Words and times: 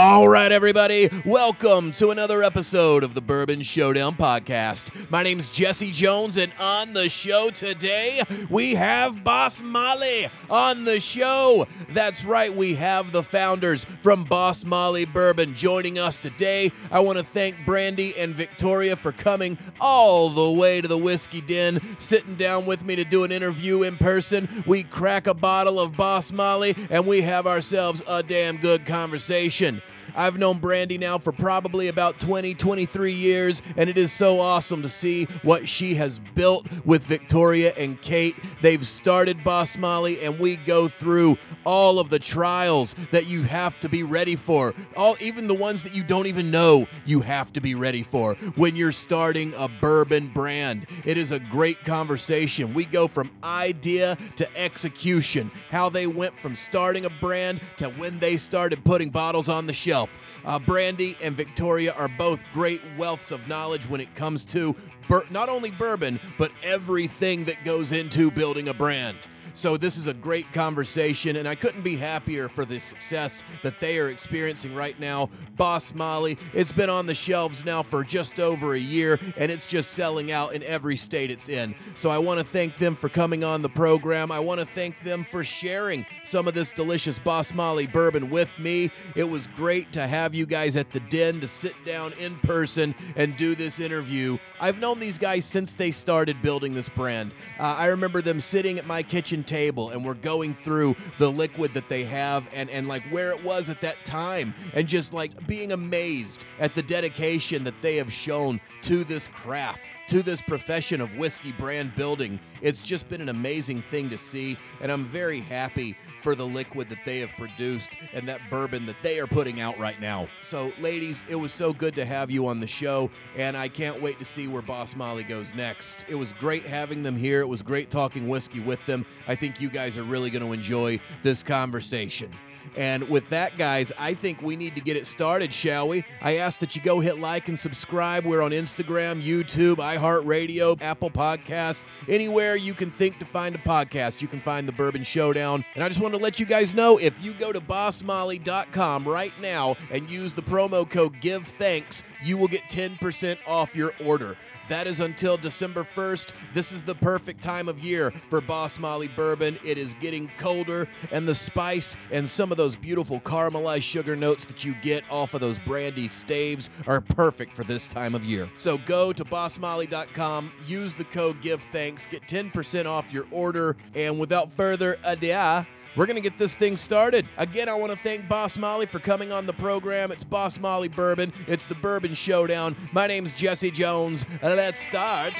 All 0.00 0.28
right, 0.28 0.52
everybody, 0.52 1.10
welcome 1.24 1.90
to 1.90 2.10
another 2.10 2.44
episode 2.44 3.02
of 3.02 3.14
the 3.14 3.20
Bourbon 3.20 3.62
Showdown 3.62 4.14
podcast. 4.14 5.10
My 5.10 5.24
name's 5.24 5.50
Jesse 5.50 5.90
Jones, 5.90 6.36
and 6.36 6.52
on 6.60 6.92
the 6.92 7.08
show 7.08 7.50
today, 7.50 8.22
we 8.48 8.76
have 8.76 9.24
Boss 9.24 9.60
Molly 9.60 10.28
on 10.48 10.84
the 10.84 11.00
show. 11.00 11.66
That's 11.88 12.24
right, 12.24 12.54
we 12.54 12.74
have 12.74 13.10
the 13.10 13.24
founders 13.24 13.86
from 14.00 14.22
Boss 14.22 14.64
Molly 14.64 15.04
Bourbon 15.04 15.54
joining 15.54 15.98
us 15.98 16.20
today. 16.20 16.70
I 16.92 17.00
want 17.00 17.18
to 17.18 17.24
thank 17.24 17.56
Brandi 17.66 18.14
and 18.16 18.36
Victoria 18.36 18.94
for 18.94 19.10
coming 19.10 19.58
all 19.80 20.28
the 20.28 20.52
way 20.52 20.80
to 20.80 20.86
the 20.86 20.96
Whiskey 20.96 21.40
Den, 21.40 21.80
sitting 21.98 22.36
down 22.36 22.66
with 22.66 22.84
me 22.84 22.94
to 22.94 23.04
do 23.04 23.24
an 23.24 23.32
interview 23.32 23.82
in 23.82 23.96
person. 23.96 24.62
We 24.64 24.84
crack 24.84 25.26
a 25.26 25.34
bottle 25.34 25.80
of 25.80 25.96
Boss 25.96 26.30
Molly, 26.30 26.76
and 26.88 27.04
we 27.04 27.22
have 27.22 27.48
ourselves 27.48 28.00
a 28.06 28.22
damn 28.22 28.58
good 28.58 28.86
conversation. 28.86 29.82
I've 30.16 30.38
known 30.38 30.60
Brandi 30.60 30.98
now 30.98 31.18
for 31.18 31.32
probably 31.32 31.88
about 31.88 32.20
20, 32.20 32.54
23 32.54 33.12
years, 33.12 33.62
and 33.76 33.88
it 33.88 33.98
is 33.98 34.12
so 34.12 34.40
awesome 34.40 34.82
to 34.82 34.88
see 34.88 35.24
what 35.42 35.68
she 35.68 35.94
has 35.96 36.18
built 36.34 36.66
with 36.84 37.04
Victoria 37.04 37.72
and 37.76 38.00
Kate. 38.00 38.36
They've 38.62 38.86
started 38.86 39.44
Boss 39.44 39.76
Molly, 39.76 40.20
and 40.22 40.38
we 40.38 40.56
go 40.56 40.88
through 40.88 41.38
all 41.64 41.98
of 41.98 42.10
the 42.10 42.18
trials 42.18 42.94
that 43.10 43.26
you 43.26 43.42
have 43.42 43.78
to 43.80 43.88
be 43.88 44.02
ready 44.02 44.36
for. 44.36 44.74
All 44.96 45.16
even 45.20 45.48
the 45.48 45.54
ones 45.54 45.82
that 45.82 45.94
you 45.94 46.02
don't 46.02 46.26
even 46.26 46.50
know 46.50 46.86
you 47.06 47.20
have 47.20 47.52
to 47.54 47.60
be 47.60 47.74
ready 47.74 48.02
for 48.02 48.34
when 48.56 48.76
you're 48.76 48.92
starting 48.92 49.54
a 49.54 49.68
bourbon 49.68 50.28
brand. 50.28 50.86
It 51.04 51.16
is 51.16 51.32
a 51.32 51.38
great 51.38 51.84
conversation. 51.84 52.74
We 52.74 52.84
go 52.84 53.08
from 53.08 53.30
idea 53.42 54.16
to 54.36 54.56
execution, 54.56 55.50
how 55.70 55.88
they 55.88 56.06
went 56.06 56.38
from 56.40 56.54
starting 56.54 57.04
a 57.04 57.10
brand 57.10 57.60
to 57.76 57.90
when 57.90 58.18
they 58.18 58.36
started 58.36 58.84
putting 58.84 59.10
bottles 59.10 59.48
on 59.48 59.66
the 59.66 59.72
shelf. 59.72 60.07
Uh, 60.44 60.58
Brandi 60.58 61.16
and 61.20 61.36
Victoria 61.36 61.92
are 61.92 62.08
both 62.08 62.44
great 62.52 62.80
wealths 62.96 63.32
of 63.32 63.46
knowledge 63.48 63.88
when 63.88 64.00
it 64.00 64.14
comes 64.14 64.44
to 64.46 64.74
bur- 65.08 65.26
not 65.30 65.48
only 65.48 65.70
bourbon, 65.70 66.20
but 66.38 66.52
everything 66.62 67.44
that 67.46 67.64
goes 67.64 67.92
into 67.92 68.30
building 68.30 68.68
a 68.68 68.74
brand. 68.74 69.16
So, 69.58 69.76
this 69.76 69.96
is 69.96 70.06
a 70.06 70.14
great 70.14 70.52
conversation, 70.52 71.34
and 71.34 71.48
I 71.48 71.56
couldn't 71.56 71.82
be 71.82 71.96
happier 71.96 72.48
for 72.48 72.64
the 72.64 72.78
success 72.78 73.42
that 73.64 73.80
they 73.80 73.98
are 73.98 74.08
experiencing 74.08 74.72
right 74.72 74.96
now. 75.00 75.30
Boss 75.56 75.92
Molly, 75.92 76.38
it's 76.54 76.70
been 76.70 76.88
on 76.88 77.06
the 77.06 77.14
shelves 77.14 77.64
now 77.64 77.82
for 77.82 78.04
just 78.04 78.38
over 78.38 78.74
a 78.74 78.78
year, 78.78 79.18
and 79.36 79.50
it's 79.50 79.66
just 79.66 79.94
selling 79.94 80.30
out 80.30 80.54
in 80.54 80.62
every 80.62 80.94
state 80.94 81.32
it's 81.32 81.48
in. 81.48 81.74
So, 81.96 82.08
I 82.08 82.18
want 82.18 82.38
to 82.38 82.44
thank 82.44 82.76
them 82.76 82.94
for 82.94 83.08
coming 83.08 83.42
on 83.42 83.62
the 83.62 83.68
program. 83.68 84.30
I 84.30 84.38
want 84.38 84.60
to 84.60 84.66
thank 84.66 85.00
them 85.00 85.24
for 85.24 85.42
sharing 85.42 86.06
some 86.22 86.46
of 86.46 86.54
this 86.54 86.70
delicious 86.70 87.18
Boss 87.18 87.52
Molly 87.52 87.88
bourbon 87.88 88.30
with 88.30 88.56
me. 88.60 88.92
It 89.16 89.28
was 89.28 89.48
great 89.56 89.92
to 89.94 90.06
have 90.06 90.36
you 90.36 90.46
guys 90.46 90.76
at 90.76 90.92
the 90.92 91.00
den 91.00 91.40
to 91.40 91.48
sit 91.48 91.74
down 91.84 92.12
in 92.12 92.36
person 92.36 92.94
and 93.16 93.36
do 93.36 93.56
this 93.56 93.80
interview. 93.80 94.38
I've 94.60 94.78
known 94.78 95.00
these 95.00 95.18
guys 95.18 95.44
since 95.44 95.74
they 95.74 95.90
started 95.90 96.42
building 96.42 96.74
this 96.74 96.88
brand. 96.88 97.32
Uh, 97.58 97.74
I 97.74 97.86
remember 97.86 98.22
them 98.22 98.40
sitting 98.40 98.78
at 98.78 98.86
my 98.86 99.02
kitchen 99.02 99.44
table 99.48 99.90
and 99.90 100.04
we're 100.04 100.14
going 100.14 100.54
through 100.54 100.94
the 101.18 101.28
liquid 101.28 101.74
that 101.74 101.88
they 101.88 102.04
have 102.04 102.46
and, 102.52 102.68
and 102.70 102.86
like 102.86 103.02
where 103.10 103.30
it 103.30 103.42
was 103.42 103.70
at 103.70 103.80
that 103.80 104.04
time 104.04 104.54
and 104.74 104.86
just 104.86 105.12
like 105.12 105.46
being 105.46 105.72
amazed 105.72 106.44
at 106.60 106.74
the 106.74 106.82
dedication 106.82 107.64
that 107.64 107.80
they 107.82 107.96
have 107.96 108.12
shown 108.12 108.60
to 108.82 109.04
this 109.04 109.28
craft 109.28 109.80
to 110.08 110.22
this 110.22 110.40
profession 110.40 111.00
of 111.00 111.14
whiskey 111.16 111.52
brand 111.52 111.94
building. 111.94 112.40
It's 112.62 112.82
just 112.82 113.08
been 113.08 113.20
an 113.20 113.28
amazing 113.28 113.82
thing 113.82 114.08
to 114.10 114.18
see, 114.18 114.56
and 114.80 114.90
I'm 114.90 115.04
very 115.04 115.40
happy 115.40 115.96
for 116.22 116.34
the 116.34 116.46
liquid 116.46 116.88
that 116.88 117.04
they 117.04 117.20
have 117.20 117.30
produced 117.36 117.96
and 118.12 118.26
that 118.26 118.40
bourbon 118.50 118.86
that 118.86 118.96
they 119.02 119.20
are 119.20 119.26
putting 119.26 119.60
out 119.60 119.78
right 119.78 120.00
now. 120.00 120.28
So, 120.40 120.72
ladies, 120.78 121.24
it 121.28 121.34
was 121.36 121.52
so 121.52 121.72
good 121.72 121.94
to 121.96 122.04
have 122.04 122.30
you 122.30 122.46
on 122.46 122.58
the 122.58 122.66
show, 122.66 123.10
and 123.36 123.56
I 123.56 123.68
can't 123.68 124.00
wait 124.00 124.18
to 124.18 124.24
see 124.24 124.48
where 124.48 124.62
Boss 124.62 124.96
Molly 124.96 125.24
goes 125.24 125.54
next. 125.54 126.06
It 126.08 126.14
was 126.14 126.32
great 126.32 126.64
having 126.66 127.02
them 127.02 127.16
here. 127.16 127.40
It 127.40 127.48
was 127.48 127.62
great 127.62 127.90
talking 127.90 128.28
whiskey 128.28 128.60
with 128.60 128.84
them. 128.86 129.04
I 129.26 129.34
think 129.34 129.60
you 129.60 129.68
guys 129.68 129.98
are 129.98 130.04
really 130.04 130.30
going 130.30 130.44
to 130.44 130.52
enjoy 130.52 131.00
this 131.22 131.42
conversation. 131.42 132.32
And 132.76 133.08
with 133.08 133.28
that, 133.30 133.58
guys, 133.58 133.92
I 133.98 134.14
think 134.14 134.42
we 134.42 134.56
need 134.56 134.74
to 134.74 134.80
get 134.80 134.96
it 134.96 135.06
started, 135.06 135.52
shall 135.52 135.88
we? 135.88 136.04
I 136.20 136.38
ask 136.38 136.60
that 136.60 136.76
you 136.76 136.82
go 136.82 137.00
hit 137.00 137.18
like 137.18 137.48
and 137.48 137.58
subscribe. 137.58 138.24
We're 138.24 138.42
on 138.42 138.50
Instagram, 138.50 139.22
YouTube, 139.22 139.76
iHeartRadio, 139.76 140.80
Apple 140.80 141.10
Podcasts, 141.10 141.84
anywhere 142.08 142.56
you 142.56 142.74
can 142.74 142.90
think 142.90 143.18
to 143.18 143.24
find 143.24 143.54
a 143.54 143.58
podcast. 143.58 144.22
You 144.22 144.28
can 144.28 144.40
find 144.40 144.68
the 144.68 144.72
Bourbon 144.72 145.02
Showdown. 145.02 145.64
And 145.74 145.84
I 145.84 145.88
just 145.88 146.00
want 146.00 146.14
to 146.14 146.20
let 146.20 146.40
you 146.40 146.46
guys 146.46 146.74
know 146.74 146.98
if 146.98 147.22
you 147.24 147.34
go 147.34 147.52
to 147.52 147.60
bossmolly.com 147.60 149.06
right 149.06 149.32
now 149.40 149.76
and 149.90 150.10
use 150.10 150.34
the 150.34 150.42
promo 150.42 150.88
code 150.88 151.20
Give 151.20 151.46
Thanks, 151.46 152.02
you 152.22 152.36
will 152.36 152.48
get 152.48 152.62
10% 152.64 153.38
off 153.46 153.74
your 153.74 153.92
order. 154.04 154.36
That 154.68 154.86
is 154.86 155.00
until 155.00 155.36
December 155.36 155.86
1st. 155.96 156.32
This 156.52 156.72
is 156.72 156.82
the 156.82 156.94
perfect 156.94 157.42
time 157.42 157.68
of 157.68 157.78
year 157.80 158.12
for 158.28 158.40
Boss 158.40 158.78
Molly 158.78 159.08
bourbon. 159.08 159.58
It 159.64 159.78
is 159.78 159.94
getting 159.94 160.30
colder, 160.38 160.86
and 161.10 161.26
the 161.26 161.34
spice 161.34 161.96
and 162.10 162.28
some 162.28 162.50
of 162.50 162.58
those 162.58 162.76
beautiful 162.76 163.20
caramelized 163.20 163.82
sugar 163.82 164.16
notes 164.16 164.44
that 164.46 164.64
you 164.64 164.74
get 164.82 165.04
off 165.10 165.34
of 165.34 165.40
those 165.40 165.58
brandy 165.58 166.08
staves 166.08 166.70
are 166.86 167.00
perfect 167.00 167.56
for 167.56 167.64
this 167.64 167.86
time 167.86 168.14
of 168.14 168.24
year. 168.24 168.50
So 168.54 168.78
go 168.78 169.12
to 169.12 169.24
bossmolly.com, 169.24 170.52
use 170.66 170.94
the 170.94 171.04
code 171.04 171.40
Give 171.40 171.62
Thanks, 171.62 172.06
get 172.06 172.22
10% 172.22 172.86
off 172.86 173.12
your 173.12 173.26
order, 173.30 173.76
and 173.94 174.18
without 174.18 174.52
further 174.52 174.98
ado, 175.04 175.64
we're 175.96 176.06
going 176.06 176.16
to 176.16 176.22
get 176.22 176.38
this 176.38 176.56
thing 176.56 176.76
started. 176.76 177.26
Again, 177.36 177.68
I 177.68 177.74
want 177.74 177.92
to 177.92 177.98
thank 177.98 178.28
Boss 178.28 178.58
Molly 178.58 178.86
for 178.86 178.98
coming 178.98 179.32
on 179.32 179.46
the 179.46 179.52
program. 179.52 180.12
It's 180.12 180.24
Boss 180.24 180.58
Molly 180.58 180.88
Bourbon. 180.88 181.32
It's 181.46 181.66
the 181.66 181.74
Bourbon 181.74 182.14
Showdown. 182.14 182.76
My 182.92 183.06
name's 183.06 183.32
Jesse 183.34 183.70
Jones. 183.70 184.24
Let's 184.42 184.80
start 184.80 185.34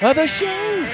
the 0.00 0.26
show. 0.26 0.86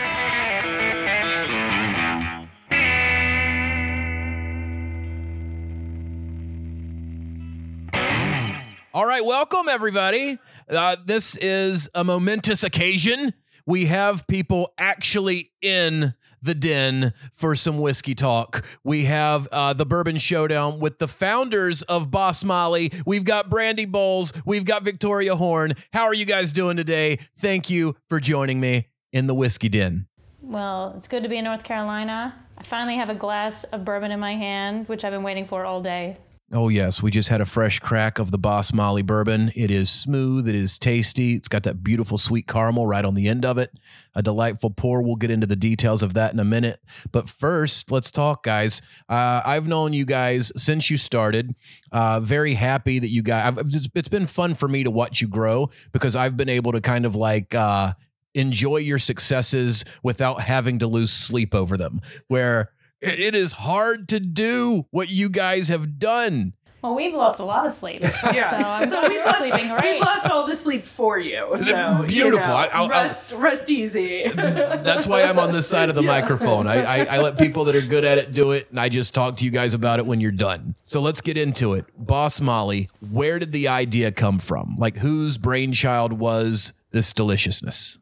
All 8.95 9.07
right, 9.07 9.25
welcome 9.25 9.69
everybody. 9.71 10.39
Uh, 10.69 10.97
this 11.05 11.37
is 11.39 11.89
a 11.95 12.05
momentous 12.05 12.63
occasion. 12.63 13.33
We 13.65 13.87
have 13.87 14.27
people 14.27 14.75
actually 14.77 15.51
in 15.63 16.15
the 16.43 16.55
den 16.55 17.13
for 17.33 17.57
some 17.57 17.79
whiskey 17.79 18.15
talk. 18.15 18.65
We 18.85 19.05
have 19.05 19.49
uh, 19.53 19.73
the 19.73 19.87
Bourbon 19.87 20.19
Showdown 20.19 20.81
with 20.81 20.99
the 20.99 21.09
founders 21.09 21.83
of 21.83 22.11
Boss 22.11 22.45
Molly. 22.45 22.93
We've 23.07 23.25
got 23.25 23.49
Brandi 23.49 23.91
Bowles. 23.91 24.33
We've 24.45 24.65
got 24.65 24.83
Victoria 24.83 25.37
Horn. 25.37 25.75
How 25.93 26.05
are 26.05 26.15
you 26.15 26.25
guys 26.25 26.53
doing 26.53 26.77
today? 26.77 27.19
Thank 27.35 27.71
you 27.71 27.97
for 28.09 28.21
joining 28.21 28.61
me 28.61 28.89
in 29.13 29.27
the 29.27 29.35
Whiskey 29.35 29.69
Den. 29.69 30.07
Well, 30.41 30.93
it's 30.97 31.09
good 31.09 31.23
to 31.23 31.29
be 31.29 31.39
in 31.39 31.45
North 31.45 31.63
Carolina. 31.63 32.35
I 32.59 32.63
finally 32.65 32.97
have 32.97 33.09
a 33.09 33.15
glass 33.15 33.65
of 33.65 33.85
bourbon 33.85 34.11
in 34.11 34.21
my 34.21 34.35
hand, 34.35 34.89
which 34.89 35.05
I've 35.05 35.13
been 35.13 35.23
waiting 35.23 35.47
for 35.47 35.65
all 35.65 35.81
day. 35.81 36.19
Oh, 36.55 36.69
yes. 36.69 37.03
We 37.03 37.11
just 37.11 37.31
had 37.31 37.41
a 37.41 37.47
fresh 37.47 37.79
crack 37.79 38.19
of 38.19 38.31
the 38.31 38.37
Boss 38.37 38.75
Molly 38.75 39.01
bourbon. 39.01 39.51
It 39.57 39.71
is 39.71 39.89
smooth. 39.89 40.47
It 40.47 40.55
is 40.55 40.79
tasty. 40.79 41.35
It's 41.35 41.49
got 41.49 41.63
that 41.63 41.83
beautiful 41.83 42.19
sweet 42.19 42.47
caramel 42.47 42.87
right 42.87 43.07
on 43.07 43.15
the 43.15 43.27
end 43.27 43.47
of 43.47 43.57
it. 43.57 43.71
A 44.15 44.23
delightful 44.23 44.69
pour. 44.69 45.01
We'll 45.01 45.17
get 45.17 45.31
into 45.31 45.47
the 45.47 45.57
details 45.57 46.03
of 46.03 46.13
that 46.13 46.35
in 46.35 46.39
a 46.39 46.45
minute. 46.45 46.79
But 47.11 47.31
first, 47.31 47.91
let's 47.91 48.11
talk, 48.11 48.43
guys. 48.43 48.83
Uh, 49.09 49.41
I've 49.47 49.67
known 49.67 49.95
you 49.95 50.05
guys 50.05 50.53
since 50.55 50.91
you 50.91 50.99
started. 50.99 51.55
Uh, 51.91 52.21
very 52.21 52.53
happy 52.53 52.99
that 52.99 53.09
you 53.09 53.23
guys, 53.23 53.57
it's, 53.57 53.89
it's 53.95 54.11
been 54.11 54.27
fun 54.27 54.55
for 54.55 54.69
me 54.69 54.85
to 54.85 54.91
watch 54.91 55.23
you 55.23 55.29
grow 55.29 55.69
because 55.91 56.15
I've 56.15 56.37
been 56.37 56.51
able 56.51 56.73
to 56.73 56.83
kind 56.83 57.07
of 57.07 57.17
like, 57.17 57.55
uh, 57.55 57.95
enjoy 58.35 58.79
your 58.79 58.99
successes 58.99 59.87
without 60.03 60.43
having 60.43 60.79
to 60.81 60.87
lose 60.87 61.13
sleep 61.13 61.55
over 61.55 61.79
them. 61.79 62.01
Where 62.29 62.73
it 63.03 63.35
is 63.35 63.53
hard 63.53 64.09
to 64.11 64.21
do 64.21 64.87
what 64.91 65.11
you 65.11 65.29
guys 65.29 65.69
have 65.69 65.99
done. 65.99 66.55
Well, 66.83 66.97
we've 66.97 67.15
lost 67.15 67.39
a 67.39 67.45
lot 67.45 67.65
of 67.65 67.73
sleep. 67.73 68.03
Yeah. 68.33 68.51
So 68.51 68.57
I'm 68.69 68.89
So 68.89 69.03
so 69.03 69.09
we've 69.09 69.19
we're 69.21 69.25
lost, 69.25 69.39
sleeping 69.39 69.71
right. 69.71 69.85
we've 69.85 70.01
lost 70.01 70.29
all 70.29 70.45
the 70.49 70.57
sleep 70.57 70.83
for 70.83 71.17
you. 71.17 71.47
So 71.57 72.03
Beautiful. 72.09 72.11
You 72.11 72.31
know, 72.33 72.43
I- 72.43 72.67
I'll- 72.73 72.83
I'll- 72.85 72.89
rest, 72.89 73.31
rest 73.33 73.71
easy. 73.71 74.27
That's 74.35 75.07
why 75.07 75.23
I'm 75.23 75.39
on 75.39 75.53
this 75.53 75.69
side 75.69 75.91
of 75.91 75.95
the 75.95 76.03
microphone. 76.17 76.67
I, 76.67 76.83
I, 76.83 77.05
I 77.05 77.19
let 77.21 77.39
people 77.39 77.67
that 77.67 77.77
are 77.77 77.81
good 77.87 78.05
at 78.05 78.19
it 78.19 78.33
do 78.33 78.51
it, 78.51 78.69
and 78.71 78.81
I 78.81 78.89
just 78.89 79.15
talk 79.15 79.37
to 79.37 79.45
you 79.45 79.53
guys 79.53 79.75
about 79.75 80.01
it 80.01 80.07
when 80.07 80.21
you're 80.21 80.33
done. 80.33 80.75
So 80.85 81.01
let's 81.01 81.21
get 81.21 81.37
into 81.39 81.75
it. 81.75 81.85
Boss 81.97 82.41
Molly, 82.41 82.89
where 83.13 83.39
did 83.39 83.53
the 83.53 83.69
idea 83.69 84.11
come 84.11 84.41
from? 84.41 84.75
Like, 84.77 84.97
whose 84.99 85.39
brainchild 85.39 86.13
was 86.15 86.73
this 86.91 87.13
deliciousness? 87.13 87.99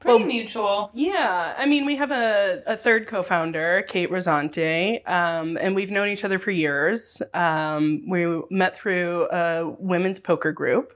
Pretty 0.00 0.18
Well- 0.18 0.26
mutual. 0.26 0.90
Yeah, 0.94 1.54
I 1.56 1.66
mean, 1.66 1.86
we 1.86 1.96
have 1.96 2.10
a, 2.10 2.62
a 2.66 2.76
third 2.76 3.06
co 3.06 3.22
founder, 3.22 3.84
Kate 3.88 4.10
Rosante, 4.10 5.06
um, 5.08 5.56
and 5.60 5.74
we've 5.74 5.90
known 5.90 6.08
each 6.08 6.24
other 6.24 6.38
for 6.38 6.50
years. 6.50 7.22
Um, 7.34 8.02
we 8.08 8.26
met 8.50 8.76
through 8.76 9.28
a 9.30 9.68
women's 9.78 10.20
poker 10.20 10.52
group. 10.52 10.92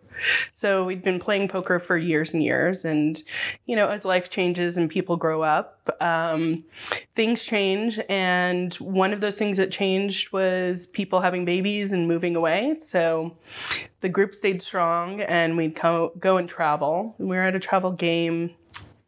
So 0.53 0.85
we'd 0.85 1.03
been 1.03 1.19
playing 1.19 1.49
poker 1.49 1.79
for 1.79 1.97
years 1.97 2.35
and 2.35 2.43
years. 2.43 2.85
And, 2.85 3.23
you 3.65 3.75
know, 3.75 3.89
as 3.89 4.05
life 4.05 4.29
changes 4.29 4.77
and 4.77 4.91
people 4.91 5.17
grow 5.17 5.41
up, 5.43 5.97
um, 6.03 6.63
things 7.17 7.43
change. 7.43 7.99
And 8.07 8.75
one 8.75 9.15
of 9.15 9.23
those 9.23 9.37
things 9.37 9.57
that 9.57 9.71
changed 9.71 10.31
was 10.31 10.89
people 10.89 11.23
having 11.23 11.47
babies 11.47 11.93
and 11.95 12.07
moving 12.07 12.37
away. 12.37 12.77
So 12.83 13.35
the 14.03 14.11
group 14.11 14.35
stayed 14.35 14.61
strong 14.61 15.23
and 15.23 15.57
we'd 15.57 15.75
co- 15.75 16.13
go 16.19 16.37
and 16.37 16.47
travel. 16.47 17.15
We 17.17 17.29
were 17.37 17.43
at 17.45 17.57
a 17.57 17.61
travel 17.61 17.93
game 17.93 18.51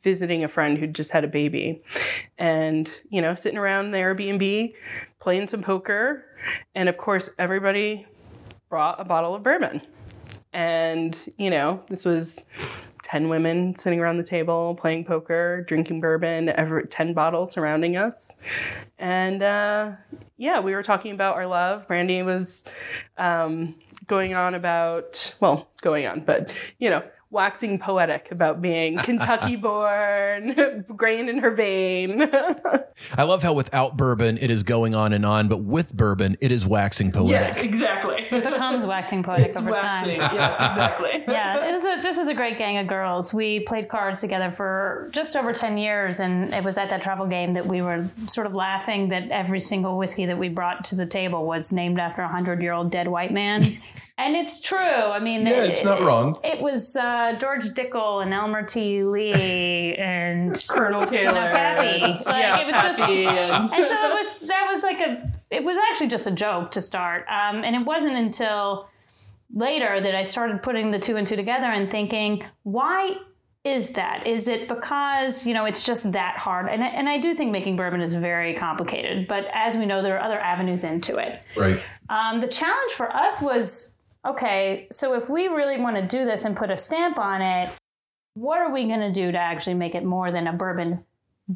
visiting 0.03 0.45
a 0.45 0.49
friend 0.49 0.79
who'd 0.79 0.95
just 0.95 1.11
had 1.11 1.25
a 1.25 1.29
baby 1.29 1.83
and 2.39 2.91
you 3.09 3.23
know 3.23 3.35
sitting 3.35 3.59
around 3.59 3.93
the 3.93 3.99
airbnb 3.99 4.75
playing 5.23 5.47
some 5.47 5.63
poker. 5.63 6.25
And 6.75 6.89
of 6.89 6.97
course 6.97 7.31
everybody 7.39 8.07
brought 8.69 9.01
a 9.01 9.05
bottle 9.05 9.35
of 9.35 9.43
bourbon. 9.43 9.81
And 10.53 11.17
you 11.39 11.49
know 11.49 11.83
this 11.89 12.05
was 12.05 12.47
10 13.05 13.29
women 13.29 13.77
sitting 13.77 14.01
around 14.01 14.17
the 14.17 14.25
table 14.25 14.75
playing 14.75 15.05
poker 15.05 15.65
drinking 15.69 16.01
bourbon 16.01 16.49
every 16.49 16.87
10 16.87 17.15
bottles 17.15 17.53
surrounding 17.53 17.97
us. 17.97 18.33
And 18.99 19.43
uh, 19.43 19.93
yeah 20.37 20.61
we 20.61 20.75
were 20.75 20.83
talking 20.83 21.13
about 21.13 21.37
our 21.37 21.47
love. 21.47 21.87
Brandi 21.87 22.25
was 22.25 22.67
um, 23.17 23.77
going 24.09 24.35
on 24.35 24.55
about 24.55 25.35
well 25.41 25.69
going 25.81 26.07
on 26.07 26.21
but 26.25 26.53
you 26.79 26.91
know 26.91 27.03
waxing 27.33 27.79
poetic 27.79 28.31
about 28.31 28.61
being 28.63 28.97
kentucky 28.99 29.57
born 29.69 30.85
grain 30.97 31.29
in 31.29 31.39
her 31.39 31.51
vein 31.51 32.23
I 33.17 33.23
love 33.23 33.43
how 33.43 33.55
without 33.55 33.97
bourbon 33.97 34.37
it 34.39 34.51
is 34.51 34.63
going 34.65 34.95
on 34.95 35.15
and 35.15 35.25
on, 35.25 35.49
but 35.49 35.59
with 35.59 35.95
bourbon 35.97 36.37
it 36.41 36.53
is 36.53 36.67
waxing 36.67 37.11
poetic. 37.11 37.31
Yes, 37.33 37.63
exactly 37.63 38.27
It 38.31 38.45
becomes 38.45 38.85
waxing 38.85 39.23
poetic 39.23 39.57
over 39.57 39.71
waxing 39.71 40.21
time. 40.21 40.35
yes 40.35 40.53
exactly 40.55 41.25
yeah, 41.27 41.69
it 41.69 41.73
was 41.73 41.85
a, 41.85 42.03
this 42.03 42.19
was 42.19 42.29
a 42.29 42.35
great 42.35 42.59
gang 42.59 42.79
of 42.79 42.87
girls. 42.87 43.33
We 43.33 43.61
played 43.61 43.89
cards 43.89 44.21
together 44.21 44.51
for 44.53 45.09
just 45.13 45.37
over 45.37 45.53
10 45.53 45.79
years, 45.79 46.21
and 46.21 46.53
it 46.53 46.65
was 46.65 46.77
at 46.77 46.91
that 46.91 47.03
travel 47.03 47.27
game 47.27 47.55
that 47.55 47.67
we 47.67 47.81
were 47.81 48.09
sort 48.27 48.47
of 48.47 48.55
laughing 48.55 49.09
that 49.09 49.31
every 49.31 49.61
single 49.61 49.97
whiskey 49.97 50.27
that 50.27 50.39
we 50.39 50.49
brought 50.49 50.85
to 50.87 50.97
the 50.97 51.07
table 51.07 51.47
was 51.47 51.73
named 51.73 51.99
after 51.99 52.23
a 52.23 52.27
100 52.27 52.61
year 52.61 52.73
old 52.73 52.91
dead 52.91 53.09
white 53.09 53.33
man. 53.33 53.63
And 54.19 54.37
it's 54.37 54.61
true. 54.61 54.77
I 54.79 55.19
mean, 55.19 55.43
Yeah, 55.47 55.65
it- 55.65 55.71
it's 55.71 55.85
not 55.85 56.01
it- 56.01 56.05
wrong. 56.05 56.39
It 56.45 56.61
was 56.61 56.95
uh, 56.97 57.37
George 57.41 57.67
Dickel 57.71 58.23
and 58.23 58.33
Elmer 58.33 58.63
T. 58.65 59.03
Lee 59.03 59.95
and. 59.99 60.53
colonel 60.69 61.05
taylor 61.05 61.33
Pappy. 61.51 62.01
Like, 62.01 62.21
yeah 62.27 62.61
it 62.61 62.67
was 62.73 62.83
just- 62.83 63.01
and 63.01 63.63
And 63.63 63.69
so 63.71 63.79
it 63.79 64.15
was 64.15 64.39
that 64.49 64.67
was 64.73 64.83
like 64.83 65.01
a 65.01 65.33
it 65.51 65.65
was 65.65 65.77
actually 65.91 66.09
just 66.09 66.27
a 66.27 66.31
joke 66.33 66.71
to 66.73 66.83
start. 66.83 67.27
Um, 67.29 67.65
and 67.65 67.75
it 67.77 67.85
wasn't 67.85 68.17
until 68.17 68.89
later 69.55 70.01
that 70.01 70.15
I 70.15 70.23
started 70.23 70.63
putting 70.63 70.91
the 70.93 70.99
two 70.99 71.17
and 71.17 71.27
two 71.27 71.37
together 71.37 71.67
and 71.67 71.91
thinking, 71.91 72.45
why 72.63 73.17
is 73.65 73.91
that? 73.91 74.27
Is 74.27 74.49
it 74.49 74.67
because, 74.67 75.47
you 75.47 75.55
know, 75.55 75.67
it's 75.67 75.83
just 75.85 76.11
that 76.13 76.37
hard? 76.39 76.69
And, 76.69 76.83
I- 76.83 76.89
and 76.89 77.09
I 77.09 77.19
do 77.19 77.35
think 77.35 77.53
making 77.53 77.77
bourbon 77.77 78.01
is 78.01 78.15
very 78.15 78.55
complicated, 78.55 79.29
but 79.29 79.47
as 79.53 79.77
we 79.77 79.85
know, 79.87 80.03
there 80.03 80.17
are 80.17 80.23
other 80.23 80.39
avenues 80.41 80.85
into 80.85 81.17
it. 81.19 81.43
Right. 81.57 81.81
Um, 82.09 82.41
the 82.41 82.49
challenge 82.49 82.93
for 82.93 83.15
us 83.15 83.41
was 83.41 83.99
okay, 84.27 84.89
so 84.93 85.15
if 85.15 85.29
we 85.29 85.49
really 85.49 85.81
want 85.81 85.97
to 85.97 86.07
do 86.07 86.25
this 86.25 86.45
and 86.45 86.57
put 86.57 86.71
a 86.71 86.77
stamp 86.77 87.19
on 87.19 87.43
it, 87.43 87.71
what 88.35 88.61
are 88.61 88.73
we 88.73 88.87
going 88.87 89.01
to 89.01 89.13
do 89.13 89.33
to 89.33 89.39
actually 89.39 89.75
make 89.75 89.95
it 89.95 90.05
more 90.05 90.31
than 90.31 90.47
a 90.47 90.53
bourbon 90.53 91.05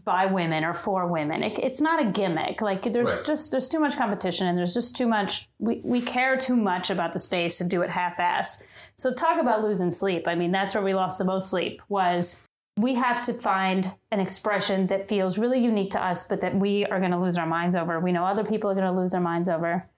by 0.04 0.26
women 0.26 0.64
or 0.64 0.74
for 0.74 1.06
women? 1.06 1.42
It, 1.42 1.58
it's 1.58 1.80
not 1.80 2.04
a 2.04 2.10
gimmick. 2.10 2.60
Like 2.60 2.92
there's 2.92 3.08
Right. 3.08 3.26
just 3.26 3.50
there's 3.50 3.68
too 3.68 3.80
much 3.80 3.96
competition 3.96 4.46
and 4.46 4.58
there's 4.58 4.74
just 4.74 4.96
too 4.96 5.06
much. 5.06 5.48
We 5.58 5.80
we 5.84 6.00
care 6.02 6.36
too 6.36 6.56
much 6.56 6.90
about 6.90 7.12
the 7.12 7.18
space 7.18 7.58
to 7.58 7.64
do 7.64 7.82
it 7.82 7.90
half-ass. 7.90 8.64
So 8.96 9.12
talk 9.12 9.40
about 9.40 9.62
losing 9.62 9.90
sleep. 9.92 10.26
I 10.26 10.34
mean, 10.34 10.52
that's 10.52 10.74
where 10.74 10.84
we 10.84 10.94
lost 10.94 11.18
the 11.18 11.24
most 11.24 11.48
sleep. 11.48 11.80
Was 11.88 12.46
we 12.78 12.94
have 12.94 13.22
to 13.22 13.32
find 13.32 13.90
an 14.10 14.20
expression 14.20 14.86
that 14.88 15.08
feels 15.08 15.38
really 15.38 15.60
unique 15.60 15.92
to 15.92 16.04
us, 16.04 16.28
but 16.28 16.42
that 16.42 16.54
we 16.54 16.84
are 16.86 16.98
going 16.98 17.12
to 17.12 17.18
lose 17.18 17.38
our 17.38 17.46
minds 17.46 17.74
over. 17.74 17.98
We 18.00 18.12
know 18.12 18.26
other 18.26 18.44
people 18.44 18.70
are 18.70 18.74
going 18.74 18.92
to 18.92 18.92
lose 19.00 19.12
their 19.12 19.20
minds 19.20 19.48
over. 19.48 19.88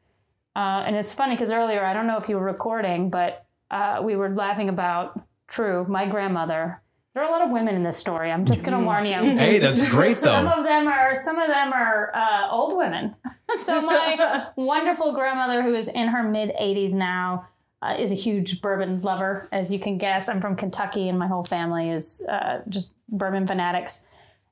Uh, 0.58 0.82
and 0.86 0.96
it's 0.96 1.12
funny 1.12 1.34
because 1.36 1.52
earlier, 1.52 1.84
I 1.84 1.92
don't 1.92 2.08
know 2.08 2.16
if 2.16 2.28
you 2.28 2.36
were 2.36 2.44
recording, 2.44 3.10
but 3.10 3.46
uh, 3.70 4.00
we 4.02 4.16
were 4.16 4.34
laughing 4.34 4.68
about 4.68 5.22
True, 5.48 5.86
my 5.88 6.06
grandmother. 6.06 6.82
There 7.14 7.22
are 7.24 7.28
a 7.28 7.32
lot 7.32 7.42
of 7.42 7.50
women 7.50 7.74
in 7.74 7.82
this 7.82 7.96
story. 7.96 8.30
I'm 8.30 8.44
just 8.44 8.64
going 8.64 8.78
to 8.78 8.84
warn 8.84 9.06
you. 9.06 9.38
Hey, 9.38 9.58
that's 9.58 9.88
great 9.88 10.16
though. 10.22 10.26
Some 10.26 10.46
of 10.46 10.62
them 10.62 10.86
are 10.86 11.16
some 11.16 11.38
of 11.38 11.48
them 11.48 11.72
are 11.72 12.14
uh, 12.14 12.50
old 12.50 12.76
women. 12.76 13.16
so 13.58 13.80
my 13.80 14.46
wonderful 14.56 15.14
grandmother, 15.14 15.62
who 15.62 15.74
is 15.74 15.88
in 15.88 16.08
her 16.08 16.22
mid 16.22 16.50
80s 16.50 16.92
now, 16.92 17.48
uh, 17.80 17.96
is 17.98 18.12
a 18.12 18.14
huge 18.14 18.60
bourbon 18.60 19.00
lover, 19.00 19.48
as 19.50 19.72
you 19.72 19.78
can 19.78 19.96
guess. 19.96 20.28
I'm 20.28 20.40
from 20.40 20.54
Kentucky, 20.54 21.08
and 21.08 21.18
my 21.18 21.26
whole 21.26 21.44
family 21.44 21.90
is 21.90 22.24
uh, 22.30 22.58
just 22.68 22.94
bourbon 23.08 23.46
fanatics. 23.46 24.06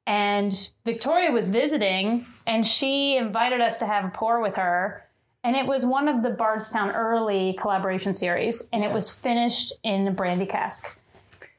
And 0.06 0.70
Victoria 0.84 1.30
was 1.30 1.48
visiting, 1.48 2.26
and 2.46 2.66
she 2.66 3.16
invited 3.16 3.60
us 3.60 3.76
to 3.78 3.86
have 3.86 4.04
a 4.04 4.08
pour 4.08 4.40
with 4.40 4.54
her. 4.54 5.05
And 5.46 5.54
it 5.54 5.64
was 5.64 5.86
one 5.86 6.08
of 6.08 6.24
the 6.24 6.30
Bardstown 6.30 6.90
early 6.90 7.54
collaboration 7.56 8.14
series, 8.14 8.68
and 8.72 8.82
it 8.82 8.90
was 8.92 9.08
finished 9.10 9.72
in 9.84 10.08
a 10.08 10.10
brandy 10.10 10.44
cask. 10.44 11.00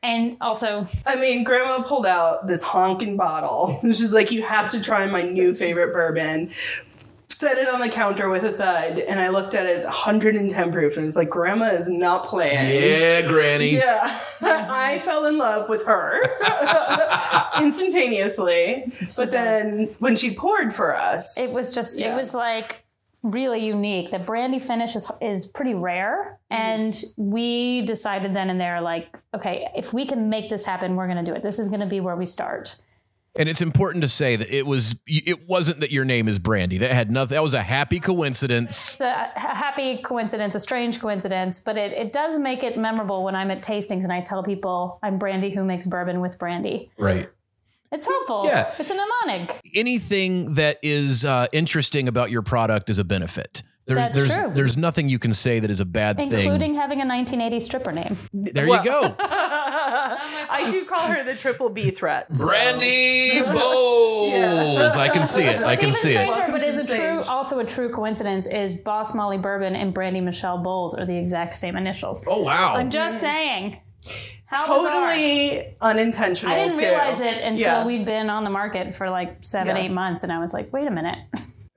And 0.04 0.36
also, 0.42 0.88
I 1.06 1.16
mean, 1.16 1.45
Grandma 1.45 1.81
pulled 1.84 2.06
out 2.06 2.48
this 2.48 2.62
honking 2.62 3.16
bottle. 3.16 3.80
She's 3.86 4.13
like, 4.13 4.30
"You 4.30 4.44
have 4.44 4.69
to 4.72 4.81
try 4.84 5.06
my 5.06 5.22
new 5.22 5.56
favorite 5.56 5.94
bourbon." 5.94 6.51
Set 7.30 7.57
it 7.60 7.69
on 7.69 7.80
the 7.80 7.88
counter 7.88 8.30
with 8.30 8.44
a 8.44 8.51
thud, 8.51 8.98
and 9.00 9.22
I 9.22 9.30
looked 9.30 9.54
at 9.54 9.66
it, 9.68 9.86
110 9.86 10.72
proof, 10.72 10.98
and 10.98 11.04
it 11.04 11.06
was 11.06 11.16
like, 11.16 11.30
"Grandma 11.30 11.68
is 11.74 11.88
not 11.88 12.25
playing." 12.25 12.56
Yeah, 12.56 13.22
Granny. 13.22 13.69
Yeah, 13.78 14.19
I 14.42 15.00
fell 15.00 15.25
in 15.28 15.38
love 15.38 15.69
with 15.69 15.86
her 15.86 16.22
instantaneously. 17.62 18.92
But 19.16 19.31
then 19.31 19.95
when 20.00 20.16
she 20.18 20.34
poured 20.34 20.75
for 20.75 20.94
us, 20.95 21.38
it 21.39 21.56
was 21.56 21.72
just 21.72 21.98
Yeah. 21.98 22.13
it 22.13 22.16
was 22.18 22.34
like 22.34 22.84
really 23.23 23.65
unique 23.65 24.11
the 24.11 24.19
brandy 24.19 24.59
finish 24.59 24.95
is, 24.95 25.11
is 25.21 25.47
pretty 25.47 25.73
rare 25.73 26.39
mm-hmm. 26.51 26.61
and 26.61 27.03
we 27.17 27.81
decided 27.85 28.35
then 28.35 28.49
and 28.49 28.59
there 28.59 28.79
like 28.79 29.17
okay 29.33 29.67
if 29.75 29.93
we 29.93 30.05
can 30.05 30.29
make 30.29 30.49
this 30.49 30.65
happen 30.65 30.95
we're 30.95 31.07
going 31.07 31.23
to 31.23 31.29
do 31.29 31.35
it 31.35 31.43
this 31.43 31.59
is 31.59 31.69
going 31.69 31.79
to 31.79 31.87
be 31.87 31.99
where 31.99 32.15
we 32.15 32.25
start 32.25 32.81
And 33.35 33.47
it's 33.47 33.61
important 33.61 34.01
to 34.01 34.07
say 34.07 34.35
that 34.35 34.49
it 34.49 34.65
was 34.65 34.95
it 35.05 35.47
wasn't 35.47 35.79
that 35.81 35.91
your 35.91 36.05
name 36.05 36.27
is 36.27 36.39
Brandi. 36.39 36.79
That 36.79 36.91
had 36.91 37.11
nothing 37.11 37.35
that 37.35 37.43
was 37.43 37.53
a 37.53 37.61
happy 37.61 37.99
coincidence. 37.99 38.99
A 38.99 39.31
ha- 39.35 39.55
happy 39.55 40.01
coincidence 40.01 40.55
a 40.55 40.59
strange 40.59 40.99
coincidence 40.99 41.59
but 41.59 41.77
it, 41.77 41.91
it 41.93 42.11
does 42.11 42.39
make 42.39 42.63
it 42.63 42.77
memorable 42.77 43.23
when 43.23 43.35
i'm 43.35 43.51
at 43.51 43.61
tastings 43.61 44.03
and 44.03 44.11
i 44.11 44.21
tell 44.21 44.43
people 44.43 44.99
i'm 45.03 45.19
Brandi 45.19 45.53
who 45.53 45.63
makes 45.63 45.85
bourbon 45.85 46.19
with 46.19 46.39
brandy 46.39 46.89
Right. 46.97 47.29
It's 47.92 48.06
helpful 48.06 48.44
Yeah. 48.45 48.72
it's 48.78 48.89
a 48.89 48.95
mnemonic 48.95 49.60
Anything 49.75 50.56
that 50.56 50.78
is 50.81 51.24
uh, 51.25 51.48
interesting 51.53 52.08
about 52.08 52.32
your 52.32 52.41
product 52.41 52.89
is 52.89 53.00
a 53.00 53.03
benefit. 53.06 53.63
There's 53.86 53.98
That's 54.00 54.17
there's 54.17 54.36
true. 54.36 54.51
there's 54.53 54.75
nothing 54.75 55.08
you 55.08 55.17
can 55.17 55.34
say 55.34 55.60
that 55.62 55.72
is 55.72 55.79
a 55.79 55.86
bad 55.86 56.20
including 56.20 56.29
thing. 56.38 56.46
Including 56.51 56.75
having 56.75 56.98
a 57.01 57.06
1980 57.08 57.60
stripper 57.62 57.94
name 57.94 58.17
There 58.34 58.67
you 58.67 58.84
go. 58.84 59.15
I 59.20 60.67
do 60.72 60.84
call 60.84 61.08
her 61.08 61.24
the 61.24 61.34
triple 61.34 61.70
B 61.72 61.91
threat. 61.91 62.27
so- 62.36 62.46
Brandi 62.50 63.41
Bowles. 63.53 64.96
I 64.98 65.08
can 65.10 65.25
see 65.25 65.44
it. 65.44 65.62
I 65.63 65.77
can 65.77 65.94
see 65.94 66.10
it. 66.10 66.13
stranger, 66.15 66.32
Welcome 66.34 66.51
but 66.51 66.63
is 66.63 66.89
a 66.89 66.96
true, 66.98 67.22
also 67.29 67.60
a 67.60 67.65
true 67.65 67.89
coincidence 67.89 68.46
is 68.48 68.77
Boss 68.82 69.15
Molly 69.15 69.38
Bourbon 69.38 69.75
and 69.75 69.94
Brandi 69.96 70.22
Michelle 70.22 70.58
Bowles 70.58 70.94
are 70.94 71.06
the 71.06 71.15
exact 71.17 71.53
same 71.56 71.77
initials. 71.77 72.25
Oh 72.27 72.41
wow. 72.44 72.75
I'm 72.75 72.89
just 72.89 73.22
saying. 73.22 73.79
How 74.48 74.66
bizarre. 74.77 75.12
Totally 75.12 75.75
unintentional. 75.82 76.54
I 76.54 76.58
didn't 76.58 76.75
too. 76.75 76.80
realize 76.86 77.20
it 77.20 77.44
until 77.44 77.60
Yeah. 77.60 77.86
we'd 77.86 78.06
been 78.06 78.30
on 78.30 78.44
the 78.44 78.50
market 78.50 78.96
for 78.96 79.10
like 79.10 79.38
seven, 79.42 79.75
Yeah. 79.75 79.84
eight 79.84 79.92
months, 79.92 80.24
and 80.24 80.32
I 80.32 80.39
was 80.39 80.54
like, 80.54 80.72
wait 80.74 80.88
a 80.88 80.92
minute. 80.92 81.20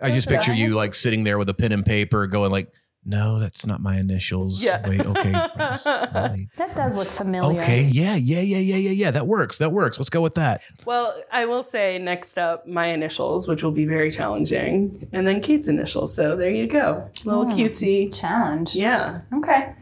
I 0.01 0.11
just 0.11 0.29
picture 0.29 0.55
you 0.55 0.75
like 0.75 0.95
sitting 0.95 1.25
there 1.25 1.37
with 1.37 1.49
a 1.49 1.55
pen 1.55 1.73
and 1.73 1.85
paper 1.85 2.27
going 2.27 2.51
like, 2.51 2.73
no, 3.05 3.39
that's 3.41 3.65
not 3.67 3.81
my 3.81 3.97
initials. 3.99 4.63
Yeah. 4.63 4.87
Wait, 4.89 5.01
okay. 5.05 5.33
Boss 5.57 5.87
Molly. 5.87 6.49
That 6.57 6.77
does 6.77 6.97
look 6.99 7.09
familiar. 7.09 7.59
Okay, 7.61 7.85
yeah, 7.91 8.15
yeah, 8.15 8.41
yeah, 8.41 8.59
yeah, 8.59 8.77
yeah, 8.77 8.91
yeah. 8.91 9.11
That 9.11 9.27
works. 9.27 9.57
That 9.59 9.73
works. 9.73 9.99
Let's 9.99 10.11
go 10.11 10.21
with 10.21 10.35
that. 10.35 10.61
Well, 10.85 11.15
I 11.33 11.47
will 11.47 11.63
say 11.63 11.99
next 11.99 12.37
up 12.39 12.67
my 12.69 12.89
initials, 12.89 13.49
which 13.49 13.63
will 13.63 13.71
be 13.73 13.87
very 13.87 14.11
challenging, 14.11 15.09
and 15.15 15.27
then 15.27 15.41
Kate's 15.41 15.67
initials. 15.67 16.15
So 16.15 16.37
there 16.37 16.51
you 16.51 16.67
go, 16.67 17.09
little 17.25 17.47
Hmm. 17.47 17.53
cutesy. 17.59 18.15
Challenge. 18.15 18.75
Yeah. 18.77 19.21
Okay. 19.35 19.73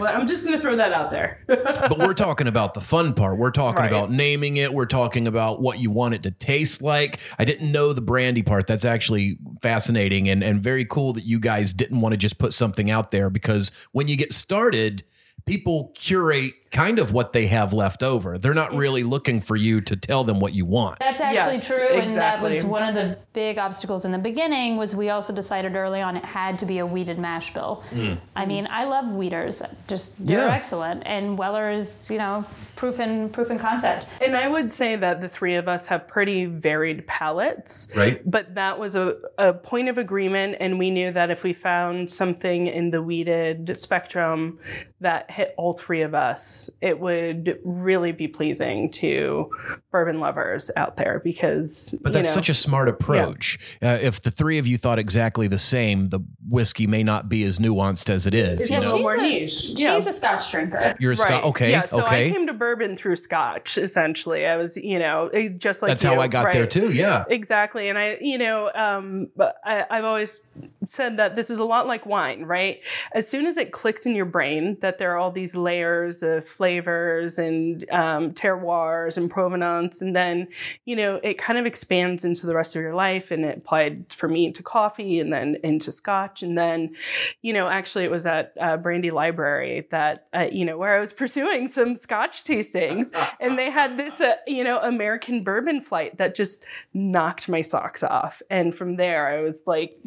Well, 0.00 0.12
I'm 0.14 0.26
just 0.26 0.44
gonna 0.44 0.60
throw 0.60 0.74
that 0.76 0.92
out 0.92 1.10
there. 1.10 1.38
But 1.46 1.98
we're 1.98 2.14
talking 2.14 2.46
about 2.46 2.74
the 2.74 2.80
fun 2.80 3.12
part. 3.14 3.38
We're 3.38 3.50
talking 3.50 3.82
Right. 3.82 3.92
about 3.92 4.10
naming 4.10 4.56
it. 4.56 4.72
We're 4.72 4.86
talking 4.86 5.26
about 5.26 5.60
what 5.60 5.78
you 5.78 5.90
want 5.90 6.14
it 6.14 6.22
to 6.24 6.30
taste 6.30 6.82
like. 6.82 7.20
I 7.38 7.44
didn't 7.44 7.70
know 7.70 7.92
the 7.92 8.00
brandy 8.00 8.42
part. 8.42 8.66
That's 8.66 8.84
actually 8.84 9.38
fascinating 9.62 10.28
and, 10.28 10.42
and 10.42 10.62
very 10.62 10.84
cool 10.84 11.12
that 11.12 11.24
you 11.24 11.38
guys 11.38 11.72
didn't 11.72 12.00
want 12.00 12.12
to 12.14 12.16
just 12.16 12.38
put 12.38 12.54
something 12.54 12.90
out 12.90 13.10
there 13.10 13.30
because 13.30 13.70
when 13.92 14.08
you 14.08 14.16
get 14.16 14.32
started, 14.32 15.04
people 15.46 15.92
curate 15.94 16.54
kind 16.70 16.98
of 16.98 17.12
what 17.12 17.32
they 17.32 17.46
have 17.46 17.72
left 17.72 18.02
over. 18.02 18.38
They're 18.38 18.54
not 18.54 18.70
mm. 18.70 18.78
really 18.78 19.02
looking 19.02 19.40
for 19.40 19.56
you 19.56 19.80
to 19.82 19.96
tell 19.96 20.24
them 20.24 20.38
what 20.40 20.54
you 20.54 20.64
want. 20.64 20.98
That's 20.98 21.20
actually 21.20 21.54
Yes, 21.54 21.66
true, 21.66 21.98
and 21.98 22.12
that 22.14 22.40
was 22.40 22.64
one 22.64 22.82
of 22.82 22.94
the 22.94 23.18
big 23.32 23.58
obstacles 23.58 24.04
in 24.04 24.12
the 24.12 24.18
beginning. 24.18 24.76
Was 24.76 24.94
we 24.94 25.10
also 25.10 25.32
decided 25.32 25.74
early 25.74 26.00
on 26.00 26.16
it 26.16 26.24
had 26.24 26.58
to 26.60 26.66
be 26.66 26.78
a 26.78 26.86
wheated 26.86 27.18
mash 27.18 27.52
bill. 27.52 27.82
Mm. 27.90 28.18
I 28.36 28.46
mean, 28.46 28.68
I 28.70 28.84
love 28.84 29.10
wheaters; 29.10 29.62
just 29.88 30.24
they're 30.24 30.46
Yeah. 30.46 30.54
excellent, 30.54 31.02
and 31.06 31.36
Weller 31.36 31.70
is 31.70 32.10
you 32.10 32.18
know 32.18 32.44
proof 32.76 32.98
in 32.98 33.28
proof 33.28 33.50
in 33.50 33.58
concept. 33.58 34.06
And 34.22 34.36
I 34.36 34.48
would 34.48 34.70
say 34.70 34.96
that 34.96 35.20
the 35.20 35.28
three 35.28 35.56
of 35.56 35.68
us 35.68 35.86
have 35.86 36.08
pretty 36.08 36.46
varied 36.46 37.06
palates. 37.06 37.92
Right. 37.94 38.22
But 38.28 38.54
that 38.54 38.78
was 38.78 38.96
a, 38.96 39.16
a 39.38 39.52
point 39.52 39.88
of 39.88 39.98
agreement, 39.98 40.56
and 40.60 40.78
we 40.78 40.90
knew 40.90 41.12
that 41.12 41.30
if 41.30 41.42
we 41.42 41.52
found 41.52 42.10
something 42.10 42.68
in 42.68 42.90
the 42.90 43.02
wheated 43.02 43.76
spectrum 43.78 44.58
that 45.00 45.30
hit 45.30 45.54
all 45.56 45.74
three 45.74 46.02
of 46.02 46.14
us, 46.14 46.59
it 46.80 46.98
would 47.00 47.58
really 47.64 48.12
be 48.12 48.28
pleasing 48.28 48.90
to 48.92 49.50
bourbon 49.90 50.20
lovers 50.20 50.70
out 50.76 50.96
there 50.96 51.20
because. 51.22 51.94
But 52.02 52.12
that's 52.12 52.32
such 52.32 52.48
a 52.48 52.54
smart 52.54 52.88
approach. 52.88 53.58
Uh, 53.82 53.98
if 54.02 54.20
the 54.20 54.30
three 54.30 54.58
of 54.58 54.66
you 54.66 54.76
thought 54.76 54.98
exactly 54.98 55.46
the 55.48 55.58
same, 55.58 56.08
the 56.10 56.20
whiskey 56.48 56.86
may 56.86 57.02
not 57.02 57.28
be 57.28 57.44
as 57.44 57.58
nuanced 57.58 58.10
as 58.10 58.26
it 58.26 58.34
is. 58.34 58.60
It's 58.62 58.70
You 58.70 58.76
know? 58.80 58.82
little 58.82 58.98
more 59.00 59.14
a, 59.14 59.22
niche. 59.22 59.52
She's 59.52 59.80
Yeah. 59.80 59.96
a 59.96 60.12
Scotch 60.12 60.50
drinker. 60.50 60.96
You're 60.98 61.12
a 61.12 61.16
Scotch, 61.16 61.44
Okay. 61.44 61.70
Yeah. 61.70 61.86
So 61.86 62.02
okay. 62.02 62.26
I 62.28 62.30
came 62.30 62.46
to 62.48 62.52
bourbon 62.52 62.96
through 62.96 63.16
Scotch. 63.16 63.78
Essentially, 63.78 64.46
I 64.46 64.56
was, 64.56 64.76
you 64.76 64.98
know, 64.98 65.26
it- 65.32 65.58
just 65.58 65.82
like 65.82 65.90
That's 65.90 66.02
how 66.02 66.18
I 66.20 66.28
got 66.28 66.52
there 66.52 66.66
too. 66.66 66.92
Yeah. 66.92 67.24
Exactly. 67.28 67.88
And 67.88 67.98
I, 67.98 68.18
you 68.20 68.38
know, 68.38 68.70
um, 68.74 69.28
but 69.36 69.56
I, 69.64 69.84
I've 69.90 70.04
always 70.04 70.49
said 70.90 71.16
that 71.18 71.36
this 71.36 71.50
is 71.50 71.58
a 71.58 71.64
lot 71.64 71.86
like 71.86 72.04
wine, 72.06 72.44
right? 72.44 72.80
As 73.12 73.28
soon 73.28 73.46
as 73.46 73.56
it 73.56 73.72
clicks 73.72 74.06
in 74.06 74.14
your 74.14 74.24
brain 74.24 74.76
that 74.80 74.98
there 74.98 75.12
are 75.12 75.16
all 75.16 75.30
these 75.30 75.54
layers 75.54 76.22
of 76.22 76.46
flavors 76.46 77.38
and 77.38 77.88
um, 77.90 78.32
terroirs 78.32 79.16
and 79.16 79.30
provenance, 79.30 80.00
and 80.00 80.14
then, 80.14 80.48
you 80.84 80.96
know, 80.96 81.20
it 81.22 81.38
kind 81.38 81.58
of 81.58 81.66
expands 81.66 82.24
into 82.24 82.46
the 82.46 82.54
rest 82.54 82.74
of 82.74 82.82
your 82.82 82.94
life. 82.94 83.30
And 83.30 83.44
it 83.44 83.58
applied 83.58 84.12
for 84.12 84.28
me 84.28 84.50
to 84.52 84.62
coffee 84.62 85.20
and 85.20 85.32
then 85.32 85.56
into 85.62 85.92
scotch. 85.92 86.42
And 86.42 86.58
then, 86.58 86.94
you 87.42 87.52
know, 87.52 87.68
actually, 87.68 88.04
it 88.04 88.10
was 88.10 88.26
at 88.26 88.52
uh, 88.60 88.76
Brandy 88.76 89.10
Library 89.10 89.86
that, 89.90 90.26
uh, 90.34 90.48
you 90.50 90.64
know, 90.64 90.76
where 90.76 90.96
I 90.96 91.00
was 91.00 91.12
pursuing 91.12 91.70
some 91.70 91.96
scotch 91.96 92.44
tastings. 92.44 93.10
and 93.40 93.58
they 93.58 93.70
had 93.70 93.96
this, 93.96 94.20
uh, 94.20 94.34
you 94.46 94.64
know, 94.64 94.78
American 94.78 95.44
bourbon 95.44 95.80
flight 95.80 96.18
that 96.18 96.34
just 96.34 96.64
knocked 96.92 97.48
my 97.48 97.60
socks 97.60 98.02
off. 98.02 98.42
And 98.50 98.74
from 98.74 98.96
there, 98.96 99.28
I 99.28 99.40
was 99.42 99.66
like 99.66 99.98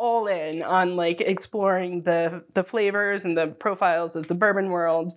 all 0.00 0.26
in 0.28 0.62
on 0.62 0.96
like 0.96 1.20
exploring 1.20 2.00
the 2.02 2.42
the 2.54 2.64
flavors 2.64 3.22
and 3.24 3.36
the 3.36 3.48
profiles 3.48 4.16
of 4.16 4.26
the 4.28 4.34
bourbon 4.34 4.70
world. 4.70 5.12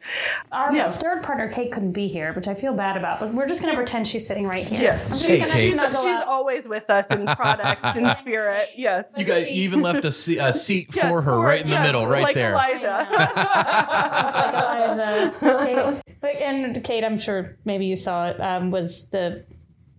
Our 0.52 0.76
Yeah. 0.76 0.92
third 0.92 1.24
partner 1.24 1.48
Kate 1.48 1.72
couldn't 1.72 1.94
be 1.94 2.08
here, 2.08 2.34
which 2.34 2.50
I 2.50 2.54
feel 2.54 2.74
bad 2.74 2.98
about, 2.98 3.22
but 3.22 3.34
we're 3.34 3.48
just 3.48 3.62
gonna 3.62 3.76
pretend 3.76 4.10
she's 4.10 4.28
sitting 4.28 4.46
right 4.46 4.68
here. 4.68 4.82
Yes. 4.82 5.10
I'm 5.12 5.18
just 5.20 5.26
Hey, 5.26 5.40
gonna 5.40 5.54
Kate. 5.54 5.72
snuggle 5.74 6.04
She's 6.04 6.22
always 6.28 6.68
with 6.68 6.90
us 6.90 7.08
in 7.08 7.26
product 7.26 7.82
and 7.96 8.18
spirit. 8.18 8.70
Yes. 8.76 9.14
You 9.18 9.24
guys 9.24 9.48
you 9.50 9.64
even 9.64 9.82
left 9.82 10.04
a, 10.04 10.12
se- 10.12 10.38
a 10.40 10.52
seat 10.52 10.90
Yes, 10.94 11.10
for 11.10 11.22
her 11.22 11.40
right 11.40 11.62
in 11.62 11.68
the 11.70 11.76
yes, 11.76 11.86
middle, 11.88 12.06
right 12.06 12.24
like 12.24 12.36
there. 12.36 12.52
Elijah. 12.52 13.08
like 13.10 14.54
Elijah. 14.54 16.02
Kate, 16.22 16.42
and 16.42 16.84
Kate, 16.84 17.04
I'm 17.06 17.18
sure 17.20 17.58
maybe 17.66 17.86
you 17.86 17.96
saw 17.96 18.28
it, 18.30 18.42
um, 18.42 18.70
was 18.72 19.10
the 19.10 19.46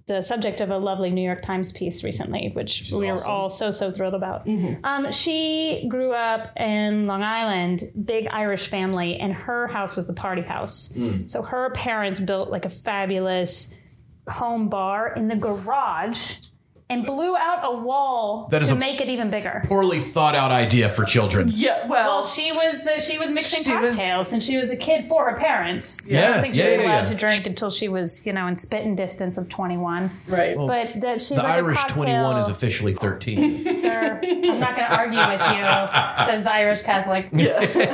the 0.06 0.20
subject 0.20 0.61
of 0.61 0.68
a 0.70 0.76
lovely 0.76 1.11
New 1.11 1.23
York 1.23 1.40
Times 1.40 1.73
piece 1.73 2.04
recently, 2.04 2.50
which 2.52 2.90
we 2.92 3.06
were 3.11 3.25
all 3.26 3.49
so 3.49 3.70
so 3.70 3.90
thrilled 3.90 4.14
about. 4.14 4.46
Um, 4.84 5.11
she 5.12 5.87
grew 5.88 6.12
up 6.12 6.49
in 6.61 7.06
Long 7.06 7.23
Island, 7.23 7.82
big 8.04 8.28
Irish 8.28 8.66
family, 8.68 9.16
and 9.16 9.32
her 9.32 9.66
house 9.68 9.96
was 9.96 10.06
the 10.06 10.12
party 10.12 10.42
house. 10.42 10.94
So 11.26 11.42
her 11.42 11.70
parents 11.70 12.20
built 12.20 12.50
like 12.50 12.66
a 12.66 12.70
fabulous 12.70 13.75
home 14.28 14.68
bar 14.68 15.12
in 15.14 15.28
the 15.28 15.37
garage. 15.37 16.37
And 16.91 17.07
blew 17.07 17.35
out 17.35 17.61
a 17.62 17.75
wall 17.79 18.47
That 18.50 18.61
is 18.61 18.69
to 18.69 18.75
a- 18.75 18.79
make 18.79 19.00
it 19.00 19.09
even 19.09 19.31
bigger. 19.31 19.62
Poorly 19.64 20.00
thought 20.00 20.35
out 20.35 20.50
idea 20.50 20.91
for 20.91 21.03
children. 21.05 21.50
yeah. 21.53 21.87
Well, 21.88 22.05
Well, 22.21 22.26
she 22.26 22.53
was 22.53 22.85
the, 22.85 23.00
she 23.00 23.19
was 23.19 23.31
mixing 23.31 23.64
She 23.64 23.75
was- 23.75 23.97
cocktails, 23.97 24.33
and 24.35 24.43
she 24.43 24.59
was 24.59 24.71
a 24.71 24.76
kid 24.76 25.09
for 25.09 25.29
her 25.31 25.35
parents. 25.37 26.11
Yeah, 26.11 26.19
I 26.29 26.33
don't 26.33 26.41
think 26.43 26.55
she 26.55 26.61
was 26.61 26.76
yeah, 26.76 26.83
allowed 26.85 26.99
yeah. 27.05 27.05
to 27.07 27.14
drink 27.14 27.47
until 27.47 27.71
she 27.71 27.88
was, 27.88 28.26
you 28.26 28.35
know, 28.35 28.47
in 28.47 28.57
spitting 28.57 28.95
distance 28.97 29.38
of 29.38 29.49
twenty 29.49 29.79
one. 29.79 30.11
right. 30.29 30.55
But 30.57 31.00
that 31.00 31.21
she's 31.23 31.31
The 31.31 31.37
like 31.37 31.47
Irish 31.55 31.83
21 31.85 32.37
is 32.37 32.49
officially 32.49 32.93
13. 32.93 33.59
Sir, 33.76 34.21
I'm 34.23 34.61
not 34.61 34.76
going 34.76 34.88
to 34.91 34.97
argue 34.97 35.19
with 35.19 35.41
you, 35.57 35.64
says 36.26 36.45
the 36.45 36.53
Irish 36.53 36.83
Catholic. 36.83 37.25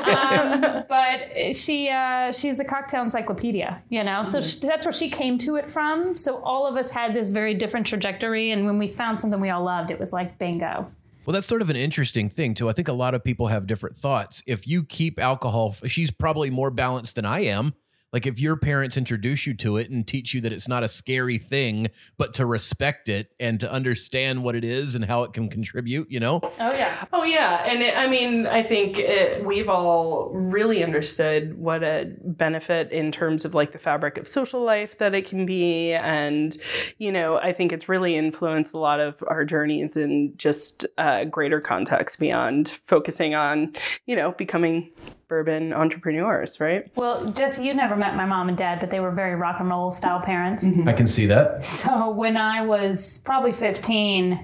um, 0.08 0.84
but 0.88 1.54
she 1.54 1.88
uh, 1.88 2.32
she's 2.32 2.58
the 2.58 2.64
cocktail 2.64 3.02
encyclopedia, 3.02 3.82
you 3.88 4.02
know. 4.04 4.24
So 4.24 4.40
she, 4.40 4.58
that's 4.66 4.84
where 4.84 4.92
she 4.92 5.10
came 5.10 5.38
to 5.38 5.56
it 5.56 5.66
from. 5.66 6.16
So 6.16 6.38
all 6.42 6.66
of 6.66 6.76
us 6.76 6.90
had 6.90 7.14
this 7.14 7.30
very 7.30 7.54
different 7.54 7.86
trajectory, 7.86 8.50
and 8.50 8.66
when 8.66 8.78
we 8.80 8.88
found 8.88 9.20
something 9.20 9.40
we 9.40 9.50
all 9.50 9.62
loved, 9.62 9.90
it 9.90 10.00
was 10.00 10.12
like 10.12 10.38
bingo. 10.38 10.90
Well, 11.26 11.34
that's 11.34 11.46
sort 11.46 11.62
of 11.62 11.70
an 11.70 11.76
interesting 11.76 12.28
thing, 12.28 12.54
too. 12.54 12.68
I 12.68 12.72
think 12.72 12.88
a 12.88 12.92
lot 12.92 13.14
of 13.14 13.22
people 13.22 13.48
have 13.48 13.66
different 13.66 13.94
thoughts. 13.94 14.42
If 14.46 14.66
you 14.66 14.82
keep 14.82 15.20
alcohol, 15.20 15.76
she's 15.86 16.10
probably 16.10 16.50
more 16.50 16.70
balanced 16.70 17.14
than 17.14 17.26
I 17.26 17.40
am. 17.40 17.74
Like 18.12 18.26
if 18.26 18.40
your 18.40 18.56
parents 18.56 18.96
introduce 18.96 19.46
you 19.46 19.54
to 19.54 19.76
it 19.76 19.90
and 19.90 20.06
teach 20.06 20.34
you 20.34 20.40
that 20.42 20.52
it's 20.52 20.68
not 20.68 20.82
a 20.82 20.88
scary 20.88 21.38
thing, 21.38 21.88
but 22.18 22.34
to 22.34 22.46
respect 22.46 23.08
it 23.08 23.32
and 23.38 23.60
to 23.60 23.70
understand 23.70 24.42
what 24.42 24.54
it 24.54 24.64
is 24.64 24.94
and 24.94 25.04
how 25.04 25.22
it 25.22 25.32
can 25.32 25.48
contribute, 25.48 26.10
you 26.10 26.20
know? 26.20 26.40
Oh 26.42 26.74
yeah. 26.74 27.04
Oh 27.12 27.24
yeah, 27.24 27.64
and 27.66 27.82
it, 27.82 27.96
I 27.96 28.06
mean, 28.06 28.46
I 28.46 28.62
think 28.62 28.98
it, 28.98 29.44
we've 29.44 29.68
all 29.68 30.30
really 30.32 30.82
understood 30.82 31.56
what 31.56 31.82
a 31.82 32.12
benefit 32.24 32.90
in 32.92 33.12
terms 33.12 33.44
of 33.44 33.54
like 33.54 33.72
the 33.72 33.78
fabric 33.78 34.18
of 34.18 34.26
social 34.26 34.62
life 34.62 34.98
that 34.98 35.14
it 35.14 35.26
can 35.26 35.46
be, 35.46 35.92
and 35.92 36.56
you 36.98 37.12
know, 37.12 37.38
I 37.38 37.52
think 37.52 37.72
it's 37.72 37.88
really 37.88 38.16
influenced 38.16 38.74
a 38.74 38.78
lot 38.78 39.00
of 39.00 39.22
our 39.26 39.44
journeys 39.44 39.96
in 39.96 40.32
just 40.36 40.86
uh, 40.98 41.24
greater 41.24 41.60
context 41.60 42.18
beyond 42.18 42.72
focusing 42.86 43.34
on, 43.34 43.74
you 44.06 44.16
know, 44.16 44.32
becoming 44.32 44.90
bourbon 45.30 45.72
entrepreneurs, 45.72 46.60
right? 46.60 46.90
Well, 46.96 47.30
Jesse, 47.30 47.64
you 47.64 47.72
never 47.72 47.94
met 47.94 48.16
my 48.16 48.26
mom 48.26 48.48
and 48.48 48.58
dad, 48.58 48.80
but 48.80 48.90
they 48.90 48.98
were 48.98 49.12
very 49.12 49.36
rock 49.36 49.60
and 49.60 49.70
roll 49.70 49.92
style 49.92 50.20
parents. 50.20 50.84
I 50.86 50.92
can 50.92 51.06
see 51.06 51.24
that. 51.26 51.64
So 51.64 52.10
when 52.10 52.36
I 52.36 52.66
was 52.66 53.18
probably 53.24 53.52
15, 53.52 54.38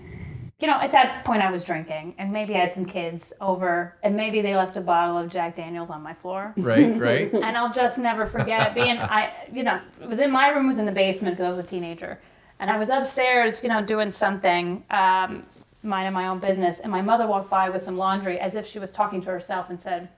you 0.60 0.68
know, 0.68 0.80
at 0.80 0.92
that 0.92 1.24
point 1.24 1.42
I 1.42 1.50
was 1.50 1.64
drinking 1.64 2.14
and 2.18 2.32
maybe 2.32 2.54
I 2.54 2.58
had 2.60 2.72
some 2.72 2.86
kids 2.86 3.32
over 3.40 3.96
and 4.04 4.16
maybe 4.16 4.40
they 4.40 4.54
left 4.54 4.76
a 4.76 4.80
bottle 4.80 5.18
of 5.18 5.28
Jack 5.28 5.56
Daniels 5.56 5.90
on 5.90 6.02
my 6.02 6.14
floor. 6.14 6.54
Right, 6.56 6.96
right. 6.96 7.32
And 7.34 7.56
I'll 7.56 7.72
just 7.72 7.98
never 7.98 8.24
forget 8.26 8.68
it 8.68 8.74
being, 8.74 8.98
I, 8.98 9.32
you 9.52 9.64
know, 9.64 9.80
it 10.00 10.08
was 10.08 10.20
in 10.20 10.30
my 10.30 10.48
room, 10.50 10.68
was 10.68 10.78
in 10.78 10.86
the 10.86 10.92
basement 10.92 11.36
because 11.36 11.52
I 11.52 11.56
was 11.56 11.64
a 11.64 11.68
teenager. 11.68 12.20
And 12.60 12.70
I 12.70 12.78
was 12.78 12.90
upstairs, 12.90 13.62
you 13.62 13.68
know, 13.68 13.82
doing 13.82 14.12
something, 14.12 14.84
um, 14.90 15.44
minding 15.82 16.14
my 16.14 16.28
own 16.28 16.38
business. 16.38 16.78
And 16.78 16.90
my 16.92 17.02
mother 17.02 17.26
walked 17.26 17.50
by 17.50 17.70
with 17.70 17.82
some 17.82 17.98
laundry 17.98 18.38
as 18.38 18.54
if 18.54 18.66
she 18.66 18.78
was 18.78 18.92
talking 18.92 19.20
to 19.22 19.30
herself 19.30 19.68
and 19.68 19.80
said, 19.80 20.08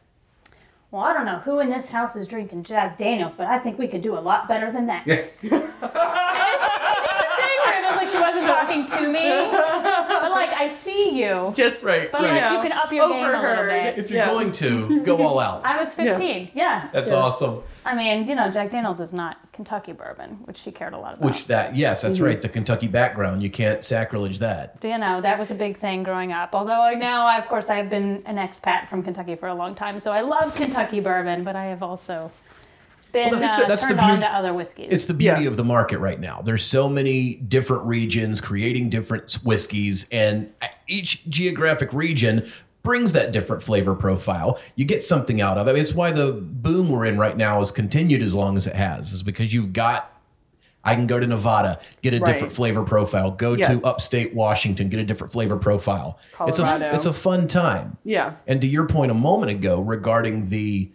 well, 0.90 1.02
I 1.02 1.12
don't 1.12 1.26
know 1.26 1.38
who 1.38 1.61
in 1.61 1.68
this 1.68 1.90
house 1.90 2.16
is 2.16 2.26
drinking 2.26 2.64
Jack 2.64 2.97
Daniels, 2.97 3.37
but 3.37 3.47
I 3.47 3.59
think 3.59 3.78
we 3.78 3.88
could 3.88 4.02
do 4.02 4.16
a 4.16 4.21
lot 4.21 4.49
better 4.49 4.73
than 4.73 4.87
that. 4.87 5.07
Yes. 5.07 5.28
thing 5.38 5.50
where 5.50 7.83
it 7.83 7.87
was 7.87 7.97
like 7.97 8.09
she 8.09 8.18
wasn't 8.18 8.47
talking 8.47 8.87
to 8.87 9.09
me, 9.09 9.50
but 9.50 9.52
like 9.85 9.98
I 10.61 10.67
see 10.67 11.19
you, 11.21 11.55
Just 11.57 11.85
Right, 11.85 12.11
but 12.11 12.21
right. 12.23 12.43
like 12.43 12.53
you 12.53 12.61
can 12.69 12.73
up 12.73 12.93
your 12.93 13.09
game 13.09 13.25
a 13.27 13.41
little 13.41 13.65
bit. 13.65 13.97
If 13.99 14.11
you're 14.11 14.19
Yeah. 14.25 14.31
going 14.31 14.50
to, 14.53 15.03
go 15.05 15.23
all 15.25 15.38
out. 15.49 15.62
I 15.65 15.81
was 15.83 15.95
15. 15.95 16.50
Yeah. 16.55 16.88
That's 16.93 17.12
awesome. 17.12 17.62
I 17.87 17.95
mean, 17.95 18.27
you 18.27 18.35
know, 18.35 18.50
Jack 18.50 18.71
Daniels 18.71 19.00
is 19.00 19.12
not 19.12 19.37
Kentucky 19.53 19.93
bourbon, 19.93 20.41
which 20.45 20.59
she 20.59 20.71
cared 20.73 20.93
a 20.95 20.99
lot 20.99 21.15
about. 21.15 21.25
Which 21.25 21.47
that, 21.47 21.77
yes, 21.77 22.03
that's 22.03 22.19
mhm. 22.19 22.27
right. 22.27 22.43
The 22.43 22.49
Kentucky 22.49 22.88
background. 22.88 23.43
You 23.43 23.50
can't 23.50 23.83
sacrilege 23.85 24.41
that. 24.41 24.77
you 24.83 24.99
know, 24.99 25.21
that 25.21 25.38
was 25.38 25.50
a 25.50 25.55
big 25.55 25.79
thing 25.79 26.03
growing 26.03 26.33
up. 26.33 26.55
Although 26.55 26.83
I- 26.83 26.95
now, 26.95 27.25
I, 27.27 27.38
of 27.38 27.47
course, 27.47 27.71
I 27.71 27.77
have 27.77 27.88
been 27.88 28.23
an 28.27 28.37
expat 28.37 28.88
from 28.88 29.03
Kentucky 29.03 29.37
for 29.37 29.49
a 29.49 29.55
long 29.55 29.75
time, 29.77 29.99
so 30.00 30.11
I 30.12 30.21
love 30.23 30.55
Kentucky 30.57 31.00
bourbon, 31.00 31.45
but 31.45 31.55
I 31.57 31.67
have 31.67 31.83
also 31.83 32.31
been 33.12 33.31
Well, 33.31 33.41
that's- 33.41 33.61
uh, 33.65 33.67
that's 33.69 33.83
the 33.83 33.88
turned 33.95 34.00
on 34.00 34.07
beauty- 34.11 34.23
to 34.23 34.29
other 34.37 34.53
whiskeys. 34.55 34.88
It's 34.91 35.07
the 35.07 35.15
beauty 35.15 35.43
Yeah. 35.43 35.49
of 35.49 35.57
the 35.57 35.65
market 35.65 35.99
right 35.99 36.21
now. 36.21 36.43
There's 36.45 36.65
so 36.65 36.88
many 36.88 37.35
different 37.35 37.85
regions 37.85 38.41
creating 38.41 38.91
different 38.91 39.33
whiskeys, 39.45 40.07
and 40.12 40.50
each 40.87 41.29
geographic 41.29 41.93
region 41.93 42.45
brings 42.83 43.12
that 43.12 43.33
different 43.33 43.62
flavor 43.62 43.95
profile. 43.95 44.59
You 44.77 44.85
get 44.85 45.03
something 45.03 45.41
out 45.41 45.59
of 45.59 45.69
it. 45.69 45.77
It's 45.77 45.95
why 45.95 46.11
the 46.11 46.33
boom 46.33 46.88
we're 46.88 47.05
in 47.05 47.19
right 47.19 47.37
now 47.37 47.59
has 47.59 47.71
continued 47.71 48.23
as 48.23 48.35
long 48.35 48.57
as 48.57 48.67
it 48.67 48.75
has, 48.77 49.12
is 49.12 49.23
because 49.23 49.53
you've 49.53 49.73
got. 49.73 50.12
I 50.85 50.95
can 50.95 51.07
go 51.07 51.19
to 51.19 51.27
Nevada, 51.27 51.81
get 52.03 52.15
a 52.15 52.19
Right. 52.19 52.33
different 52.33 52.53
flavor 52.53 52.83
profile. 52.83 53.33
Go 53.33 53.55
Yes. 53.55 53.67
to 53.69 53.85
upstate 53.85 54.33
Washington, 54.35 54.88
get 54.88 55.00
a 55.00 55.05
different 55.05 55.33
flavor 55.33 55.57
profile. 55.57 56.19
It's 56.47 56.61
a 56.61 56.95
it's 56.95 57.05
a 57.05 57.12
fun 57.12 57.47
time. 57.49 57.99
yeah. 58.05 58.35
And 58.47 58.61
to 58.62 58.67
your 58.67 58.87
point 58.87 59.11
a 59.11 59.15
moment 59.15 59.50
ago 59.50 59.81
regarding 59.83 60.49
the 60.49 60.88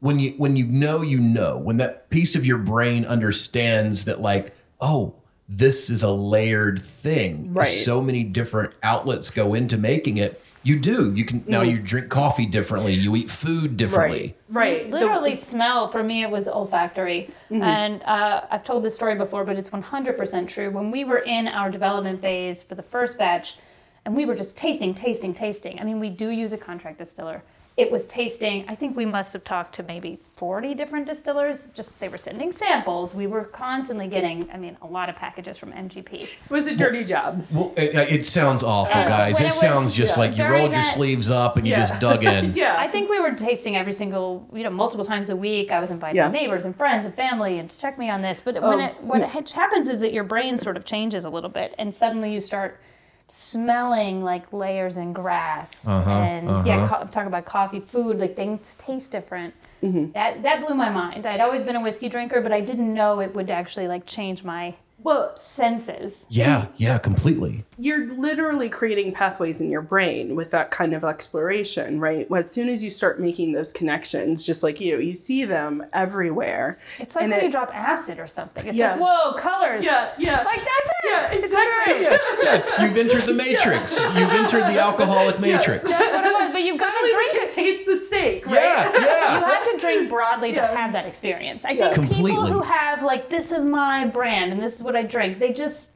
when 0.00 0.18
you 0.18 0.30
when 0.38 0.56
you 0.56 0.66
know 0.66 1.02
you 1.02 1.18
know 1.18 1.58
when 1.58 1.76
that 1.78 2.08
piece 2.10 2.34
of 2.36 2.46
your 2.46 2.58
brain 2.58 3.04
understands 3.04 4.04
that 4.04 4.20
like 4.20 4.54
oh 4.80 5.14
this 5.48 5.88
is 5.90 6.02
a 6.02 6.10
layered 6.10 6.78
thing 6.80 7.52
Right. 7.54 7.64
so 7.66 8.00
many 8.02 8.22
different 8.22 8.74
outlets 8.82 9.30
go 9.30 9.54
into 9.54 9.76
making 9.78 10.16
it 10.18 10.42
You 10.64 10.78
do. 10.78 11.14
You 11.14 11.24
can 11.24 11.44
now. 11.46 11.62
You 11.62 11.78
drink 11.78 12.10
coffee 12.10 12.44
differently. 12.44 12.92
You 12.92 13.16
eat 13.16 13.30
food 13.30 13.76
differently. 13.78 14.36
Right. 14.50 14.82
Right. 14.82 14.90
The- 14.90 14.98
literally 14.98 15.34
smell 15.34 15.88
for 15.88 16.02
me 16.02 16.22
it 16.22 16.30
was 16.30 16.46
olfactory 16.48 17.30
Mm-hmm. 17.50 17.62
and 17.62 18.02
uh, 18.02 18.42
i've 18.50 18.64
told 18.64 18.84
this 18.84 18.94
story 18.94 19.14
before 19.14 19.44
but 19.44 19.56
it's 19.56 19.70
100% 19.70 20.48
true 20.48 20.70
when 20.70 20.90
we 20.90 21.04
were 21.04 21.18
in 21.36 21.48
our 21.48 21.70
development 21.70 22.20
phase 22.20 22.62
for 22.62 22.74
the 22.74 22.82
first 22.82 23.16
batch 23.18 23.56
and 24.04 24.14
we 24.14 24.26
were 24.26 24.34
just 24.34 24.54
tasting 24.56 24.92
tasting 24.94 25.32
tasting 25.32 25.80
i 25.80 25.84
mean 25.84 25.98
we 25.98 26.10
do 26.10 26.28
use 26.28 26.52
a 26.52 26.58
contract 26.58 26.98
distiller 26.98 27.42
it 27.78 27.90
was 27.90 28.06
tasting 28.06 28.64
i 28.68 28.74
think 28.74 28.96
we 28.96 29.06
must 29.06 29.32
have 29.32 29.44
talked 29.44 29.74
to 29.74 29.82
maybe 29.84 30.18
40 30.36 30.74
different 30.74 31.06
distillers 31.06 31.66
just 31.74 31.98
they 32.00 32.08
were 32.08 32.18
sending 32.18 32.50
samples 32.52 33.14
we 33.14 33.26
were 33.26 33.44
constantly 33.44 34.08
getting 34.08 34.50
i 34.52 34.56
mean 34.56 34.76
a 34.82 34.86
lot 34.86 35.08
of 35.08 35.16
packages 35.16 35.56
from 35.56 35.72
mgp 35.72 36.12
it 36.12 36.50
was 36.50 36.66
a 36.66 36.74
dirty 36.76 37.04
job. 37.04 37.44
Well, 37.52 37.72
it, 37.76 37.94
it 37.94 38.26
sounds 38.26 38.62
awful, 38.62 39.00
uh, 39.00 39.04
guys. 39.06 39.34
when 39.36 39.42
It 39.42 39.46
it 39.46 39.48
was- 39.48 39.60
sounds 39.60 39.92
just 39.92 40.16
yeah. 40.16 40.22
like 40.22 40.36
you 40.38 40.44
rolled 40.44 40.72
your 40.72 40.82
that- 40.82 40.94
sleeves 40.94 41.30
up 41.30 41.56
and 41.56 41.66
you 41.66 41.72
Yeah. 41.72 41.80
just 41.80 42.00
dug 42.00 42.24
in. 42.24 42.52
Yeah. 42.64 42.76
I 42.78 42.88
think 42.88 43.08
we 43.10 43.20
were 43.20 43.32
tasting 43.32 43.76
every 43.76 43.92
single, 43.92 44.48
you 44.52 44.62
know, 44.64 44.70
multiple 44.70 45.04
times 45.04 45.28
a 45.30 45.36
week. 45.36 45.70
I 45.70 45.78
was 45.80 45.90
inviting 45.90 46.16
Yeah. 46.16 46.28
neighbors 46.30 46.64
and 46.64 46.74
friends 46.76 47.04
and 47.04 47.14
family 47.14 47.58
and 47.58 47.68
to 47.70 47.78
check 47.78 47.98
me 47.98 48.08
on 48.10 48.22
this. 48.22 48.40
But 48.40 48.54
when 48.54 48.80
Oh, 48.80 48.84
it 48.86 49.02
what 49.02 49.22
happens 49.22 49.88
is 49.88 50.00
that 50.00 50.12
your 50.12 50.24
brain 50.24 50.58
sort 50.58 50.76
of 50.76 50.84
changes 50.84 51.24
a 51.24 51.30
little 51.30 51.50
bit, 51.50 51.74
and 51.78 51.94
suddenly 51.94 52.32
you 52.32 52.40
start 52.40 52.80
smelling 53.28 54.24
like 54.24 54.52
layers 54.52 54.96
in 54.96 55.12
grass 55.12 55.86
Uh-huh, 55.86 56.10
and 56.10 56.66
yeah, 56.66 56.88
co- 56.88 57.04
talk 57.06 57.26
about 57.26 57.44
coffee, 57.44 57.80
food, 57.80 58.18
like 58.18 58.34
things 58.34 58.74
taste 58.76 59.12
different. 59.12 59.54
Mm-hmm. 59.82 60.12
That 60.12 60.42
that 60.42 60.64
blew 60.66 60.74
my 60.74 60.90
mind. 60.90 61.26
I'd 61.26 61.40
always 61.40 61.62
been 61.62 61.76
a 61.76 61.80
whiskey 61.82 62.08
drinker, 62.08 62.40
but 62.40 62.52
I 62.52 62.60
didn't 62.60 62.92
know 62.92 63.20
it 63.20 63.34
would 63.34 63.50
actually 63.50 63.86
like 63.86 64.06
change 64.06 64.42
my 64.44 64.74
well, 65.00 65.36
senses. 65.36 66.26
Yeah, 66.28 66.66
yeah, 66.76 66.98
completely. 66.98 67.64
you're 67.78 68.08
literally 68.14 68.68
creating 68.68 69.12
pathways 69.12 69.60
in 69.60 69.70
your 69.70 69.80
brain 69.82 70.34
with 70.34 70.50
that 70.50 70.70
kind 70.72 70.92
of 70.92 71.04
exploration, 71.04 72.00
right? 72.00 72.26
As 72.36 72.50
soon 72.50 72.68
as 72.68 72.82
you 72.82 72.90
start 72.90 73.20
making 73.20 73.52
those 73.52 73.72
connections, 73.72 74.42
just 74.44 74.62
like 74.64 74.80
you, 74.80 74.98
you 74.98 75.14
see 75.14 75.44
them 75.44 75.84
everywhere. 75.92 76.78
It's 76.98 77.14
like 77.14 77.22
And 77.24 77.32
when 77.32 77.40
it- 77.40 77.44
you 77.44 77.52
drop 77.52 77.70
acid 77.74 78.18
or 78.18 78.26
something. 78.26 78.66
It's 78.66 78.76
Yeah. 78.76 78.92
like 78.96 79.00
whoa, 79.00 79.32
colors. 79.34 79.84
Yeah, 79.84 80.08
yeah. 80.18 80.38
Like 80.42 80.56
that's 80.56 80.68
it. 80.68 81.10
Yeah, 81.10 81.30
exactly. 81.32 81.94
true. 81.94 82.02
Yeah, 82.02 82.18
yeah. 82.42 82.82
You've 82.84 82.96
entered 82.98 83.22
the 83.22 83.34
matrix. 83.34 83.98
You've 84.00 84.30
entered 84.30 84.64
the 84.64 84.80
alcoholic 84.80 85.38
matrix. 85.40 85.84
That's 85.84 86.12
what 86.12 86.24
it 86.26 86.32
was. 86.32 86.50
But 86.52 86.62
you've 86.62 86.78
got 86.80 86.90
to 86.90 87.10
drink 87.12 87.32
can 87.32 87.42
it. 87.48 87.52
taste 87.52 87.86
the 87.86 87.96
steak, 87.96 88.46
right? 88.46 88.54
Yeah, 88.56 88.92
yeah 88.92 89.34
you 89.34 89.40
yeah. 89.40 89.48
have 89.48 89.64
to 89.64 89.76
drink 89.78 90.08
broadly 90.08 90.52
to 90.54 90.66
have 90.66 90.92
that 90.92 91.06
experience. 91.06 91.64
I 91.64 91.70
Yeah. 91.70 91.92
think 91.92 92.12
people 92.12 92.44
who 92.46 92.60
have 92.62 93.02
like 93.04 93.28
this 93.30 93.52
is 93.52 93.64
my 93.64 94.04
brand 94.06 94.52
and 94.52 94.60
this 94.60 94.76
is 94.76 94.82
what 94.88 94.96
I 94.96 95.02
drink, 95.04 95.38
they 95.38 95.52
just 95.52 95.94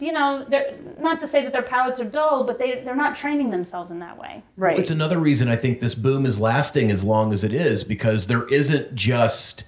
you 0.00 0.10
know, 0.12 0.44
they're 0.48 0.74
not 0.98 1.20
to 1.20 1.28
say 1.28 1.44
that 1.44 1.52
their 1.52 1.62
palates 1.62 2.00
are 2.00 2.04
dull, 2.04 2.42
but 2.42 2.58
they 2.58 2.80
they're 2.84 2.96
not 2.96 3.14
training 3.14 3.50
themselves 3.50 3.90
in 3.92 4.00
that 4.00 4.18
way. 4.18 4.42
Right. 4.56 4.76
It's 4.78 4.90
another 4.90 5.18
reason 5.20 5.48
I 5.48 5.54
think 5.56 5.78
this 5.80 5.94
boom 5.94 6.26
is 6.26 6.40
lasting 6.40 6.90
as 6.90 7.04
long 7.04 7.32
as 7.32 7.44
it 7.44 7.54
is 7.54 7.84
because 7.84 8.26
there 8.26 8.44
isn't 8.48 8.96
just, 8.96 9.62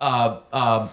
uh, 0.00 0.38
uh, 0.52 0.88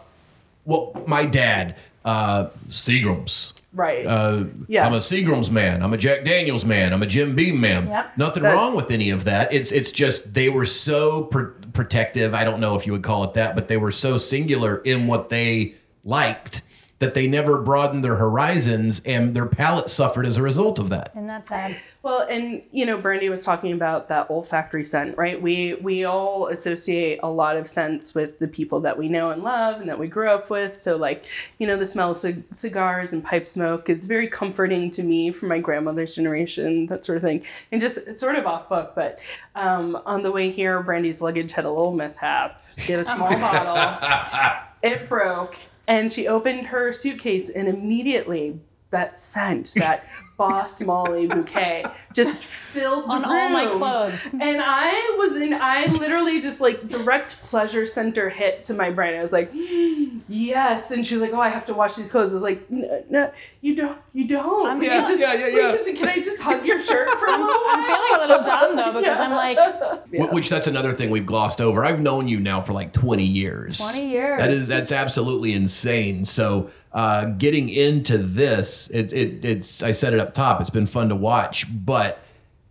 well, 0.66 0.92
my 1.06 1.26
dad, 1.28 1.76
uh, 2.04 2.48
Seagram's. 2.68 3.54
right. 3.74 4.08
Uh, 4.08 4.46
Yeah. 4.68 4.88
I'm 4.88 4.94
a 4.94 5.00
Seagram's 5.00 5.52
man. 5.52 5.84
I'm 5.84 5.94
a 5.94 5.98
Jack 5.98 6.24
Daniels 6.24 6.66
man. 6.66 6.94
I'm 6.94 7.04
a 7.04 7.06
Jim 7.06 7.36
Beam 7.36 7.62
man. 7.62 7.88
Yep. 7.90 8.18
Nothing 8.18 8.44
That- 8.44 8.56
wrong 8.56 8.76
with 8.76 8.90
any 8.90 9.12
of 9.12 9.24
that. 9.26 9.54
It's 9.54 9.72
it's 9.72 9.92
just 9.92 10.34
they 10.34 10.50
were 10.50 10.66
so 10.66 11.24
pr- 11.26 11.54
protective. 11.74 12.34
I 12.34 12.44
don't 12.44 12.60
know 12.60 12.74
if 12.76 12.88
you 12.88 12.92
would 12.94 13.04
call 13.04 13.24
it 13.24 13.36
that, 13.36 13.54
but 13.54 13.68
they 13.68 13.78
were 13.78 13.92
so 13.92 14.18
singular 14.18 14.78
in 14.78 15.06
what 15.06 15.30
they 15.30 15.76
liked 16.04 16.64
that 17.04 17.16
they 17.16 17.28
never 17.28 17.58
broadened 17.58 18.02
their 18.02 18.16
horizons, 18.16 19.02
and 19.06 19.36
their 19.36 19.46
palate 19.46 19.90
suffered 19.90 20.26
as 20.26 20.38
a 20.38 20.42
result 20.42 20.80
of 20.80 20.90
that. 20.90 21.14
And 21.14 21.30
that's 21.30 21.50
sad. 21.50 21.76
Well, 22.02 22.22
and 22.30 22.62
you 22.72 22.86
know, 22.86 22.98
Brandi 22.98 23.30
was 23.30 23.44
talking 23.44 23.74
about 23.74 24.08
that 24.08 24.30
olfactory 24.30 24.86
scent, 24.86 25.18
right? 25.18 25.42
We 25.42 25.76
we 25.76 26.06
all 26.06 26.48
associate 26.48 27.20
a 27.22 27.30
lot 27.30 27.58
of 27.58 27.70
scents 27.70 28.16
with 28.16 28.40
the 28.40 28.48
people 28.48 28.80
that 28.82 28.98
we 28.98 29.10
know 29.10 29.32
and 29.32 29.44
love 29.44 29.82
and 29.82 29.90
that 29.90 30.00
we 30.00 30.08
grew 30.08 30.30
up 30.30 30.50
with. 30.50 30.82
So, 30.82 30.96
like, 30.96 31.26
you 31.60 31.68
know, 31.68 31.76
the 31.76 31.86
smell 31.86 32.12
of 32.12 32.20
cig- 32.20 32.44
cigars 32.54 33.12
and 33.12 33.22
pipe 33.22 33.48
smoke 33.48 33.90
is 33.90 34.06
very 34.06 34.30
comforting 34.30 34.90
to 34.92 35.04
me 35.04 35.32
from 35.32 35.50
my 35.50 35.60
grandmother's 35.60 36.16
generation, 36.16 36.86
that 36.88 37.04
sort 37.04 37.18
of 37.18 37.22
thing. 37.22 37.44
And 37.72 37.82
just 37.82 37.98
it's 37.98 38.22
sort 38.22 38.36
of 38.36 38.46
off 38.46 38.70
book, 38.70 38.94
but 38.96 39.20
um, 39.56 40.02
on 40.06 40.24
the 40.24 40.32
way 40.32 40.52
here, 40.52 40.82
Brandi's 40.82 41.22
luggage 41.22 41.52
had 41.52 41.66
a 41.66 41.70
little 41.70 41.94
mishap. 41.94 42.62
She 42.78 42.94
had 42.94 43.02
a 43.02 43.06
small 43.06 43.30
bottle. 43.40 44.64
It 44.82 45.08
broke, 45.08 45.58
and 45.88 46.12
she 46.12 46.28
opened 46.28 46.68
her 46.68 46.94
suitcase, 46.94 47.50
and 47.50 47.68
immediately 47.68 48.60
that 48.92 49.18
scent, 49.20 49.74
that 49.76 50.00
Boss 50.50 50.82
Molly 50.82 51.26
bouquet, 51.26 51.86
just 52.14 52.38
filled 52.74 53.06
the 53.06 53.10
On 53.14 53.24
all 53.24 53.50
my 53.50 53.68
clothes. 53.68 54.34
And 54.34 54.62
I 54.62 55.16
was 55.18 55.40
in, 55.40 55.54
I 55.54 55.86
literally 55.86 56.42
just 56.42 56.60
like 56.60 56.86
direct 56.90 57.42
pleasure 57.44 57.88
center 57.88 58.28
hit 58.30 58.66
to 58.66 58.74
my 58.74 58.90
brain. 58.90 59.18
I 59.18 59.24
was 59.24 59.32
like, 59.32 59.50
yes. 60.28 60.92
And 60.92 61.06
she 61.06 61.16
was 61.16 61.22
like, 61.22 61.34
oh, 61.34 61.40
I 61.40 61.48
have 61.50 61.66
to 61.68 61.74
wash 61.74 61.96
these 61.96 62.12
clothes. 62.12 62.32
I 62.32 62.36
was 62.36 62.44
like, 62.44 62.70
no, 62.70 63.04
no 63.10 63.32
you 63.62 63.76
don't, 63.78 63.98
you 64.14 64.28
don't. 64.28 64.68
I'm- 64.68 64.84
Yeah, 64.84 65.08
just- 65.08 65.22
yeah, 65.22 65.34
yeah, 65.34 65.48
yeah. 65.48 65.82
like, 65.82 65.96
Can 65.96 66.10
I 66.10 66.16
just 66.18 66.42
hug 66.42 66.66
your 66.66 66.82
shirt 66.82 67.10
for 67.12 67.26
a 67.28 67.32
little 67.32 67.46
while? 67.46 67.64
I'm 67.70 67.86
feeling 67.86 68.12
a 68.16 68.28
little 68.28 68.44
dumb 68.44 68.76
though 68.76 69.00
because 69.00 69.20
I'm 69.20 69.32
like 69.32 69.58
Wh- 70.12 70.34
Which 70.34 70.50
that's 70.50 70.68
another 70.68 70.92
thing 70.92 71.10
we've 71.10 71.26
glossed 71.26 71.62
over. 71.62 71.86
I've 71.86 72.02
known 72.02 72.28
you 72.28 72.40
now 72.42 72.60
for 72.60 72.74
like 72.74 72.92
20 72.92 73.24
years. 73.24 73.78
20 73.80 74.10
years. 74.10 74.40
That 74.42 74.52
is 74.52 74.68
that's 74.68 74.92
absolutely 74.92 75.54
insane. 75.54 76.26
So 76.26 76.70
uh, 76.92 77.26
getting 77.26 77.70
into 77.70 78.18
this, 78.18 78.90
it, 78.90 79.14
it 79.14 79.46
it's 79.46 79.82
I 79.82 79.92
set 79.92 80.14
it 80.14 80.20
up 80.20 80.33
top. 80.34 80.60
It's 80.62 80.70
been 80.70 80.88
fun 80.88 81.10
to 81.10 81.16
watch, 81.16 81.66
but 81.86 82.20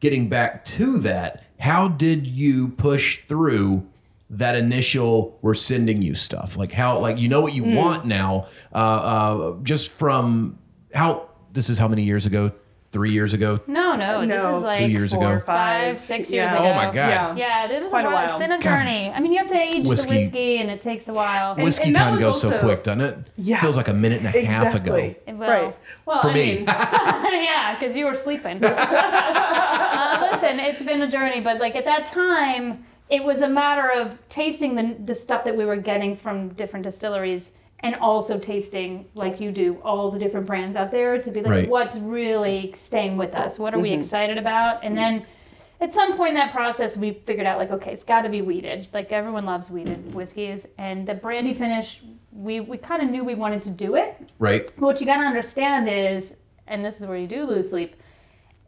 getting 0.01 0.29
back 0.29 0.65
to 0.67 0.99
that, 0.99 1.45
how 1.61 1.89
did 1.89 2.27
you 2.27 2.69
push 2.69 3.23
through? 3.25 3.87
That 4.35 4.57
initial, 4.57 5.39
we're 5.43 5.53
sending 5.55 6.01
you 6.01 6.15
stuff. 6.15 6.57
Like 6.57 6.73
how, 6.73 6.99
like 6.99 7.19
you 7.19 7.29
know 7.29 7.43
what 7.43 7.53
you 7.53 7.65
want 7.65 8.07
now. 8.07 8.47
Uh, 8.75 8.79
uh, 8.79 9.57
just 9.63 9.91
from 9.93 10.59
how 10.95 11.29
this 11.53 11.69
is 11.69 11.79
how 11.79 11.87
many 11.87 12.05
years 12.05 12.25
ago? 12.25 12.53
Three 12.93 13.11
years 13.11 13.35
ago. 13.35 13.61
no, 13.67 13.82
no, 13.97 14.27
this 14.27 14.43
No, 14.43 14.57
is 14.57 14.63
like 14.63 14.79
Two 14.81 14.91
years 14.91 15.13
Four, 15.15 15.23
ago. 15.25 15.39
five, 15.41 15.99
six 16.01 16.31
years 16.31 16.51
yeah. 16.51 16.57
ago. 16.59 16.65
Oh 16.71 16.75
my 16.75 16.85
god. 16.87 16.95
Yeah. 16.95 17.37
Yeah, 17.37 17.71
it 17.73 17.83
was 17.83 17.91
Quite 17.91 18.05
a 18.05 18.09
a 18.09 18.13
while. 18.13 18.25
It's 18.25 18.33
while. 18.33 18.39
been 18.41 18.53
a 18.53 18.59
journey. 18.59 19.11
I 19.11 19.21
mean, 19.21 19.33
you 19.33 19.39
have 19.39 19.49
to 19.49 19.57
age 19.57 19.87
Whiskey- 19.87 20.11
the 20.11 20.17
whiskey, 20.21 20.59
and 20.59 20.71
it 20.71 20.81
takes 20.81 21.09
a 21.09 21.13
while. 21.15 21.53
And- 21.55 21.63
Whiskey 21.65 21.89
and 21.89 21.97
time 21.97 22.13
was 22.15 22.21
goes 22.23 22.41
so 22.41 22.59
quick, 22.59 22.85
doesn't 22.85 23.01
it? 23.01 23.19
Yeah. 23.37 23.61
Feels 23.61 23.77
like 23.77 23.89
a 23.89 23.93
minute 23.95 24.19
and 24.25 24.35
a 24.35 24.41
half 24.45 24.75
ago. 24.75 24.95
Exactly. 24.97 25.35
Right. 25.35 25.77
Well, 26.07 26.23
For 26.23 26.29
I 26.31 26.35
me. 26.35 26.55
mean, 26.57 26.65
yeah, 26.67 27.77
because 27.79 27.95
you 27.97 28.07
were 28.07 28.17
sleeping. 28.17 28.63
uh, 28.65 30.29
listen, 30.31 30.59
it's 30.61 30.83
been 30.83 31.03
a 31.03 31.09
journey, 31.09 31.41
but 31.41 31.59
like 31.59 31.77
at 31.77 31.85
that 31.85 32.07
time, 32.07 32.85
it 33.09 33.25
was 33.25 33.43
a 33.43 33.49
matter 33.49 33.91
of 33.91 34.19
tasting 34.29 34.75
the, 34.75 34.97
the 35.05 35.15
stuff 35.15 35.45
that 35.45 35.57
we 35.57 35.65
were 35.65 35.77
getting 35.77 36.17
from 36.17 36.49
different 36.55 36.85
distilleries 36.85 37.57
and 37.83 37.97
also 37.97 38.39
tasting, 38.39 39.07
like 39.15 39.41
you 39.41 39.51
do, 39.51 39.79
all 39.83 40.11
the 40.11 40.19
different 40.19 40.47
brands 40.47 40.77
out 40.77 40.91
there 40.91 41.21
to 41.21 41.31
be 41.31 41.41
like, 41.41 41.51
Right. 41.51 41.69
what's 41.69 41.97
really 41.99 42.73
staying 42.75 43.17
with 43.17 43.35
us? 43.35 43.59
What 43.59 43.75
are 43.75 43.81
we 43.81 43.91
mm-hmm. 43.91 43.99
excited 43.99 44.39
about? 44.39 44.85
And 44.85 44.97
then 44.97 45.27
at 45.81 45.93
some 45.93 46.17
point 46.17 46.31
in 46.31 46.35
that 46.37 46.53
process, 46.53 46.97
we 46.97 47.13
figured 47.13 47.47
out, 47.47 47.59
like, 47.59 47.73
okay, 47.73 47.93
it's 47.93 48.05
got 48.05 48.23
to 48.23 48.29
be 48.29 48.41
wheated. 48.41 48.87
Like, 48.95 49.11
everyone 49.11 49.45
loves 49.45 49.69
wheated 49.69 50.15
whiskeys. 50.15 50.67
And 50.79 51.09
the 51.09 51.15
brandy 51.15 51.55
finish, 51.55 52.01
we, 52.31 52.61
we 52.61 52.79
kind 52.79 53.03
of 53.03 53.11
knew 53.11 53.25
we 53.25 53.35
wanted 53.35 53.63
to 53.63 53.71
do 53.71 53.97
it. 53.97 54.17
Right. 54.39 54.71
But 54.77 54.85
what 54.85 55.01
you 55.01 55.07
got 55.07 55.17
to 55.17 55.25
understand 55.25 55.89
is, 55.89 56.37
and 56.69 56.85
this 56.85 57.01
is 57.01 57.09
where 57.09 57.19
you 57.19 57.27
do 57.27 57.45
lose 57.45 57.71
sleep, 57.71 57.97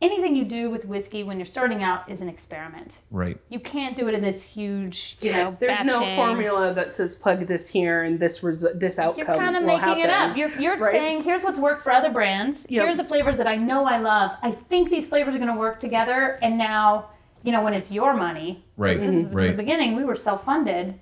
anything 0.05 0.37
you 0.37 0.45
do 0.45 0.71
with 0.71 0.85
whiskey 0.85 1.23
when 1.25 1.39
you're 1.39 1.47
starting 1.47 1.83
out 1.83 2.11
is 2.11 2.21
an 2.21 2.29
experiment. 2.29 2.99
Right. 3.11 3.39
You 3.49 3.59
can't 3.59 3.97
do 3.97 4.07
it 4.09 4.15
in 4.15 4.23
this 4.23 4.45
huge, 4.45 5.17
you 5.21 5.33
know, 5.33 5.57
there's 5.61 5.85
no 5.85 5.99
formula 6.17 6.75
that 6.75 6.95
says 6.95 7.15
plug 7.15 7.47
this 7.47 7.69
here 7.69 8.03
and 8.03 8.21
this 8.21 8.43
res- 8.43 8.67
this 8.75 8.99
outcome. 8.99 9.27
You're 9.27 9.37
kind 9.37 9.57
of 9.57 9.63
will 9.63 9.79
making 9.79 10.01
it 10.01 10.11
up. 10.11 10.37
You're, 10.37 10.51
you're 10.61 10.77
right? 10.77 10.93
saying, 10.93 11.23
here's 11.23 11.43
what's 11.43 11.59
worked 11.59 11.83
for 11.83 11.91
other 11.91 12.11
brands. 12.11 12.67
Yep. 12.69 12.83
Here's 12.83 12.97
the 12.97 13.05
flavors 13.05 13.39
that 13.39 13.47
I 13.47 13.57
know 13.57 13.85
I 13.85 13.99
love. 13.99 14.37
I 14.43 14.51
think 14.51 14.91
these 14.91 15.09
flavors 15.09 15.35
are 15.35 15.39
going 15.39 15.53
to 15.53 15.59
work 15.59 15.81
together. 15.81 16.39
And 16.43 16.59
now, 16.59 17.11
you 17.43 17.53
know, 17.53 17.63
when 17.63 17.75
it's 17.75 17.91
your 17.91 18.15
money, 18.15 18.65
Right. 18.77 18.97
this 18.97 19.15
is 19.15 19.23
mm-hmm. 19.23 19.35
Right. 19.35 19.51
the 19.51 19.57
beginning, 19.57 19.97
we 19.97 20.05
were 20.05 20.17
self 20.17 20.45
funded. 20.45 20.99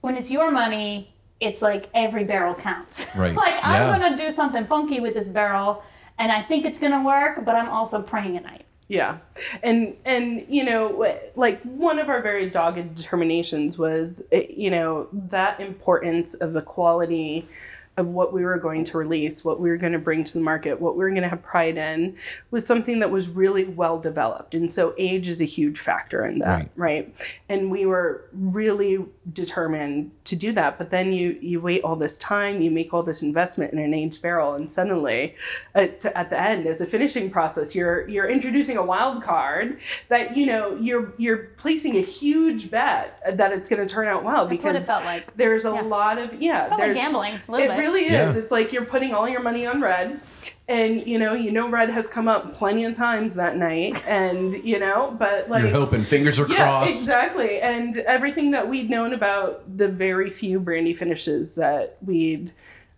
When 0.00 0.16
it's 0.16 0.30
your 0.30 0.50
money, 0.50 1.14
it's 1.40 1.62
like 1.62 1.88
every 1.94 2.24
barrel 2.24 2.54
counts. 2.54 3.06
Right. 3.16 3.34
like, 3.34 3.54
Yeah. 3.54 3.92
I'm 3.92 4.00
going 4.00 4.16
to 4.16 4.22
do 4.22 4.30
something 4.30 4.66
funky 4.66 5.00
with 5.00 5.14
this 5.14 5.28
barrel, 5.28 5.82
and 6.18 6.30
I 6.32 6.42
think 6.42 6.64
it's 6.66 6.78
going 6.78 6.92
to 6.92 7.02
work, 7.02 7.44
but 7.44 7.54
I'm 7.54 7.68
also 7.68 8.02
praying 8.02 8.36
at 8.36 8.42
night. 8.44 8.64
Yeah, 8.86 9.18
and 9.62 9.96
and 10.04 10.44
you 10.48 10.62
know, 10.62 11.16
like 11.36 11.62
one 11.62 11.98
of 11.98 12.10
our 12.10 12.20
very 12.20 12.50
dogged 12.50 12.94
determinations 12.94 13.78
was, 13.78 14.22
eh, 14.30 14.46
you 14.54 14.70
know, 14.70 15.08
that 15.12 15.58
importance 15.58 16.34
of 16.34 16.52
the 16.52 16.60
quality 16.60 17.48
of 17.96 18.08
what 18.08 18.32
we 18.32 18.44
were 18.44 18.58
going 18.58 18.84
to 18.84 18.98
release, 18.98 19.44
what 19.44 19.58
we 19.60 19.70
were 19.70 19.76
going 19.76 19.92
to 19.92 19.98
bring 20.00 20.24
to 20.24 20.34
the 20.34 20.40
market, 20.40 20.80
what 20.80 20.96
we 20.96 21.04
were 21.04 21.10
going 21.10 21.22
to 21.22 21.28
have 21.28 21.42
pride 21.42 21.76
in 21.78 22.16
was 22.50 22.66
something 22.66 22.98
that 22.98 23.10
was 23.10 23.28
really 23.30 23.64
well 23.64 23.98
developed. 24.00 24.52
And 24.54 24.70
so 24.70 24.94
age 24.98 25.28
is 25.28 25.40
a 25.40 25.44
huge 25.44 25.78
factor 25.78 26.26
in 26.26 26.40
that, 26.40 26.58
Right. 26.58 26.70
right? 26.76 27.14
And 27.48 27.70
we 27.70 27.86
were 27.86 28.24
really 28.32 29.04
determined 29.32 30.10
to 30.24 30.36
do 30.36 30.52
that. 30.52 30.78
But 30.78 30.90
then 30.90 31.12
you 31.12 31.38
you 31.42 31.60
wait 31.60 31.82
all 31.84 31.96
this 31.96 32.16
time, 32.18 32.60
you 32.62 32.70
make 32.70 32.94
all 32.94 33.02
this 33.02 33.22
investment 33.22 33.72
in 33.72 33.78
an 33.78 33.92
aged 33.92 34.22
barrel, 34.22 34.54
and 34.54 34.70
suddenly 34.70 35.34
uh, 35.74 35.80
at, 35.80 36.06
at 36.06 36.30
the 36.30 36.40
end, 36.40 36.66
as 36.66 36.80
a 36.80 36.86
finishing 36.86 37.30
process, 37.30 37.74
you're 37.74 38.08
you're 38.08 38.28
introducing 38.28 38.76
a 38.76 38.82
wild 38.84 39.22
card 39.22 39.78
that 40.08 40.36
you 40.36 40.46
know 40.46 40.76
you're 40.80 41.12
you're 41.18 41.36
placing 41.58 41.96
a 41.96 42.00
huge 42.00 42.70
bet 42.70 43.20
that 43.36 43.52
it's 43.52 43.68
going 43.68 43.86
to 43.86 43.92
turn 43.94 44.08
out 44.08 44.24
well 44.24 44.46
That's 44.46 44.48
because 44.62 44.64
what 44.64 44.76
it 44.76 44.84
felt 44.84 45.04
like. 45.04 45.36
there's 45.36 45.64
a 45.66 45.70
Yeah. 45.74 45.80
lot 45.82 46.18
of 46.18 46.40
yeah 46.40 46.68
Felt 46.68 46.80
like 46.80 46.94
gambling 46.94 47.40
a 47.46 47.52
little 47.52 47.66
it 47.70 47.76
bit. 47.76 47.78
really 47.80 48.04
is 48.06 48.12
Yeah. 48.12 48.42
it's 48.42 48.50
like 48.50 48.72
you're 48.72 48.84
putting 48.86 49.12
all 49.14 49.28
your 49.28 49.42
money 49.42 49.66
on 49.66 49.80
red 49.80 50.20
and 50.68 51.06
you 51.06 51.18
know 51.18 51.34
you 51.34 51.50
know 51.50 51.68
red 51.68 51.90
has 51.90 52.08
come 52.08 52.26
up 52.26 52.54
plenty 52.54 52.84
of 52.84 52.94
times 52.94 53.34
that 53.34 53.56
night 53.56 54.02
and 54.06 54.64
you 54.64 54.78
know 54.78 55.14
but 55.18 55.48
like 55.50 55.62
You're 55.62 55.72
hoping 55.72 56.04
fingers 56.04 56.40
are 56.40 56.48
yeah 56.48 56.56
crossed. 56.56 57.06
exactly 57.06 57.60
and 57.60 57.98
everything 57.98 58.50
that 58.52 58.68
we'd 58.68 58.88
known 58.88 59.12
about 59.12 59.76
the 59.76 59.88
very 59.88 60.30
few 60.30 60.58
brandy 60.58 60.94
finishes 60.94 61.54
that 61.56 61.98
we'd 62.04 62.52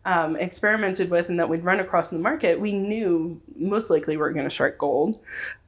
um, 0.05 0.37
experimented 0.37 1.11
with 1.11 1.29
and 1.29 1.41
that 1.41 1.49
we'd 1.49 1.65
run 1.65 1.81
across 1.81 2.13
in 2.13 2.19
the 2.19 2.23
market 2.23 2.61
we 2.61 2.73
knew 2.73 3.41
most 3.57 3.91
likely 3.91 4.17
we 4.17 4.23
are 4.23 4.31
going 4.31 4.45
to 4.49 4.51
strike 4.51 4.79
gold 4.79 5.19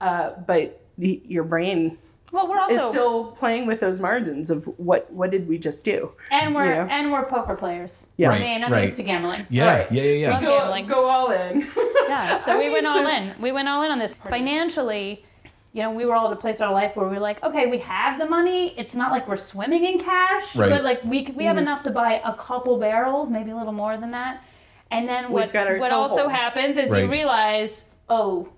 uh, 0.01 0.31
but 0.47 0.81
the, 0.99 1.21
your 1.27 1.43
brain 1.43 1.99
Well, 2.31 2.47
we're 2.49 2.59
is 2.71 2.79
also 2.79 2.91
still 2.91 3.25
playing 3.33 3.67
with 3.67 3.81
those 3.81 4.01
margins 4.01 4.51
of 4.51 4.65
what 4.79 5.11
what 5.13 5.31
did 5.31 5.49
we 5.49 5.57
just 5.59 5.85
do 5.85 6.13
and 6.31 6.55
we're 6.55 6.67
Yeah. 6.67 6.89
and 6.91 7.11
we're 7.13 7.25
poker 7.25 7.55
players. 7.57 8.09
Yeah. 8.17 8.29
I 8.29 8.31
Right, 8.33 8.41
mean, 8.41 8.65
I'm 8.65 8.73
right. 8.73 8.83
used 8.85 8.97
to 8.99 9.03
gambling. 9.03 9.47
Yeah, 9.49 9.79
Right. 9.79 9.93
yeah, 9.93 10.03
yeah, 10.03 10.13
yeah. 10.13 10.31
Love 10.35 10.43
go, 10.45 10.59
Gambling. 10.59 10.87
go 10.87 11.05
all 11.09 11.31
in 11.31 11.61
Yeah, 12.09 12.39
so 12.39 12.53
I 12.53 12.57
we 12.59 12.65
mean, 12.65 12.73
went 12.75 12.87
all 12.87 13.03
so- 13.03 13.09
in. 13.09 13.33
We 13.41 13.51
went 13.53 13.69
all 13.69 13.83
in 13.83 13.91
on 13.91 13.99
this. 13.99 14.15
Financially, 14.29 15.25
you 15.73 15.83
know, 15.83 15.91
we 15.93 16.05
were 16.07 16.15
all 16.15 16.27
at 16.27 16.33
a 16.33 16.37
place 16.37 16.59
in 16.61 16.67
our 16.67 16.73
life 16.73 16.97
where 16.97 17.07
we 17.07 17.15
were 17.15 17.21
like, 17.21 17.43
okay, 17.45 17.67
we 17.67 17.79
have 17.79 18.19
the 18.19 18.27
money. 18.27 18.75
It's 18.79 18.95
not 18.95 19.11
like 19.13 19.29
we're 19.29 19.37
swimming 19.37 19.85
in 19.85 19.99
cash, 19.99 20.57
Right. 20.57 20.71
but 20.71 20.83
like 20.85 21.03
we 21.05 21.33
we 21.37 21.45
have 21.45 21.57
Mm-hmm. 21.57 21.59
enough 21.63 21.83
to 21.85 21.91
buy 21.91 22.21
a 22.25 22.35
couple 22.35 22.79
barrels, 22.79 23.31
maybe 23.31 23.51
a 23.53 23.57
little 23.57 23.73
more 23.85 23.97
than 23.97 24.11
that. 24.13 24.43
And 24.91 25.09
then 25.09 25.31
what 25.31 25.53
what 25.55 25.93
also 25.93 26.29
happens 26.29 26.77
is 26.79 26.91
Right. 26.93 27.05
you 27.05 27.11
realize, 27.11 27.87
oh, 28.09 28.49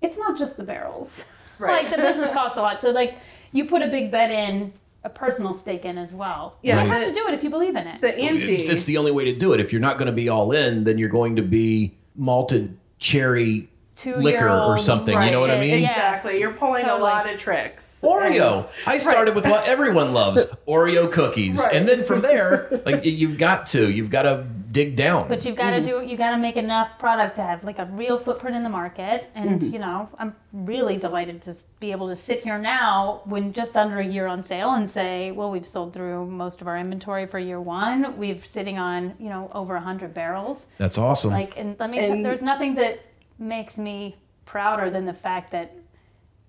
it's 0.00 0.16
not 0.18 0.36
just 0.38 0.56
the 0.56 0.62
barrels. 0.64 1.24
Right. 1.60 1.84
like 1.84 1.94
the 1.94 2.00
business 2.02 2.30
costs 2.30 2.56
a 2.56 2.62
lot. 2.62 2.80
So 2.80 2.90
like 2.90 3.16
you 3.52 3.66
put 3.66 3.82
a 3.82 3.88
big 3.88 4.10
bet 4.10 4.30
in, 4.30 4.72
a 5.02 5.08
personal 5.08 5.54
stake 5.54 5.84
in 5.84 5.96
as 5.96 6.12
well. 6.12 6.56
Yeah, 6.62 6.82
you 6.82 6.90
have 6.90 7.06
to 7.06 7.12
do 7.12 7.26
it 7.28 7.34
if 7.34 7.42
you 7.42 7.50
believe 7.50 7.74
in 7.76 7.86
it. 7.86 8.00
the 8.00 8.18
ante 8.18 8.56
It's, 8.56 8.68
it's 8.68 8.84
the 8.84 8.98
only 8.98 9.12
way 9.12 9.24
to 9.24 9.32
do 9.32 9.52
it. 9.52 9.60
If 9.60 9.72
you're 9.72 9.80
not 9.80 9.96
going 9.96 10.06
to 10.06 10.12
be 10.12 10.28
all 10.28 10.52
in, 10.52 10.84
then 10.84 10.98
you're 10.98 11.08
going 11.08 11.36
to 11.36 11.42
be 11.42 11.94
malted 12.14 12.76
cherry 12.98 13.68
Two-year-old 13.96 14.24
liquor 14.24 14.48
or 14.48 14.78
something. 14.78 15.20
You 15.22 15.30
know 15.30 15.40
what 15.40 15.50
I 15.50 15.58
mean? 15.60 15.84
Exactly 15.84 16.38
you're 16.38 16.52
pulling 16.52 16.84
Totally. 16.84 17.00
a 17.00 17.04
lot 17.04 17.28
of 17.28 17.38
tricks 17.38 18.02
Oreo. 18.04 18.70
I 18.86 18.96
started 18.98 19.34
with 19.34 19.46
what 19.46 19.68
everyone 19.68 20.14
loves, 20.14 20.46
Oreo 20.66 21.10
cookies, 21.10 21.58
Right. 21.58 21.74
and 21.76 21.88
then 21.88 22.04
from 22.04 22.22
there, 22.22 22.80
like 22.86 23.04
you've 23.04 23.36
got 23.36 23.66
to, 23.66 23.90
you've 23.92 24.10
got 24.10 24.22
to 24.22 24.46
dig 24.70 24.96
down. 24.96 25.28
But 25.28 25.44
you've 25.44 25.56
got 25.56 25.70
to 25.70 25.76
mm-hmm. 25.76 26.04
do 26.04 26.06
you 26.06 26.16
got 26.16 26.30
to 26.30 26.38
make 26.38 26.56
enough 26.56 26.98
product 26.98 27.36
to 27.36 27.42
have 27.42 27.64
like 27.64 27.78
a 27.78 27.86
real 27.86 28.18
footprint 28.18 28.56
in 28.56 28.62
the 28.62 28.68
market. 28.68 29.30
And 29.34 29.60
mm-hmm. 29.60 29.72
you 29.72 29.78
know, 29.78 30.08
I'm 30.18 30.34
really 30.52 30.96
delighted 30.96 31.42
to 31.42 31.54
be 31.80 31.92
able 31.92 32.06
to 32.06 32.16
sit 32.16 32.42
here 32.42 32.58
now 32.58 33.22
when 33.24 33.52
just 33.52 33.76
under 33.76 33.98
a 33.98 34.06
year 34.06 34.26
on 34.26 34.42
sale 34.42 34.72
and 34.72 34.88
say, 34.88 35.30
well, 35.32 35.50
we've 35.50 35.66
sold 35.66 35.92
through 35.92 36.26
most 36.26 36.60
of 36.60 36.68
our 36.68 36.78
inventory 36.78 37.26
for 37.26 37.38
year 37.38 37.60
one. 37.60 38.16
We've 38.16 38.44
sitting 38.46 38.78
on 38.78 39.14
you 39.18 39.28
know 39.28 39.50
over 39.54 39.78
hundred 39.78 40.14
barrels. 40.14 40.66
That's 40.78 40.98
awesome. 40.98 41.30
Like, 41.30 41.56
and 41.56 41.78
let 41.78 41.90
me 41.90 42.00
tell 42.00 42.12
And- 42.12 42.24
there's 42.24 42.42
nothing 42.42 42.74
that 42.76 43.00
makes 43.38 43.78
me 43.78 44.16
prouder 44.44 44.90
than 44.90 45.06
the 45.06 45.14
fact 45.14 45.52
that 45.52 45.74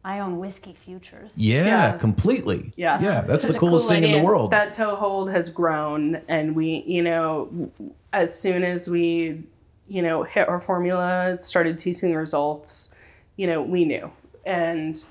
I 0.03 0.19
own 0.19 0.39
whiskey 0.39 0.73
futures. 0.73 1.37
yeah, 1.37 1.65
Yeah. 1.65 1.97
completely. 1.97 2.73
Yeah. 2.75 2.99
yeah. 3.01 3.21
That's 3.21 3.43
Such 3.43 3.51
the 3.51 3.57
a 3.57 3.59
cool 3.59 3.69
coolest 3.69 3.87
thing 3.89 4.03
in 4.03 4.11
the 4.11 4.21
world. 4.23 4.51
that 4.51 4.73
toe 4.73 4.95
hold 4.95 5.31
has 5.31 5.49
grown 5.49 6.21
and 6.27 6.55
we 6.55 6.83
you 6.87 7.03
know 7.03 7.71
as 8.13 8.37
soon 8.37 8.63
as 8.63 8.89
we 8.89 9.43
you 9.87 10.01
know 10.01 10.23
hit 10.23 10.47
our 10.49 10.59
formula 10.59 11.37
started 11.39 11.77
teasing 11.77 12.15
results 12.15 12.95
you 13.37 13.45
know 13.47 13.61
we 13.61 13.85
knew 13.85 14.11
and 14.45 15.03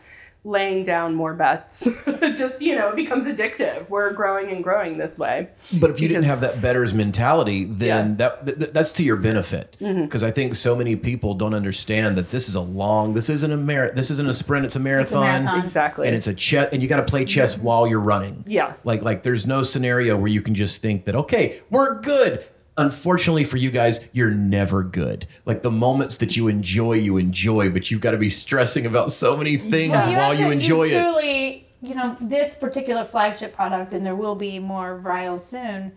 laying 0.42 0.84
down 0.86 1.14
more 1.14 1.34
bets 1.34 1.86
just 2.36 2.62
you 2.62 2.74
know 2.74 2.88
it 2.88 2.96
becomes 2.96 3.26
addictive 3.26 3.86
we're 3.90 4.12
growing 4.14 4.50
and 4.50 4.64
growing 4.64 4.96
this 4.96 5.18
way 5.18 5.48
But 5.78 5.90
if 5.90 6.00
you 6.00 6.08
didn't 6.08 6.24
have 6.24 6.40
that 6.40 6.62
better's 6.62 6.94
mentality, 6.94 7.64
then 7.64 8.16
Yeah. 8.18 8.28
Mm-hmm. 8.30 8.44
that 8.60 8.72
that's 8.72 8.92
to 8.92 9.04
your 9.04 9.16
benefit. 9.16 9.76
Because 9.78 10.24
I 10.24 10.30
think 10.30 10.54
so 10.54 10.74
many 10.74 10.96
people 10.96 11.34
don't 11.34 11.52
understand 11.54 12.16
that 12.16 12.30
this 12.30 12.48
is 12.48 12.54
a 12.54 12.60
long. 12.60 13.12
This 13.14 13.28
isn't 13.28 13.52
a 13.52 13.56
mar- 13.56 13.90
This 13.92 14.10
isn't 14.10 14.28
a 14.28 14.32
sprint. 14.34 14.64
It's 14.64 14.76
a 14.76 14.80
marathon. 14.80 15.44
marathon. 15.44 15.66
exactly 15.66 16.06
And 16.06 16.16
it's 16.16 16.26
a 16.26 16.34
chess, 16.34 16.68
and 16.72 16.82
you 16.82 16.88
got 16.88 16.96
to 16.96 17.04
play 17.04 17.24
chess 17.24 17.58
while 17.58 17.86
you're 17.86 18.00
running. 18.00 18.44
Yeah. 18.46 18.74
Like 18.84 19.02
like 19.02 19.22
there's 19.22 19.46
no 19.46 19.62
scenario 19.62 20.16
where 20.16 20.28
you 20.30 20.40
can 20.42 20.54
just 20.54 20.80
think 20.80 21.04
that 21.04 21.14
okay, 21.14 21.60
we're 21.70 22.00
good. 22.00 22.44
Unfortunately 22.80 23.44
for 23.44 23.56
you 23.56 23.70
guys, 23.70 24.08
you're 24.12 24.30
never 24.30 24.82
good. 24.82 25.26
Like 25.44 25.62
the 25.62 25.70
moments 25.70 26.16
that 26.18 26.36
you 26.36 26.48
enjoy, 26.48 26.94
you 26.94 27.16
enjoy, 27.16 27.70
but 27.70 27.90
you've 27.90 28.00
got 28.00 28.12
to 28.12 28.18
be 28.18 28.28
stressing 28.30 28.86
about 28.86 29.12
so 29.12 29.36
many 29.36 29.56
things 29.56 29.92
Well, 29.92 30.12
while 30.16 30.30
have 30.30 30.40
you 30.40 30.46
to- 30.46 30.52
enjoy 30.52 30.84
it. 30.88 31.00
Truly, 31.02 31.68
you 31.82 31.94
know, 31.94 32.16
this 32.20 32.56
particular 32.56 33.04
flagship 33.04 33.54
product, 33.54 33.94
and 33.94 34.04
there 34.04 34.16
will 34.16 34.34
be 34.34 34.58
more 34.58 35.00
varietals 35.02 35.40
soon, 35.42 35.92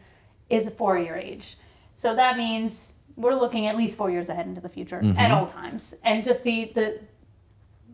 is 0.49 0.67
a 0.67 0.71
four-year 0.71 1.15
age. 1.15 1.57
So 1.93 2.15
that 2.15 2.37
means 2.37 2.93
we're 3.15 3.35
looking 3.35 3.67
at 3.67 3.77
least 3.77 3.95
four 3.97 4.09
years 4.09 4.27
ahead 4.29 4.47
into 4.47 4.61
the 4.61 4.69
future 4.69 4.99
Mm-hmm. 4.99 5.19
at 5.19 5.31
all 5.31 5.45
times, 5.45 5.93
and 6.03 6.23
just 6.23 6.43
the 6.43 6.71
the 6.75 6.99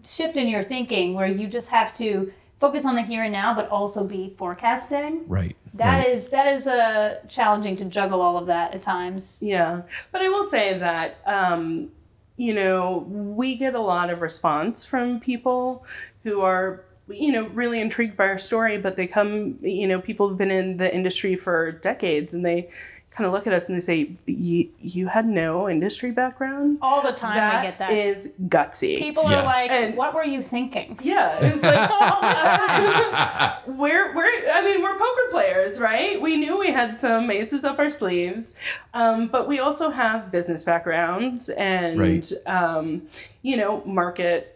shift 0.04 0.38
in 0.38 0.47
your 0.47 0.63
thinking 0.63 1.13
where 1.13 1.28
you 1.28 1.45
just 1.47 1.69
have 1.69 1.93
to 1.93 2.32
focus 2.60 2.86
on 2.86 2.95
the 2.95 3.02
here 3.02 3.23
and 3.23 3.34
now, 3.34 3.54
but 3.54 3.67
also 3.69 4.04
be 4.04 4.34
forecasting. 4.38 5.23
Right. 5.28 5.56
That 5.75 5.99
right. 5.99 6.10
is 6.10 6.29
that 6.29 6.47
is 6.47 6.67
uh, 6.67 7.19
challenging 7.27 7.75
to 7.77 7.86
juggle 7.86 8.21
all 8.21 8.38
of 8.38 8.47
that 8.47 8.73
at 8.73 8.82
times. 8.82 9.39
Yeah, 9.41 9.84
but 10.12 10.21
I 10.21 10.29
will 10.29 10.47
say 10.49 10.77
that 10.77 11.17
um, 11.25 11.91
you 12.38 12.53
know 12.53 13.05
we 13.08 13.55
get 13.55 13.75
a 13.75 13.82
lot 13.82 14.10
of 14.10 14.21
response 14.21 14.86
from 14.86 15.19
people 15.19 15.86
who 16.23 16.41
are 16.41 16.84
you 17.08 17.32
know 17.32 17.47
really 17.47 17.79
intrigued 17.82 18.17
by 18.17 18.25
our 18.25 18.39
story, 18.39 18.77
but 18.77 18.95
they 18.95 19.08
come 19.08 19.58
you 19.62 19.88
know 19.88 20.01
people 20.01 20.27
have 20.27 20.38
been 20.38 20.51
in 20.51 20.77
the 20.77 20.93
industry 20.93 21.36
for 21.36 21.71
decades 21.71 22.34
and 22.34 22.45
they 22.45 22.69
kind 23.19 23.27
of 23.27 23.34
look 23.34 23.45
at 23.47 23.53
us 23.53 23.67
and 23.67 23.75
they 23.75 23.82
say 23.84 24.12
you 24.25 24.69
you 24.82 25.08
had 25.08 25.27
no 25.27 25.69
industry 25.69 26.12
background. 26.12 26.77
All 26.82 27.01
the 27.03 27.12
time 27.12 27.36
we 27.62 27.67
get 27.67 27.77
that. 27.79 27.91
is 27.91 28.32
gutsy. 28.47 28.97
People 28.97 29.29
Yeah. 29.29 29.41
are 29.41 29.45
like, 29.45 29.69
And- 29.71 29.95
"What 29.97 30.13
were 30.15 30.23
you 30.23 30.41
thinking?" 30.41 30.97
yeah, 31.03 31.38
it's 31.41 31.62
like 31.62 31.89
we're 33.67 34.15
we're 34.15 34.49
I 34.51 34.62
mean 34.63 34.82
we're 34.82 34.97
poker 34.97 35.27
players, 35.32 35.79
right? 35.82 36.21
We 36.21 36.38
knew 36.38 36.58
we 36.58 36.71
had 36.71 36.97
some 36.97 37.29
aces 37.29 37.65
up 37.65 37.77
our 37.79 37.89
sleeves, 37.89 38.55
um, 38.93 39.27
but 39.27 39.47
we 39.49 39.60
also 39.60 39.89
have 39.89 40.32
business 40.32 40.63
backgrounds 40.63 41.49
and 41.49 41.99
Right. 41.99 42.32
um, 42.45 43.03
you 43.41 43.58
know 43.58 43.84
market 43.86 44.55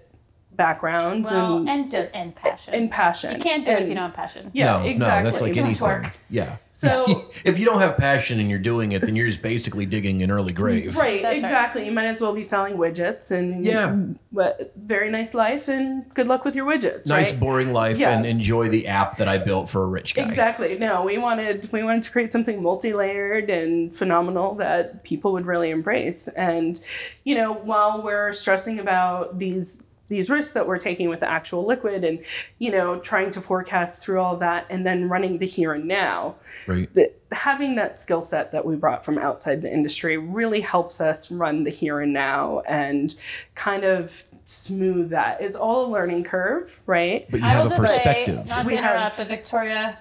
backgrounds 0.55 1.29
Well, 1.31 1.57
and 1.57 1.69
and 1.69 1.91
just 1.91 2.11
and 2.13 2.33
passion. 2.35 2.73
and 2.75 2.89
passion. 2.91 3.35
You 3.35 3.39
can't 3.41 3.65
do 3.65 3.71
it 3.71 3.81
if 3.83 3.89
you 3.89 3.95
don't 3.95 4.03
have 4.05 4.13
passion. 4.13 4.51
Yeah, 4.53 4.77
no, 4.77 4.83
exactly. 4.85 4.97
no, 4.99 5.23
that's 5.23 5.41
like 5.41 5.57
anything. 5.57 5.87
work. 5.87 6.11
Yeah. 6.29 6.57
So- 6.75 7.29
if 7.45 7.59
you 7.59 7.65
don't 7.65 7.79
have 7.79 7.97
passion 7.97 8.39
and 8.39 8.49
you're 8.49 8.59
doing 8.59 8.91
it, 8.93 9.03
then 9.03 9.15
you're 9.15 9.27
just 9.27 9.41
basically 9.41 9.85
digging 9.85 10.21
an 10.23 10.31
early 10.31 10.53
grave. 10.53 10.95
Right, 10.97 11.21
That's 11.21 11.23
right. 11.23 11.35
exactly. 11.35 11.85
You 11.85 11.91
might 11.91 12.07
as 12.07 12.19
well 12.19 12.33
be 12.33 12.43
selling 12.43 12.75
widgets 12.77 13.31
and 13.31 13.63
Yeah. 13.63 13.95
what 14.31 14.73
very 14.75 15.11
nice 15.11 15.33
life 15.33 15.67
and 15.67 16.11
good 16.13 16.27
luck 16.27 16.43
with 16.45 16.55
your 16.55 16.65
widgets. 16.65 17.05
Nice 17.05 17.31
right? 17.31 17.39
boring 17.39 17.73
life 17.73 17.99
Yeah. 17.99 18.09
and 18.17 18.25
enjoy 18.25 18.69
the 18.69 18.87
app 18.87 19.17
that 19.17 19.27
I 19.27 19.37
built 19.37 19.69
for 19.69 19.83
a 19.83 19.87
rich 19.87 20.15
guy. 20.15 20.23
Exactly. 20.23 20.77
No, 20.79 21.03
we 21.03 21.17
wanted 21.17 21.71
we 21.71 21.83
wanted 21.83 22.03
to 22.03 22.11
create 22.11 22.31
something 22.31 22.61
multi-layered 22.61 23.49
and 23.49 23.95
phenomenal 23.95 24.55
that 24.55 25.03
people 25.03 25.31
would 25.33 25.45
really 25.45 25.69
embrace. 25.69 26.27
And 26.29 26.79
you 27.23 27.35
know, 27.35 27.53
while 27.53 28.01
we're 28.01 28.33
stressing 28.33 28.79
about 28.79 29.37
these 29.39 29.83
these 30.09 30.29
risks 30.29 30.53
that 30.53 30.67
we're 30.67 30.77
taking 30.79 31.09
with 31.09 31.21
the 31.21 31.29
actual 31.29 31.65
liquid 31.65 32.03
and 32.03 32.19
you 32.59 32.71
know 32.71 32.99
trying 32.99 33.31
to 33.31 33.41
forecast 33.41 34.01
through 34.01 34.19
all 34.19 34.35
that 34.37 34.65
and 34.69 34.85
then 34.85 35.07
running 35.09 35.37
the 35.37 35.45
here 35.47 35.73
and 35.73 35.85
now 35.85 36.35
Right. 36.67 36.93
the, 36.93 37.11
having 37.31 37.75
that 37.75 37.99
skill 38.01 38.21
set 38.21 38.51
that 38.51 38.65
we 38.65 38.75
brought 38.75 39.03
from 39.05 39.17
outside 39.17 39.61
the 39.61 39.71
industry 39.73 40.17
really 40.17 40.61
helps 40.61 41.01
us 41.01 41.31
run 41.31 41.63
the 41.63 41.71
here 41.71 41.99
and 42.01 42.13
now 42.13 42.59
and 42.67 43.15
kind 43.55 43.83
of 43.85 44.23
smooth 44.45 45.09
that 45.11 45.41
it's 45.41 45.57
all 45.57 45.85
a 45.85 45.89
learning 45.91 46.23
curve 46.25 46.81
right 46.85 47.25
But 47.31 47.39
you 47.39 47.45
I 47.45 47.49
have 47.49 47.63
will 47.65 47.71
a 47.73 47.75
just 47.77 47.81
perspective. 47.81 48.47
say, 48.47 48.55
not 48.55 48.61
to 48.63 48.67
We 48.67 48.75
have- 48.75 48.91
interrupt, 48.95 49.17
but 49.17 49.27
Victoria 49.29 49.97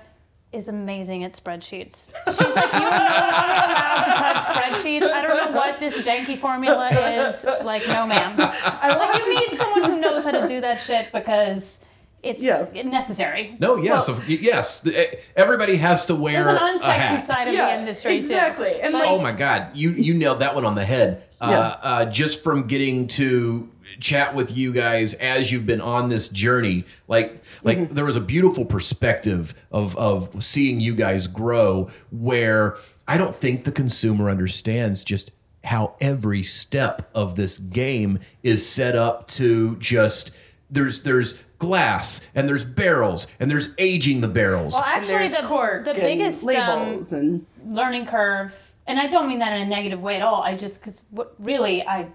is 0.53 0.69
amazing 0.69 1.25
at 1.25 1.33
spreadsheets. 1.33 2.09
She's 2.27 2.39
like, 2.41 2.73
you 2.75 2.87
are 2.87 2.91
no 2.91 2.99
longer 2.99 3.43
allowed 3.43 4.03
to 4.05 4.11
touch 4.11 4.37
spreadsheets. 4.37 5.03
I 5.11 5.23
don't 5.23 5.37
know 5.53 5.57
what 5.59 5.81
this 5.81 5.95
janky 6.07 6.39
formula 6.39 6.89
is. 6.91 7.45
Like, 7.65 7.87
no, 7.89 8.07
ma'am. 8.07 8.35
I 8.39 8.95
Like, 8.99 9.27
you 9.27 9.41
need 9.41 9.59
someone 9.59 9.91
who 9.91 10.01
knows 10.01 10.25
how 10.25 10.31
to 10.33 10.47
do 10.47 10.61
that 10.61 10.83
shit 10.83 11.11
because 11.13 11.79
it's 12.23 12.43
Yeah. 12.43 12.67
necessary. 12.85 13.57
No, 13.61 13.77
yes, 13.77 14.09
of, 14.09 14.29
yes. 14.29 14.87
Eh, 14.87 15.07
Everybody 15.37 15.77
has 15.77 16.07
to 16.07 16.15
wear 16.15 16.45
There's 16.45 16.61
an 16.61 16.81
a 16.83 16.93
hat. 16.93 17.25
side 17.33 17.49
of 17.49 17.55
Yeah, 17.55 17.75
the 17.75 17.81
industry 17.81 18.19
exactly. 18.19 18.73
too. 18.73 18.81
And 18.83 18.93
But- 18.93 19.01
like- 19.03 19.11
Oh 19.11 19.23
my 19.23 19.33
God, 19.33 19.69
you 19.75 19.91
you 19.93 20.15
nailed 20.15 20.41
that 20.41 20.55
one 20.55 20.65
on 20.67 20.75
the 20.75 20.85
head. 20.85 21.23
Uh, 21.41 21.49
Yeah. 21.51 21.77
uh, 21.83 22.05
just 22.05 22.45
from 22.45 22.69
getting 22.69 23.09
to 23.09 23.69
chat 24.01 24.35
with 24.35 24.57
you 24.57 24.73
guys 24.73 25.15
as 25.15 25.51
you've 25.53 25.67
been 25.67 25.81
on 25.81 26.09
this 26.09 26.29
journey, 26.29 26.85
like 27.09 27.43
like 27.63 27.79
Mm-hmm. 27.79 27.95
there 27.95 28.05
was 28.05 28.17
a 28.17 28.21
beautiful 28.21 28.65
perspective 28.65 29.55
of 29.71 29.97
of 29.97 30.43
seeing 30.43 30.81
you 30.81 30.95
guys 30.95 31.27
grow. 31.27 31.89
Where 32.11 32.77
I 33.09 33.17
don't 33.19 33.35
think 33.37 33.65
the 33.65 33.73
consumer 33.73 34.29
understands 34.31 35.03
just 35.05 35.31
how 35.65 35.95
every 36.01 36.43
step 36.43 37.09
of 37.15 37.35
this 37.37 37.59
game 37.59 38.19
is 38.43 38.69
set 38.69 38.97
up 38.97 39.29
to 39.29 39.77
just 39.77 40.35
there's 40.71 41.03
there's 41.03 41.45
glass 41.59 42.29
and 42.35 42.49
there's 42.49 42.65
barrels 42.65 43.29
and 43.39 43.49
there's 43.49 43.73
aging 43.79 44.21
the 44.21 44.29
barrels. 44.29 44.73
well, 44.75 44.83
actually, 44.85 45.29
the, 45.29 45.47
cork 45.47 45.85
the 45.85 45.93
and 45.93 46.01
biggest 46.01 46.45
um, 46.49 46.89
labels 46.89 47.13
and 47.13 47.47
learning 47.67 48.07
curve, 48.07 48.73
and 48.89 48.99
I 48.99 49.07
don't 49.07 49.29
mean 49.29 49.39
that 49.39 49.53
in 49.53 49.63
a 49.63 49.67
negative 49.67 50.01
way 50.01 50.17
at 50.17 50.23
all. 50.23 50.43
I 50.43 50.57
just 50.57 50.81
because 50.81 51.05
really 51.39 51.87
I. 51.87 52.09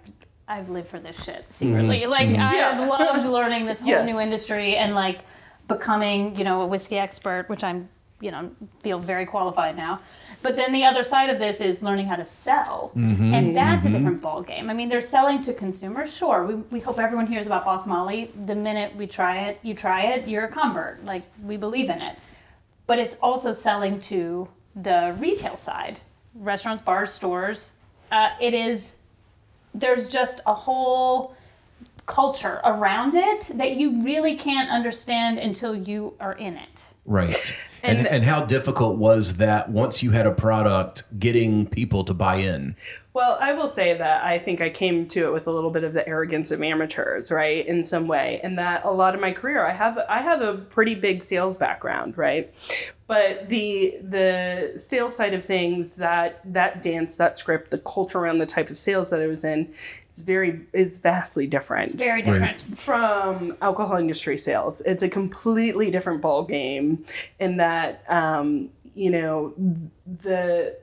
I 0.47 0.61
live 0.61 0.87
for 0.87 0.99
this 0.99 1.23
shit 1.23 1.45
secretly. 1.49 2.01
Mm-hmm. 2.01 2.09
Like 2.11 2.27
mm-hmm. 2.29 2.41
I 2.41 2.55
Yeah. 2.55 2.75
have 2.75 2.87
loved 2.87 3.27
learning 3.27 3.65
this 3.65 3.81
whole 3.81 3.89
Yes. 3.89 4.05
new 4.05 4.19
industry 4.19 4.77
and 4.77 4.95
like 4.95 5.19
becoming, 5.67 6.35
you 6.37 6.43
know, 6.43 6.61
a 6.61 6.67
whiskey 6.67 6.97
expert, 6.97 7.49
which 7.49 7.63
I'm, 7.63 7.89
you 8.21 8.31
know, 8.31 8.51
feel 8.81 8.99
very 8.99 9.25
qualified 9.25 9.75
now. 9.75 9.99
But 10.41 10.55
then 10.55 10.71
the 10.71 10.85
other 10.85 11.03
side 11.03 11.29
of 11.29 11.39
this 11.39 11.59
is 11.59 11.83
learning 11.83 12.07
how 12.07 12.15
to 12.15 12.25
sell, 12.25 12.91
mm-hmm. 12.95 13.33
and 13.33 13.55
that's 13.55 13.85
a 13.85 13.89
different 13.89 14.21
ball 14.21 14.43
game. 14.43 14.69
I 14.69 14.73
mean, 14.73 14.87
they're 14.87 15.01
selling 15.01 15.41
to 15.41 15.53
consumers. 15.53 16.15
Sure, 16.15 16.45
we, 16.45 16.55
we 16.55 16.79
hope 16.79 16.99
everyone 16.99 17.27
hears 17.27 17.47
about 17.47 17.65
Boss 17.65 17.87
Molly. 17.87 18.31
The 18.45 18.55
minute 18.55 18.95
we 18.95 19.07
try 19.07 19.47
it, 19.47 19.59
you 19.63 19.73
try 19.73 20.03
it, 20.13 20.27
you're 20.27 20.45
a 20.45 20.51
convert. 20.51 21.03
Like 21.03 21.23
we 21.43 21.57
believe 21.57 21.89
in 21.89 22.01
it 22.01 22.17
but 22.87 22.97
it's 22.97 23.17
also 23.21 23.53
selling 23.53 23.99
to 23.99 24.47
the 24.75 25.15
retail 25.19 25.57
side 25.57 25.99
restaurants 26.33 26.81
bars 26.81 27.11
stores 27.11 27.73
uh, 28.11 28.29
it 28.41 28.53
is 28.53 29.01
there's 29.79 30.07
just 30.07 30.39
a 30.45 30.53
whole 30.53 31.35
culture 32.05 32.61
around 32.63 33.15
it 33.15 33.51
that 33.55 33.75
you 33.75 34.01
really 34.01 34.35
can't 34.35 34.69
understand 34.69 35.37
until 35.37 35.75
you 35.75 36.13
are 36.19 36.33
in 36.33 36.55
it 36.57 36.83
Right. 37.05 37.55
And, 37.83 37.99
And- 37.99 38.07
and 38.07 38.23
how 38.23 38.43
difficult 38.43 38.97
was 38.97 39.37
that 39.37 39.69
once 39.69 40.01
you 40.01 40.09
had 40.11 40.25
a 40.25 40.31
product 40.31 41.03
getting 41.19 41.67
people 41.67 42.03
to 42.05 42.13
buy 42.13 42.37
in? 42.37 42.75
Well, 43.17 43.35
I 43.41 43.53
will 43.53 43.67
say 43.67 43.97
that 43.97 44.23
I 44.23 44.37
think 44.37 44.61
I 44.61 44.69
came 44.69 45.07
to 45.07 45.25
it 45.25 45.33
with 45.33 45.47
a 45.47 45.51
little 45.51 45.71
bit 45.71 45.83
of 45.83 45.93
the 45.93 46.07
arrogance 46.07 46.51
of 46.51 46.61
amateurs, 46.61 47.31
right, 47.31 47.65
in 47.65 47.83
some 47.83 48.07
way, 48.07 48.39
and 48.43 48.59
that 48.59 48.85
a 48.85 48.91
lot 48.91 49.15
of 49.15 49.21
my 49.21 49.31
career, 49.31 49.65
I 49.65 49.73
have 49.73 49.97
I 50.07 50.21
have 50.21 50.41
a 50.41 50.53
pretty 50.53 50.93
big 50.93 51.23
sales 51.23 51.57
background, 51.57 52.15
right, 52.15 52.53
but 53.07 53.49
the 53.49 53.97
the 54.03 54.73
sales 54.75 55.15
side 55.15 55.33
of 55.33 55.43
things, 55.43 55.95
that 55.95 56.41
that 56.53 56.83
dance, 56.83 57.17
that 57.17 57.39
script, 57.39 57.71
the 57.71 57.79
culture 57.79 58.19
around 58.19 58.37
the 58.37 58.45
type 58.45 58.69
of 58.69 58.79
sales 58.79 59.09
that 59.09 59.19
I 59.19 59.25
was 59.25 59.43
in, 59.43 59.73
it's 60.11 60.19
very 60.19 60.67
is 60.71 60.99
vastly 60.99 61.47
different. 61.47 61.85
It's 61.87 61.95
very 61.95 62.21
different. 62.21 62.77
From 62.77 63.57
alcohol 63.63 63.97
industry 63.97 64.37
sales. 64.37 64.81
It's 64.81 65.01
a 65.01 65.09
completely 65.09 65.89
different 65.89 66.21
ball 66.21 66.45
game 66.45 67.03
in 67.39 67.57
that 67.57 68.03
um, 68.09 68.69
you 68.93 69.09
know 69.09 69.55
the 70.05 70.77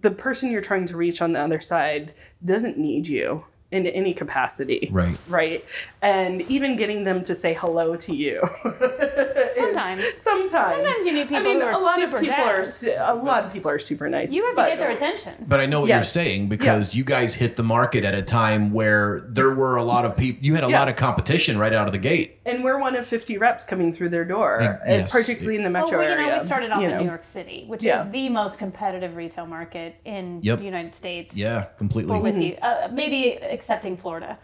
the 0.00 0.10
person 0.10 0.50
you're 0.50 0.62
trying 0.62 0.86
to 0.86 0.96
reach 0.96 1.20
on 1.22 1.32
the 1.32 1.40
other 1.40 1.60
side 1.60 2.12
doesn't 2.44 2.78
need 2.78 3.06
you 3.06 3.44
in 3.70 3.86
any 3.86 4.12
capacity. 4.12 4.88
Right. 4.92 5.16
Right. 5.28 5.64
And 6.02 6.42
even 6.42 6.76
getting 6.76 7.04
them 7.04 7.24
to 7.24 7.34
say 7.34 7.54
hello 7.54 7.96
to 7.96 8.14
you. 8.14 8.42
Sometimes. 9.54 10.12
Sometimes. 10.12 10.50
Sometimes 10.50 11.06
you 11.06 11.12
meet 11.12 11.28
people 11.28 11.36
I 11.38 11.42
mean, 11.42 11.60
who 11.60 11.66
are 11.66 11.72
a 11.72 11.78
lot 11.78 11.96
super 11.96 12.16
of 12.16 12.22
people 12.22 12.34
are 12.36 12.64
a 12.98 13.14
lot 13.14 13.44
of 13.44 13.52
people 13.52 13.70
are 13.70 13.78
super 13.78 14.08
nice. 14.08 14.32
you 14.32 14.44
have 14.44 14.56
to 14.56 14.62
get 14.62 14.78
their 14.78 14.90
attention 14.90 15.34
But 15.48 15.60
I 15.60 15.66
know 15.66 15.80
what 15.80 15.88
you're 15.88 16.04
saying 16.04 16.48
because 16.48 16.94
you 16.94 17.04
guys 17.04 17.34
hit 17.34 17.56
the 17.56 17.62
market 17.62 18.04
at 18.04 18.14
a 18.14 18.22
time 18.22 18.72
where 18.72 19.20
there 19.28 19.50
were 19.50 19.76
a 19.76 19.82
lot 19.84 20.04
of 20.04 20.16
people, 20.16 20.44
you 20.44 20.54
had 20.54 20.64
a 20.64 20.68
Yeah. 20.70 20.78
lot 20.78 20.88
of 20.88 20.96
competition 20.96 21.58
right 21.58 21.72
out 21.72 21.86
of 21.86 21.92
the 21.92 21.98
gate. 21.98 22.40
And 22.44 22.64
we're 22.64 22.78
one 22.78 22.96
of 22.96 23.06
50 23.06 23.38
reps 23.38 23.64
coming 23.64 23.92
through 23.92 24.08
their 24.08 24.24
door, 24.24 24.58
Like, 24.60 24.80
and 24.84 25.00
yes. 25.02 25.12
particularly 25.12 25.56
in 25.56 25.62
the 25.62 25.70
metro 25.70 25.98
well, 25.98 26.02
you 26.02 26.08
know, 26.16 26.22
area. 26.22 26.34
we 26.34 26.40
started 26.40 26.72
off 26.72 26.80
you 26.80 26.86
in 26.86 26.90
know. 26.90 27.00
New 27.00 27.06
York 27.06 27.22
City, 27.22 27.64
which 27.68 27.84
Yeah. 27.84 28.02
is 28.04 28.10
the 28.10 28.28
most 28.30 28.58
competitive 28.58 29.14
retail 29.14 29.46
market 29.46 29.94
in 30.04 30.40
Yep. 30.42 30.58
the 30.58 30.64
United 30.64 30.92
States. 30.92 31.36
Yeah, 31.36 31.66
completely. 31.78 32.12
for 32.16 32.20
whiskey, 32.20 32.58
uh, 32.58 32.88
maybe 32.88 33.38
excepting 33.40 33.96
Florida. 33.96 34.38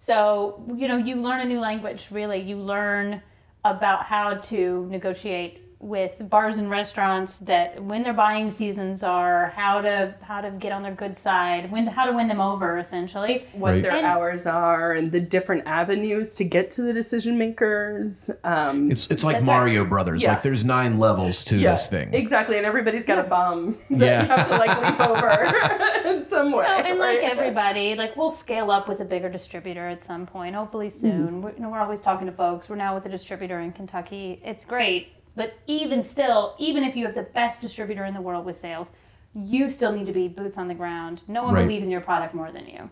So, 0.00 0.64
you 0.74 0.88
know, 0.88 0.96
you 0.96 1.16
learn 1.16 1.40
a 1.40 1.44
new 1.44 1.60
language, 1.60 2.08
really. 2.10 2.40
You 2.40 2.56
learn 2.56 3.22
about 3.64 4.04
how 4.04 4.34
to 4.34 4.86
negotiate 4.90 5.62
with 5.78 6.28
bars 6.30 6.56
and 6.56 6.70
restaurants 6.70 7.36
that 7.38 7.82
when 7.84 8.02
their 8.02 8.14
buying 8.14 8.48
seasons 8.48 9.02
are, 9.02 9.52
how 9.54 9.82
to 9.82 10.14
how 10.22 10.40
to 10.40 10.50
get 10.50 10.72
on 10.72 10.82
their 10.82 10.94
good 10.94 11.14
side, 11.16 11.70
when 11.70 11.86
how 11.86 12.06
to 12.06 12.12
win 12.12 12.28
them 12.28 12.40
over 12.40 12.78
essentially. 12.78 13.46
what 13.52 13.72
Right. 13.72 13.82
their 13.82 13.92
And- 13.92 14.06
hours 14.06 14.46
are 14.46 14.92
and 14.94 15.12
the 15.12 15.20
different 15.20 15.64
avenues 15.66 16.34
to 16.36 16.44
get 16.44 16.70
to 16.72 16.82
the 16.82 16.92
decision 16.94 17.36
makers. 17.36 18.30
Um, 18.42 18.90
It's 18.90 19.06
it's 19.10 19.22
like 19.22 19.36
That's 19.36 19.46
Mario 19.46 19.84
Brothers. 19.84 20.22
Yeah. 20.22 20.30
Like 20.32 20.42
there's 20.42 20.64
nine 20.64 20.98
levels 20.98 21.44
to 21.44 21.56
yeah, 21.56 21.72
this 21.72 21.86
thing. 21.88 22.12
Exactly, 22.14 22.56
and 22.56 22.64
everybody's 22.66 23.04
got 23.04 23.18
a 23.18 23.28
bum 23.28 23.78
that 23.90 24.06
Yeah. 24.06 24.22
you 24.22 24.28
have 24.28 24.48
to 24.50 24.56
like 24.56 24.82
leap 24.82 25.08
over 25.08 26.08
in 26.08 26.24
some 26.24 26.52
way. 26.52 26.64
Oh, 26.66 26.72
and 26.72 26.98
like 26.98 27.18
everybody, 27.18 27.94
like 27.96 28.16
we'll 28.16 28.30
scale 28.30 28.70
up 28.70 28.88
with 28.88 29.00
a 29.00 29.04
bigger 29.04 29.28
distributor 29.28 29.86
at 29.86 30.02
some 30.02 30.24
point, 30.26 30.54
hopefully 30.56 30.88
soon. 30.88 31.42
We're, 31.42 31.52
you 31.52 31.60
know, 31.60 31.68
we're 31.68 31.80
always 31.80 32.00
talking 32.00 32.26
to 32.26 32.32
folks. 32.32 32.68
We're 32.70 32.76
now 32.76 32.94
with 32.94 33.04
a 33.04 33.10
distributor 33.10 33.60
in 33.60 33.72
Kentucky. 33.72 34.40
It's 34.44 34.64
great, 34.64 35.08
but 35.36 35.54
even 35.66 36.02
still, 36.02 36.54
even 36.58 36.82
if 36.82 36.96
you 36.96 37.04
have 37.06 37.14
the 37.14 37.22
best 37.22 37.60
distributor 37.60 38.04
in 38.04 38.14
the 38.14 38.20
world 38.20 38.44
with 38.44 38.56
sales, 38.56 38.92
you 39.34 39.68
still 39.68 39.92
need 39.92 40.06
to 40.06 40.12
be 40.12 40.28
boots 40.28 40.56
on 40.58 40.66
the 40.66 40.74
ground. 40.74 41.22
No 41.28 41.44
one 41.44 41.54
Right. 41.54 41.62
believes 41.66 41.84
in 41.84 41.90
your 41.90 42.00
product 42.00 42.34
more 42.34 42.50
than 42.50 42.66
you, 42.66 42.90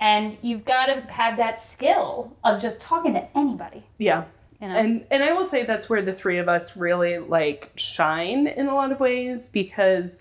and 0.00 0.36
you've 0.42 0.64
got 0.64 0.86
to 0.86 1.00
have 1.12 1.36
that 1.36 1.58
skill 1.58 2.32
of 2.42 2.60
just 2.60 2.80
talking 2.80 3.12
to 3.14 3.26
anybody. 3.36 3.84
Yeah. 3.98 4.24
You 4.60 4.68
know? 4.68 4.76
And 4.76 5.04
and 5.10 5.22
I 5.22 5.32
will 5.32 5.44
say 5.44 5.64
that's 5.64 5.90
where 5.90 6.00
the 6.00 6.14
three 6.14 6.38
of 6.38 6.48
us 6.48 6.76
really 6.78 7.18
like 7.18 7.72
shine 7.76 8.46
in 8.46 8.68
a 8.68 8.74
lot 8.74 8.90
of 8.90 9.00
ways 9.00 9.50
because 9.50 10.18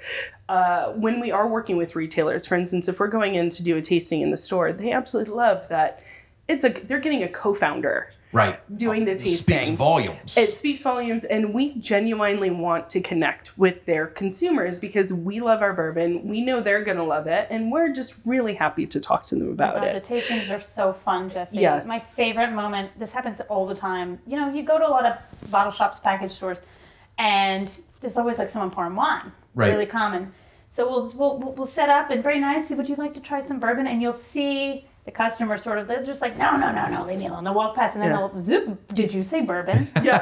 uh, 0.49 0.91
when 0.91 1.19
we 1.21 1.31
are 1.31 1.47
working 1.47 1.77
with 1.77 1.95
retailers, 1.95 2.45
for 2.45 2.55
instance, 2.55 2.89
if 2.89 2.99
we're 2.99 3.07
going 3.07 3.35
in 3.35 3.49
to 3.51 3.63
do 3.63 3.77
a 3.77 3.81
tasting 3.81 4.21
in 4.21 4.31
the 4.31 4.37
store, 4.37 4.73
they 4.73 4.91
absolutely 4.91 5.33
love 5.33 5.65
that 5.69 6.01
it's 6.47 6.63
a 6.63 6.69
they're 6.69 6.99
getting 6.99 7.23
a 7.23 7.27
co-founder 7.27 8.11
right. 8.31 8.59
doing 8.77 9.03
the 9.05 9.13
tasting 9.13 9.31
It 9.31 9.37
speaks 9.37 9.57
tasting. 9.57 9.75
volumes. 9.77 10.37
It 10.37 10.47
speaks 10.47 10.81
volumes, 10.83 11.23
and 11.25 11.53
we 11.55 11.73
genuinely 11.75 12.51
want 12.51 12.89
to 12.91 13.01
connect 13.01 13.57
with 13.57 13.83
their 13.85 14.05
consumers 14.05 14.77
because 14.79 15.11
we 15.11 15.39
love 15.41 15.63
our 15.63 15.73
bourbon. 15.73 16.27
We 16.27 16.41
know 16.41 16.61
they're 16.61 16.83
going 16.83 16.97
to 16.97 17.03
love 17.03 17.25
it, 17.25 17.47
and 17.49 17.71
we're 17.71 17.91
just 17.93 18.15
really 18.25 18.53
happy 18.53 18.85
to 18.85 18.99
talk 18.99 19.25
to 19.27 19.35
them 19.35 19.49
about 19.49 19.75
God, 19.75 19.85
it. 19.85 20.03
The 20.03 20.15
tastings 20.15 20.55
are 20.55 20.61
so 20.61 20.93
fun, 20.93 21.31
Jesse. 21.31 21.59
Yes. 21.59 21.87
My 21.87 21.97
favorite 21.99 22.51
moment, 22.51 22.91
this 22.99 23.11
happens 23.11 23.41
all 23.41 23.65
the 23.65 23.75
time. 23.75 24.19
You 24.27 24.37
know, 24.39 24.53
you 24.53 24.61
go 24.61 24.77
to 24.77 24.87
a 24.87 24.89
lot 24.89 25.05
of 25.07 25.49
bottle 25.51 25.71
shops, 25.71 25.99
package 25.99 26.31
stores, 26.31 26.61
and 27.17 27.79
there's 28.01 28.17
always 28.17 28.37
like 28.37 28.49
someone 28.49 28.71
pouring 28.71 28.95
wine. 28.95 29.31
Right. 29.55 29.71
Really 29.71 29.85
common. 29.85 30.31
So 30.69 30.87
we'll, 30.89 31.11
we'll, 31.15 31.37
we'll- 31.39 31.53
we'll 31.53 31.65
set 31.65 31.89
up 31.89 32.09
and 32.11 32.21
very 32.21 32.39
nice. 32.39 32.69
Would 32.69 32.89
you 32.89 32.95
like 32.95 33.13
to 33.13 33.19
try 33.21 33.39
some 33.39 33.59
bourbon? 33.59 33.87
And 33.87 34.01
you'll 34.01 34.11
see 34.11 34.85
the 35.05 35.11
customer 35.11 35.55
sort 35.55 35.77
of, 35.77 35.87
they're 35.87 36.03
just 36.03 36.19
like, 36.19 36.35
no, 36.35 36.55
no, 36.57 36.71
no, 36.71 36.87
no, 36.87 37.05
leave 37.05 37.19
me 37.19 37.27
alone. 37.27 37.43
They'll 37.43 37.53
walk 37.53 37.75
past 37.75 37.93
and 37.95 38.03
then 38.03 38.09
Yeah. 38.09 38.17
they'll 38.27 38.39
zoop, 38.39 38.87
did 38.93 39.13
you 39.13 39.23
say 39.23 39.41
bourbon? 39.41 39.87
yeah, 40.03 40.17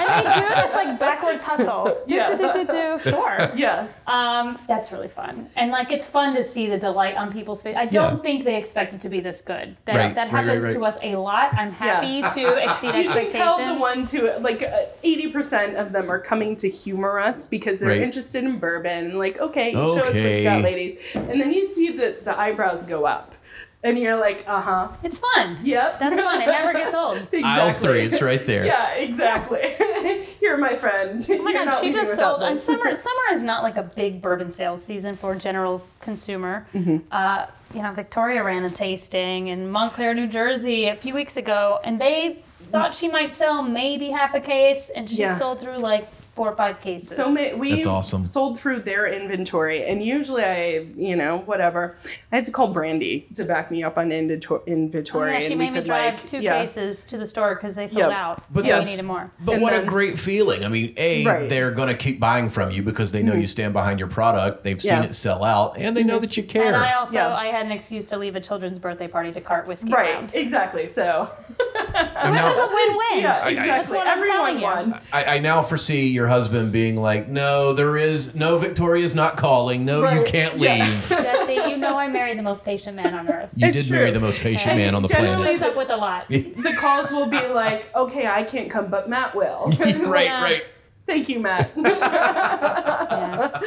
and 0.00 0.26
they 0.26 0.40
do 0.48 0.54
this 0.62 0.74
like 0.74 0.98
backwards 0.98 1.44
hustle. 1.44 1.96
Do, 2.08 2.14
Yeah. 2.16 2.26
do, 2.26 2.36
do, 2.36 2.52
do, 2.52 2.64
do. 2.66 2.98
Sure. 2.98 3.52
yeah. 3.54 3.86
Um, 4.08 4.58
that's 4.66 4.90
really 4.90 5.06
fun, 5.08 5.48
and 5.54 5.70
like 5.70 5.92
it's 5.92 6.06
fun 6.06 6.34
to 6.34 6.42
see 6.42 6.66
the 6.68 6.76
delight 6.78 7.14
on 7.16 7.32
people's 7.32 7.62
face. 7.62 7.76
I 7.78 7.86
don't 7.86 8.16
Yeah. 8.16 8.22
think 8.22 8.44
they 8.44 8.56
expect 8.56 8.94
it 8.94 9.00
to 9.02 9.08
be 9.08 9.20
this 9.20 9.40
good. 9.42 9.76
That, 9.84 9.94
Right, 9.96 10.14
that 10.14 10.32
right, 10.32 10.32
right, 10.32 10.44
happens 10.46 10.64
right. 10.64 10.74
to 10.74 10.84
us 10.84 10.98
a 11.04 11.14
lot. 11.16 11.50
I'm 11.54 11.70
happy 11.70 12.22
to 12.22 12.26
exceed 12.64 12.86
You 12.88 12.92
can 12.92 13.00
expectations. 13.04 13.34
tell 13.34 13.74
the 13.74 13.80
ones 13.80 14.10
who 14.10 14.28
like 14.40 14.62
uh, 14.62 14.86
eighty 15.04 15.28
percent 15.30 15.76
of 15.76 15.92
them 15.92 16.10
are 16.10 16.18
coming 16.20 16.56
to 16.56 16.68
humor 16.68 17.20
us 17.20 17.46
because 17.46 17.78
they're 17.78 17.90
Right. 17.90 18.00
interested 18.02 18.42
in 18.42 18.58
bourbon. 18.58 19.06
and 19.10 19.18
Like, 19.20 19.38
okay, 19.40 19.72
show 19.72 19.92
us 19.92 19.96
what 19.98 20.06
Okay. 20.08 20.38
you 20.38 20.44
got, 20.44 20.62
ladies. 20.62 20.98
And 21.14 21.40
then 21.40 21.52
you 21.52 21.64
see 21.64 21.96
the 21.96 22.16
the 22.24 22.36
eyebrows 22.36 22.84
go 22.84 23.04
up, 23.06 23.34
and 23.82 23.98
you're 23.98 24.16
like, 24.16 24.44
uh 24.48 24.60
huh, 24.60 24.88
It's 25.02 25.18
fun. 25.18 25.58
yep, 25.62 25.98
That's 25.98 26.18
fun. 26.20 26.42
It 26.42 26.46
never 26.46 26.72
gets 26.72 26.94
old. 26.94 27.16
exactly. 27.32 27.42
Aisle 27.44 27.72
three, 27.72 28.00
it's 28.02 28.20
right 28.22 28.44
there. 28.46 28.66
Yeah, 28.66 28.94
exactly. 28.94 29.74
You're 30.40 30.56
my 30.58 30.76
friend. 30.76 31.24
Oh 31.30 31.42
my 31.42 31.52
god, 31.52 31.80
she 31.80 31.92
just 31.92 32.16
sold. 32.16 32.42
And 32.42 32.58
summer, 32.58 32.94
summer 32.96 33.22
is 33.32 33.42
not 33.42 33.62
like 33.62 33.76
a 33.76 33.82
big 33.84 34.22
bourbon 34.22 34.50
sales 34.50 34.82
season 34.84 35.14
for 35.14 35.34
general 35.34 35.84
consumer. 36.00 36.66
Mm-hmm. 36.74 36.98
Uh, 37.10 37.46
you 37.74 37.82
know, 37.82 37.92
Victoria 37.92 38.42
ran 38.44 38.64
a 38.64 38.70
tasting 38.70 39.48
in 39.48 39.68
Montclair, 39.68 40.14
New 40.14 40.28
Jersey, 40.28 40.86
a 40.86 40.94
few 40.96 41.14
weeks 41.14 41.36
ago, 41.36 41.80
and 41.84 42.00
they 42.00 42.42
thought 42.72 42.94
she 42.94 43.08
might 43.08 43.34
sell 43.34 43.62
maybe 43.62 44.10
half 44.10 44.34
a 44.34 44.40
case, 44.40 44.88
and 44.94 45.08
she 45.10 45.16
Yeah. 45.18 45.34
sold 45.34 45.60
through 45.60 45.78
like 45.78 46.08
four 46.36 46.52
or 46.52 46.56
five 46.56 46.80
cases. 46.82 47.16
So 47.16 47.32
many, 47.32 47.54
we 47.54 47.72
That's 47.74 47.86
awesome. 47.86 48.26
sold 48.26 48.60
through 48.60 48.80
their 48.82 49.06
inventory, 49.06 49.86
and 49.86 50.04
usually 50.04 50.44
I, 50.44 50.86
you 50.94 51.16
know, 51.16 51.38
whatever. 51.38 51.96
I 52.30 52.36
had 52.36 52.44
to 52.46 52.52
call 52.52 52.72
Brandi 52.74 53.34
to 53.36 53.44
back 53.44 53.70
me 53.70 53.82
up 53.82 53.96
on 53.96 54.12
inventor- 54.12 54.56
Oh, 54.56 54.62
inventory. 54.66 55.32
yeah, 55.32 55.40
she 55.40 55.46
and 55.46 55.58
made 55.58 55.72
me 55.72 55.80
drive 55.80 56.14
like- 56.16 56.26
two 56.26 56.40
yeah. 56.42 56.58
cases 56.60 57.06
to 57.06 57.16
the 57.16 57.24
store 57.26 57.54
because 57.54 57.74
they 57.74 57.86
sold 57.86 58.00
Yep. 58.02 58.10
out. 58.12 58.42
But 58.52 58.66
Yeah, 58.66 58.80
we 58.80 58.84
needed 58.84 59.04
more. 59.04 59.30
But 59.40 59.54
And 59.54 59.62
what 59.62 59.74
a 59.74 59.84
great 59.84 60.18
feeling. 60.18 60.62
I 60.64 60.68
mean, 60.68 60.92
A, 60.98 61.24
Right. 61.24 61.38
Mm-hmm. 61.38 61.48
they're 61.48 61.70
going 61.70 61.88
to 61.88 61.94
keep 61.94 62.20
buying 62.20 62.50
from 62.50 62.70
you 62.70 62.82
because 62.82 63.12
they 63.12 63.22
know 63.22 63.32
you 63.34 63.46
stand 63.46 63.72
behind 63.72 63.98
your 63.98 64.08
product. 64.08 64.62
They've 64.62 64.80
seen 64.80 65.02
it 65.02 65.14
sell 65.14 65.42
out 65.42 65.78
and 65.78 65.96
they 65.96 66.02
know 66.04 66.18
that 66.18 66.36
you 66.36 66.42
care. 66.42 66.66
And 66.66 66.76
I 66.76 66.92
also 66.92 67.14
Yeah. 67.14 67.34
I 67.34 67.46
had 67.46 67.64
an 67.64 67.72
excuse 67.72 68.06
to 68.06 68.18
leave 68.18 68.36
a 68.36 68.40
children's 68.40 68.78
birthday 68.78 69.08
party 69.08 69.32
to 69.32 69.40
cart 69.40 69.66
whiskey 69.66 69.90
Right, 69.90 70.10
around. 70.14 70.34
exactly. 70.34 70.86
So, 70.88 71.30
And 71.58 72.34
It 72.36 72.42
was 72.42 72.56
now, 72.56 72.64
a 72.64 72.74
win-win. 72.74 73.22
yeah, 73.22 73.40
I- 73.42 73.48
exactly. 73.50 73.68
That's 73.68 73.90
what 73.92 74.06
I'm 74.06 74.18
Everyone 74.18 74.36
telling 74.36 74.56
you. 74.58 74.62
won. 74.92 75.00
I, 75.12 75.24
I 75.36 75.38
now 75.38 75.62
foresee 75.62 76.08
your 76.08 76.25
husband 76.26 76.72
being 76.72 76.96
like, 76.96 77.28
no, 77.28 77.72
there 77.72 77.96
is 77.96 78.34
no 78.34 78.58
Victoria's 78.58 79.14
not 79.14 79.36
calling. 79.36 79.84
No, 79.84 80.08
you 80.10 80.22
can't 80.24 80.58
Yeah. 80.58 80.84
leave. 80.88 81.08
Jesse, 81.08 81.70
you 81.70 81.76
know 81.76 81.96
I 81.98 82.08
married 82.08 82.38
the 82.38 82.42
most 82.42 82.64
patient 82.64 82.96
man 82.96 83.14
on 83.14 83.28
earth. 83.28 83.52
You 83.56 83.68
It's 83.68 83.84
did 83.84 83.90
marry 83.90 84.10
the 84.10 84.20
most 84.20 84.40
patient 84.40 84.70
And 84.72 84.78
man 84.78 84.94
on 84.94 85.02
the 85.02 85.08
generally- 85.08 85.36
planet. 85.36 85.60
Puts 85.60 85.70
up 85.70 85.76
with 85.76 85.90
a 85.90 85.96
lot. 85.96 86.26
The 86.66 86.74
calls 86.78 87.10
will 87.12 87.26
be 87.26 87.40
like, 87.48 87.94
okay, 87.94 88.26
I 88.26 88.44
can't 88.44 88.70
come, 88.70 88.88
but 88.88 89.08
Matt 89.08 89.34
will. 89.34 89.66
right, 89.78 90.24
Yeah. 90.26 90.42
right. 90.42 90.64
Thank 91.06 91.28
you, 91.28 91.38
Matt. 91.38 91.70
Yeah. 91.76 93.60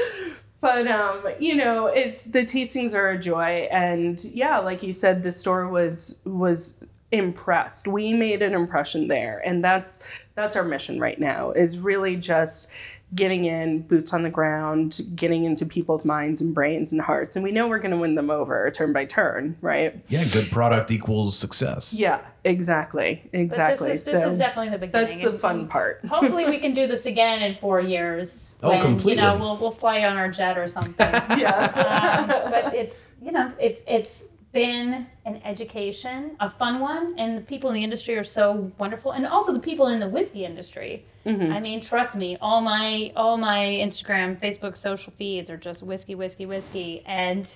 but 0.61 0.87
um, 0.87 1.23
you 1.39 1.55
know, 1.55 1.87
it's 1.87 2.25
the 2.25 2.41
tastings 2.45 2.93
are 2.93 3.11
a 3.11 3.17
joy, 3.17 3.67
and 3.71 4.21
yeah, 4.25 4.57
like 4.59 4.83
you 4.83 4.93
said, 4.93 5.23
the 5.23 5.31
store 5.31 5.67
was 5.69 6.21
was 6.25 6.83
impressed. 7.11 7.87
We 7.87 8.13
made 8.13 8.41
an 8.41 8.53
impression 8.53 9.07
there, 9.07 9.41
and 9.45 9.63
that's 9.63 10.03
that's 10.39 10.55
our 10.55 10.63
mission 10.63 10.99
right 10.99 11.19
now. 11.19 11.51
Is 11.51 11.77
really 11.77 12.15
just 12.15 12.69
getting 13.15 13.45
in 13.45 13.81
boots 13.81 14.13
on 14.13 14.21
the 14.21 14.29
ground, 14.29 15.01
getting 15.15 15.43
into 15.43 15.65
people's 15.65 16.05
minds 16.05 16.41
and 16.41 16.53
brains 16.53 16.91
and 16.91 17.01
hearts, 17.01 17.35
and 17.35 17.43
we 17.43 17.51
know 17.51 17.67
we're 17.67 17.79
going 17.79 17.91
to 17.91 17.97
win 17.97 18.13
them 18.15 18.29
over 18.29 18.69
turn 18.71 18.93
by 18.93 19.03
turn, 19.03 19.57
right? 19.61 19.99
Yeah, 20.09 20.25
good 20.25 20.51
product 20.51 20.91
equals 20.91 21.35
success. 21.35 21.95
Yeah, 21.99 22.21
exactly, 22.43 23.21
But 23.31 23.39
exactly. 23.39 23.89
this 23.93 23.99
is, 24.01 24.13
this 24.13 24.23
so 24.23 24.29
is 24.29 24.37
definitely 24.37 24.71
the 24.71 24.85
beginning. 24.85 25.07
that's 25.07 25.21
the 25.23 25.29
And- 25.31 25.39
fun 25.39 25.67
part. 25.67 26.01
Hopefully, 26.07 26.45
we 26.45 26.59
can 26.59 26.73
do 26.75 26.85
this 26.87 27.05
again 27.07 27.41
in 27.41 27.55
four 27.55 27.81
years. 27.81 28.53
Oh, 28.61 28.69
when, 28.69 28.81
completely. 28.81 29.23
You 29.23 29.29
know, 29.29 29.37
we'll 29.37 29.57
we'll 29.57 29.71
fly 29.71 30.03
on 30.05 30.15
our 30.17 30.29
jet 30.29 30.57
or 30.57 30.67
something. 30.67 30.95
yeah. 31.37 32.27
um, 32.45 32.51
but 32.51 32.75
it's 32.75 33.11
you 33.23 33.31
know 33.31 33.51
it's 33.59 33.81
it's 33.87 34.29
been 34.51 35.05
an 35.25 35.41
education, 35.45 36.35
a 36.39 36.49
fun 36.49 36.79
one, 36.79 37.15
and 37.17 37.37
the 37.37 37.41
people 37.41 37.69
in 37.69 37.75
the 37.75 37.83
industry 37.83 38.17
are 38.17 38.23
so 38.23 38.71
wonderful, 38.77 39.11
and 39.11 39.27
also 39.27 39.53
the 39.53 39.59
people 39.59 39.87
in 39.87 39.99
the 39.99 40.09
whiskey 40.09 40.45
industry. 40.45 41.05
Mm-hmm. 41.25 41.51
I 41.51 41.59
mean, 41.59 41.81
trust 41.81 42.15
me, 42.15 42.37
all 42.41 42.61
my 42.61 43.11
all 43.15 43.37
my 43.37 43.59
Instagram, 43.59 44.39
Facebook, 44.39 44.75
social 44.75 45.13
feeds 45.17 45.49
are 45.49 45.57
just 45.57 45.83
whiskey, 45.83 46.15
whiskey, 46.15 46.45
whiskey, 46.45 47.03
and 47.05 47.53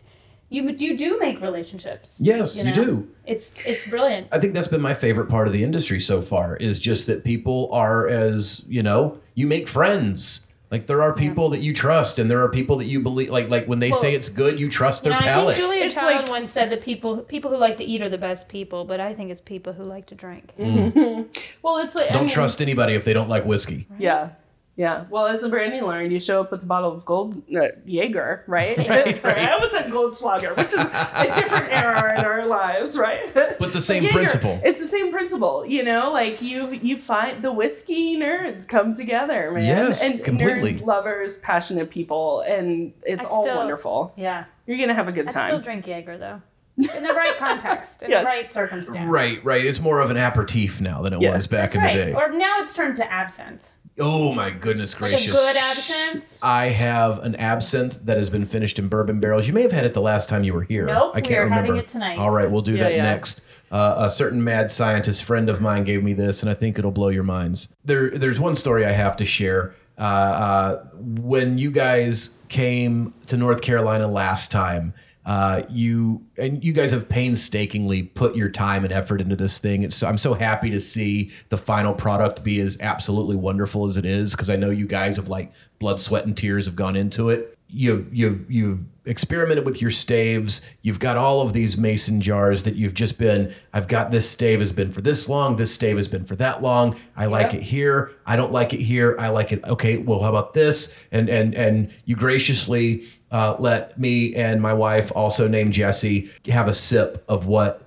you 0.49 0.69
you 0.69 0.95
do 0.95 1.17
make 1.19 1.41
relationships. 1.41 2.17
Yes, 2.19 2.57
you 2.57 2.65
know? 2.65 2.73
do. 2.73 3.07
It's 3.25 3.55
it's 3.65 3.87
brilliant. 3.87 4.27
I 4.31 4.39
think 4.39 4.53
that's 4.53 4.67
been 4.67 4.81
my 4.81 4.93
favorite 4.93 5.29
part 5.29 5.47
of 5.47 5.53
the 5.53 5.63
industry 5.63 5.99
so 5.99 6.21
far 6.21 6.57
is 6.57 6.77
just 6.77 7.07
that 7.07 7.23
people 7.23 7.69
are 7.73 8.07
as, 8.07 8.63
you 8.67 8.83
know, 8.83 9.19
you 9.33 9.47
make 9.47 9.67
friends. 9.67 10.52
Like 10.73 10.87
there 10.87 11.03
are 11.03 11.13
people 11.13 11.49
that 11.51 11.59
you 11.61 11.71
trust 11.71 12.17
and 12.17 12.29
there 12.31 12.41
are 12.41 12.49
people 12.49 12.77
that 12.77 12.85
you 12.85 12.99
believe 12.99 13.29
like 13.29 13.47
like 13.47 13.65
when 13.67 13.77
they 13.79 13.91
say 13.91 14.13
it's 14.15 14.27
good, 14.27 14.59
you 14.59 14.67
trust 14.69 15.05
You 15.05 15.11
their 15.11 15.19
know, 15.21 15.25
I 15.27 15.29
palate. 15.29 15.55
think 15.55 15.65
Julia 15.67 15.85
It's 15.85 15.93
Child 15.93 16.21
like- 16.23 16.29
once 16.29 16.51
said 16.51 16.71
that 16.71 16.81
people 16.81 17.17
people 17.19 17.51
who 17.51 17.57
like 17.57 17.77
to 17.77 17.83
eat 17.85 18.01
are 18.01 18.09
the 18.09 18.17
best 18.17 18.49
people, 18.49 18.83
but 18.83 18.99
I 18.99 19.13
think 19.13 19.29
it's 19.29 19.39
people 19.39 19.71
who 19.73 19.83
like 19.83 20.07
to 20.07 20.15
drink. 20.15 20.51
Mm. 20.59 21.27
Well, 21.61 21.77
it's 21.77 21.95
like 21.95 22.09
Don't 22.09 22.23
mean, 22.23 22.29
trust 22.29 22.59
anybody 22.61 22.93
if 22.95 23.05
they 23.05 23.13
don't 23.13 23.29
like 23.29 23.45
whiskey. 23.45 23.87
Yeah. 23.99 24.29
Yeah. 24.75 25.05
Well, 25.11 25.27
as 25.27 25.43
a 25.43 25.49
Brandi 25.49 25.83
learned, 25.83 26.11
you 26.11 26.19
show 26.19 26.41
up 26.41 26.51
with 26.51 26.63
a 26.63 26.65
bottle 26.65 26.91
of 26.91 27.05
gold 27.05 27.43
uh, 27.55 27.67
Jaeger, 27.85 28.43
right? 28.47 28.75
Sorry, 29.21 29.41
I 29.41 29.57
was 29.57 29.71
at 29.75 29.87
Goldschlager, 29.89 30.57
which 30.57 30.67
is 30.69 30.73
a 30.73 31.39
different 31.39 31.71
era 31.71 32.17
in 32.19 32.25
our 32.25 32.47
lives, 32.47 32.97
right? 32.97 33.31
But 33.33 33.71
the 33.71 33.79
same 33.79 34.01
Jaeger, 34.03 34.17
principle. 34.17 34.59
It's 34.63 34.79
the 34.79 34.87
same 34.87 35.11
principle, 35.11 35.63
you 35.63 35.83
know. 35.83 36.11
Like 36.11 36.41
you, 36.41 36.71
you 36.81 36.97
find 36.97 37.43
the 37.43 37.51
whiskey 37.53 38.17
nerds 38.17 38.67
come 38.67 38.95
together, 38.95 39.51
man. 39.51 39.63
Yes, 39.63 40.01
and 40.03 40.23
completely. 40.23 40.73
Nerds, 40.73 40.85
lovers, 40.85 41.37
passionate 41.37 41.91
people, 41.91 42.41
and 42.41 42.93
it's 43.03 43.23
I 43.23 43.29
all 43.29 43.43
still- 43.43 43.57
wonderful. 43.57 44.13
Yeah, 44.17 44.45
You're 44.65 44.79
gonna 44.79 44.95
have 44.95 45.07
a 45.07 45.11
good 45.11 45.27
I 45.27 45.29
still 45.29 45.41
time. 45.57 45.61
drink 45.61 45.85
Jaeger 45.85 46.17
though, 46.17 46.41
in 46.77 47.03
the 47.03 47.13
right 47.13 47.37
context, 47.37 48.01
in 48.01 48.09
Yes. 48.09 48.23
the 48.23 48.25
right 48.25 48.51
circumstance. 48.51 49.07
Right, 49.07 49.43
right. 49.45 49.63
It's 49.63 49.79
more 49.79 49.99
of 50.01 50.09
an 50.09 50.17
aperitif 50.17 50.81
now 50.81 51.03
than 51.03 51.13
it 51.13 51.21
Yeah. 51.21 51.35
was 51.35 51.45
back 51.45 51.73
That's 51.73 51.75
in 51.75 51.81
right. 51.81 51.95
the 51.95 52.05
day. 52.05 52.13
Or 52.15 52.31
now 52.31 52.55
it's 52.61 52.73
turned 52.73 52.95
to 52.97 53.11
absinthe. 53.13 53.69
Oh 53.99 54.33
my 54.33 54.49
goodness 54.51 54.99
Like 54.99 55.11
gracious. 55.11 55.29
a 55.29 55.33
good 55.33 55.57
absinthe. 55.61 56.25
I 56.41 56.65
have 56.67 57.19
an 57.19 57.35
absinthe 57.35 58.05
that 58.05 58.17
has 58.17 58.29
been 58.29 58.45
finished 58.45 58.79
in 58.79 58.87
bourbon 58.87 59.19
barrels. 59.19 59.47
You 59.47 59.53
may 59.53 59.61
have 59.61 59.71
had 59.71 59.85
it 59.85 59.93
the 59.93 60.01
last 60.01 60.27
time 60.29 60.43
you 60.43 60.53
were 60.53 60.63
here. 60.63 60.85
Nope, 60.87 61.11
I 61.15 61.21
can't 61.21 61.29
we 61.29 61.35
are 61.35 61.47
having 61.49 61.69
remember. 61.71 61.83
it 61.83 61.87
tonight. 61.87 62.17
All 62.17 62.31
right, 62.31 62.49
we'll 62.49 62.61
do 62.61 62.73
Yeah, 62.73 62.83
that 62.83 62.95
yeah. 62.95 63.03
next. 63.03 63.41
Uh, 63.71 63.95
a 63.99 64.09
certain 64.09 64.43
mad 64.43 64.69
scientist 64.71 65.23
friend 65.23 65.49
of 65.49 65.61
mine 65.61 65.83
gave 65.83 66.03
me 66.03 66.13
this, 66.13 66.41
and 66.43 66.49
I 66.49 66.53
think 66.53 66.77
it'll 66.77 66.91
blow 66.91 67.09
your 67.09 67.23
minds. 67.23 67.69
There, 67.85 68.09
there's 68.09 68.39
one 68.39 68.55
story 68.55 68.85
I 68.85 68.91
have 68.91 69.15
to 69.17 69.25
share. 69.25 69.75
Uh, 69.97 70.01
uh, 70.01 70.83
when 70.95 71.57
you 71.59 71.71
guys 71.71 72.37
came 72.49 73.13
to 73.27 73.37
North 73.37 73.61
Carolina 73.61 74.07
last 74.07 74.51
time, 74.51 74.93
uh, 75.25 75.61
you 75.69 76.25
and 76.37 76.63
you 76.63 76.73
guys 76.73 76.91
have 76.91 77.07
painstakingly 77.07 78.03
put 78.03 78.35
your 78.35 78.49
time 78.49 78.83
and 78.83 78.91
effort 78.91 79.21
into 79.21 79.35
this 79.35 79.57
thing. 79.57 79.83
It's 79.83 80.03
I'm 80.03 80.17
so 80.17 80.33
happy 80.33 80.69
to 80.71 80.79
see 80.79 81.31
the 81.49 81.57
final 81.57 81.93
product 81.93 82.43
be 82.43 82.59
as 82.59 82.77
absolutely 82.81 83.35
wonderful 83.35 83.85
as 83.85 83.95
it 83.95 84.05
is 84.05 84.35
because 84.35 84.49
I 84.49 84.57
know 84.57 84.69
you 84.69 84.87
guys 84.87 85.17
have 85.17 85.29
like 85.29 85.53
blood, 85.79 86.01
sweat, 86.01 86.25
and 86.25 86.35
tears 86.35 86.65
have 86.65 86.75
gone 86.75 86.95
into 86.95 87.29
it. 87.29 87.57
You've 87.69 88.13
you've 88.13 88.51
you've 88.51 88.85
experimented 89.05 89.65
with 89.65 89.81
your 89.81 89.91
staves. 89.91 90.61
You've 90.81 90.99
got 90.99 91.17
all 91.17 91.41
of 91.41 91.53
these 91.53 91.77
mason 91.77 92.21
jars 92.21 92.63
that 92.63 92.75
you've 92.75 92.93
just 92.93 93.17
been. 93.17 93.53
I've 93.73 93.87
got 93.87 94.11
this 94.11 94.29
stave 94.29 94.59
has 94.59 94.71
been 94.71 94.91
for 94.91 95.01
this 95.01 95.27
long. 95.27 95.55
This 95.55 95.73
stave 95.73 95.97
has 95.97 96.07
been 96.07 96.25
for 96.25 96.35
that 96.37 96.61
long. 96.61 96.95
I 97.15 97.25
like 97.25 97.53
it 97.53 97.63
here. 97.63 98.11
I 98.25 98.35
don't 98.35 98.51
like 98.51 98.73
it 98.73 98.81
here. 98.81 99.15
I 99.19 99.29
like 99.29 99.51
it. 99.51 99.63
Okay, 99.63 99.97
well, 99.97 100.21
how 100.21 100.29
about 100.29 100.53
this? 100.53 101.05
And 101.11 101.29
and 101.29 101.53
and 101.55 101.93
you 102.05 102.15
graciously 102.15 103.05
uh, 103.33 103.55
let 103.59 103.99
me 103.99 104.33
and 104.35 104.61
my 104.61 104.73
wife, 104.73 105.11
also 105.15 105.47
named 105.49 105.73
Jesse, 105.73 106.29
have 106.47 106.67
a 106.69 106.73
sip 106.73 107.23
of 107.27 107.45
what 107.47 107.81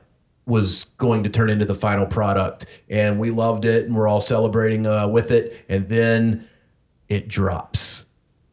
was 0.45 0.85
going 0.99 1.25
to 1.25 1.31
turn 1.31 1.49
into 1.51 1.65
the 1.65 1.75
final 1.75 2.07
product, 2.07 2.67
and 2.91 3.19
we 3.19 3.31
loved 3.31 3.65
it, 3.65 3.87
and 3.87 3.95
we're 3.97 4.09
all 4.09 4.21
celebrating 4.21 4.87
uh, 4.87 5.09
with 5.09 5.31
it. 5.31 5.65
And 5.69 5.89
then 5.89 6.49
it 7.09 7.27
drops, 7.29 8.11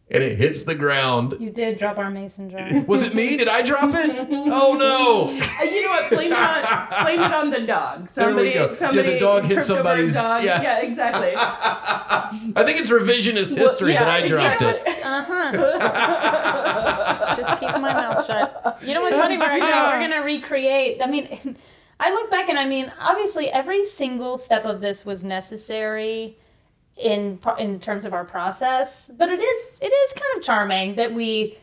and 0.09 0.23
it 0.23 0.37
hits 0.37 0.63
the 0.63 0.73
ground. 0.75 1.35
You 1.39 1.49
did 1.51 1.77
drop 1.77 1.97
our 1.97 2.09
mason 2.09 2.49
jar. 2.49 2.81
Was 2.87 3.03
it 3.03 3.13
me? 3.15 3.37
Did 3.37 3.47
I 3.47 3.61
drop 3.63 3.91
it? 3.93 4.27
Oh 4.31 4.75
no! 4.79 5.29
Uh, 5.59 5.63
you 5.63 5.83
know 5.83 5.89
what? 5.89 6.09
Blame 6.11 6.31
it 6.31 6.37
on 6.37 7.03
blame 7.03 7.19
it 7.19 7.33
on 7.33 7.49
the 7.49 7.61
dog. 7.61 8.09
There 8.13 8.35
we 8.35 8.53
Somebody. 8.75 9.07
Yeah, 9.09 9.13
the 9.13 9.19
dog 9.19 9.43
hit 9.43 9.53
tripped 9.55 9.69
over 9.69 9.79
a 9.81 9.83
somebody's- 9.83 10.15
Dog. 10.15 10.43
yeah. 10.43 10.61
yeah, 10.61 10.81
exactly. 10.81 11.33
I 12.55 12.63
think 12.63 12.79
it's 12.79 12.89
revisionist 12.89 13.55
history 13.55 13.93
yeah, 13.93 14.03
that 14.05 14.23
I 14.23 14.27
dropped 14.27 14.61
it. 14.61 14.81
Uh 15.03 15.23
huh. 15.23 16.82
Just 17.83 17.95
keeping 17.95 18.07
my 18.07 18.13
mouth 18.15 18.25
shut. 18.25 18.87
You 18.87 18.93
know 18.93 19.01
what's 19.01 19.15
funny? 19.15 19.37
We're, 19.37 19.47
gonna, 19.59 19.61
we're 19.91 19.99
gonna 20.09 20.23
recreate. 20.23 21.01
I 21.01 21.07
mean, 21.07 21.57
I 21.99 22.11
look 22.11 22.29
back 22.31 22.49
and 22.49 22.57
I 22.59 22.65
mean, 22.67 22.91
obviously, 22.99 23.49
every 23.49 23.85
single 23.85 24.37
step 24.37 24.65
of 24.65 24.81
this 24.81 25.05
was 25.05 25.23
necessary 25.23 26.37
in 26.97 27.39
in 27.57 27.79
terms 27.79 28.05
of 28.05 28.13
our 28.13 28.25
process. 28.25 29.11
But 29.17 29.29
it 29.29 29.41
is 29.41 29.77
it 29.81 29.87
is 29.91 30.13
kind 30.13 30.37
of 30.37 30.43
charming 30.43 30.95
that 30.95 31.13
we 31.13 31.57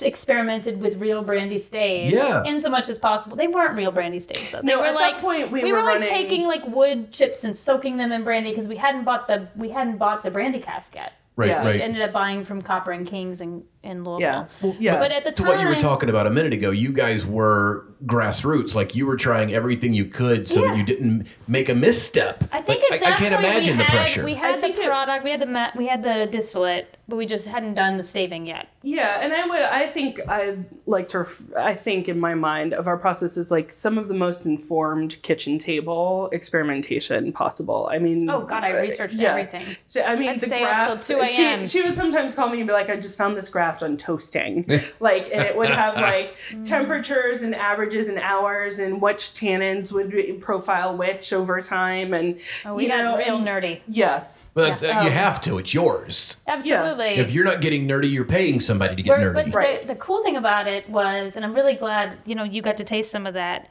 experimented 0.00 0.80
with 0.80 0.96
real 0.96 1.22
brandy 1.22 1.58
staves 1.58 2.12
Yeah. 2.12 2.42
in 2.44 2.60
so 2.60 2.68
much 2.70 2.88
as 2.88 2.98
possible. 2.98 3.36
They 3.36 3.46
weren't 3.46 3.76
real 3.76 3.92
brandy 3.92 4.18
staves 4.18 4.50
though. 4.50 4.60
They 4.60 4.72
No, 4.72 4.80
were 4.80 4.86
at 4.86 4.92
that 4.94 5.12
like 5.12 5.20
point, 5.20 5.52
we 5.52 5.62
we 5.62 5.72
were 5.72 5.78
were 5.78 5.84
like 5.84 5.94
running- 5.96 6.08
taking 6.08 6.46
like 6.46 6.66
wood 6.66 7.12
chips 7.12 7.44
and 7.44 7.54
soaking 7.56 7.98
them 7.98 8.10
in 8.10 8.24
brandy 8.24 8.50
because 8.50 8.66
we 8.66 8.76
hadn't 8.76 9.04
bought 9.04 9.28
the 9.28 9.48
we 9.54 9.68
hadn't 9.70 9.98
bought 9.98 10.22
the 10.24 10.30
brandy 10.30 10.58
cask 10.58 10.94
yet. 10.94 11.12
Right, 11.36 11.48
Yeah. 11.50 11.62
We 11.62 11.70
right. 11.72 11.80
ended 11.80 12.02
up 12.02 12.12
buying 12.12 12.44
from 12.44 12.62
Copper 12.62 12.90
and 12.92 13.06
Kings 13.06 13.40
in, 13.40 13.64
in 13.82 14.04
Louisville. 14.04 14.48
Yeah. 14.62 14.72
yeah. 14.78 14.98
But 14.98 15.10
at 15.12 15.24
the 15.24 15.32
time, 15.32 15.34
to 15.34 15.42
time, 15.42 15.46
what 15.58 15.60
you 15.62 15.68
were 15.68 15.80
talking 15.80 16.08
about 16.08 16.26
a 16.26 16.30
minute 16.30 16.52
ago, 16.52 16.70
you 16.70 16.92
guys 16.92 17.26
were 17.26 17.86
grassroots. 18.06 18.74
Like 18.74 18.94
you 18.96 19.06
were 19.06 19.16
trying 19.16 19.52
everything 19.54 19.92
you 19.94 20.04
could 20.06 20.48
so 20.48 20.60
that 20.62 20.76
you 20.76 20.82
didn't 20.84 21.28
make 21.48 21.68
a 21.68 21.74
misstep. 21.74 22.44
I 22.52 22.60
think 22.62 22.82
Like, 22.90 23.00
at 23.02 23.06
I, 23.06 23.10
that 23.10 23.14
I 23.14 23.16
can't 23.18 23.34
point 23.34 23.46
imagine 23.46 23.76
we 23.76 23.78
the 23.78 23.84
had, 23.90 23.96
pressure. 23.96 24.24
We 24.24 24.32
I 24.34 24.38
had 24.38 24.56
the 24.56 24.60
think 24.60 24.78
it- 24.78 24.86
product, 24.86 25.24
we 25.24 25.30
had 25.30 25.40
the 25.40 25.46
ma- 25.46 25.70
we 25.76 25.86
had 25.86 26.02
the 26.02 26.28
distillate, 26.30 26.96
but 27.08 27.16
we 27.16 27.26
just 27.26 27.46
hadn't 27.48 27.74
done 27.74 27.96
the 27.96 28.02
staving 28.02 28.46
yet. 28.46 28.68
Yeah, 28.84 29.20
and 29.20 29.32
I 29.32 29.46
would. 29.46 29.62
I 29.62 29.86
think 29.88 30.20
I 30.28 30.56
like 30.86 31.06
to. 31.08 31.20
ref- 31.20 31.42
I 31.56 31.74
think 31.74 32.08
in 32.08 32.18
my 32.18 32.34
mind 32.34 32.74
of 32.74 32.88
our 32.88 32.96
process 32.98 33.36
is 33.36 33.50
like 33.52 33.70
some 33.70 33.96
of 33.98 34.08
the 34.08 34.14
most 34.14 34.44
informed 34.44 35.20
kitchen 35.22 35.58
table 35.58 36.28
experimentation 36.32 37.32
possible. 37.32 37.88
I 37.90 37.98
mean, 37.98 38.28
Oh 38.28 38.42
God, 38.44 38.64
I 38.64 38.72
uh, 38.72 38.80
researched 38.82 39.14
yeah. 39.14 39.30
everything. 39.30 39.76
So, 39.86 40.02
I 40.02 40.16
mean, 40.16 40.28
I'd 40.28 40.40
the 40.40 40.46
stay 40.46 40.64
up 40.64 40.80
till 40.80 40.94
graphs. 40.96 41.06
2 41.06 41.24
she, 41.36 41.44
a.m.. 41.44 41.66
she 41.66 41.82
would 41.82 41.96
sometimes 41.96 42.34
call 42.34 42.48
me 42.48 42.58
and 42.58 42.66
be 42.66 42.72
like, 42.72 42.90
"I 42.90 42.96
just 42.96 43.16
found 43.16 43.36
this 43.36 43.48
graph 43.48 43.71
on 43.80 43.96
toasting," 43.96 44.66
like, 45.00 45.30
and 45.32 45.40
it 45.42 45.56
would 45.56 45.68
have 45.68 45.94
like 46.10 46.34
temperatures 46.64 47.42
and 47.42 47.54
averages 47.54 48.08
and 48.08 48.18
hours 48.18 48.80
and 48.80 49.00
which 49.00 49.34
tannins 49.34 49.92
would 49.92 50.40
profile 50.40 50.96
which 50.96 51.32
over 51.32 51.60
time, 51.62 52.12
and 52.12 52.40
Oh, 52.66 52.74
we 52.74 52.82
you 52.82 52.88
got 52.88 53.04
know, 53.04 53.16
real 53.16 53.36
and- 53.36 53.46
nerdy. 53.46 53.80
yeah. 53.86 54.24
But 54.54 54.78
that's- 54.80 55.04
you 55.06 55.10
have 55.10 55.40
to. 55.42 55.56
It's 55.56 55.72
yours. 55.72 56.36
Absolutely. 56.46 57.14
If 57.14 57.30
you're 57.30 57.44
not 57.44 57.62
getting 57.62 57.88
nerdy, 57.88 58.10
you're 58.10 58.26
paying 58.26 58.60
somebody 58.60 58.94
to 58.96 59.02
get 59.02 59.16
We're- 59.18 59.32
nerdy. 59.32 59.44
But 59.50 59.54
Right. 59.54 59.80
the, 59.86 59.94
the 59.94 60.00
cool 60.00 60.22
thing 60.22 60.36
about 60.36 60.66
it 60.66 60.86
was, 60.90 61.36
and 61.36 61.44
I'm 61.44 61.54
really 61.54 61.74
glad 61.74 62.18
you 62.26 62.34
know 62.34 62.42
you 62.44 62.60
got 62.60 62.76
to 62.78 62.84
taste 62.84 63.10
some 63.10 63.26
of 63.26 63.34
that. 63.34 63.68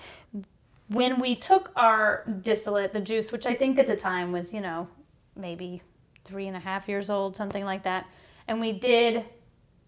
When 0.87 1.19
we 1.19 1.35
took 1.35 1.71
our 1.75 2.23
distillate, 2.41 2.91
the 2.93 2.99
juice, 2.99 3.31
which 3.31 3.45
I 3.45 3.53
think 3.53 3.77
at 3.79 3.87
the 3.87 3.95
time 3.95 4.31
was 4.31 4.53
you 4.53 4.59
know 4.61 4.87
maybe 5.35 5.81
three 6.25 6.47
and 6.47 6.57
a 6.57 6.59
half 6.59 6.89
years 6.89 7.09
old, 7.09 7.35
something 7.35 7.63
like 7.63 7.83
that, 7.83 8.07
and 8.47 8.59
we 8.59 8.71
did 8.73 9.23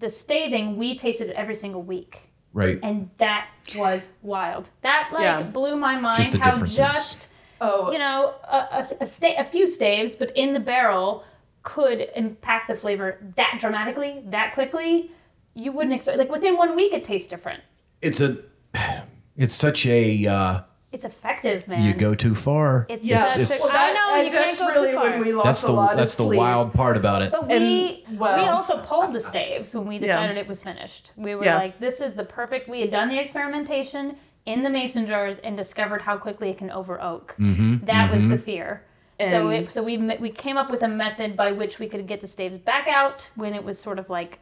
the 0.04 0.10
staving, 0.10 0.76
we 0.78 0.97
tasted 0.97 1.30
it 1.30 1.36
every 1.36 1.56
single 1.56 1.82
week, 1.82 2.20
Right. 2.51 2.78
and 2.84 3.10
that 3.18 3.47
was 3.76 4.10
wild. 4.22 4.70
That 4.82 5.10
like 5.14 5.22
Yeah. 5.24 5.43
blew 5.43 5.78
my 5.78 5.97
mind. 5.97 6.18
Just 6.18 6.34
the 6.34 6.39
how 6.39 6.51
differences. 6.51 6.78
just 6.78 7.30
Oh, 7.62 7.91
you 7.93 7.97
know, 7.99 8.34
a, 8.43 8.58
a, 8.74 8.86
a, 9.01 9.06
sta- 9.06 9.38
a 9.38 9.45
few 9.45 9.70
staves, 9.70 10.16
but 10.16 10.36
in 10.36 10.54
the 10.54 10.60
barrel 10.60 11.24
could 11.62 12.10
impact 12.14 12.68
the 12.68 12.76
flavor 12.76 13.18
that 13.38 13.56
dramatically, 13.62 14.22
that 14.26 14.54
quickly. 14.54 15.12
You 15.54 15.72
wouldn't 15.72 15.95
expect, 15.95 16.18
like 16.18 16.30
within 16.30 16.58
one 16.58 16.76
week, 16.76 16.91
it 16.93 17.04
tastes 17.06 17.30
different. 17.30 17.62
It's 18.01 18.20
a. 18.22 18.38
It's 19.36 19.56
such 19.56 19.88
a. 19.88 20.28
Uh, 20.28 20.62
It's 20.93 21.05
effective, 21.05 21.67
man. 21.67 21.81
you 21.83 21.93
go 21.93 22.13
too 22.13 22.35
far. 22.35 22.85
It's 22.87 23.03
yeah. 23.05 23.23
such 23.23 23.39
it's- 23.41 23.59
a, 23.59 23.63
Well, 23.63 23.73
that- 23.73 23.83
I 23.83 24.15
know 24.17 24.23
you 24.23 24.29
can't 24.31 24.45
that's 24.45 24.59
go 24.59 24.67
really 24.71 24.91
too 24.91 24.97
far. 24.97 25.09
when 25.09 25.21
we 25.21 25.33
lost 25.33 25.45
That's 25.45 25.63
a 25.63 25.67
the 25.67 25.73
lot 25.73 25.97
that's 25.97 26.13
of 26.13 26.17
the 26.19 26.23
sleep. 26.25 26.37
wild 26.39 26.73
part 26.73 26.97
about 26.97 27.23
it. 27.23 27.31
but 27.31 27.49
and, 27.51 27.63
we 27.65 28.05
we 28.09 28.19
also 28.19 28.77
pulled 28.83 29.11
the 29.11 29.19
staves 29.19 29.73
when 29.73 29.87
we 29.87 29.97
decided 29.97 30.37
it 30.37 30.47
was 30.47 30.61
finished. 30.63 31.11
We 31.17 31.33
were 31.33 31.45
Yeah. 31.45 31.57
like, 31.57 31.79
this 31.79 31.99
is 31.99 32.13
the 32.13 32.23
perfect. 32.23 32.69
We 32.69 32.81
had 32.81 32.91
done 32.91 33.09
the 33.09 33.17
experimentation 33.19 34.17
in 34.45 34.61
the 34.61 34.69
mason 34.69 35.07
jars 35.07 35.39
and 35.39 35.57
discovered 35.57 36.03
how 36.03 36.17
quickly 36.17 36.49
it 36.51 36.59
can 36.59 36.69
over 36.69 37.01
oak. 37.01 37.35
Mm-hmm, 37.39 37.85
That 37.85 38.11
was 38.11 38.27
the 38.27 38.37
fear. 38.37 38.83
so 39.21 39.49
it, 39.49 39.71
so 39.71 39.83
we 39.83 39.97
we 39.97 40.29
came 40.29 40.57
up 40.57 40.69
with 40.69 40.83
a 40.83 40.87
method 40.87 41.35
by 41.35 41.51
which 41.53 41.79
we 41.79 41.87
could 41.87 42.05
get 42.05 42.21
the 42.21 42.27
staves 42.27 42.57
back 42.59 42.87
out 42.87 43.31
when 43.35 43.55
it 43.55 43.63
was 43.63 43.79
sort 43.79 43.97
of 43.97 44.09
like 44.11 44.37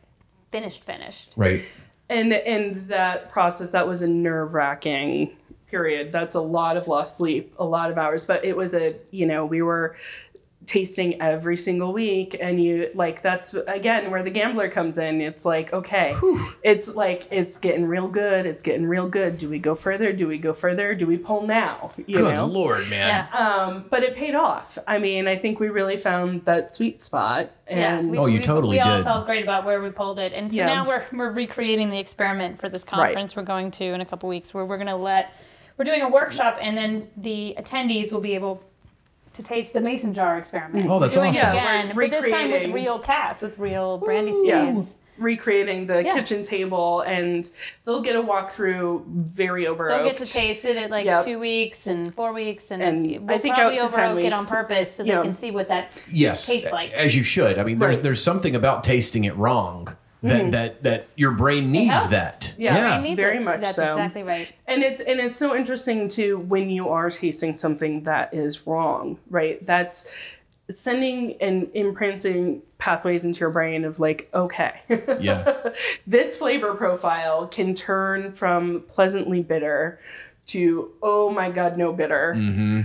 finished 0.52 0.84
finished. 0.84 1.34
Right. 1.38 1.64
and 2.10 2.34
and 2.34 2.90
that 2.90 3.30
process 3.30 3.70
that 3.70 3.88
was 3.88 4.02
a 4.02 4.08
nerve 4.08 4.54
wracking 4.54 5.38
period. 5.72 6.12
That's 6.12 6.36
a 6.36 6.42
lot 6.42 6.78
of 6.78 6.88
lost 6.88 7.18
sleep, 7.18 7.54
a 7.58 7.66
lot 7.66 7.90
of 7.90 7.98
hours. 7.98 8.26
But 8.26 8.46
it 8.46 8.56
was 8.56 8.74
a 8.76 8.96
you 9.10 9.26
know 9.26 9.46
we 9.46 9.62
were 9.64 9.96
tasting 10.68 11.20
every 11.20 11.58
single 11.58 11.92
week 11.92 12.38
and 12.40 12.64
you 12.64 12.88
like 12.94 13.24
that's 13.24 13.56
again 13.66 14.12
where 14.12 14.22
the 14.22 14.30
gambler 14.30 14.70
comes 14.70 15.00
in 15.00 15.20
it's 15.20 15.44
like 15.44 15.74
okay 15.74 16.16
it's 16.64 16.88
like 16.96 17.28
it's 17.32 17.58
getting 17.58 17.84
real 17.84 18.08
good 18.08 18.46
it's 18.46 18.62
getting 18.62 18.86
real 18.86 19.10
good 19.10 19.40
do 19.40 19.50
we 19.50 19.58
go 19.58 19.74
further 19.74 20.14
do 20.14 20.28
we 20.28 20.38
go 20.38 20.54
further 20.54 20.94
do 20.94 21.08
we 21.08 21.18
pull 21.18 21.48
now 21.48 21.90
you 22.06 22.14
Good 22.20 22.36
know 22.36 22.46
lord, 22.46 22.88
man. 22.92 23.28
Yeah. 23.34 23.40
um 23.66 23.86
but 23.90 24.04
it 24.04 24.16
paid 24.16 24.36
off 24.36 24.78
i 24.88 25.00
mean 25.00 25.28
i 25.28 25.36
think 25.36 25.60
we 25.60 25.70
really 25.70 25.98
found 25.98 26.46
that 26.46 26.76
sweet 26.76 27.02
spot 27.02 27.50
and 27.66 28.12
we, 28.12 28.20
Oh, 28.20 28.28
you 28.28 28.38
we- 28.38 28.44
totally 28.44 28.78
we 28.78 28.82
all 28.82 28.98
did. 28.98 29.04
felt 29.04 29.26
great 29.26 29.42
about 29.44 29.66
where 29.66 29.82
we 29.82 29.90
pulled 29.90 30.20
it, 30.20 30.32
and 30.32 30.52
so 30.52 30.58
Yeah. 30.60 30.68
now 30.68 30.88
we're 30.88 31.04
we're 31.12 31.32
recreating 31.32 31.90
the 31.90 31.98
experiment 32.00 32.60
for 32.62 32.70
this 32.70 32.84
conference 32.84 33.36
we're 33.36 33.42
going 33.42 33.72
to 33.72 33.86
in 33.86 34.00
a 34.00 34.06
couple 34.06 34.30
weeks, 34.30 34.54
where 34.54 34.64
we're 34.66 34.78
going 34.78 34.86
to 34.88 34.96
let 34.96 35.34
we're 35.78 35.86
doing 35.86 36.02
a 36.02 36.10
workshop, 36.10 36.58
and 36.62 36.78
then 36.78 37.08
the 37.18 37.56
attendees 37.58 38.12
will 38.12 38.22
be 38.22 38.36
able 38.36 38.64
to 39.34 39.42
taste 39.44 39.74
the 39.74 39.82
mason 39.82 40.14
jar 40.14 40.38
experiment. 40.38 40.90
Oh, 40.90 41.00
that's 41.00 41.16
doing 41.16 41.30
awesome. 41.30 41.50
it 41.50 41.52
again, 41.54 41.96
we're 41.96 42.10
but 42.10 42.22
this 42.22 42.30
time 42.32 42.52
with 42.52 42.68
real 42.72 43.00
cast, 43.00 43.42
with 43.42 43.58
real 43.58 43.98
brandy 43.98 44.34
yeah, 44.44 44.82
recreating 45.18 45.86
the 45.88 46.04
Yeah. 46.04 46.14
kitchen 46.16 46.44
table, 46.44 47.02
and 47.02 47.50
they'll 47.86 48.02
get 48.02 48.16
a 48.18 48.22
walkthrough 48.22 49.06
very 49.08 49.68
over. 49.68 49.88
They'll 49.88 50.04
get 50.04 50.18
to 50.18 50.26
taste 50.26 50.66
it 50.66 50.76
at 50.78 50.90
like 50.90 51.06
Yep. 51.06 51.26
two 51.26 51.40
weeks 51.40 51.88
and 51.88 52.14
four 52.14 52.34
weeks, 52.34 52.72
and, 52.72 52.82
And 52.84 53.06
we'll 53.28 53.38
I 53.38 53.40
think 53.40 53.56
probably 53.56 53.80
out 53.80 53.92
to 53.92 53.96
10 53.98 54.10
over 54.12 54.20
it 54.20 54.34
on 54.34 54.46
purpose 54.46 54.92
so 54.96 55.04
Yeah. 55.04 55.18
they 55.18 55.24
can 55.24 55.34
see 55.34 55.52
what 55.52 55.70
that 55.70 56.04
Yes, 56.12 56.48
tastes 56.48 56.72
like. 56.74 56.92
as 56.92 57.16
you 57.16 57.24
should. 57.24 57.58
I 57.58 57.64
mean, 57.64 57.80
there's 57.80 57.96
Right. 57.98 58.04
there's 58.04 58.22
something 58.24 58.56
about 58.56 58.84
tasting 58.84 59.24
it 59.24 59.36
wrong 59.38 59.96
that 60.22 60.52
that 60.52 60.84
that 60.84 61.08
your 61.16 61.32
brain 61.32 61.72
needs 61.72 62.08
that. 62.10 62.54
Yeah. 62.58 63.00
It 63.00 63.02
needs 63.02 63.20
very 63.20 63.38
it. 63.38 63.42
much 63.44 63.62
That's 63.62 63.76
so. 63.76 63.94
exactly 63.94 64.24
right. 64.24 64.52
and 64.68 64.84
it's 64.84 65.02
and 65.02 65.20
it's 65.20 65.38
so 65.40 65.56
interesting 65.56 66.08
too 66.08 66.38
when 66.38 66.70
you 66.70 66.90
are 66.90 67.10
tasting 67.10 67.58
something 67.58 68.04
that 68.04 68.34
is 68.34 68.68
wrong, 68.68 69.18
right? 69.30 69.66
That's 69.66 70.12
sending 70.70 71.42
and 71.42 71.70
imprinting 71.74 72.62
pathways 72.78 73.24
into 73.24 73.40
your 73.42 73.50
brain 73.50 73.84
of 73.84 74.00
like, 74.00 74.30
okay, 74.34 74.80
Yeah. 75.20 75.70
this 76.08 76.38
flavor 76.38 76.76
profile 76.76 77.48
can 77.48 77.76
turn 77.76 78.32
from 78.34 78.82
pleasantly 78.88 79.42
bitter 79.42 80.00
to 80.48 80.92
oh 81.02 81.30
my 81.30 81.50
god, 81.50 81.78
no 81.78 81.94
bitter. 81.94 82.34
Mm-hmm. 82.38 82.82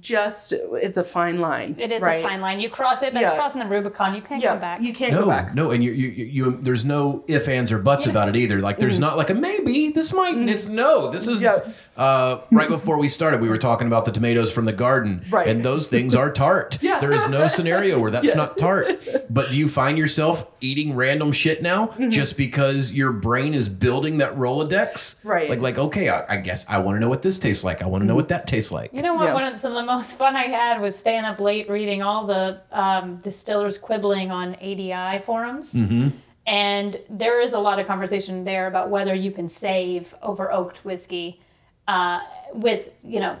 Just 0.00 0.52
it's 0.52 0.98
a 0.98 1.04
fine 1.04 1.40
line. 1.40 1.76
It 1.78 1.92
is 1.92 2.02
right? 2.02 2.18
a 2.24 2.28
fine 2.28 2.40
line. 2.40 2.60
You 2.60 2.68
cross 2.68 3.02
it, 3.02 3.14
that's 3.14 3.30
Yeah. 3.30 3.34
crossing 3.36 3.62
the 3.62 3.68
Rubicon. 3.68 4.14
You 4.14 4.22
can't 4.22 4.42
Yeah, 4.42 4.54
go 4.54 4.60
back. 4.60 4.80
you 4.82 4.92
can't 4.92 5.12
go 5.12 5.20
No, 5.22 5.26
back. 5.28 5.54
no, 5.54 5.70
and 5.70 5.82
you, 5.82 5.92
you, 5.92 6.08
you, 6.08 6.24
you, 6.24 6.50
there's 6.60 6.84
no 6.84 7.24
if, 7.26 7.48
ands, 7.48 7.72
or 7.72 7.78
buts 7.78 8.06
about 8.06 8.28
it 8.28 8.36
either. 8.36 8.60
Like, 8.60 8.78
there's 8.78 8.98
not 8.98 9.16
like 9.16 9.30
a 9.30 9.34
maybe. 9.34 9.90
This 9.90 10.12
might. 10.12 10.36
and 10.36 10.48
It's 10.50 10.68
no. 10.68 11.10
This 11.10 11.26
is. 11.26 11.40
Yeah. 11.40 11.60
Uh, 11.96 12.40
right 12.52 12.68
before 12.68 12.98
we 12.98 13.08
started, 13.08 13.40
we 13.40 13.48
were 13.48 13.58
talking 13.58 13.86
about 13.86 14.04
the 14.04 14.12
tomatoes 14.12 14.52
from 14.52 14.64
the 14.64 14.72
garden, 14.72 15.22
Right. 15.30 15.48
and 15.48 15.64
those 15.64 15.88
things 15.88 16.14
are 16.14 16.30
tart. 16.30 16.78
Yeah. 16.88 17.00
There 17.00 17.12
is 17.12 17.26
no 17.28 17.48
scenario 17.48 17.98
where 17.98 18.10
that's 18.10 18.26
Yeah. 18.28 18.34
not 18.34 18.58
tart. 18.58 19.06
But 19.30 19.50
do 19.50 19.56
you 19.58 19.68
find 19.68 19.98
yourself 19.98 20.46
eating 20.60 20.94
random 20.96 21.32
shit 21.32 21.60
now 21.62 21.86
Mm-hmm. 21.88 22.10
just 22.10 22.36
because 22.36 22.92
your 22.92 23.12
brain 23.12 23.52
is 23.54 23.68
building 23.68 24.18
that 24.18 24.34
Rolodex? 24.36 25.16
Right. 25.24 25.48
Like, 25.50 25.60
like 25.60 25.78
okay, 25.78 26.08
I, 26.08 26.24
I 26.34 26.36
guess 26.36 26.64
I 26.68 26.78
want 26.78 26.96
to 26.96 27.00
know 27.00 27.08
what 27.08 27.22
this 27.22 27.38
tastes 27.38 27.64
like. 27.64 27.82
I 27.82 27.86
want 27.86 28.02
to 28.02 28.06
know 28.06 28.14
what 28.14 28.28
that 28.28 28.46
tastes 28.46 28.72
like. 28.72 28.92
You 28.92 29.02
know 29.02 29.14
what? 29.14 29.24
Yeah. 29.24 29.34
One 29.34 29.44
of 29.44 29.58
some 29.58 29.72
of 29.72 29.77
the 29.78 29.84
most 29.84 30.14
fun 30.14 30.36
I 30.36 30.44
had 30.44 30.80
was 30.80 30.98
staying 30.98 31.24
up 31.24 31.40
late 31.40 31.70
reading 31.70 32.02
all 32.02 32.26
the 32.26 32.60
um, 32.72 33.16
distillers 33.16 33.78
quibbling 33.78 34.30
on 34.30 34.54
ADI 34.56 35.20
forums. 35.24 35.72
Mm-hmm. 35.72 36.16
And 36.46 37.00
there 37.10 37.40
is 37.40 37.52
a 37.52 37.58
lot 37.58 37.78
of 37.78 37.86
conversation 37.86 38.44
there 38.44 38.66
about 38.66 38.90
whether 38.90 39.14
you 39.14 39.30
can 39.30 39.48
save 39.48 40.14
over 40.22 40.50
oaked 40.50 40.84
whiskey 40.84 41.40
uh, 41.86 42.20
with, 42.52 42.90
you 43.04 43.20
know, 43.20 43.36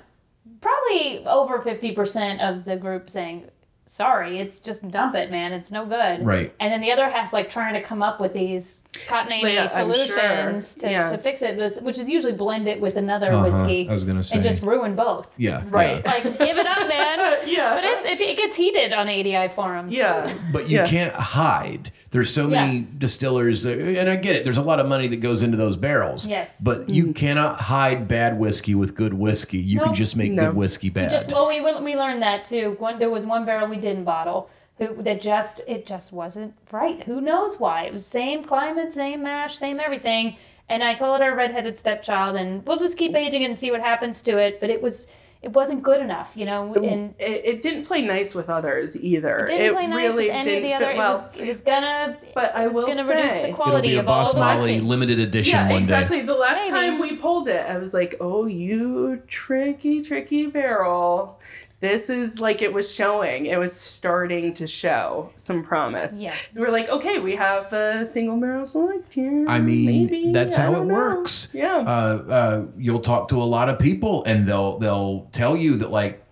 probably 0.60 1.26
over 1.26 1.58
50% 1.58 2.40
of 2.40 2.64
the 2.64 2.76
group 2.76 3.08
saying, 3.08 3.48
sorry, 3.88 4.38
it's 4.38 4.60
just 4.60 4.88
dump 4.90 5.14
it, 5.14 5.30
man. 5.30 5.52
It's 5.52 5.70
no 5.72 5.86
good. 5.86 6.24
Right. 6.24 6.54
And 6.60 6.72
then 6.72 6.80
the 6.80 6.92
other 6.92 7.08
half, 7.08 7.32
like 7.32 7.48
trying 7.48 7.74
to 7.74 7.82
come 7.82 8.02
up 8.02 8.20
with 8.20 8.34
these 8.34 8.84
cottonade 9.08 9.42
Yeah, 9.44 9.68
I'm 9.74 9.92
sure. 9.92 9.94
solutions 10.04 10.74
to, 10.76 10.90
Yeah. 10.90 11.06
to 11.06 11.18
fix 11.18 11.42
it, 11.42 11.56
which- 11.56 11.78
which 11.82 11.98
is 11.98 12.08
usually 12.08 12.34
blend 12.34 12.68
it 12.68 12.80
with 12.80 12.96
another 12.96 13.32
Uh-huh. 13.32 13.44
whiskey 13.50 13.88
I 13.88 13.92
was 13.92 14.04
gonna 14.04 14.22
say. 14.22 14.36
and 14.36 14.44
just 14.44 14.62
ruin 14.62 14.94
both. 14.94 15.32
Yeah. 15.38 15.62
Right. 15.68 16.02
yeah. 16.04 16.12
Like, 16.18 16.38
give 16.38 16.58
it 16.58 16.66
up, 16.66 16.86
man. 16.88 17.38
Yeah. 17.46 17.74
But 17.74 17.84
it's 17.84 18.04
it, 18.06 18.20
it 18.20 18.36
gets 18.36 18.56
heated 18.56 18.92
on 18.92 19.08
ADI 19.08 19.48
forums. 19.48 19.94
Yeah. 19.94 20.30
But 20.52 20.68
you 20.68 20.78
Yeah. 20.78 20.84
can't 20.84 21.14
hide. 21.14 21.90
There's 22.10 22.32
so 22.32 22.48
many 22.48 22.78
Yeah. 22.78 22.84
distillers, 22.96 23.64
that, 23.64 23.78
and 23.78 24.08
I 24.08 24.16
get 24.16 24.34
it. 24.34 24.44
There's 24.44 24.56
a 24.56 24.62
lot 24.62 24.80
of 24.80 24.88
money 24.88 25.08
that 25.08 25.18
goes 25.18 25.42
into 25.42 25.58
those 25.58 25.76
barrels. 25.76 26.26
Yes. 26.26 26.56
But 26.60 26.88
you 26.88 27.04
mm-hmm. 27.04 27.12
cannot 27.12 27.60
hide 27.60 28.08
bad 28.08 28.38
whiskey 28.38 28.74
with 28.74 28.94
good 28.94 29.12
whiskey. 29.12 29.58
You 29.58 29.80
can 29.80 29.94
just 29.94 30.16
make 30.16 30.32
No. 30.32 30.46
good 30.46 30.54
whiskey 30.56 30.88
bad. 30.88 31.10
Just 31.10 31.32
well, 31.32 31.48
we 31.48 31.60
we 31.60 31.96
learned 31.96 32.22
that 32.22 32.44
too. 32.44 32.76
One 32.78 32.98
there 32.98 33.10
was 33.10 33.26
one 33.26 33.44
barrel 33.44 33.68
we 33.68 33.76
didn't 33.76 34.04
bottle. 34.04 34.48
Who, 34.78 35.02
that 35.02 35.20
just 35.20 35.60
it 35.66 35.86
just 35.86 36.12
wasn't 36.12 36.54
right. 36.70 37.02
Who 37.04 37.20
knows 37.20 37.58
why? 37.58 37.82
It 37.84 37.92
was 37.92 38.06
same 38.06 38.44
climate, 38.44 38.92
same 38.92 39.22
mash, 39.22 39.58
same 39.58 39.78
everything. 39.80 40.36
And 40.70 40.82
I 40.82 40.94
call 40.94 41.14
it 41.14 41.22
our 41.22 41.34
redheaded 41.34 41.78
stepchild, 41.78 42.36
and 42.36 42.64
we'll 42.66 42.76
just 42.78 42.98
keep 42.98 43.14
aging 43.14 43.44
and 43.44 43.56
see 43.56 43.70
what 43.70 43.80
happens 43.80 44.22
to 44.22 44.38
it. 44.38 44.60
But 44.60 44.70
it 44.70 44.80
was 44.82 45.08
it 45.40 45.52
wasn't 45.52 45.82
good 45.84 46.00
enough, 46.00 46.32
you 46.34 46.44
know. 46.44 46.74
And 46.74 47.14
It, 47.18 47.42
it 47.44 47.62
didn't 47.62 47.84
play 47.84 48.02
nice 48.02 48.34
with 48.34 48.50
others 48.50 48.96
either. 49.00 49.38
it 49.38 49.46
didn't 49.46 49.74
play 49.74 49.86
nice 49.86 50.14
with 50.16 50.30
any 50.30 50.56
of 50.56 50.62
the 50.64 50.74
other. 50.74 50.86
fit 50.86 50.94
It 50.96 50.98
was 50.98 51.22
it 51.40 51.48
was 51.48 51.60
gonna 51.60 52.16
But 52.34 52.54
I 52.56 52.66
will 52.66 52.86
gonna 52.86 53.04
reduce 53.04 53.32
say- 53.34 53.42
the 53.42 53.48
It'll 53.50 53.68
It'll 53.68 53.80
be 53.82 53.96
a 53.96 54.00
of 54.00 54.06
Boss 54.06 54.34
Molly 54.34 54.72
whiskey. 54.72 54.80
limited 54.80 55.20
edition 55.20 55.58
yeah, 55.60 55.70
one 55.70 55.82
exactly. 55.82 56.16
day. 56.18 56.22
Exactly. 56.22 56.34
The 56.34 56.40
last 56.40 56.56
Maybe. 56.58 56.70
time 56.70 56.98
we 57.00 57.16
pulled 57.16 57.48
it, 57.48 57.64
I 57.68 57.78
was 57.78 57.94
like, 57.94 58.16
"Oh, 58.20 58.46
you 58.46 59.22
tricky, 59.28 60.02
tricky 60.02 60.46
barrel." 60.46 61.38
This 61.80 62.10
is 62.10 62.40
like 62.40 62.60
it 62.60 62.72
was 62.72 62.92
showing. 62.92 63.46
It 63.46 63.56
was 63.58 63.72
starting 63.72 64.52
to 64.54 64.66
show 64.66 65.30
some 65.36 65.62
promise. 65.62 66.20
Yeah. 66.20 66.34
We're 66.56 66.72
like, 66.72 66.88
okay, 66.88 67.20
we 67.20 67.36
have 67.36 67.72
a 67.72 68.04
single 68.04 68.36
barrel 68.40 68.66
select 68.66 69.12
here. 69.12 69.44
I 69.46 69.60
mean, 69.60 70.06
Maybe. 70.06 70.32
that's 70.32 70.58
I 70.58 70.62
how 70.62 70.82
it 70.82 70.86
know. 70.86 70.94
works. 70.94 71.48
Yeah. 71.52 71.76
Uh, 71.86 72.24
uh, 72.28 72.66
you'll 72.76 72.98
talk 73.00 73.28
to 73.28 73.36
a 73.36 73.44
lot 73.44 73.68
of 73.68 73.78
people, 73.78 74.24
and 74.24 74.44
they'll 74.46 74.78
they'll 74.78 75.28
tell 75.32 75.56
you 75.56 75.76
that 75.76 75.90
like, 75.92 76.24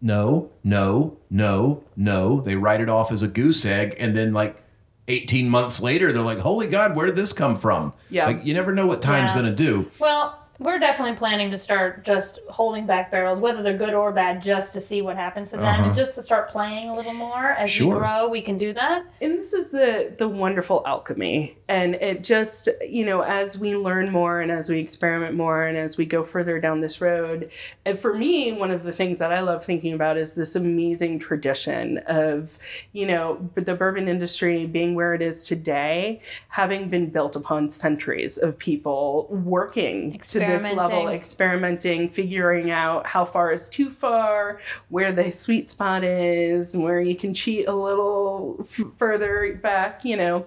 no, 0.00 0.50
no, 0.62 1.18
no, 1.28 1.82
no. 1.96 2.40
They 2.40 2.56
write 2.56 2.80
it 2.80 2.88
off 2.88 3.12
as 3.12 3.22
a 3.22 3.28
goose 3.28 3.64
egg, 3.66 3.94
and 3.98 4.16
then 4.16 4.32
like. 4.32 4.60
18 5.06 5.50
months 5.50 5.82
later, 5.82 6.12
they're 6.12 6.22
like, 6.22 6.38
"Holy 6.38 6.66
God, 6.66 6.96
where 6.96 7.04
did 7.04 7.14
this 7.14 7.34
come 7.34 7.56
from?" 7.56 7.92
Yeah. 8.08 8.24
like 8.24 8.46
you 8.46 8.54
never 8.54 8.72
know 8.72 8.86
what 8.86 9.02
time's 9.02 9.32
Yeah. 9.32 9.36
gonna 9.36 9.54
do. 9.54 9.90
Well, 9.98 10.43
we're 10.60 10.78
definitely 10.78 11.16
planning 11.16 11.50
to 11.50 11.58
start 11.58 12.04
just 12.04 12.38
holding 12.48 12.86
back 12.86 13.10
barrels, 13.10 13.40
whether 13.40 13.62
they're 13.62 13.76
good 13.76 13.92
or 13.94 14.12
bad, 14.12 14.40
just 14.42 14.72
to 14.74 14.80
see 14.80 15.02
what 15.02 15.16
happens 15.16 15.50
to 15.50 15.56
them, 15.56 15.66
Uh-huh. 15.66 15.84
and 15.86 15.96
just 15.96 16.14
to 16.14 16.22
start 16.22 16.48
playing 16.48 16.88
a 16.90 16.94
little 16.94 17.12
more 17.14 17.50
as 17.52 17.68
Sure. 17.70 17.94
we 17.94 17.98
grow. 17.98 18.28
We 18.28 18.40
can 18.40 18.56
do 18.56 18.72
that. 18.74 19.04
and 19.20 19.38
this 19.38 19.52
is 19.52 19.70
the 19.70 20.12
the 20.18 20.28
wonderful 20.28 20.82
alchemy 20.86 21.56
and 21.68 21.94
it 21.96 22.22
just 22.22 22.68
you 22.86 23.04
know 23.04 23.22
as 23.22 23.58
we 23.58 23.74
learn 23.76 24.10
more 24.10 24.40
and 24.40 24.50
as 24.52 24.68
we 24.68 24.78
experiment 24.78 25.34
more 25.34 25.64
and 25.64 25.76
as 25.78 25.96
we 25.96 26.04
go 26.04 26.22
further 26.22 26.60
down 26.60 26.80
this 26.80 27.00
road 27.00 27.50
and 27.84 27.98
for 27.98 28.14
me 28.14 28.52
one 28.52 28.70
of 28.70 28.82
the 28.84 28.92
things 28.92 29.18
that 29.18 29.32
i 29.32 29.40
love 29.40 29.64
thinking 29.64 29.92
about 29.94 30.16
is 30.16 30.34
this 30.34 30.56
amazing 30.56 31.18
tradition 31.18 31.98
of 32.06 32.58
you 32.92 33.06
know 33.06 33.48
the 33.54 33.74
bourbon 33.74 34.08
industry 34.08 34.66
being 34.66 34.94
where 34.94 35.14
it 35.14 35.22
is 35.22 35.46
today 35.46 36.20
having 36.48 36.88
been 36.88 37.08
built 37.08 37.34
upon 37.34 37.70
centuries 37.70 38.36
of 38.38 38.56
people 38.58 39.26
working 39.30 40.12
to 40.12 40.18
this 40.54 40.62
level 40.76 41.08
Experimenting. 41.08 41.14
experimenting 41.16 42.08
figuring 42.08 42.70
out 42.70 43.06
how 43.06 43.24
far 43.24 43.52
is 43.52 43.68
too 43.68 43.90
far 43.90 44.60
where 44.88 45.12
the 45.12 45.30
sweet 45.30 45.68
spot 45.68 46.02
is 46.04 46.76
where 46.76 47.00
you 47.00 47.14
can 47.16 47.34
cheat 47.34 47.66
a 47.68 47.72
little 47.74 48.56
f- 48.60 48.86
further 48.98 49.58
back 49.62 50.04
you 50.04 50.16
know 50.16 50.44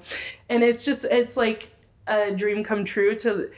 and 0.49 0.63
it's 0.63 0.83
just 0.85 1.05
it's 1.05 1.37
like 1.37 1.69
a 2.07 2.31
dream 2.31 2.63
come 2.63 2.85
true 2.85 3.15
to 3.15 3.49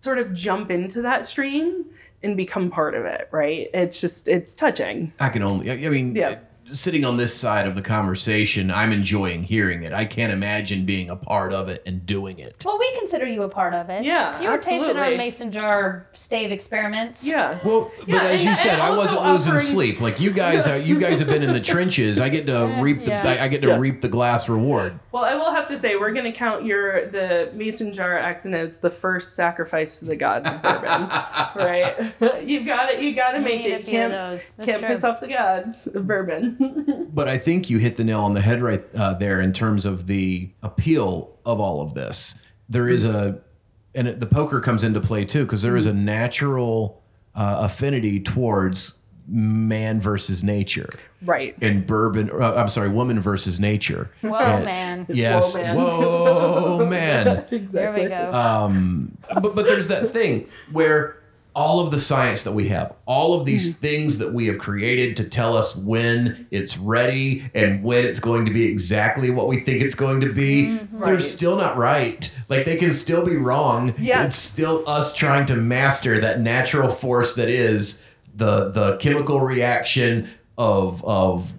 sort 0.00 0.18
of 0.18 0.32
jump 0.34 0.70
into 0.70 1.02
that 1.02 1.24
stream 1.26 1.84
and 2.22 2.36
become 2.36 2.70
part 2.70 2.94
of 2.94 3.04
it 3.04 3.28
right 3.30 3.68
it's 3.74 4.00
just 4.00 4.26
it's 4.28 4.54
touching 4.54 5.12
I 5.20 5.28
can 5.28 5.42
only. 5.42 5.70
I 5.70 5.74
I 5.86 5.88
mean, 5.88 6.14
Yeah. 6.16 6.38
Sitting 6.72 7.04
on 7.04 7.16
this 7.16 7.34
side 7.34 7.66
of 7.66 7.74
the 7.74 7.82
conversation, 7.82 8.70
I'm 8.70 8.92
enjoying 8.92 9.42
hearing 9.44 9.82
it. 9.82 9.92
I 9.92 10.04
can't 10.04 10.32
imagine 10.32 10.84
being 10.84 11.08
a 11.10 11.16
part 11.16 11.52
of 11.52 11.68
it 11.68 11.82
and 11.86 12.04
doing 12.06 12.38
it. 12.38 12.62
Well, 12.64 12.78
we 12.78 12.90
consider 12.98 13.26
you 13.26 13.42
a 13.42 13.48
part 13.48 13.74
of 13.74 13.90
it. 13.90 14.04
Yeah, 14.04 14.40
you 14.40 14.50
were 14.50 14.58
tasting 14.58 14.96
our 14.96 15.10
mason 15.16 15.52
jar 15.52 16.06
stave 16.12 16.50
experiments. 16.52 17.24
yeah 17.24 17.58
Well, 17.64 17.90
but 18.00 18.08
Yeah, 18.08 18.22
as 18.22 18.40
and- 18.40 18.50
you 18.50 18.54
said, 18.56 18.78
I 18.78 18.90
wasn't 18.90 19.22
losing 19.24 19.54
offering- 19.54 19.58
sleep. 19.66 20.00
Like 20.00 20.20
you 20.20 20.30
guys, 20.30 20.66
are, 20.66 20.76
you 20.78 20.98
guys 21.00 21.18
have 21.20 21.28
been 21.28 21.42
in 21.42 21.52
the 21.52 21.60
trenches. 21.60 22.20
I 22.20 22.28
get 22.28 22.46
to 22.46 22.66
reap 22.80 23.00
the, 23.00 23.10
yeah. 23.10 23.22
I, 23.40 23.44
I 23.44 23.48
get 23.48 23.62
to 23.62 23.68
Yeah. 23.68 23.78
reap 23.78 24.00
the 24.00 24.08
glass 24.08 24.48
reward. 24.48 24.98
well 25.12 25.24
i 25.24 25.34
will 25.34 25.50
have 25.52 25.68
to 25.68 25.76
say 25.78 25.96
we're 25.96 26.12
going 26.12 26.24
to 26.30 26.32
count 26.38 26.64
your 26.64 27.06
the 27.10 27.50
mason 27.54 27.92
jar 27.94 28.16
accent 28.18 28.54
as 28.54 28.78
the 28.78 28.90
first 28.90 29.34
sacrifice 29.34 29.98
to 29.98 30.04
the 30.04 30.16
gods 30.16 30.48
of 30.52 30.62
bourbon 30.62 31.08
right 31.56 32.42
you've 32.46 32.66
got 32.66 32.90
it 32.92 33.00
you 33.02 33.14
got 33.14 33.32
to 33.32 33.40
make 33.40 33.64
it 33.64 33.84
few 33.84 33.92
can't 33.98 34.12
of 34.12 34.38
those. 34.38 34.50
That's 34.56 34.70
can't 34.70 34.80
true. 34.84 34.88
piss 34.94 35.04
off 35.04 35.20
the 35.20 35.28
gods 35.28 35.86
of 35.88 36.06
bourbon 36.06 36.56
But 36.58 37.28
I 37.28 37.38
think 37.38 37.70
you 37.70 37.78
hit 37.78 37.96
the 37.96 38.04
nail 38.04 38.20
on 38.20 38.34
the 38.34 38.40
head 38.40 38.62
right 38.62 38.84
uh, 38.94 39.14
there 39.14 39.40
in 39.40 39.52
terms 39.52 39.86
of 39.86 40.06
the 40.06 40.50
appeal 40.62 41.36
of 41.44 41.60
all 41.60 41.80
of 41.80 41.94
this. 41.94 42.38
There 42.68 42.88
is 42.88 43.04
a, 43.04 43.40
and 43.94 44.08
it, 44.08 44.20
the 44.20 44.26
poker 44.26 44.60
comes 44.60 44.84
into 44.84 45.00
play 45.00 45.24
too, 45.24 45.44
because 45.44 45.62
there 45.62 45.76
is 45.76 45.86
a 45.86 45.92
natural 45.94 47.02
uh, 47.34 47.56
affinity 47.60 48.20
towards 48.20 48.94
man 49.30 50.00
versus 50.00 50.42
nature. 50.42 50.88
right 51.22 51.54
And 51.60 51.86
bourbon, 51.86 52.30
uh, 52.32 52.54
I'm 52.54 52.68
sorry, 52.68 52.88
woman 52.88 53.20
versus 53.20 53.60
nature. 53.60 54.10
Whoa, 54.22 54.36
And- 54.38 54.64
man. 54.64 55.06
Yes. 55.10 55.56
Whoa, 55.56 55.62
man. 55.62 55.76
Whoa, 55.76 56.86
man. 56.86 57.44
There 57.70 57.92
we 57.92 58.06
go. 58.08 58.32
Um, 58.32 59.16
but 59.34 59.54
but 59.54 59.66
there's 59.66 59.88
that 59.88 60.08
thing 60.10 60.46
where 60.72 61.17
all 61.58 61.80
of 61.80 61.90
the 61.90 61.98
science 61.98 62.44
that 62.44 62.52
we 62.52 62.68
have, 62.68 62.94
all 63.04 63.34
of 63.34 63.44
these 63.44 63.76
things 63.76 64.18
that 64.18 64.32
we 64.32 64.46
have 64.46 64.58
created 64.60 65.16
to 65.16 65.28
tell 65.28 65.56
us 65.56 65.74
when 65.74 66.46
it's 66.52 66.78
ready 66.78 67.50
and 67.52 67.82
when 67.82 68.04
it's 68.04 68.20
going 68.20 68.46
to 68.46 68.52
be 68.52 68.64
exactly 68.66 69.28
what 69.28 69.48
we 69.48 69.58
think 69.58 69.82
it's 69.82 69.96
going 69.96 70.20
to 70.20 70.32
be, 70.32 70.66
mm-hmm. 70.66 71.00
they're 71.00 71.14
Right. 71.14 71.22
still 71.22 71.56
not 71.56 71.76
right. 71.76 72.38
Like 72.48 72.64
they 72.64 72.76
can 72.76 72.92
still 72.92 73.24
be 73.24 73.34
wrong. 73.36 73.92
Yes. 73.98 74.28
It's 74.28 74.36
still 74.38 74.88
us 74.88 75.12
trying 75.12 75.46
to 75.46 75.56
master 75.56 76.20
that 76.20 76.38
natural 76.38 76.88
force 76.88 77.34
that 77.34 77.48
is 77.48 78.06
the 78.36 78.70
the 78.70 78.96
chemical 78.98 79.40
reaction 79.40 80.28
of 80.56 81.04
of 81.04 81.54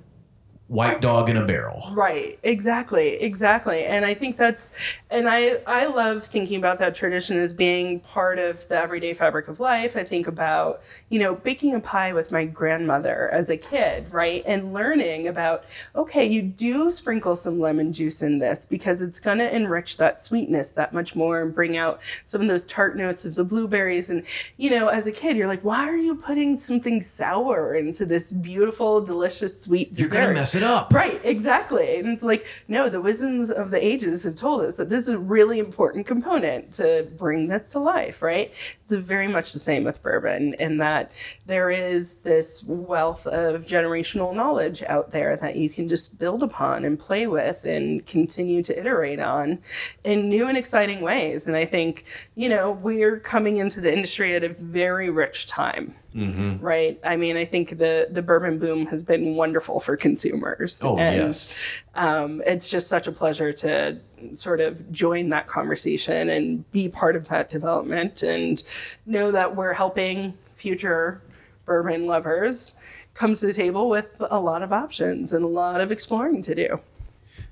white 0.69 1.01
dog 1.01 1.29
in 1.29 1.35
a 1.35 1.43
barrel. 1.43 1.89
Right, 1.93 2.37
exactly, 2.43 3.15
exactly. 3.15 3.85
And 3.85 4.05
I 4.05 4.13
think 4.13 4.37
that's 4.37 4.71
and 5.09 5.27
I 5.27 5.57
I 5.65 5.87
love 5.87 6.27
thinking 6.27 6.57
about 6.57 6.77
that 6.77 6.93
tradition 6.93 7.39
as 7.39 7.53
being 7.53 8.01
part 8.01 8.37
of 8.37 8.65
the 8.67 8.79
everyday 8.79 9.15
fabric 9.15 9.47
of 9.47 9.59
life. 9.59 9.97
I 9.97 10.03
think 10.03 10.27
about, 10.27 10.81
you 11.09 11.17
know, 11.17 11.33
baking 11.33 11.73
a 11.73 11.79
pie 11.79 12.13
with 12.13 12.31
my 12.31 12.45
grandmother 12.45 13.29
as 13.33 13.49
a 13.49 13.57
kid, 13.57 14.13
right? 14.13 14.43
And 14.45 14.71
learning 14.71 15.27
about 15.27 15.65
okay, 15.95 16.25
you 16.25 16.43
do 16.43 16.91
sprinkle 16.91 17.35
some 17.35 17.59
lemon 17.59 17.91
juice 17.91 18.21
in 18.21 18.37
this 18.37 18.67
because 18.67 19.01
it's 19.01 19.19
going 19.19 19.39
to 19.39 19.53
enrich 19.53 19.97
that 19.97 20.21
sweetness 20.21 20.69
that 20.73 20.93
much 20.93 21.15
more 21.15 21.41
and 21.41 21.53
bring 21.53 21.77
out 21.77 21.99
some 22.27 22.41
of 22.41 22.47
those 22.47 22.67
tart 22.67 22.95
notes 22.95 23.25
of 23.25 23.33
the 23.33 23.43
blueberries 23.43 24.11
and 24.11 24.23
you 24.57 24.69
know, 24.69 24.87
as 24.87 25.07
a 25.07 25.11
kid 25.11 25.35
you're 25.35 25.47
like, 25.47 25.63
why 25.63 25.89
are 25.89 25.97
you 25.97 26.13
putting 26.13 26.59
something 26.59 27.01
sour 27.01 27.73
into 27.73 28.05
this 28.05 28.31
beautiful 28.31 29.01
delicious 29.01 29.59
sweet 29.59 29.95
dessert? 29.95 30.13
You're 30.13 30.21
gonna 30.27 30.33
mess 30.35 30.58
it 30.59 30.63
up. 30.63 30.93
Right, 30.93 31.21
exactly. 31.23 31.97
And 31.97 32.09
it's 32.09 32.23
like, 32.23 32.45
no, 32.67 32.89
the 32.89 33.01
wisdoms 33.01 33.49
of 33.51 33.71
the 33.71 33.83
ages 33.83 34.23
have 34.23 34.35
told 34.35 34.61
us 34.61 34.75
that 34.75 34.89
this 34.89 35.01
is 35.01 35.09
a 35.09 35.17
really 35.17 35.59
important 35.59 36.05
component 36.05 36.73
to 36.73 37.07
bring 37.17 37.47
this 37.47 37.69
to 37.71 37.79
life, 37.79 38.21
right? 38.21 38.53
It's 38.83 38.93
very 38.93 39.27
much 39.27 39.53
the 39.53 39.59
same 39.59 39.83
with 39.83 40.03
bourbon 40.03 40.55
in 40.55 40.77
that 40.77 41.11
there 41.45 41.71
is 41.71 42.15
this 42.15 42.63
wealth 42.67 43.25
of 43.27 43.65
generational 43.65 44.35
knowledge 44.35 44.83
out 44.83 45.11
there 45.11 45.37
that 45.37 45.55
you 45.55 45.69
can 45.69 45.87
just 45.87 46.19
build 46.19 46.43
upon 46.43 46.85
and 46.85 46.99
play 46.99 47.27
with 47.27 47.65
and 47.65 48.05
continue 48.05 48.61
to 48.63 48.77
iterate 48.77 49.19
on 49.19 49.59
in 50.03 50.29
new 50.29 50.47
and 50.47 50.57
exciting 50.57 51.01
ways. 51.01 51.47
And 51.47 51.55
I 51.55 51.65
think, 51.65 52.05
you 52.35 52.49
know, 52.49 52.71
we're 52.71 53.19
coming 53.19 53.57
into 53.57 53.79
the 53.81 53.93
industry 53.93 54.35
at 54.35 54.43
a 54.43 54.49
very 54.49 55.09
rich 55.09 55.47
time 55.47 55.95
mm-hmm. 56.13 56.63
right? 56.63 56.99
I 57.03 57.15
mean, 57.15 57.37
I 57.37 57.45
think 57.45 57.77
the 57.77 58.07
the 58.09 58.21
bourbon 58.21 58.59
boom 58.59 58.85
has 58.87 59.03
been 59.03 59.35
wonderful 59.35 59.79
for 59.79 59.95
consumers. 59.97 60.48
Oh 60.83 60.97
And, 60.97 61.15
yes. 61.15 61.67
um, 61.95 62.41
it's 62.45 62.69
just 62.69 62.87
such 62.87 63.07
a 63.07 63.11
pleasure 63.11 63.51
to 63.53 63.97
sort 64.33 64.61
of 64.61 64.91
join 64.91 65.29
that 65.29 65.47
conversation 65.47 66.29
and 66.29 66.69
be 66.71 66.89
part 66.89 67.15
of 67.15 67.27
that 67.29 67.49
development 67.49 68.23
and 68.23 68.63
know 69.05 69.31
that 69.31 69.55
we're 69.55 69.73
helping 69.73 70.33
future 70.55 71.21
bourbon 71.65 72.05
lovers 72.07 72.79
come 73.13 73.33
to 73.33 73.45
the 73.45 73.53
table 73.53 73.89
with 73.89 74.07
a 74.19 74.39
lot 74.39 74.63
of 74.63 74.73
options 74.73 75.33
and 75.33 75.43
a 75.43 75.47
lot 75.47 75.81
of 75.81 75.91
exploring 75.91 76.41
to 76.43 76.55
do. 76.55 76.79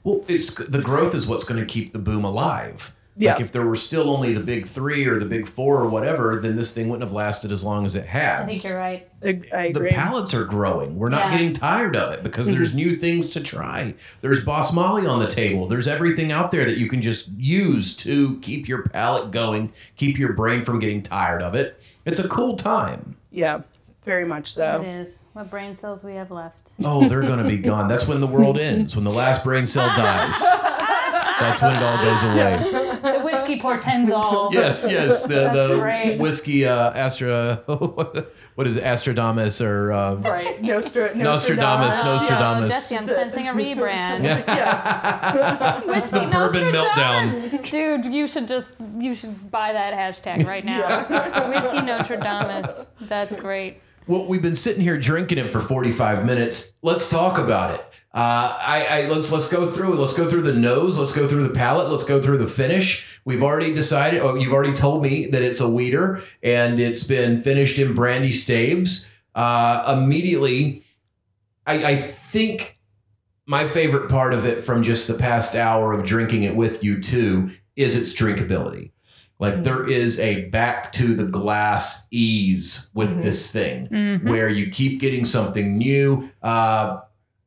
Well, 0.03 0.23
it's 0.27 0.55
the 0.55 0.81
growth 0.81 1.13
is 1.13 1.27
what's 1.27 1.43
going 1.43 1.59
to 1.59 1.65
keep 1.65 1.93
the 1.93 1.99
boom 1.99 2.23
alive. 2.23 2.93
Yeah. 3.19 3.31
Like 3.33 3.41
if 3.41 3.51
there 3.51 3.65
were 3.65 3.75
still 3.75 4.11
only 4.11 4.33
the 4.33 4.39
big 4.41 4.65
three 4.67 5.07
or 5.07 5.17
the 5.17 5.25
big 5.25 5.47
four 5.47 5.81
or 5.81 5.89
whatever, 5.89 6.35
then 6.35 6.55
this 6.55 6.71
thing 6.71 6.87
wouldn't 6.87 7.03
have 7.03 7.13
lasted 7.13 7.51
as 7.51 7.63
long 7.63 7.85
as 7.87 7.95
it 7.95 8.05
has. 8.05 8.43
I 8.43 8.45
think 8.45 8.63
you're 8.63 8.77
right. 8.77 9.09
I, 9.23 9.27
I 9.29 9.31
the 9.71 9.79
agree. 9.79 9.89
palates 9.89 10.35
are 10.35 10.45
growing. 10.45 10.97
We're 10.99 11.09
not 11.09 11.25
Yeah. 11.25 11.31
getting 11.31 11.53
tired 11.53 11.95
of 11.95 12.13
it 12.13 12.21
because 12.21 12.45
there's 12.45 12.73
new 12.83 12.95
things 12.95 13.31
to 13.31 13.41
try. 13.41 13.95
There's 14.21 14.45
Boss 14.45 14.71
Molly 14.71 15.07
on 15.07 15.17
the 15.17 15.25
table. 15.27 15.67
There's 15.67 15.87
everything 15.87 16.31
out 16.31 16.51
there 16.51 16.63
that 16.65 16.77
you 16.77 16.87
can 16.87 17.01
just 17.01 17.27
use 17.37 17.95
to 17.97 18.39
keep 18.41 18.67
your 18.67 18.83
palate 18.83 19.31
going, 19.31 19.71
keep 19.95 20.19
your 20.19 20.33
brain 20.33 20.61
from 20.63 20.77
getting 20.77 21.01
tired 21.01 21.41
of 21.41 21.55
it. 21.55 21.81
It's 22.05 22.19
a 22.19 22.27
cool 22.27 22.55
time. 22.55 23.17
yeah, 23.31 23.61
very 24.05 24.25
much 24.25 24.53
so. 24.53 24.81
It 24.81 24.87
is. 24.87 25.25
What 25.33 25.49
brain 25.49 25.73
cells 25.75 26.03
we 26.03 26.13
have 26.13 26.29
left. 26.31 26.71
Oh, 26.83 27.07
they're 27.09 27.23
going 27.23 27.43
to 27.43 27.49
be 27.49 27.57
gone. 27.57 27.87
That's 27.89 28.07
when 28.07 28.21
the 28.21 28.27
world 28.27 28.57
ends, 28.59 28.95
when 28.95 29.03
the 29.03 29.11
last 29.11 29.43
brain 29.43 29.65
cell 29.65 29.87
dies. 29.95 30.39
That's 31.39 31.61
when 31.61 31.75
it 31.75 31.83
all 31.83 31.97
goes 32.03 32.23
away. 32.23 32.57
The 33.17 33.21
whiskey 33.23 33.59
portends 33.59 34.11
all. 34.11 34.49
Yes, 34.51 34.85
yes. 34.89 35.23
The 35.27 35.49
the 35.49 35.79
great. 35.79 36.17
whiskey 36.19 36.65
uh, 36.65 36.91
Astra, 36.93 37.61
what 38.55 38.65
is 38.67 38.77
it, 38.77 38.83
Astradamus 38.83 39.61
or 39.61 39.91
uh, 39.91 40.15
Right, 40.15 40.61
Nostra- 40.61 41.15
Nostradamus, 41.15 41.97
Nostradamus. 41.99 42.05
Nostradamus. 42.05 42.69
Jesse, 42.69 42.97
I'm 42.97 43.07
sensing 43.07 43.47
a 43.47 43.53
rebrand. 43.53 44.21
Yes. 44.47 45.85
Whiskey 45.85 46.25
The 46.25 46.31
bourbon 46.31 46.71
Nostradamus. 46.73 47.69
Dude, 47.69 48.05
you 48.05 48.27
should 48.27 48.47
just 48.47 48.75
you 48.97 49.13
should 49.13 49.51
buy 49.51 49.73
that 49.73 49.93
hashtag 49.93 50.45
right 50.45 50.63
now. 50.65 50.87
Whiskey 51.49 51.81
Nostradamus. 51.85 52.87
That's 53.01 53.35
great. 53.35 53.81
Well, 54.07 54.25
we've 54.25 54.41
been 54.41 54.55
sitting 54.55 54.81
here 54.81 54.97
drinking 54.97 55.37
it 55.37 55.51
for 55.51 55.59
45 55.59 56.25
minutes. 56.25 56.77
Let's 56.81 57.09
talk 57.09 57.37
about 57.37 57.75
it. 57.75 57.81
Uh, 58.13 58.57
I, 58.57 58.87
I 58.89 59.07
let's 59.09 59.31
let's 59.33 59.51
go 59.51 59.69
through. 59.69 59.95
Let's 59.95 60.13
go 60.13 60.29
through 60.29 60.43
the 60.43 60.53
nose. 60.53 60.97
Let's 60.97 61.13
go 61.13 61.27
through 61.27 61.43
the 61.43 61.53
palate. 61.53 61.89
Let's 61.89 62.05
go 62.05 62.21
through 62.21 62.37
the 62.37 62.47
finish. 62.47 63.19
We've 63.25 63.43
already 63.43 63.73
decided. 63.73 64.21
Oh, 64.21 64.35
you've 64.35 64.53
already 64.53 64.73
told 64.73 65.03
me 65.03 65.27
that 65.27 65.41
it's 65.41 65.59
a 65.59 65.69
wheater 65.69 66.23
and 66.41 66.79
it's 66.79 67.03
been 67.03 67.41
finished 67.41 67.77
in 67.77 67.93
brandy 67.93 68.31
staves. 68.31 69.11
Uh, 69.35 69.97
immediately, 70.01 70.83
I, 71.67 71.83
I 71.83 71.95
think 71.97 72.79
my 73.45 73.65
favorite 73.65 74.09
part 74.09 74.33
of 74.33 74.45
it 74.45 74.63
from 74.63 74.83
just 74.83 75.07
the 75.07 75.13
past 75.15 75.53
hour 75.53 75.91
of 75.91 76.05
drinking 76.05 76.43
it 76.43 76.55
with 76.55 76.81
you 76.81 77.01
too 77.01 77.51
is 77.75 77.97
its 77.97 78.15
drinkability. 78.19 78.91
Like 79.39 79.63
there 79.63 79.87
is 79.87 80.19
a 80.19 80.45
back 80.45 80.91
to 80.93 81.13
the 81.15 81.25
glass 81.25 82.07
ease 82.11 82.89
with 82.95 83.09
Mhm. 83.09 83.21
this 83.23 83.51
thing 83.51 83.87
Mm-hmm. 83.87 84.29
where 84.29 84.49
you 84.49 84.67
keep 84.71 84.99
getting 84.99 85.25
something 85.25 85.77
new. 85.77 86.29
Uh, 86.41 86.97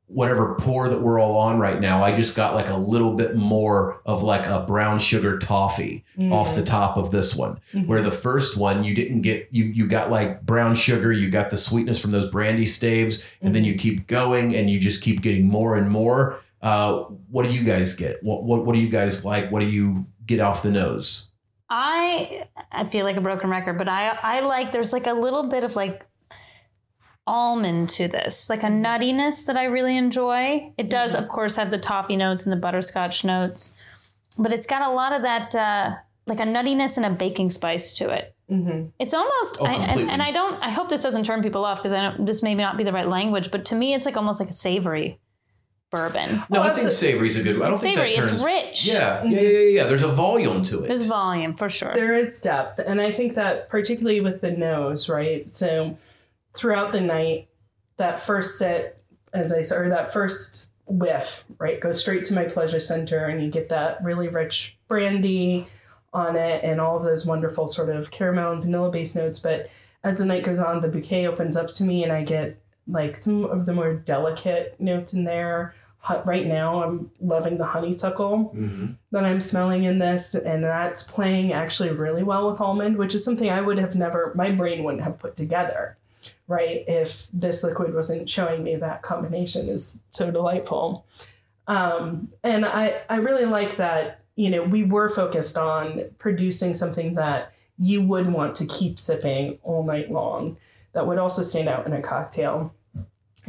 whatever 0.07 0.57
pour 0.59 0.89
that 0.89 1.01
we're 1.03 1.21
all 1.21 1.37
on 1.37 1.59
right 1.61 1.81
now, 1.81 2.03
I 2.03 2.11
just 2.13 2.35
got 2.35 2.55
like 2.57 2.69
a 2.69 2.77
little 2.77 3.15
bit 3.15 3.37
more 3.37 4.01
of 4.05 4.25
like 4.25 4.45
a 4.47 4.61
brown 4.67 4.99
sugar 4.99 5.39
toffee 5.39 6.05
off 6.33 6.57
the 6.57 6.63
top 6.65 6.97
of 6.97 7.13
this 7.13 7.35
one. 7.37 7.59
Mhm. 7.73 7.87
Where 7.87 8.01
the 8.03 8.11
first 8.11 8.57
one 8.57 8.83
you 8.83 8.93
didn't 8.95 9.21
get 9.23 9.49
you 9.53 9.65
you 9.67 9.87
got 9.87 10.11
like 10.11 10.45
brown 10.45 10.75
sugar, 10.75 11.13
you 11.13 11.29
got 11.31 11.51
the 11.51 11.57
sweetness 11.57 12.01
from 12.01 12.11
those 12.11 12.29
brandy 12.29 12.67
staves, 12.67 13.25
and 13.41 13.55
then 13.55 13.65
you 13.65 13.75
keep 13.75 14.07
going 14.09 14.55
and 14.57 14.69
you 14.69 14.79
just 14.81 15.03
keep 15.03 15.23
getting 15.23 15.49
more 15.49 15.77
and 15.77 15.89
more. 15.91 16.41
Uh, 16.61 17.05
what 17.31 17.47
do 17.49 17.53
you 17.55 17.63
guys 17.65 17.95
get? 17.97 18.19
What, 18.23 18.43
what 18.45 18.67
what 18.67 18.75
do 18.75 18.81
you 18.81 18.89
guys 18.91 19.25
like? 19.25 19.51
What 19.53 19.61
do 19.61 19.67
you 19.67 20.07
get 20.27 20.41
off 20.41 20.63
the 20.65 20.71
nose? 20.73 21.30
I 21.71 22.49
I 22.73 22.85
feel 22.85 23.05
like 23.05 23.17
a 23.17 23.21
broken 23.21 23.49
record, 23.49 23.79
but 23.79 23.89
I 23.89 24.09
I 24.09 24.41
like 24.41 24.73
there's 24.73 24.93
like 24.93 25.07
a 25.07 25.13
little 25.13 25.49
bit 25.49 25.63
of 25.65 25.77
like 25.77 26.05
almond 27.27 27.89
to 27.91 28.09
this, 28.09 28.51
like 28.51 28.65
a 28.65 28.67
nuttiness 28.67 29.47
that 29.47 29.57
I 29.57 29.65
really 29.65 29.97
enjoy. 29.97 30.73
It 30.77 30.91
does, 30.91 31.15
of 31.15 31.29
course, 31.29 31.57
have 31.57 31.71
the 31.71 31.79
toffee 31.79 32.17
notes 32.17 32.45
and 32.45 32.53
the 32.53 32.57
butterscotch 32.61 33.25
notes, 33.25 33.77
but 34.37 34.53
it's 34.53 34.67
got 34.67 34.83
a 34.83 34.91
lot 34.91 35.13
of 35.13 35.23
that 35.23 35.55
uh, 35.55 35.95
like 36.27 36.41
a 36.41 36.45
nuttiness 36.45 36.97
and 36.97 37.07
a 37.07 37.11
baking 37.11 37.51
spice 37.51 37.93
to 37.95 38.11
it. 38.11 38.35
Mm-hmm. 38.51 38.87
It's 38.99 39.15
almost, 39.15 39.59
Oh, 39.61 39.67
I, 39.67 39.75
and, 39.75 40.11
and 40.11 40.23
I 40.23 40.33
don't. 40.33 40.61
I 40.61 40.71
hope 40.71 40.89
this 40.89 41.03
doesn't 41.05 41.25
turn 41.25 41.41
people 41.41 41.65
off 41.65 41.79
because 41.79 41.93
I 41.93 42.03
don't. 42.03 42.27
This 42.27 42.43
may 42.43 42.55
not 42.55 42.77
be 42.77 42.83
the 42.83 42.93
right 42.93 43.09
language, 43.09 43.53
but 43.53 43.65
to 43.67 43.77
me, 43.77 43.95
it's 43.95 44.07
like 44.07 44.17
almost 44.17 44.41
like 44.41 44.49
a 44.49 44.55
savory 44.55 45.21
bourbon. 45.91 46.43
No, 46.51 46.63
I 46.63 46.73
think 46.75 46.87
a- 46.87 46.91
savory's 46.91 47.39
a 47.39 47.43
good. 47.43 47.57
I 47.57 47.65
don't 47.65 47.75
It's 47.75 47.83
think 47.83 47.99
savory. 47.99 48.13
that 48.15 48.19
turns. 48.19 48.33
It's 48.33 48.43
rich. 48.45 48.87
Yeah, 48.87 48.95
yeah, 48.95 49.21
mm-hmm. 49.23 49.31
yeah, 49.33 49.41
yeah, 49.41 49.59
yeah. 49.81 49.85
There's 49.85 50.03
a 50.03 50.09
volume 50.09 50.63
to 50.65 50.85
it. 50.85 50.89
There's 50.89 51.07
volume 51.07 51.55
for 51.55 51.69
sure. 51.69 51.93
There 51.95 52.17
is 52.17 52.41
depth, 52.41 52.79
and 52.79 53.01
I 53.01 53.11
think 53.13 53.35
that 53.35 53.69
particularly 53.69 54.21
with 54.21 54.41
the 54.41 54.51
nose, 54.51 55.09
right? 55.09 55.49
So 55.51 55.97
throughout 56.55 56.93
the 56.93 57.01
night, 57.01 57.49
that 57.97 58.23
first 58.23 58.59
sit, 58.59 59.03
as 59.33 59.53
I 59.53 59.61
said, 59.61 59.79
or 59.81 59.89
that 59.91 60.13
first 60.13 60.71
whiff, 60.87 61.45
right, 61.59 61.81
goes 61.81 62.01
straight 62.01 62.25
to 62.25 62.35
my 62.35 62.45
pleasure 62.45 62.81
center, 62.81 63.27
and 63.27 63.43
you 63.43 63.51
get 63.51 63.69
that 63.69 64.03
really 64.03 64.29
rich 64.29 64.77
brandy 64.89 65.67
on 66.13 66.35
it, 66.37 66.65
and 66.65 66.81
all 66.81 66.97
of 66.97 67.03
those 67.05 67.25
wonderful 67.27 67.67
sort 67.67 67.89
of 67.95 68.11
caramel 68.11 68.53
and 68.53 68.63
vanilla 68.63 68.91
based 68.91 69.15
notes. 69.17 69.39
But 69.41 69.71
as 70.03 70.19
the 70.19 70.25
night 70.25 70.45
goes 70.45 70.59
on, 70.59 70.81
the 70.81 70.89
bouquet 70.89 71.27
opens 71.27 71.57
up 71.57 71.71
to 71.73 71.85
me, 71.85 72.03
and 72.03 72.13
I 72.13 72.23
get 72.25 72.57
like 72.89 73.17
some 73.17 73.45
of 73.45 73.67
the 73.67 73.73
more 73.73 73.95
delicate 73.95 74.75
notes 74.81 75.13
in 75.13 75.23
there. 75.25 75.75
Right 76.25 76.47
now, 76.47 76.83
I'm 76.83 77.11
loving 77.21 77.59
the 77.59 77.67
honeysuckle 77.67 78.53
Mhm. 78.57 78.97
that 79.13 79.25
I'm 79.25 79.41
smelling 79.41 79.85
in 79.85 79.99
this, 79.99 80.35
and 80.35 80.65
that's 80.65 81.11
playing 81.11 81.53
actually 81.53 81.91
really 81.91 82.23
well 82.23 82.51
with 82.51 82.61
almond, 82.61 82.97
which 82.97 83.15
is 83.15 83.25
something 83.25 83.51
I 83.51 83.61
would 83.61 83.79
have 83.79 83.95
never, 83.95 84.33
my 84.35 84.51
brain 84.51 84.83
wouldn't 84.83 85.05
have 85.05 85.19
put 85.19 85.37
together, 85.37 85.97
right? 86.49 86.85
If 86.89 87.29
this 87.33 87.63
liquid 87.63 87.95
wasn't 87.95 88.29
showing 88.31 88.65
me 88.65 88.77
that 88.77 89.03
combination 89.03 89.69
is 89.69 90.03
so 90.11 90.31
delightful. 90.31 91.05
Um, 91.69 92.29
and 92.43 92.65
I, 92.65 93.03
I 93.09 93.17
really 93.17 93.45
like 93.45 93.77
that, 93.77 94.21
you 94.37 94.51
know, 94.51 94.63
we 94.63 94.83
were 94.85 95.09
focused 95.11 95.57
on 95.59 96.05
producing 96.19 96.75
something 96.75 97.15
that 97.15 97.53
you 97.79 98.03
would 98.03 98.33
want 98.33 98.55
to 98.57 98.67
keep 98.67 98.99
sipping 98.99 99.59
all 99.63 99.83
night 99.85 100.11
long 100.11 100.57
that 100.93 101.07
would 101.07 101.19
also 101.19 101.43
stand 101.43 101.69
out 101.69 101.87
in 101.87 101.93
a 101.93 102.03
cocktail. 102.03 102.73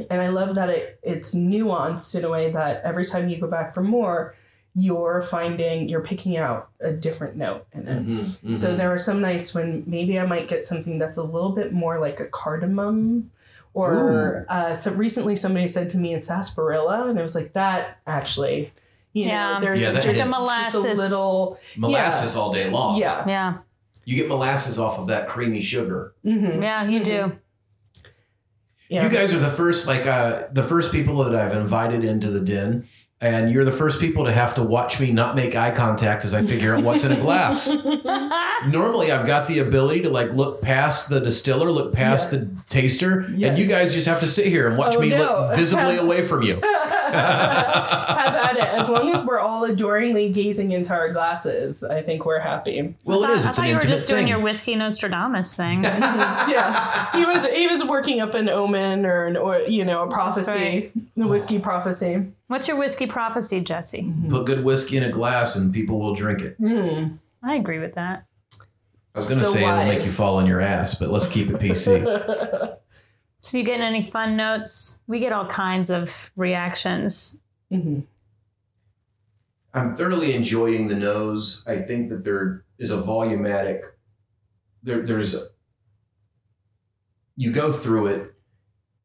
And 0.10 0.22
I 0.22 0.30
love 0.30 0.56
that 0.56 0.70
it, 0.70 1.00
it's 1.04 1.36
nuanced 1.36 2.18
in 2.18 2.24
a 2.26 2.30
way 2.30 2.52
that 2.52 2.82
every 2.84 3.06
time 3.06 3.30
you 3.30 3.38
go 3.38 3.48
back 3.48 3.74
for 3.74 3.82
more, 3.84 4.36
you're 4.74 5.22
finding 5.22 5.90
you're 5.90 6.02
picking 6.02 6.38
out 6.38 6.70
a 6.80 6.94
different 6.94 7.36
note 7.36 7.66
in 7.74 7.88
it. 7.88 8.08
Mhm, 8.08 8.56
So 8.56 8.70
mhm. 8.74 8.78
there 8.78 8.92
are 8.94 8.98
some 8.98 9.20
nights 9.20 9.54
when 9.54 9.84
maybe 9.86 10.18
I 10.18 10.26
might 10.26 10.48
get 10.48 10.64
something 10.64 10.98
that's 10.98 11.18
a 11.18 11.24
little 11.24 11.52
bit 11.52 11.74
more 11.74 12.00
like 12.00 12.22
a 12.22 12.26
cardamom, 12.26 13.32
or 13.74 14.46
uh, 14.50 14.74
so 14.74 14.92
recently 14.94 15.36
somebody 15.36 15.68
said 15.68 15.90
to 15.90 15.98
me 15.98 16.14
a 16.14 16.20
sarsaparilla, 16.20 17.10
and 17.10 17.20
I 17.20 17.22
was 17.22 17.36
like, 17.36 17.54
that 17.54 18.00
actually, 18.08 18.72
you 19.14 19.26
Yeah. 19.26 19.56
know, 19.56 19.60
there's 19.62 19.82
Yeah, 19.82 19.92
that 19.92 20.04
just, 20.04 20.08
is- 20.16 20.18
just 20.20 20.76
a 20.76 20.80
little, 20.80 21.58
molasses 21.76 22.36
all 22.38 22.54
day 22.54 22.70
long. 22.70 22.98
yeah, 22.98 23.24
yeah, 23.28 23.58
You 24.06 24.16
get 24.16 24.30
molasses 24.30 24.80
off 24.80 25.00
of 25.00 25.08
that 25.08 25.28
creamy 25.28 25.62
sugar. 25.62 26.14
hmm 26.24 26.62
yeah, 26.62 26.88
you 26.88 27.04
do. 27.04 27.34
Yeah. 28.92 29.04
You 29.04 29.10
guys 29.10 29.34
are 29.34 29.40
the 29.40 29.50
first, 29.50 29.88
like, 29.88 30.06
uh, 30.06 30.48
the 30.52 30.64
first 30.64 30.92
people 30.92 31.16
that 31.24 31.34
I've 31.34 31.54
invited 31.56 32.04
into 32.04 32.30
the 32.30 32.42
den, 32.42 32.86
and 33.22 33.52
you're 33.52 33.64
the 33.66 33.72
first 33.72 34.00
people 34.02 34.26
to 34.26 34.32
have 34.32 34.56
to 34.56 34.64
watch 34.64 35.00
me 35.00 35.12
not 35.12 35.36
make 35.36 35.56
eye 35.56 35.72
contact 35.72 36.26
as 36.26 36.34
I 36.34 36.42
figure 36.44 36.76
out 36.76 36.84
what's 36.84 37.04
in 37.06 37.12
a 37.12 37.20
glass. 37.20 37.72
Normally, 38.68 39.12
I've 39.12 39.26
got 39.28 39.48
the 39.48 39.60
ability 39.60 40.02
to 40.02 40.10
like 40.10 40.32
look 40.32 40.62
past 40.62 41.10
the 41.10 41.20
distiller, 41.20 41.72
look 41.72 41.94
past 41.94 42.32
the 42.32 42.50
taster, 42.70 43.28
Yeah. 43.36 43.50
and 43.50 43.60
you 43.60 43.68
guys 43.68 43.94
just 43.94 44.08
have 44.08 44.20
to 44.22 44.28
sit 44.28 44.48
here 44.48 44.68
and 44.68 44.78
watch 44.78 44.96
Oh, 44.98 45.02
me 45.02 45.10
no. 45.12 45.18
look 45.18 45.56
visibly 45.56 45.98
away 46.06 46.22
from 46.24 46.42
you. 46.44 46.60
Have 47.12 48.36
at 48.36 48.58
it. 48.58 48.64
As 48.64 48.90
long 48.90 49.14
as 49.14 49.24
we're 49.26 49.40
all 49.40 49.64
adoringly 49.64 50.30
gazing 50.30 50.72
into 50.72 50.94
our 50.94 51.12
glasses, 51.12 51.84
I 51.84 52.02
think 52.02 52.26
we're 52.26 52.40
happy. 52.40 52.96
Well, 53.04 53.24
it 53.24 53.30
is. 53.32 53.46
I 53.46 53.52
thought 53.52 53.64
an 53.64 53.70
you 53.70 53.74
were 53.76 53.80
intimate 53.80 53.96
just 53.96 54.08
doing 54.08 54.28
your 54.28 54.40
whiskey 54.40 54.76
Nostradamus 54.76 55.56
thing. 55.56 55.84
yeah, 55.84 57.12
he 57.14 57.26
was 57.26 57.48
he 57.48 57.68
was 57.68 57.84
working 57.84 58.22
up 58.22 58.34
an 58.34 58.50
omen 58.50 59.06
or 59.06 59.26
an 59.26 59.38
or 59.38 59.60
you 59.60 59.86
know 59.86 60.04
a 60.04 60.10
prophecy, 60.10 60.52
right. 60.52 60.92
a 61.18 61.28
whiskey 61.28 61.60
prophecy. 61.60 62.26
What's 62.48 62.68
your 62.68 62.78
whiskey 62.78 63.08
prophecy, 63.08 63.62
Jesse? 63.62 64.14
Put 64.30 64.46
good 64.46 64.64
whiskey 64.64 64.98
in 64.98 65.04
a 65.04 65.10
glass, 65.10 65.56
and 65.56 65.74
people 65.74 66.00
will 66.00 66.16
drink 66.16 66.42
it. 66.42 66.60
Mm. 66.62 67.18
I 67.44 67.56
agree 67.56 67.80
with 67.80 67.94
that. 67.94 68.26
I 69.14 69.20
was 69.20 69.28
going 69.28 69.40
to 69.40 69.46
So 69.46 69.54
say 69.54 69.66
it'll 69.66 69.86
make 69.86 70.04
you 70.04 70.12
fall 70.12 70.38
on 70.38 70.46
your 70.46 70.62
ass, 70.62 70.96
but 70.96 71.10
let's 71.10 71.28
keep 71.28 71.50
it 71.50 71.56
PC. 71.56 72.78
So 73.42 73.58
you 73.58 73.64
getting 73.64 73.82
any 73.82 74.04
fun 74.04 74.38
notes? 74.38 75.02
We 75.08 75.20
get 75.20 75.34
all 75.34 75.48
kinds 75.48 75.90
of 75.90 76.32
reactions. 76.36 77.44
Mhm. 77.72 78.04
I'm 79.74 79.96
thoroughly 79.96 80.36
enjoying 80.36 80.88
the 80.88 80.96
nose. 80.96 81.64
I 81.68 81.78
think 81.78 82.10
that 82.10 82.24
there 82.24 82.66
is 82.78 82.92
a 82.92 83.02
volumatic. 83.02 83.82
There, 84.84 85.02
there's. 85.02 85.36
You 87.36 87.52
go 87.52 87.72
through 87.72 88.08
it, 88.08 88.34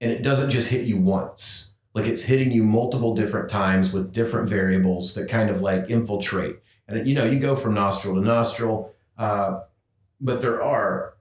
and 0.01 0.13
it 0.13 0.23
doesn't 0.23 0.51
just 0.51 0.71
hit 0.71 0.87
you 0.87 0.99
once. 1.01 1.77
Like 1.95 2.07
it's 2.07 2.25
hitting 2.25 2.53
you 2.53 2.63
multiple 2.63 3.15
different 3.15 3.49
times 3.49 3.93
with 3.93 4.13
different 4.13 4.51
variables 4.51 5.15
that 5.15 5.31
kind 5.31 5.49
of 5.49 5.63
like 5.63 5.89
infiltrate. 5.89 6.57
And 6.89 7.09
you 7.09 7.15
know, 7.15 7.25
you 7.25 7.39
go 7.39 7.57
from 7.57 7.75
nostril 7.75 8.17
to 8.17 8.21
nostril, 8.21 8.93
uh, 9.17 9.61
but 10.21 10.43
there 10.43 10.63
are 10.63 11.16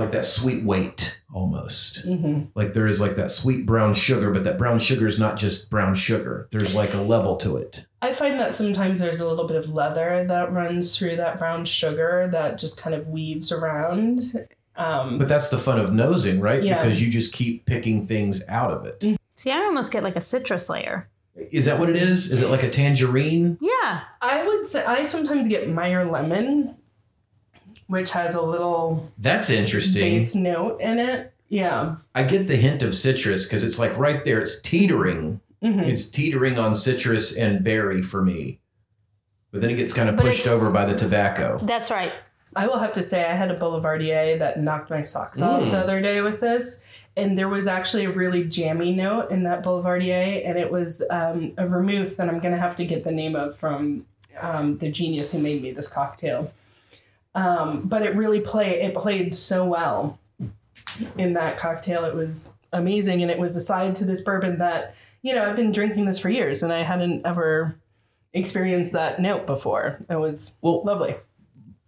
like 0.00 0.12
that 0.12 0.24
sweet 0.24 0.64
weight 0.64 1.22
almost. 1.32 2.06
Mhm. 2.06 2.48
Like 2.54 2.72
there 2.72 2.86
is 2.86 3.00
like 3.00 3.14
that 3.16 3.30
sweet 3.30 3.66
brown 3.66 3.94
sugar, 3.94 4.30
but 4.30 4.44
that 4.44 4.58
brown 4.58 4.78
sugar 4.80 5.06
is 5.06 5.18
not 5.18 5.36
just 5.36 5.70
brown 5.70 5.94
sugar. 5.94 6.48
There's 6.50 6.74
like 6.74 6.94
a 6.94 7.00
level 7.00 7.36
to 7.38 7.56
it. 7.56 7.86
I 8.02 8.12
find 8.12 8.40
that 8.40 8.54
sometimes 8.54 9.00
there's 9.00 9.20
a 9.20 9.28
little 9.28 9.46
bit 9.46 9.56
of 9.56 9.68
leather 9.68 10.24
that 10.26 10.52
runs 10.52 10.96
through 10.96 11.16
that 11.16 11.38
brown 11.38 11.64
sugar 11.64 12.28
that 12.32 12.58
just 12.58 12.80
kind 12.80 12.94
of 12.96 13.08
weaves 13.08 13.52
around. 13.52 14.46
Um, 14.76 15.18
But 15.18 15.28
that's 15.28 15.50
the 15.50 15.58
fun 15.58 15.78
of 15.78 15.92
nosing, 15.92 16.40
right? 16.40 16.62
Yeah. 16.62 16.76
Because 16.78 17.02
you 17.02 17.10
just 17.10 17.32
keep 17.34 17.66
picking 17.66 18.06
things 18.06 18.42
out 18.48 18.70
of 18.72 18.86
it. 18.86 19.18
See, 19.36 19.50
I 19.50 19.58
almost 19.64 19.92
get 19.92 20.02
like 20.02 20.16
a 20.16 20.20
citrus 20.20 20.68
layer. 20.70 21.08
Is 21.36 21.66
that 21.66 21.78
what 21.78 21.88
it 21.90 21.96
is? 21.96 22.30
Is 22.30 22.42
it 22.42 22.48
like 22.50 22.62
a 22.62 22.68
tangerine? 22.70 23.58
Yeah. 23.60 24.00
I 24.20 24.46
would 24.46 24.66
say 24.66 24.84
I 24.84 25.06
sometimes 25.06 25.48
get 25.48 25.68
Meyer 25.70 26.04
lemon, 26.10 26.76
which 27.90 28.12
has 28.12 28.36
a 28.36 28.40
little 28.42 29.10
That's 29.18 29.50
interesting. 29.50 30.12
base 30.12 30.34
note 30.36 30.80
in 30.80 30.98
it. 31.00 31.32
Yeah. 31.48 31.96
I 32.14 32.22
get 32.22 32.46
the 32.46 32.54
hint 32.56 32.84
of 32.84 32.94
citrus 32.94 33.46
because 33.48 33.64
it's 33.64 33.80
like 33.80 33.98
right 33.98 34.24
there. 34.24 34.40
It's 34.40 34.60
teetering. 34.60 35.40
Mhm. 35.62 35.88
It's 35.88 36.08
teetering 36.08 36.56
on 36.56 36.76
citrus 36.76 37.36
and 37.36 37.64
berry 37.64 38.00
for 38.00 38.22
me. 38.22 38.60
But 39.50 39.60
then 39.60 39.70
it 39.70 39.74
gets 39.74 39.92
kind 39.92 40.08
of 40.08 40.14
But 40.14 40.26
pushed 40.26 40.46
over 40.46 40.70
by 40.70 40.84
the 40.86 40.94
tobacco. 40.94 41.56
That's 41.58 41.90
right. 41.90 42.12
I 42.54 42.68
will 42.68 42.78
have 42.78 42.92
to 42.92 43.02
say 43.02 43.24
I 43.24 43.34
had 43.34 43.50
a 43.50 43.56
Boulevardier 43.58 44.38
that 44.38 44.60
knocked 44.62 44.88
my 44.90 45.02
socks 45.02 45.42
off 45.42 45.62
Mm. 45.62 45.70
the 45.72 45.78
other 45.78 46.00
day 46.00 46.20
with 46.20 46.38
this. 46.40 46.84
And 47.16 47.36
there 47.36 47.48
was 47.48 47.66
actually 47.66 48.04
a 48.04 48.10
really 48.12 48.44
jammy 48.44 48.92
note 48.92 49.32
in 49.32 49.42
that 49.42 49.64
Boulevardier, 49.64 50.42
and 50.46 50.56
it 50.56 50.70
was 50.70 51.04
um, 51.10 51.50
a 51.58 51.66
vermouth 51.66 52.16
that 52.18 52.28
I'm 52.28 52.38
going 52.38 52.54
to 52.54 52.60
have 52.60 52.76
to 52.76 52.84
get 52.86 53.02
the 53.02 53.10
name 53.10 53.34
of 53.34 53.56
from 53.58 54.06
um, 54.40 54.78
the 54.78 54.90
genius 54.92 55.32
who 55.32 55.40
made 55.40 55.60
me 55.60 55.72
this 55.72 55.92
cocktail. 55.92 56.52
Um, 57.34 57.82
but 57.86 58.02
it 58.02 58.14
really 58.16 58.40
played, 58.40 58.82
it 58.84 58.94
played 58.94 59.34
so 59.34 59.66
well 59.66 60.18
in 61.16 61.34
that 61.34 61.58
cocktail. 61.58 62.04
It 62.04 62.14
was 62.14 62.54
amazing. 62.72 63.22
And 63.22 63.30
it 63.30 63.38
was 63.38 63.56
a 63.56 63.60
side 63.60 63.94
to 63.96 64.04
this 64.04 64.22
bourbon 64.22 64.58
that, 64.58 64.94
you 65.22 65.34
know, 65.34 65.44
I've 65.48 65.56
been 65.56 65.72
drinking 65.72 66.06
this 66.06 66.18
for 66.18 66.28
years 66.30 66.62
and 66.62 66.72
I 66.72 66.78
hadn't 66.78 67.24
ever 67.26 67.76
experienced 68.32 68.92
that 68.92 69.20
note 69.20 69.46
before. 69.46 70.00
It 70.08 70.16
was 70.16 70.56
Well, 70.62 70.82
lovely. 70.84 71.16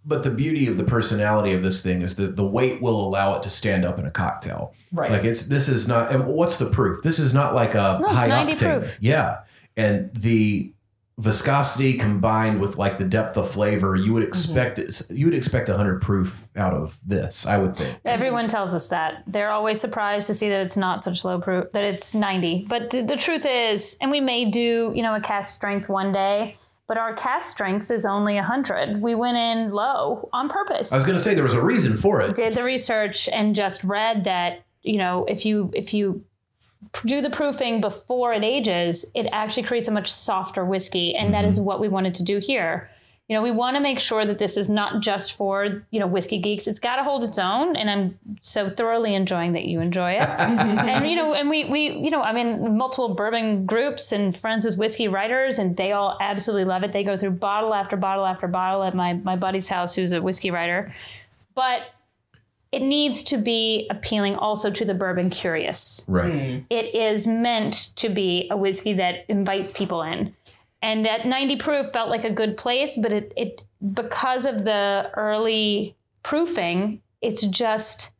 but 0.05 0.23
the 0.23 0.31
beauty 0.31 0.67
of 0.67 0.77
the 0.77 0.85
personality 0.85 1.53
of 1.55 1.63
this 1.63 1.83
thing 1.83 2.03
is 2.03 2.17
that 2.17 2.37
the 2.37 2.47
weight 2.47 2.83
will 2.83 3.01
allow 3.05 3.35
it 3.37 3.43
to 3.45 3.51
stand 3.51 3.85
up 3.85 3.99
in 3.99 4.05
a 4.07 4.11
cocktail. 4.11 4.75
Right. 4.93 5.11
Like 5.11 5.25
it's 5.25 5.47
this 5.47 5.69
is 5.69 5.89
not 5.89 6.13
and 6.13 6.27
what's 6.27 6.59
the 6.59 6.67
proof? 6.71 7.03
This 7.03 7.19
is 7.19 7.33
not 7.33 7.55
like 7.55 7.75
a 7.75 7.99
No, 8.01 8.07
it's 8.07 8.15
high 8.15 8.27
90 8.27 8.53
octane. 8.55 8.81
proof. 8.81 8.99
Yeah. 9.01 9.39
And 9.77 10.13
the 10.15 10.73
viscosity 11.19 11.95
combined 11.99 12.61
with 12.61 12.79
like 12.79 12.99
the 12.99 13.05
depth 13.05 13.37
of 13.37 13.51
flavor, 13.51 13.97
you 13.97 14.13
would 14.13 14.23
mm-hmm. 14.23 14.29
expect 14.29 14.79
it, 14.79 15.11
you 15.11 15.27
would 15.27 15.35
expect 15.35 15.69
100 15.69 16.01
proof 16.01 16.49
out 16.57 16.73
of 16.73 16.99
this, 17.07 17.47
I 17.47 17.59
would 17.59 17.77
think. 17.77 17.99
Everyone 18.05 18.49
tells 18.49 18.75
us 18.75 18.89
that. 18.89 19.23
They're 19.27 19.51
always 19.51 19.81
surprised 19.81 20.27
to 20.29 20.35
see 20.35 20.49
that 20.49 20.61
it's 20.61 20.77
not 20.77 21.03
such 21.03 21.25
low 21.25 21.41
proof, 21.41 21.73
that 21.73 21.85
it's 21.85 22.15
90. 22.15 22.67
But 22.69 22.91
th- 22.91 23.07
the 23.07 23.17
truth 23.17 23.47
is, 23.47 23.97
and 24.01 24.11
we 24.11 24.21
may 24.21 24.47
do, 24.47 24.93
you 24.95 25.03
know, 25.03 25.15
a 25.15 25.21
cask 25.21 25.55
strength 25.57 25.89
one 25.89 26.13
day, 26.13 26.57
but 26.89 26.99
our 26.99 27.15
cask 27.15 27.51
strength 27.51 27.91
is 27.91 28.05
only 28.05 28.35
100. 28.35 29.01
We 29.01 29.15
went 29.15 29.37
in 29.37 29.71
low 29.71 30.29
on 30.33 30.49
purpose. 30.49 30.93
I 30.93 30.97
was 30.97 31.07
going 31.07 31.17
to 31.17 31.23
say 31.23 31.35
there 31.35 31.45
was 31.45 31.55
a 31.55 31.65
reason 31.65 31.97
for 31.97 32.21
it. 32.21 32.35
did 32.35 32.55
the 32.55 32.65
research 32.65 33.29
and 33.29 33.55
just 33.55 33.85
read 33.85 34.25
that, 34.25 34.65
you 34.83 34.99
know, 34.99 35.25
if 35.27 35.47
you 35.47 35.71
if 35.75 35.95
you 35.95 36.25
do 37.05 37.21
the 37.21 37.31
proofing 37.31 37.81
before 37.81 38.33
it 38.33 38.45
ages, 38.45 39.11
it 39.15 39.27
actually 39.33 39.63
creates 39.65 39.89
a 39.89 39.93
much 39.93 40.11
softer 40.11 40.65
whiskey, 40.65 41.15
and 41.15 41.33
that 41.35 41.45
is 41.45 41.57
mm-hmm. 41.57 41.67
what 41.67 41.81
we 41.81 41.89
wanted 41.89 42.15
to 42.17 42.23
do 42.23 42.39
here. 42.39 42.91
You 43.29 43.37
know, 43.37 43.43
we 43.43 43.53
want 43.53 43.77
to 43.77 43.83
make 43.83 43.99
sure 43.99 44.27
that 44.27 44.39
this 44.39 44.57
is 44.57 44.69
not 44.69 45.01
just 45.01 45.35
for 45.35 45.85
you 45.91 46.01
know 46.01 46.07
whiskey 46.07 46.39
geeks. 46.39 46.67
It's 46.67 46.81
got 46.81 46.97
to 46.97 47.05
hold 47.05 47.25
its 47.25 47.39
own, 47.39 47.77
and 47.77 47.89
I'm 47.89 48.19
so 48.43 48.69
thoroughly 48.69 49.15
enjoying 49.15 49.53
that 49.53 49.65
you 49.65 49.81
enjoy 49.81 50.13
it. 50.13 50.23
and 50.29 51.09
you 51.09 51.17
know, 51.17 51.33
and 51.33 51.49
we 51.49 51.65
we 51.65 51.91
you 51.91 52.11
know, 52.11 52.21
I'm 52.21 52.37
in 52.37 52.77
multiple 52.77 53.15
bourbon 53.15 53.65
groups 53.65 54.13
and 54.13 54.37
friends 54.37 54.65
with 54.65 54.77
whiskey 54.77 55.09
writers, 55.09 55.59
and 55.59 55.77
they 55.77 55.93
all 55.93 56.19
absolutely 56.21 56.65
love 56.65 56.83
it. 56.83 56.93
They 56.93 57.05
go 57.05 57.17
through 57.17 57.31
bottle 57.31 57.73
after 57.75 57.97
bottle 57.97 58.27
after 58.27 58.49
bottle 58.49 58.83
at 58.83 58.95
my 58.95 59.15
my 59.15 59.37
buddy's 59.37 59.69
house, 59.69 59.95
who's 59.95 60.13
a 60.13 60.21
whiskey 60.21 60.51
writer, 60.51 60.93
but 61.55 61.83
it 62.73 62.83
needs 62.83 63.23
to 63.25 63.37
be 63.37 63.87
appealing 63.91 64.35
also 64.35 64.71
to 64.71 64.85
the 64.85 64.95
bourbon 64.95 65.29
curious 65.31 66.05
Right. 66.09 66.33
Hmm. 66.33 66.59
it 66.71 66.95
is 66.95 67.27
meant 67.27 67.75
to 67.97 68.09
be 68.09 68.49
a 68.51 68.57
whiskey 68.57 68.95
that 68.95 69.27
invites 69.29 69.71
people 69.71 70.03
in. 70.03 70.35
And 70.81 71.05
that 71.05 71.27
90 71.27 71.57
proof 71.57 71.93
felt 71.93 72.09
like 72.11 72.25
a 72.25 72.31
good 72.31 72.57
place, 72.57 72.99
but 73.01 73.13
it, 73.13 73.33
it 73.37 73.63
because 73.95 74.47
of 74.47 74.65
the 74.65 75.13
early 75.15 75.95
proofing, 76.25 77.03
it's 77.21 77.47
just 77.47 78.13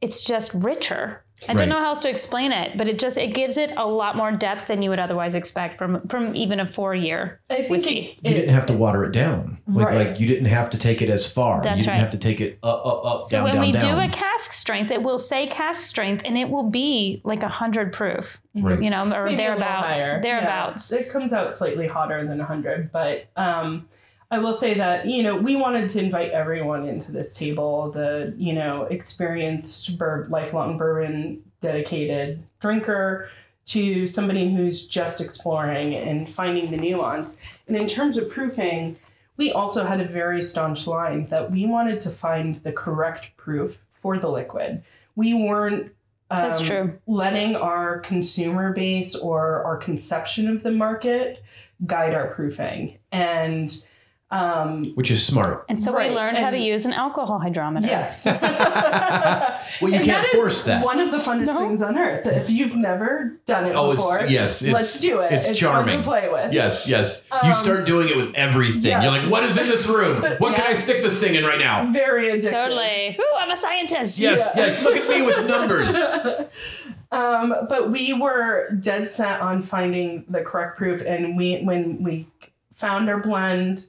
it's 0.00 0.24
just 0.24 0.54
richer. 0.54 1.22
I 1.48 1.52
Right. 1.52 1.58
don't 1.60 1.68
know 1.70 1.78
how 1.78 1.86
else 1.86 2.00
to 2.00 2.10
explain 2.10 2.52
it, 2.52 2.76
but 2.76 2.86
it 2.88 2.98
just 2.98 3.16
it 3.16 3.28
gives 3.34 3.56
it 3.56 3.72
a 3.76 3.86
lot 3.86 4.14
more 4.16 4.30
depth 4.30 4.66
than 4.66 4.82
you 4.82 4.90
would 4.90 4.98
otherwise 4.98 5.34
expect 5.34 5.78
from 5.78 6.06
from 6.08 6.36
even 6.36 6.60
a 6.60 6.66
four 6.66 6.94
year 6.94 7.40
whiskey. 7.68 8.18
it- 8.22 8.28
You 8.28 8.34
didn't 8.36 8.54
have 8.54 8.66
to 8.66 8.74
water 8.74 9.04
it 9.04 9.12
down. 9.12 9.58
Like 9.66 9.86
Right. 9.86 10.08
like 10.08 10.20
you 10.20 10.26
didn't 10.26 10.46
have 10.46 10.68
to 10.70 10.78
take 10.78 11.00
it 11.00 11.08
as 11.08 11.30
far. 11.30 11.62
That's 11.62 11.76
you 11.76 11.80
didn't 11.82 11.92
right. 11.94 12.00
have 12.00 12.10
to 12.10 12.18
take 12.18 12.40
it 12.42 12.58
up 12.62 12.84
up 12.86 13.04
up 13.06 13.22
So 13.22 13.38
down 13.38 13.44
when 13.44 13.54
down 13.54 13.64
we 13.66 13.72
down. 13.72 13.80
do 13.94 14.00
a 14.00 14.08
cask 14.08 14.52
strength, 14.52 14.90
it 14.90 15.02
will 15.02 15.18
say 15.18 15.46
cask 15.46 15.80
strength, 15.86 16.22
and 16.26 16.36
it 16.36 16.50
will 16.50 16.68
be 16.70 17.22
like 17.24 17.42
a 17.42 17.48
hundred 17.48 17.92
proof, 17.92 18.40
Right. 18.54 18.82
you 18.82 18.90
know, 18.90 19.10
or 19.10 19.24
Maybe 19.24 19.36
thereabouts, 19.36 19.98
higher. 19.98 20.20
thereabouts. 20.20 20.92
Yes, 20.92 21.00
it 21.00 21.08
comes 21.10 21.32
out 21.32 21.54
slightly 21.54 21.86
hotter 21.86 22.26
than 22.26 22.38
100, 22.38 22.90
but 22.92 23.26
um, 23.36 23.86
I 24.32 24.38
will 24.38 24.52
say 24.52 24.74
that, 24.74 25.06
you 25.06 25.22
know, 25.22 25.36
we 25.36 25.56
wanted 25.56 25.88
to 25.90 26.02
invite 26.02 26.30
everyone 26.30 26.86
into 26.86 27.10
this 27.10 27.36
table, 27.36 27.90
the, 27.90 28.32
you 28.36 28.52
know, 28.52 28.84
experienced 28.84 29.98
bur- 29.98 30.26
lifelong 30.30 30.76
bourbon 30.76 31.42
dedicated 31.60 32.42
drinker 32.60 33.28
to 33.66 34.06
somebody 34.06 34.52
who's 34.54 34.86
just 34.86 35.20
exploring 35.20 35.94
and 35.94 36.28
finding 36.28 36.70
the 36.70 36.76
nuance. 36.76 37.38
And 37.66 37.76
in 37.76 37.88
terms 37.88 38.16
of 38.16 38.30
proofing, 38.30 38.96
we 39.36 39.52
also 39.52 39.84
had 39.84 40.00
a 40.00 40.06
very 40.06 40.42
staunch 40.42 40.86
line 40.86 41.26
that 41.26 41.50
we 41.50 41.66
wanted 41.66 41.98
to 42.00 42.10
find 42.10 42.62
the 42.62 42.72
correct 42.72 43.36
proof 43.36 43.80
for 43.94 44.18
the 44.18 44.28
liquid. 44.28 44.82
We 45.16 45.34
weren't 45.34 45.92
That's 46.30 46.60
um, 46.60 46.66
true. 46.66 46.98
letting 47.06 47.56
our 47.56 47.98
consumer 48.00 48.72
base 48.72 49.16
or 49.16 49.64
our 49.64 49.76
conception 49.76 50.48
of 50.48 50.62
the 50.62 50.70
market 50.70 51.42
guide 51.86 52.14
our 52.14 52.28
proofing. 52.28 52.98
And 53.10 53.84
um, 54.32 54.84
which 54.94 55.10
is 55.10 55.26
smart. 55.26 55.64
And 55.68 55.78
so 55.78 55.92
Right, 55.92 56.10
we 56.10 56.16
learned 56.16 56.38
how 56.38 56.50
to 56.50 56.58
use 56.58 56.86
an 56.86 56.92
alcohol 56.92 57.38
hydrometer. 57.40 57.88
yes. 57.88 58.26
Well, 59.80 59.90
you 59.90 59.96
And 59.96 60.04
can't 60.04 60.22
that 60.24 60.34
is 60.34 60.38
force 60.38 60.64
that. 60.64 60.84
One 60.84 61.00
of 61.00 61.10
the 61.10 61.18
funnest 61.18 61.46
No. 61.46 61.58
things 61.58 61.80
on 61.80 61.96
earth. 61.96 62.26
If 62.26 62.50
you've 62.50 62.76
never 62.76 63.32
done 63.46 63.64
it 63.66 63.72
Oh, 63.74 63.92
it's- 63.92 63.96
before, 63.96 64.26
yes, 64.28 64.62
it's- 64.62 64.74
let's 64.74 65.00
do 65.00 65.20
it. 65.20 65.32
it's 65.32 65.46
fun 65.46 65.54
charming. 65.54 65.96
to 65.98 66.02
play 66.02 66.28
with. 66.28 66.52
Yes, 66.52 66.86
yes. 66.88 67.24
you 67.42 67.50
Um, 67.50 67.54
start 67.54 67.86
doing 67.86 68.08
it 68.08 68.16
with 68.16 68.34
everything. 68.34 68.84
yes. 68.90 69.02
You're 69.02 69.12
like, 69.12 69.30
what 69.30 69.42
is 69.44 69.56
in 69.58 69.66
this 69.68 69.86
room? 69.86 70.22
What 70.38 70.54
can 70.54 70.66
I 70.66 70.74
stick 70.74 71.02
this 71.02 71.20
thing 71.22 71.34
in 71.34 71.44
right 71.44 71.58
now? 71.58 71.86
Very 71.92 72.28
addictive. 72.30 72.50
Totally. 72.50 73.16
Ooh, 73.18 73.34
I'm 73.38 73.50
a 73.50 73.56
scientist. 73.56 74.18
Yes, 74.18 74.50
Yeah. 74.54 74.64
yes. 74.66 74.84
Look 74.84 74.96
at 74.96 75.08
me 75.08 75.22
with 75.22 75.46
numbers. 75.54 76.86
Um, 77.12 77.54
but 77.68 77.90
we 77.90 78.12
were 78.12 78.70
dead 78.80 79.08
set 79.08 79.40
on 79.40 79.62
finding 79.62 80.24
the 80.28 80.42
correct 80.42 80.76
proof, 80.76 81.00
and 81.06 81.36
we 81.36 81.60
when 81.62 82.02
we 82.02 82.26
found 82.74 83.08
our 83.08 83.18
blend, 83.18 83.86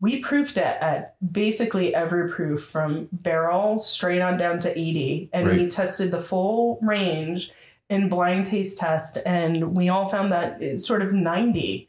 we 0.00 0.20
proofed 0.20 0.56
it 0.56 0.76
at 0.80 1.16
basically 1.32 1.94
every 1.94 2.28
proof 2.30 2.64
from 2.64 3.08
barrel 3.12 3.78
straight 3.78 4.20
on 4.20 4.36
down 4.36 4.58
to 4.60 4.78
80, 4.78 5.30
and 5.32 5.48
we 5.48 5.66
tested 5.68 6.10
the 6.10 6.20
full 6.20 6.78
range 6.82 7.50
in 7.88 8.08
blind 8.08 8.46
taste 8.46 8.78
test, 8.78 9.18
and 9.24 9.76
we 9.76 9.88
all 9.88 10.08
found 10.08 10.32
that 10.32 10.78
sort 10.78 11.02
of 11.02 11.12
90 11.12 11.88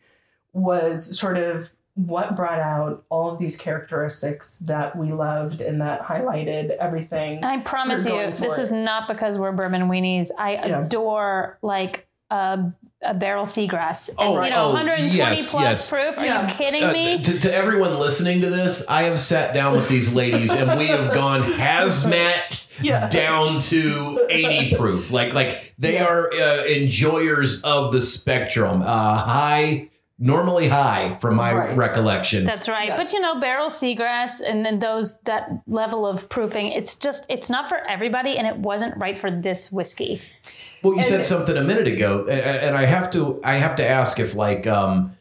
was 0.54 1.18
sort 1.20 1.38
of 1.38 1.72
what 1.96 2.36
brought 2.36 2.60
out 2.60 3.04
all 3.10 3.32
of 3.32 3.40
these 3.40 3.58
characteristics 3.58 4.60
that 4.60 4.96
we 4.96 5.12
loved 5.12 5.62
and 5.62 5.82
that 5.82 6.04
highlighted 6.04 6.70
everything. 6.78 7.38
And 7.38 7.46
I 7.46 7.60
promise 7.62 8.06
you, 8.06 8.14
this 8.32 8.60
it. 8.60 8.62
is 8.62 8.72
not 8.72 9.08
because 9.08 9.40
we're 9.40 9.52
bourbon 9.52 9.90
weenies. 9.90 10.30
I 10.38 10.54
Yeah. 10.54 10.86
adore 10.86 11.58
like 11.64 12.08
a, 12.30 12.72
a 13.04 13.14
barrel 13.14 13.46
seagrass. 13.46 14.10
And, 14.10 14.18
Oh, 14.20 14.44
you 14.44 14.50
know, 14.50 14.66
oh, 14.70 14.74
120 14.74 15.16
yes, 15.16 15.52
plus 15.52 15.64
yes. 15.64 15.90
proof. 15.90 16.18
Are 16.18 16.26
Yeah. 16.26 16.48
you 16.50 16.54
kidding 16.56 16.84
Uh, 16.84 16.92
me? 16.92 17.22
to, 17.22 17.40
to 17.40 17.54
everyone 17.54 18.00
listening 18.00 18.42
to 18.42 18.50
this, 18.50 18.88
I 18.90 19.04
have 19.04 19.20
sat 19.20 19.54
down 19.54 19.74
with 19.74 19.88
these 19.88 20.14
ladies 20.14 20.54
and 20.54 20.78
we 20.80 20.88
have 20.88 21.14
gone 21.14 21.44
hazmat 21.60 22.68
Yeah. 22.82 23.08
down 23.08 23.60
to 23.60 24.26
80 24.30 24.76
proof. 24.76 25.12
Like 25.12 25.34
like 25.34 25.74
they 25.78 25.96
Yeah. 25.96 26.06
are 26.06 26.32
uh, 26.34 26.64
enjoyers 26.66 27.62
of 27.64 27.92
the 27.92 28.02
spectrum. 28.02 28.82
Uh, 28.82 28.86
high, 29.18 29.90
normally 30.20 30.68
high 30.68 31.16
from 31.22 31.36
my 31.36 31.54
Right. 31.54 31.78
recollection. 31.78 32.44
That's 32.46 32.68
right. 32.68 32.88
Yes. 32.88 32.98
But 32.98 33.14
you 33.14 33.20
know, 33.22 33.40
barrel 33.40 33.70
seagrass 33.70 34.42
and 34.44 34.66
then 34.66 34.80
those 34.80 35.20
that 35.26 35.48
level 35.68 36.08
of 36.08 36.28
proofing, 36.30 36.72
it's 36.72 36.96
just 36.96 37.26
it's 37.30 37.50
not 37.52 37.70
for 37.70 37.88
everybody 37.88 38.38
and 38.40 38.48
it 38.48 38.58
wasn't 38.58 38.98
right 38.98 39.18
for 39.20 39.30
this 39.30 39.72
whiskey. 39.72 40.20
Well, 40.84 40.96
you 40.96 41.04
said 41.04 41.26
something 41.26 41.58
a 41.58 41.64
minute 41.64 41.88
ago, 41.88 42.26
and 42.28 42.76
I 42.76 42.86
have 42.86 43.12
to 43.12 43.40
I 43.44 43.56
have 43.56 43.76
to 43.78 43.88
ask 43.88 44.20
if 44.20 44.36
like 44.36 44.68
um 44.68 45.12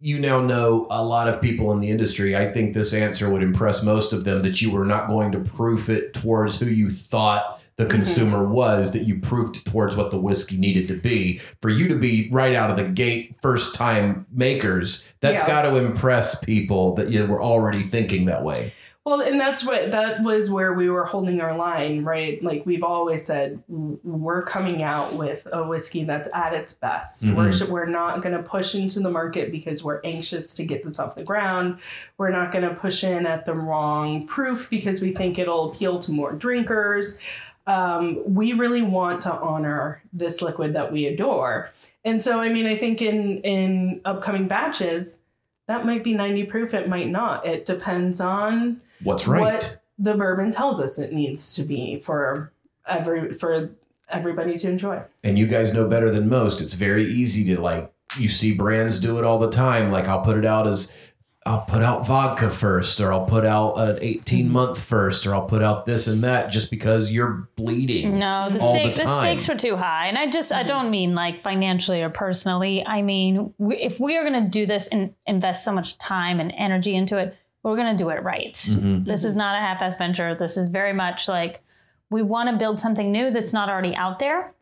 you 0.00 0.18
now 0.20 0.40
know 0.40 0.86
a 0.90 1.04
lot 1.04 1.28
of 1.28 1.42
people 1.42 1.72
in 1.72 1.80
the 1.80 1.90
industry. 1.90 2.36
I 2.36 2.50
think 2.52 2.72
this 2.74 2.94
answer 2.94 3.28
would 3.30 3.42
impress 3.42 3.84
most 3.84 4.12
of 4.12 4.24
them 4.24 4.42
that 4.42 4.62
you 4.62 4.70
were 4.70 4.84
not 4.84 5.08
going 5.08 5.32
to 5.32 5.40
proof 5.40 5.88
it 5.88 6.14
towards 6.14 6.58
who 6.60 6.66
you 6.66 6.88
thought 6.90 7.54
the 7.76 7.84
Mm-hmm. 7.84 7.90
consumer 7.96 8.44
was, 8.44 8.90
that 8.92 9.04
you 9.04 9.20
proofed 9.20 9.56
it 9.58 9.64
towards 9.64 9.96
what 9.96 10.10
the 10.10 10.18
whiskey 10.20 10.56
needed 10.56 10.88
to 10.88 10.94
be. 10.94 11.38
For 11.62 11.70
you 11.70 11.86
to 11.88 11.94
be 11.96 12.28
right 12.32 12.54
out 12.56 12.70
of 12.70 12.76
the 12.76 12.82
gate 12.82 13.36
first 13.40 13.76
time 13.76 14.26
makers, 14.32 15.06
that's 15.20 15.42
Yeah. 15.42 15.46
got 15.46 15.62
to 15.62 15.76
impress 15.76 16.42
people 16.42 16.94
that 16.96 17.10
you 17.10 17.24
were 17.26 17.40
already 17.40 17.82
thinking 17.82 18.24
that 18.24 18.42
way. 18.42 18.74
Well, 19.08 19.22
and 19.22 19.40
that's 19.40 19.64
what 19.64 19.90
that 19.92 20.20
was 20.20 20.50
where 20.50 20.74
we 20.74 20.90
were 20.90 21.06
holding 21.06 21.40
our 21.40 21.56
line, 21.56 22.04
right? 22.04 22.42
Like 22.44 22.66
we've 22.66 22.82
always 22.82 23.24
said, 23.24 23.62
we're 23.66 24.42
coming 24.42 24.82
out 24.82 25.14
with 25.14 25.48
a 25.50 25.66
whiskey 25.66 26.04
that's 26.04 26.28
at 26.34 26.52
its 26.52 26.74
best. 26.74 27.24
We're, 27.32 27.54
we're 27.70 27.86
not 27.86 28.20
going 28.20 28.36
to 28.36 28.42
push 28.42 28.74
into 28.74 29.00
the 29.00 29.08
market 29.10 29.50
because 29.50 29.82
we're 29.82 30.02
anxious 30.04 30.52
to 30.52 30.62
get 30.62 30.84
this 30.84 30.98
off 30.98 31.14
the 31.14 31.24
ground. 31.24 31.78
We're 32.18 32.28
not 32.28 32.52
going 32.52 32.68
to 32.68 32.74
push 32.74 33.02
in 33.02 33.24
at 33.24 33.46
the 33.46 33.54
wrong 33.54 34.26
proof 34.26 34.68
because 34.68 35.00
we 35.00 35.12
think 35.12 35.38
it'll 35.38 35.72
appeal 35.72 35.98
to 36.00 36.12
more 36.12 36.32
drinkers. 36.32 37.18
Um, 37.66 38.20
we 38.26 38.52
really 38.52 38.82
want 38.82 39.22
to 39.22 39.32
honor 39.32 40.02
this 40.12 40.42
liquid 40.42 40.74
that 40.74 40.92
we 40.92 41.06
adore. 41.06 41.72
And 42.04 42.22
so, 42.22 42.40
I 42.42 42.50
mean, 42.50 42.66
I 42.66 42.76
think 42.76 43.00
in 43.00 43.40
in 43.40 44.02
upcoming 44.04 44.48
batches, 44.48 45.22
that 45.66 45.86
might 45.86 46.04
be 46.04 46.12
90 46.12 46.44
proof, 46.44 46.74
it 46.74 46.90
might 46.90 47.08
not. 47.08 47.46
It 47.46 47.64
depends 47.64 48.20
on 48.20 48.82
What's 49.02 49.26
right? 49.28 49.40
what 49.40 49.78
the 49.98 50.14
bourbon 50.14 50.50
tells 50.50 50.80
us 50.80 50.98
it 50.98 51.12
needs 51.12 51.54
to 51.54 51.62
be 51.62 51.98
for 52.00 52.52
every 52.86 53.32
for 53.32 53.70
everybody 54.08 54.56
to 54.56 54.68
enjoy. 54.68 55.02
and 55.22 55.38
you 55.38 55.46
guys 55.46 55.74
know 55.74 55.86
better 55.86 56.10
than 56.10 56.28
most 56.28 56.60
it's 56.60 56.72
very 56.74 57.04
easy 57.04 57.54
to 57.54 57.60
like 57.60 57.92
you 58.16 58.28
see 58.28 58.56
brands 58.56 59.00
do 59.00 59.18
it 59.18 59.24
all 59.24 59.38
the 59.38 59.50
time 59.50 59.90
like 59.92 60.08
i'll 60.08 60.22
put 60.22 60.38
it 60.38 60.46
out 60.46 60.66
as 60.66 60.96
i'll 61.44 61.66
put 61.66 61.82
out 61.82 62.06
vodka 62.06 62.48
first 62.48 63.00
or 63.00 63.12
i'll 63.12 63.26
put 63.26 63.44
out 63.44 63.74
an 63.78 63.98
18 64.00 64.50
month 64.50 64.82
first 64.82 65.26
or 65.26 65.34
i'll 65.34 65.44
put 65.44 65.62
out 65.62 65.84
this 65.84 66.06
and 66.06 66.22
that 66.22 66.50
just 66.50 66.70
because 66.70 67.12
you're 67.12 67.48
bleeding 67.56 68.18
No, 68.18 68.48
the 68.50 68.58
all 68.60 68.72
stake 68.72 68.94
the 68.94 69.02
the, 69.02 69.20
stakes 69.20 69.46
were 69.46 69.56
too 69.56 69.76
high, 69.76 70.06
and 70.06 70.16
I 70.16 70.30
just 70.30 70.52
I 70.52 70.62
don't 70.62 70.90
mean 70.90 71.14
like 71.14 71.42
financially 71.42 72.00
or 72.00 72.08
personally. 72.08 72.82
I 72.86 73.02
mean 73.02 73.52
we, 73.58 73.76
if 73.76 74.00
we 74.00 74.16
are 74.16 74.22
going 74.28 74.42
to 74.42 74.48
do 74.48 74.64
this 74.64 74.86
and 74.88 75.12
invest 75.26 75.64
so 75.64 75.72
much 75.72 75.98
time 75.98 76.40
and 76.40 76.50
energy 76.56 76.94
into 76.94 77.18
it, 77.18 77.36
we're 77.62 77.76
going 77.76 77.96
to 77.96 78.02
do 78.02 78.10
it 78.10 78.22
right. 78.22 78.54
Mm-hmm. 78.54 79.04
This 79.04 79.24
is 79.24 79.36
not 79.36 79.56
a 79.56 79.60
half-ass 79.60 79.98
venture. 79.98 80.34
This 80.34 80.56
is 80.56 80.68
very 80.68 80.92
much 80.92 81.28
like 81.28 81.62
we 82.10 82.22
want 82.22 82.48
to 82.48 82.56
build 82.56 82.80
something 82.80 83.12
new 83.12 83.30
that's 83.30 83.52
not 83.52 83.68
already 83.68 83.94
out 83.94 84.18
there, 84.18 84.52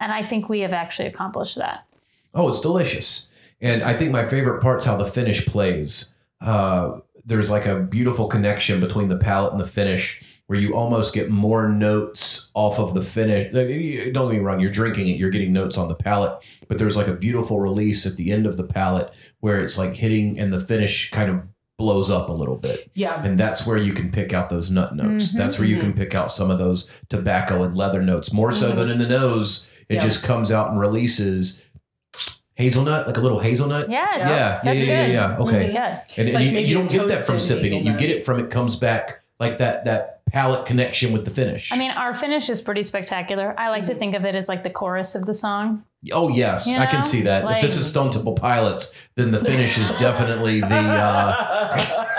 and 0.00 0.12
I 0.12 0.26
think 0.26 0.48
we 0.48 0.60
have 0.60 0.72
actually 0.72 1.08
accomplished 1.08 1.56
that. 1.56 1.84
oh 2.34 2.48
it's 2.48 2.60
delicious 2.60 3.32
And 3.60 3.82
I 3.82 3.94
think 3.94 4.12
my 4.12 4.24
favorite 4.24 4.62
part's 4.62 4.86
how 4.86 4.96
the 4.96 5.04
finish 5.04 5.44
plays. 5.46 6.14
Uh, 6.40 7.00
there's 7.24 7.50
like 7.50 7.66
a 7.66 7.80
beautiful 7.80 8.28
connection 8.28 8.78
between 8.80 9.08
the 9.08 9.16
palate 9.16 9.52
and 9.52 9.60
the 9.60 9.66
finish 9.66 10.40
where 10.46 10.58
you 10.58 10.74
almost 10.76 11.12
get 11.12 11.28
more 11.28 11.68
notes 11.68 12.52
off 12.54 12.78
of 12.78 12.94
the 12.94 13.02
finish. 13.02 13.52
Don't 13.52 14.30
get 14.30 14.38
me 14.38 14.38
wrong, 14.38 14.60
you're 14.60 14.70
drinking 14.70 15.08
it, 15.08 15.16
you're 15.18 15.30
getting 15.30 15.52
notes 15.52 15.76
on 15.76 15.88
the 15.88 15.96
palate, 15.96 16.44
but 16.68 16.78
there's 16.78 16.96
like 16.96 17.08
a 17.08 17.14
beautiful 17.14 17.58
release 17.58 18.06
at 18.06 18.16
the 18.16 18.30
end 18.30 18.46
of 18.46 18.56
the 18.56 18.64
palate 18.64 19.12
where 19.40 19.60
it's 19.60 19.76
like 19.76 19.94
hitting 19.94 20.38
and 20.38 20.52
the 20.52 20.60
finish 20.60 21.10
kind 21.10 21.30
of 21.30 21.42
blows 21.78 22.10
up 22.10 22.28
a 22.28 22.32
little 22.32 22.56
bit. 22.56 22.90
Yeah. 22.94 23.22
And 23.22 23.38
that's 23.38 23.66
where 23.66 23.76
you 23.76 23.92
can 23.92 24.10
pick 24.10 24.32
out 24.32 24.48
those 24.48 24.70
nut 24.70 24.94
notes. 24.94 25.28
Mm-hmm. 25.28 25.38
That's 25.38 25.58
where 25.58 25.68
you 25.68 25.78
can 25.78 25.92
pick 25.92 26.14
out 26.14 26.30
some 26.32 26.50
of 26.50 26.58
those 26.58 27.02
tobacco 27.08 27.62
and 27.62 27.74
leather 27.76 28.00
notes 28.02 28.32
more 28.32 28.50
so 28.52 28.72
than 28.72 28.88
in 28.90 28.98
the 28.98 29.08
nose. 29.08 29.70
It 29.88 29.96
Yeah. 29.96 30.00
just 30.00 30.24
comes 30.24 30.50
out 30.50 30.70
and 30.70 30.80
releases 30.80 31.64
hazelnut, 32.54 33.06
like 33.06 33.16
a 33.18 33.20
little 33.20 33.40
hazelnut. 33.40 33.90
Yes. 33.90 34.14
Yeah, 34.18 34.28
yeah, 34.28 34.60
That's 34.64 34.82
yeah, 34.82 35.06
yeah, 35.06 35.12
yeah. 35.12 35.36
Okay. 35.38 35.64
Mm-hmm. 35.66 35.74
Yeah. 35.74 36.04
And, 36.16 36.28
and 36.28 36.34
Like 36.34 36.44
you, 36.52 36.58
you 36.60 36.74
don't 36.74 36.90
get 36.90 37.08
that 37.08 37.24
from 37.24 37.34
toasted 37.36 37.58
sipping 37.58 37.78
it. 37.78 37.84
You 37.84 37.96
get 37.98 38.10
it 38.10 38.24
from 38.24 38.40
it 38.40 38.50
comes 38.50 38.76
back 38.76 39.10
like 39.38 39.58
that 39.58 39.84
that 39.84 40.15
palate 40.26 40.66
connection 40.66 41.12
with 41.12 41.24
the 41.24 41.30
finish. 41.30 41.72
I 41.72 41.76
mean, 41.78 41.90
our 41.92 42.12
finish 42.12 42.48
is 42.50 42.60
pretty 42.60 42.82
spectacular. 42.82 43.54
I 43.58 43.70
like 43.70 43.84
to 43.86 43.94
think 43.94 44.14
of 44.14 44.24
it 44.24 44.34
as 44.34 44.48
like 44.48 44.62
the 44.64 44.70
chorus 44.70 45.14
of 45.14 45.24
the 45.24 45.34
song. 45.34 45.84
oh 46.12 46.28
yes, 46.28 46.66
You 46.66 46.76
I 46.78 46.86
can 46.86 47.02
see 47.04 47.22
that. 47.22 47.44
Like- 47.44 47.56
if 47.56 47.62
this 47.62 47.76
is 47.76 47.88
Stone 47.88 48.10
Temple 48.10 48.34
Pilots, 48.34 49.08
then 49.16 49.30
the 49.30 49.38
finish 49.38 49.78
is 49.78 49.90
definitely 49.98 50.60
the. 50.60 50.66
Uh, 50.74 52.02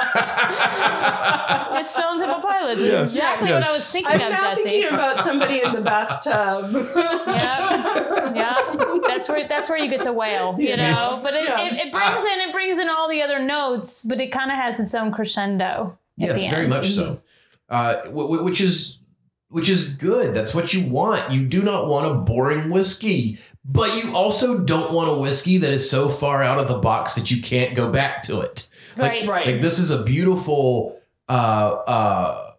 It's 1.79 1.93
Stone 1.93 2.17
Temple 2.19 2.41
Pilots. 2.41 2.81
Yes. 2.81 3.13
exactly 3.13 3.49
Yes. 3.49 3.61
what 3.61 3.69
I 3.69 3.71
was 3.71 3.91
thinking 3.91 4.11
I'm 4.13 4.21
of, 4.21 4.29
now 4.31 4.49
Jesse. 4.55 4.63
thinking 4.63 4.93
about 4.93 5.19
somebody 5.19 5.61
in 5.63 5.71
the 5.73 5.81
bathtub. 5.81 6.71
yeah, 6.73 8.33
yeah. 8.35 8.99
That's 9.07 9.29
where 9.29 9.47
that's 9.47 9.69
where 9.69 9.77
you 9.77 9.87
get 9.89 10.01
to 10.03 10.11
wail, 10.13 10.55
you 10.59 10.75
know. 10.75 11.19
But 11.21 11.35
it, 11.35 11.47
Yeah. 11.47 11.61
it, 11.67 11.73
it 11.73 11.91
brings 11.91 12.23
in 12.25 12.39
it 12.49 12.51
brings 12.51 12.79
in 12.79 12.89
all 12.89 13.07
the 13.07 13.21
other 13.21 13.37
notes, 13.39 14.03
but 14.03 14.19
it 14.19 14.31
kind 14.31 14.49
of 14.51 14.57
has 14.57 14.79
its 14.79 14.95
own 14.95 15.11
crescendo. 15.11 15.97
at 16.19 16.27
yes, 16.27 16.47
very 16.49 16.61
end. 16.63 16.69
much 16.71 16.89
so. 16.89 17.21
Uh, 17.69 17.95
w- 18.05 18.27
w- 18.27 18.43
which 18.43 18.61
is 18.61 19.01
which 19.49 19.69
is 19.69 19.93
good. 19.93 20.33
That's 20.33 20.53
what 20.53 20.73
you 20.73 20.87
want. 20.89 21.31
You 21.31 21.45
do 21.45 21.63
not 21.63 21.87
want 21.87 22.05
a 22.11 22.15
boring 22.19 22.69
whiskey, 22.69 23.37
but 23.63 24.03
you 24.03 24.15
also 24.15 24.63
don't 24.63 24.93
want 24.93 25.09
a 25.09 25.21
whiskey 25.21 25.57
that 25.59 25.71
is 25.71 25.89
so 25.89 26.09
far 26.09 26.43
out 26.43 26.59
of 26.59 26.67
the 26.67 26.79
box 26.79 27.15
that 27.15 27.31
you 27.31 27.41
can't 27.41 27.75
go 27.75 27.89
back 27.91 28.23
to 28.23 28.41
it. 28.41 28.69
Like, 28.97 29.11
Right. 29.11 29.27
Right. 29.27 29.47
Like 29.47 29.61
this 29.61 29.79
is 29.79 29.91
a 29.91 30.03
beautiful. 30.03 30.99
Uh, 31.29 31.31
uh, 31.87 32.51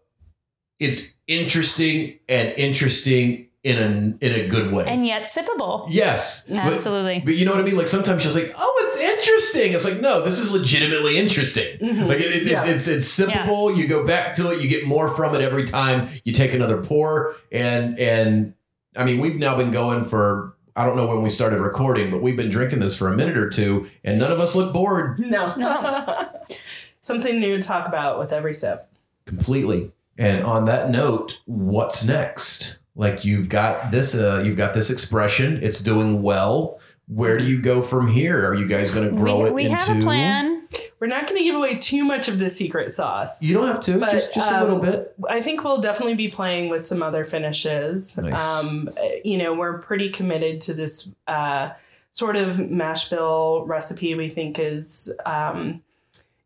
it's 0.79 1.17
interesting 1.27 2.19
and 2.29 2.51
interesting 2.57 3.47
in 3.65 3.77
a 3.77 4.25
in 4.25 4.33
a 4.41 4.47
good 4.47 4.73
way. 4.73 4.85
and 4.87 5.07
yet 5.07 5.25
sippable. 5.25 5.87
yes, 5.91 6.49
Absolutely. 6.51 7.21
But, 7.25 7.35
you 7.37 7.45
know 7.45 7.51
what 7.53 7.61
I 7.61 7.65
mean. 7.65 7.77
Like 7.77 7.89
sometimes 7.89 8.23
she's 8.23 8.35
like, 8.35 8.53
"Oh, 8.57 8.89
it's 8.93 9.01
interesting." 9.03 9.73
It's 9.73 9.85
like, 9.85 10.01
no, 10.01 10.23
this 10.25 10.39
is 10.39 10.53
legitimately 10.53 11.19
interesting. 11.19 11.79
Mm-hmm. 11.79 12.07
Like 12.09 12.21
it, 12.21 12.33
it, 12.33 12.47
Yeah. 12.47 12.65
it's, 12.67 12.87
it's 12.89 13.19
it's 13.19 13.31
sippable. 13.33 13.77
You 13.77 13.89
go 13.89 14.07
back 14.07 14.35
to 14.37 14.53
it. 14.53 14.61
You 14.63 14.69
get 14.69 14.87
more 14.87 15.09
from 15.09 15.35
it 15.35 15.41
every 15.41 15.65
time. 15.65 16.09
You 16.25 16.33
take 16.33 16.55
another 16.55 16.79
pour, 16.83 17.35
and 17.51 17.99
and 17.99 18.55
I 18.97 19.05
mean, 19.05 19.21
we've 19.21 19.39
now 19.41 19.57
been 19.57 19.71
going 19.73 20.05
for. 20.05 20.55
I 20.77 20.85
don't 20.87 20.97
know 20.97 21.09
when 21.09 21.23
we 21.23 21.29
started 21.31 21.59
recording, 21.61 22.09
but 22.13 22.23
we've 22.23 22.37
been 22.37 22.51
drinking 22.51 22.79
this 22.79 22.97
for 22.97 23.09
a 23.09 23.17
minute 23.17 23.37
or 23.37 23.51
two, 23.51 23.89
and 24.05 24.21
none 24.21 24.31
of 24.31 24.39
us 24.39 24.55
look 24.55 24.73
bored. 24.73 25.19
no. 25.19 25.53
No. 25.57 26.29
Something 27.01 27.41
new 27.41 27.57
to 27.57 27.63
talk 27.63 27.89
about 27.89 28.19
with 28.21 28.33
every 28.33 28.55
sip. 28.55 28.89
completely. 29.27 29.91
And 30.17 30.45
on 30.45 30.65
that 30.67 30.91
note, 30.91 31.41
what's 31.47 32.05
next? 32.07 32.81
Like 32.99 33.24
you've 33.24 33.49
got 33.49 33.92
this, 33.92 34.16
uh, 34.16 34.42
you've 34.44 34.57
got 34.57 34.74
this 34.74 34.90
expression. 34.90 35.61
It's 35.62 35.80
doing 35.80 36.20
well. 36.20 36.80
Where 37.07 37.38
do 37.38 37.44
you 37.44 37.62
go 37.62 37.80
from 37.80 38.09
here? 38.09 38.44
Are 38.44 38.55
you 38.55 38.66
guys 38.66 38.90
going 38.90 39.09
to 39.09 39.14
grow 39.14 39.42
we 39.42 39.46
it 39.46 39.55
we 39.55 39.64
into? 39.66 39.76
have 39.76 39.99
a 39.99 40.01
plan. 40.01 40.66
We're 40.99 41.07
not 41.07 41.28
going 41.28 41.38
to 41.38 41.44
give 41.44 41.55
away 41.55 41.76
too 41.76 42.05
much 42.05 42.26
of 42.26 42.40
the 42.40 42.51
secret 42.51 42.90
sauce. 42.90 43.40
You 43.40 43.55
don't 43.55 43.68
have 43.68 43.78
to. 43.82 44.01
But, 44.01 44.11
just 44.11 44.34
just 44.34 44.51
a 44.51 44.57
um, 44.57 44.62
little 44.62 44.78
bit. 44.80 45.14
I 45.30 45.40
think 45.40 45.62
we'll 45.62 45.80
definitely 45.80 46.16
be 46.16 46.26
playing 46.26 46.70
with 46.70 46.84
some 46.84 47.01
other 47.01 47.24
finishes. 47.24 48.18
Nice. 48.18 48.64
Um, 48.64 48.90
you 49.24 49.38
know, 49.38 49.55
we're 49.55 49.78
pretty 49.78 50.11
committed 50.11 50.61
to 50.62 50.74
this 50.74 51.09
uh, 51.28 51.70
sort 52.11 52.34
of 52.34 52.59
mash 52.68 53.09
bill 53.11 53.64
recipe. 53.64 54.16
We 54.16 54.28
think 54.28 54.59
is, 54.59 55.14
um, 55.24 55.82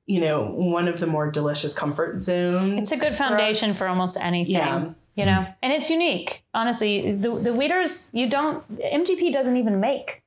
you 0.04 0.20
know, 0.20 0.44
one 0.44 0.86
of 0.86 1.00
the 1.00 1.06
more 1.06 1.30
delicious 1.30 1.72
comfort 1.72 2.20
zones. 2.20 2.78
It's 2.78 3.02
a 3.02 3.04
good 3.04 3.16
foundation 3.16 3.70
us. 3.70 3.78
for 3.78 3.88
almost 3.88 4.18
anything. 4.20 4.52
Yeah. 4.52 4.90
You 5.14 5.26
know, 5.26 5.46
and 5.62 5.72
it's 5.72 5.90
unique. 5.90 6.42
Honestly, 6.54 7.12
the 7.12 7.34
the 7.38 7.52
wheaters 7.52 8.10
you 8.14 8.30
don't 8.30 8.66
MGP 8.78 9.32
doesn't 9.32 9.56
even 9.56 9.78
make 9.78 10.22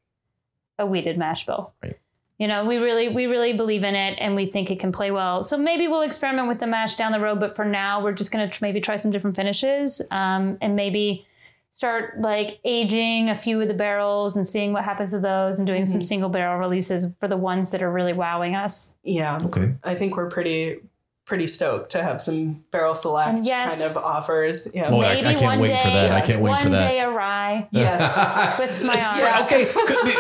a 0.78 0.86
wheated 0.86 1.18
mash 1.18 1.46
bill. 1.46 1.74
Right. 1.82 1.98
You 2.38 2.48
know, 2.48 2.66
we 2.66 2.78
really 2.78 3.10
we 3.10 3.26
really 3.26 3.54
believe 3.54 3.84
in 3.84 3.96
it, 3.96 4.18
and 4.20 4.36
we 4.36 4.46
think 4.46 4.70
it 4.70 4.80
can 4.80 4.92
play 4.92 5.10
well. 5.10 5.42
So 5.42 5.58
maybe 5.58 5.88
we'll 5.88 6.02
experiment 6.02 6.48
with 6.48 6.60
the 6.60 6.68
mash 6.68 6.96
down 6.96 7.14
the 7.14 7.20
road. 7.20 7.40
But 7.40 7.56
for 7.56 7.66
now, 7.66 8.04
we're 8.04 8.12
just 8.14 8.32
gonna 8.32 8.50
tr- 8.50 8.64
maybe 8.64 8.82
try 8.82 8.98
some 8.98 9.10
different 9.10 9.36
finishes, 9.36 10.02
um, 10.12 10.58
and 10.62 10.76
maybe 10.76 11.26
start 11.70 12.22
like 12.22 12.60
aging 12.64 13.30
a 13.30 13.36
few 13.36 13.60
of 13.62 13.68
the 13.68 13.74
barrels 13.74 14.36
and 14.38 14.46
seeing 14.46 14.72
what 14.72 14.84
happens 14.84 15.12
to 15.12 15.20
those, 15.20 15.60
and 15.60 15.66
doing 15.66 15.86
some 15.86 16.02
single 16.02 16.30
barrel 16.30 16.60
releases 16.60 17.12
for 17.20 17.28
the 17.28 17.38
ones 17.38 17.72
that 17.72 17.82
are 17.82 17.92
really 17.92 18.14
wowing 18.14 18.54
us. 18.56 18.98
Yeah. 19.04 19.40
Okay. 19.46 19.74
I 19.84 19.96
think 19.96 20.16
we're 20.16 20.30
pretty 20.30 20.80
pretty 21.26 21.48
stoked 21.48 21.92
to 21.92 22.04
have 22.04 22.22
some 22.22 22.64
barrel 22.72 22.94
select 22.96 23.38
And 23.38 23.46
yes. 23.46 23.80
kind 23.82 23.92
of 23.98 24.04
offers. 24.04 24.68
Yeah. 24.74 24.84
Oh, 24.88 25.02
I- 25.02 25.16
Maybe 25.16 25.26
I 25.28 25.34
can't 25.34 25.44
one 25.46 25.60
wait 25.60 25.68
day, 25.70 25.80
for 25.82 25.90
that. 25.90 26.12
I 26.12 26.22
can't 26.22 26.40
wait 26.42 26.52
one 26.52 26.64
for 26.64 26.70
that. 26.70 26.82
One 26.82 26.88
day 26.92 27.00
a 27.00 27.10
rye. 27.10 27.68
yes. 27.72 28.56
Twist 28.58 28.84
my 28.86 28.94
arm. 29.02 29.18
Yeah, 29.20 29.42
okay. 29.46 29.66
Could 29.66 30.06
be 30.06 30.12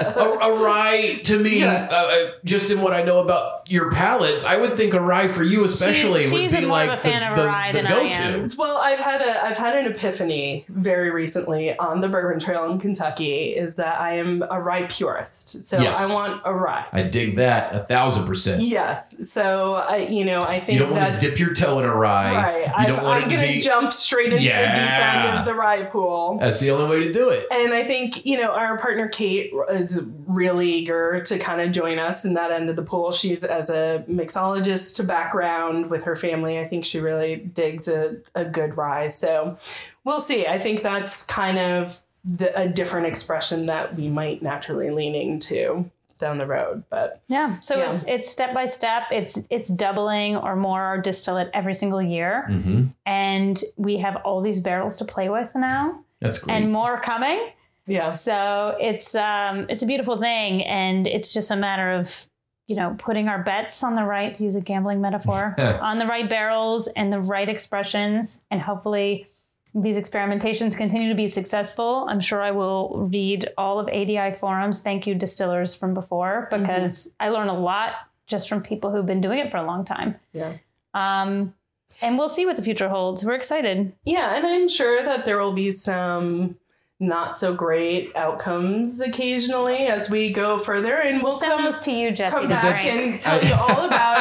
a, 0.00 0.38
a 0.50 0.62
rye 0.62 1.20
to 1.24 1.38
me, 1.38 1.60
Yeah. 1.60 1.88
uh, 1.90 1.94
uh, 1.94 2.30
just 2.44 2.70
in 2.70 2.80
what 2.80 2.92
I 2.92 3.02
know 3.02 3.20
about 3.22 3.70
your 3.70 3.90
palates, 3.90 4.44
I 4.46 4.56
would 4.56 4.74
think 4.74 4.94
a 4.94 5.00
rye 5.00 5.28
for 5.28 5.42
you 5.42 5.64
especially 5.64 6.24
She- 6.24 6.32
would 6.32 6.50
be 6.50 6.66
like 6.66 7.02
the, 7.02 7.08
the, 7.08 7.82
the 7.82 7.88
go-to. 7.88 8.56
Well, 8.58 8.78
I've 8.78 9.00
had 9.00 9.20
a 9.22 9.44
I've 9.44 9.56
had 9.58 9.76
an 9.76 9.86
epiphany 9.92 10.64
very 10.68 11.10
recently 11.10 11.76
on 11.78 12.00
the 12.00 12.08
Bourbon 12.08 12.38
Trail 12.40 12.70
in 12.70 12.78
Kentucky 12.78 13.46
is 13.56 13.76
that 13.76 14.00
I 14.00 14.14
am 14.14 14.42
a 14.50 14.60
rye 14.60 14.86
purist. 14.86 15.64
So 15.66 15.80
Yes. 15.80 16.10
I 16.10 16.14
want 16.14 16.42
a 16.44 16.54
rye. 16.54 16.86
I 16.92 17.02
dig 17.02 17.36
that 17.36 17.74
a 17.74 17.80
thousand 17.80 18.26
percent. 18.26 18.62
Yes. 18.62 19.28
So 19.30 19.74
I 19.74 19.96
you 19.98 20.24
know, 20.24 20.40
I 20.40 20.60
think 20.60 20.78
You 20.80 20.86
don't 20.86 20.96
want 20.96 21.20
to 21.20 21.28
dip 21.28 21.38
your 21.38 21.52
toe 21.54 21.78
in 21.80 21.84
a 21.84 21.94
rye. 21.94 22.32
right. 22.34 22.80
You 22.80 22.86
don't 22.86 22.98
I'm, 23.00 23.04
want 23.04 23.22
I'm 23.24 23.28
to 23.30 23.34
gonna 23.36 23.46
be. 23.48 23.60
jump 23.60 23.92
straight 23.92 24.26
into 24.32 24.36
the 24.36 24.42
deep 24.44 24.54
end 24.54 25.38
of 25.38 25.44
the 25.44 25.54
rye 25.54 25.84
pool. 25.84 26.38
That's 26.40 26.60
the 26.60 26.70
only 26.70 26.88
way 26.98 27.04
to 27.06 27.12
do 27.12 27.30
it. 27.30 27.46
And 27.50 27.72
I 27.74 27.82
think, 27.84 28.24
you 28.24 28.36
know, 28.38 28.52
our 28.52 28.78
partner 28.78 29.08
Kate 29.08 29.52
is 29.70 29.85
really 30.26 30.70
eager 30.72 31.20
to 31.22 31.38
kind 31.38 31.60
of 31.60 31.70
join 31.72 31.98
us 31.98 32.24
in 32.24 32.34
that 32.34 32.50
end 32.50 32.68
of 32.70 32.76
the 32.76 32.82
pool. 32.82 33.12
She's 33.12 33.44
as 33.44 33.70
a 33.70 34.04
mixologist 34.08 35.06
background 35.06 35.90
with 35.90 36.04
her 36.04 36.16
family. 36.16 36.58
I 36.58 36.66
think 36.66 36.84
she 36.84 36.98
really 37.00 37.36
digs 37.36 37.88
a, 37.88 38.16
a 38.34 38.44
good 38.44 38.76
ryes. 38.76 39.16
So 39.18 39.56
we'll 40.04 40.20
see. 40.20 40.46
I 40.46 40.58
think 40.58 40.82
that's 40.82 41.24
kind 41.24 41.58
of 41.58 42.00
the, 42.24 42.58
a 42.58 42.68
different 42.68 43.06
expression 43.06 43.66
that 43.66 43.94
we 43.96 44.08
might 44.08 44.42
naturally 44.42 44.90
lean 44.90 45.14
into 45.14 45.90
down 46.18 46.38
the 46.38 46.46
road. 46.46 46.82
But 46.88 47.20
Yeah. 47.28 47.60
So 47.60 47.76
Yeah. 47.76 47.90
it's 47.90 48.04
it's 48.08 48.30
step 48.30 48.54
by 48.54 48.64
step. 48.64 49.04
It's 49.10 49.46
it's 49.50 49.68
doubling 49.68 50.36
or 50.36 50.56
more 50.56 50.80
our 50.80 50.98
distillate 51.00 51.50
every 51.52 51.74
single 51.74 52.00
year, 52.00 52.46
Mm-hmm. 52.48 52.84
and 53.04 53.62
we 53.76 53.98
have 53.98 54.16
all 54.24 54.40
these 54.40 54.60
barrels 54.60 54.96
to 54.96 55.04
play 55.04 55.28
with 55.28 55.50
now, 55.54 56.00
That's 56.20 56.38
great. 56.38 56.54
and 56.56 56.72
more 56.72 56.98
coming. 56.98 57.50
Yeah. 57.86 58.12
So 58.12 58.76
it's 58.80 59.14
um 59.14 59.66
it's 59.68 59.82
a 59.82 59.86
beautiful 59.86 60.18
thing, 60.18 60.62
and 60.64 61.06
it's 61.06 61.32
just 61.32 61.50
a 61.50 61.56
matter 61.56 61.92
of 61.92 62.28
you 62.66 62.76
know 62.76 62.94
putting 62.98 63.28
our 63.28 63.42
bets 63.42 63.82
on 63.82 63.94
the 63.94 64.04
right 64.04 64.34
to 64.34 64.44
use 64.44 64.56
a 64.56 64.60
gambling 64.60 65.00
metaphor 65.00 65.54
on 65.82 65.98
the 65.98 66.06
right 66.06 66.28
barrels 66.28 66.88
and 66.88 67.12
the 67.12 67.20
right 67.20 67.48
expressions, 67.48 68.46
and 68.50 68.60
hopefully. 68.60 69.28
These 69.74 69.98
experimentations 69.98 70.74
continue 70.74 71.10
to 71.10 71.14
be 71.14 71.28
successful. 71.28 72.06
I'm 72.08 72.20
sure 72.20 72.40
I 72.40 72.52
will 72.52 73.08
read 73.12 73.50
all 73.58 73.78
of 73.78 73.88
ADI 73.88 74.32
forums. 74.32 74.80
Thank 74.80 75.06
you, 75.06 75.14
distillers 75.14 75.74
from 75.74 75.92
before, 75.92 76.48
because 76.50 77.14
I 77.20 77.28
learn 77.28 77.48
a 77.48 77.58
lot 77.58 77.92
just 78.26 78.48
from 78.48 78.62
people 78.62 78.90
who've 78.90 79.04
been 79.04 79.20
doing 79.20 79.38
it 79.38 79.50
for 79.50 79.58
a 79.58 79.64
long 79.64 79.84
time. 79.84 80.16
Yeah. 80.32 80.52
Um, 80.94 81.52
and 82.00 82.18
we'll 82.18 82.28
see 82.28 82.46
what 82.46 82.56
the 82.56 82.62
future 82.62 82.88
holds. 82.88 83.24
We're 83.24 83.34
excited. 83.34 83.92
Yeah, 84.04 84.36
and 84.36 84.46
I'm 84.46 84.68
sure 84.68 85.02
that 85.02 85.24
there 85.24 85.38
will 85.38 85.52
be 85.52 85.70
some 85.70 86.56
not 86.98 87.36
so 87.36 87.54
great 87.54 88.14
outcomes 88.16 89.02
occasionally 89.02 89.86
as 89.86 90.08
we 90.08 90.32
go 90.32 90.58
further, 90.58 90.94
and 90.96 91.22
we'll, 91.22 91.32
We'll 91.32 91.38
send 91.40 91.52
come, 91.52 91.64
those 91.64 91.80
to 91.82 91.92
you, 91.92 92.10
Jesse. 92.10 92.34
come 92.34 92.48
back 92.48 92.80
drink. 92.82 93.00
and 93.12 93.20
tell 93.20 93.44
you 93.44 93.52
all 93.52 93.86
about 93.86 94.16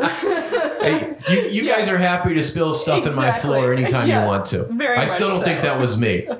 it. 0.00 0.82
hey, 0.82 1.16
you, 1.32 1.62
you 1.62 1.68
guys 1.68 1.88
are 1.88 1.98
happy 1.98 2.34
to 2.34 2.42
spill 2.42 2.74
stuff 2.74 3.06
in 3.06 3.14
my 3.14 3.30
floor 3.30 3.72
anytime 3.72 4.08
Yes, 4.08 4.22
you 4.22 4.28
want 4.28 4.46
to. 4.46 4.64
very 4.74 4.96
I 4.98 5.06
still 5.06 5.28
don't 5.28 5.44
think 5.44 5.62
that 5.62 5.78
was 5.78 5.96
me. 5.98 6.26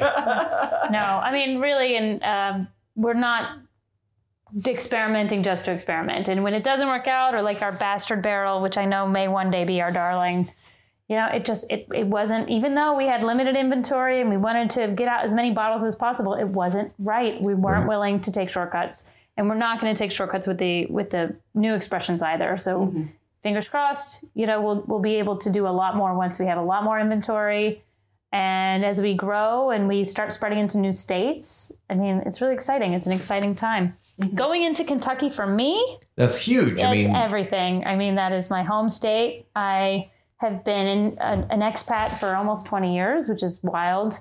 No, 0.91 1.21
I 1.23 1.33
mean, 1.33 1.61
really, 1.61 1.97
and 1.99 2.23
um, 2.23 2.69
we're 2.97 3.13
not 3.13 3.59
experimenting 4.67 5.43
just 5.43 5.67
to 5.67 5.73
experiment. 5.73 6.29
And 6.29 6.43
when 6.43 6.55
it 6.55 6.65
doesn't 6.65 6.89
work 6.89 7.07
out, 7.07 7.35
or 7.35 7.43
like 7.43 7.61
our 7.61 7.73
bastard 7.73 8.23
barrel, 8.23 8.63
which 8.63 8.79
I 8.79 8.87
know 8.87 9.07
may 9.07 9.29
one 9.29 9.51
day 9.51 9.65
be 9.65 9.83
our 9.83 9.93
darling, 9.93 10.51
you 11.09 11.17
know, 11.17 11.27
it 11.27 11.45
just 11.45 11.73
it 11.73 11.89
it 11.95 12.07
wasn't. 12.07 12.49
Even 12.51 12.75
though 12.75 12.95
we 12.95 13.07
had 13.07 13.25
limited 13.25 13.57
inventory 13.57 14.21
and 14.21 14.29
we 14.31 14.37
wanted 14.37 14.69
to 14.71 14.89
get 14.89 15.09
out 15.09 15.25
as 15.25 15.33
many 15.35 15.51
bottles 15.51 15.83
as 15.85 15.95
possible, 15.97 16.35
it 16.35 16.45
wasn't 16.49 16.93
right. 16.99 17.41
We 17.43 17.55
weren't 17.55 17.81
Right. 17.81 17.89
willing 17.89 18.21
to 18.21 18.31
take 18.33 18.51
shortcuts. 18.51 19.13
and 19.37 19.49
we're 19.49 19.55
not 19.55 19.81
going 19.81 19.95
to 19.95 19.99
take 19.99 20.11
shortcuts 20.13 20.47
with 20.47 20.59
the 20.59 20.87
with 20.87 21.11
the 21.11 21.35
new 21.55 21.75
expressions 21.75 22.23
either. 22.23 22.57
So 22.57 22.81
mm-hmm. 22.87 23.03
fingers 23.41 23.69
crossed, 23.69 24.25
you 24.35 24.47
know, 24.47 24.61
we'll 24.61 24.83
we'll 24.87 24.99
be 24.99 25.15
able 25.17 25.37
to 25.39 25.51
do 25.51 25.67
a 25.67 25.71
lot 25.83 25.97
more 25.97 26.15
once 26.15 26.39
we 26.39 26.47
have 26.47 26.59
a 26.59 26.63
lot 26.63 26.83
more 26.85 26.99
inventory. 26.99 27.83
And 28.33 28.85
as 28.85 29.01
we 29.01 29.15
grow 29.15 29.71
and 29.71 29.89
we 29.89 30.05
start 30.05 30.33
spreading 30.33 30.59
into 30.59 30.79
new 30.79 30.93
states, 30.93 31.73
I 31.89 31.95
mean, 31.95 32.23
it's 32.27 32.41
really 32.43 32.53
exciting. 32.55 32.93
It's 32.93 33.07
an 33.07 33.13
exciting 33.13 33.55
time. 33.55 33.97
Mm-hmm. 34.21 34.35
Going 34.35 34.63
into 34.65 34.85
Kentucky 34.85 35.31
for 35.31 35.47
me, 35.47 35.99
That's 36.17 36.41
huge. 36.43 36.75
that's 36.75 36.83
I 36.85 36.93
mean, 36.93 37.15
everything. 37.15 37.87
I 37.87 37.97
mean, 37.97 38.17
that 38.17 38.33
is 38.33 38.51
my 38.51 38.63
home 38.65 38.89
state. 38.91 39.47
I 39.57 40.05
have 40.39 40.65
been 40.65 41.17
an, 41.21 41.47
an 41.51 41.61
expat 41.61 42.19
for 42.19 42.35
almost 42.35 42.67
20 42.67 42.95
years, 42.95 43.29
which 43.29 43.43
is 43.43 43.61
wild. 43.63 44.15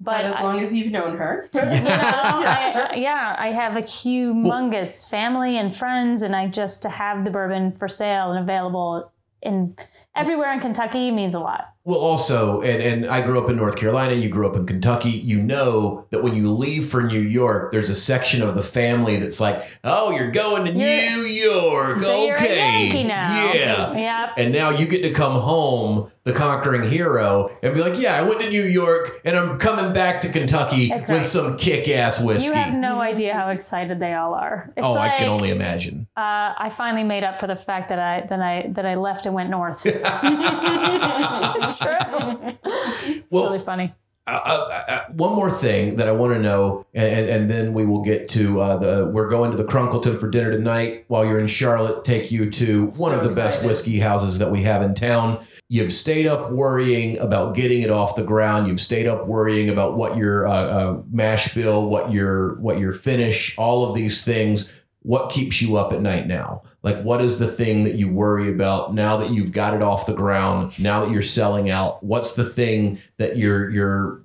But 0.00 0.24
as 0.24 0.34
I- 0.34 0.42
long 0.42 0.60
as 0.60 0.74
you've 0.74 0.90
known 0.90 1.18
her. 1.18 1.48
you 1.54 1.60
know, 1.60 1.66
I, 1.66 2.94
yeah, 2.96 3.36
I 3.38 3.48
have 3.48 3.76
a 3.76 3.82
humongous 3.82 5.08
family 5.08 5.58
and 5.58 5.76
friends, 5.76 6.22
and 6.22 6.34
I 6.34 6.48
just 6.48 6.82
to 6.82 6.88
have 6.88 7.24
the 7.24 7.30
bourbon 7.30 7.76
for 7.78 7.86
sale 7.88 8.30
and 8.32 8.40
available 8.40 9.12
in 9.42 9.76
everywhere 10.16 10.52
in 10.52 10.60
Kentucky 10.60 11.10
means 11.10 11.34
a 11.34 11.40
lot. 11.40 11.74
Well, 11.84 11.98
also, 11.98 12.60
and, 12.60 12.82
and 12.82 13.06
I 13.10 13.22
grew 13.22 13.42
up 13.42 13.48
in 13.48 13.56
North 13.56 13.78
Carolina, 13.78 14.12
you 14.12 14.28
grew 14.28 14.46
up 14.46 14.54
in 14.54 14.66
Kentucky. 14.66 15.10
You 15.10 15.40
know 15.42 16.06
that 16.10 16.22
when 16.22 16.36
you 16.36 16.50
leave 16.50 16.84
for 16.86 17.02
New 17.02 17.20
York, 17.20 17.72
there's 17.72 17.88
a 17.88 17.94
section 17.94 18.42
of 18.42 18.54
the 18.54 18.62
family 18.62 19.16
that's 19.16 19.40
like, 19.40 19.62
oh, 19.82 20.10
you're 20.14 20.30
going 20.30 20.66
to 20.66 20.72
You're- 20.72 21.08
New 21.16 21.22
York. 21.22 22.00
So 22.00 22.30
okay. 22.32 22.90
Yeah. 23.02 23.94
Yep. 23.94 24.34
And 24.36 24.52
now 24.52 24.70
you 24.70 24.86
get 24.86 25.02
to 25.02 25.10
come 25.10 25.40
home, 25.40 26.10
the 26.24 26.32
conquering 26.34 26.88
hero, 26.88 27.46
and 27.62 27.74
be 27.74 27.80
like, 27.82 27.98
yeah, 27.98 28.14
I 28.14 28.22
went 28.22 28.40
to 28.42 28.50
New 28.50 28.62
York 28.64 29.20
and 29.24 29.34
I'm 29.36 29.58
coming 29.58 29.94
back 29.94 30.20
to 30.20 30.30
Kentucky 30.30 30.88
That's 30.88 31.08
with 31.08 31.18
right. 31.18 31.26
some 31.26 31.56
kick 31.56 31.88
ass 31.88 32.22
whiskey. 32.22 32.48
You 32.48 32.54
have 32.54 32.74
no 32.74 33.00
idea 33.00 33.32
how 33.32 33.48
excited 33.48 33.98
they 34.00 34.12
all 34.12 34.34
are. 34.34 34.70
It's 34.76 34.84
oh, 34.86 34.92
like, 34.92 35.12
I 35.12 35.18
can 35.18 35.28
only 35.28 35.50
imagine. 35.50 36.06
uh, 36.16 36.52
I 36.56 36.68
finally 36.68 37.04
made 37.04 37.24
up 37.24 37.40
for 37.40 37.46
the 37.46 37.56
fact 37.56 37.88
that 37.88 37.98
I 37.98 38.26
that 38.26 38.40
I 38.40 38.66
that 38.72 38.84
I 38.84 38.96
left 38.96 39.24
and 39.24 39.34
went 39.34 39.48
north. 39.48 39.86
it's 41.70 41.78
true. 41.78 42.58
It's 43.06 43.26
Well, 43.30 43.44
really 43.52 43.64
funny. 43.64 43.94
uh, 44.26 44.40
uh, 44.44 44.82
uh, 44.88 45.00
one 45.12 45.34
more 45.34 45.50
thing 45.50 45.96
that 45.96 46.06
I 46.08 46.12
want 46.12 46.34
to 46.34 46.40
know, 46.40 46.86
and, 46.94 47.28
and 47.28 47.50
then 47.50 47.72
we 47.72 47.84
will 47.86 48.02
get 48.02 48.28
to 48.30 48.60
uh, 48.60 48.76
the. 48.76 49.06
We're 49.12 49.28
going 49.28 49.50
to 49.50 49.56
the 49.56 49.64
Crunkleton 49.64 50.20
for 50.20 50.28
dinner 50.28 50.50
tonight. 50.50 51.04
While 51.08 51.24
you're 51.24 51.38
in 51.40 51.46
Charlotte, 51.46 52.04
take 52.04 52.30
you 52.30 52.50
to 52.50 52.86
one 52.98 53.14
of 53.14 53.22
the 53.24 53.34
best 53.34 53.64
whiskey 53.64 53.98
houses 54.00 54.38
that 54.38 54.50
we 54.50 54.62
have 54.62 54.82
in 54.82 54.94
town. 54.94 55.44
You've 55.68 55.92
stayed 55.92 56.26
up 56.26 56.50
worrying 56.50 57.16
about 57.18 57.54
getting 57.54 57.82
it 57.82 57.90
off 57.90 58.16
the 58.16 58.24
ground. 58.24 58.66
You've 58.68 58.80
stayed 58.80 59.06
up 59.06 59.26
worrying 59.26 59.68
about 59.68 59.96
what 59.96 60.16
your 60.16 60.46
uh, 60.46 60.52
uh, 60.52 61.02
mash 61.10 61.54
bill, 61.54 61.88
what 61.88 62.12
your 62.12 62.56
what 62.60 62.78
your 62.80 62.92
finish, 62.92 63.56
all 63.56 63.88
of 63.88 63.94
these 63.94 64.24
things. 64.24 64.79
What 65.02 65.30
keeps 65.30 65.62
you 65.62 65.76
up 65.76 65.92
at 65.94 66.00
night 66.02 66.26
now? 66.26 66.62
Like, 66.82 67.00
what 67.02 67.20
is 67.22 67.38
the 67.38 67.46
thing 67.46 67.84
that 67.84 67.94
you 67.94 68.12
worry 68.12 68.50
about 68.52 68.92
now 68.92 69.16
that 69.16 69.30
you've 69.30 69.50
got 69.52 69.72
it 69.74 69.80
off 69.82 70.04
the 70.06 70.12
ground? 70.14 70.78
Now 70.78 71.04
that 71.04 71.10
you're 71.10 71.22
selling 71.22 71.70
out, 71.70 72.02
what's 72.04 72.34
the 72.34 72.44
thing 72.44 72.98
that 73.16 73.36
you're 73.38 73.70
you're 73.70 74.22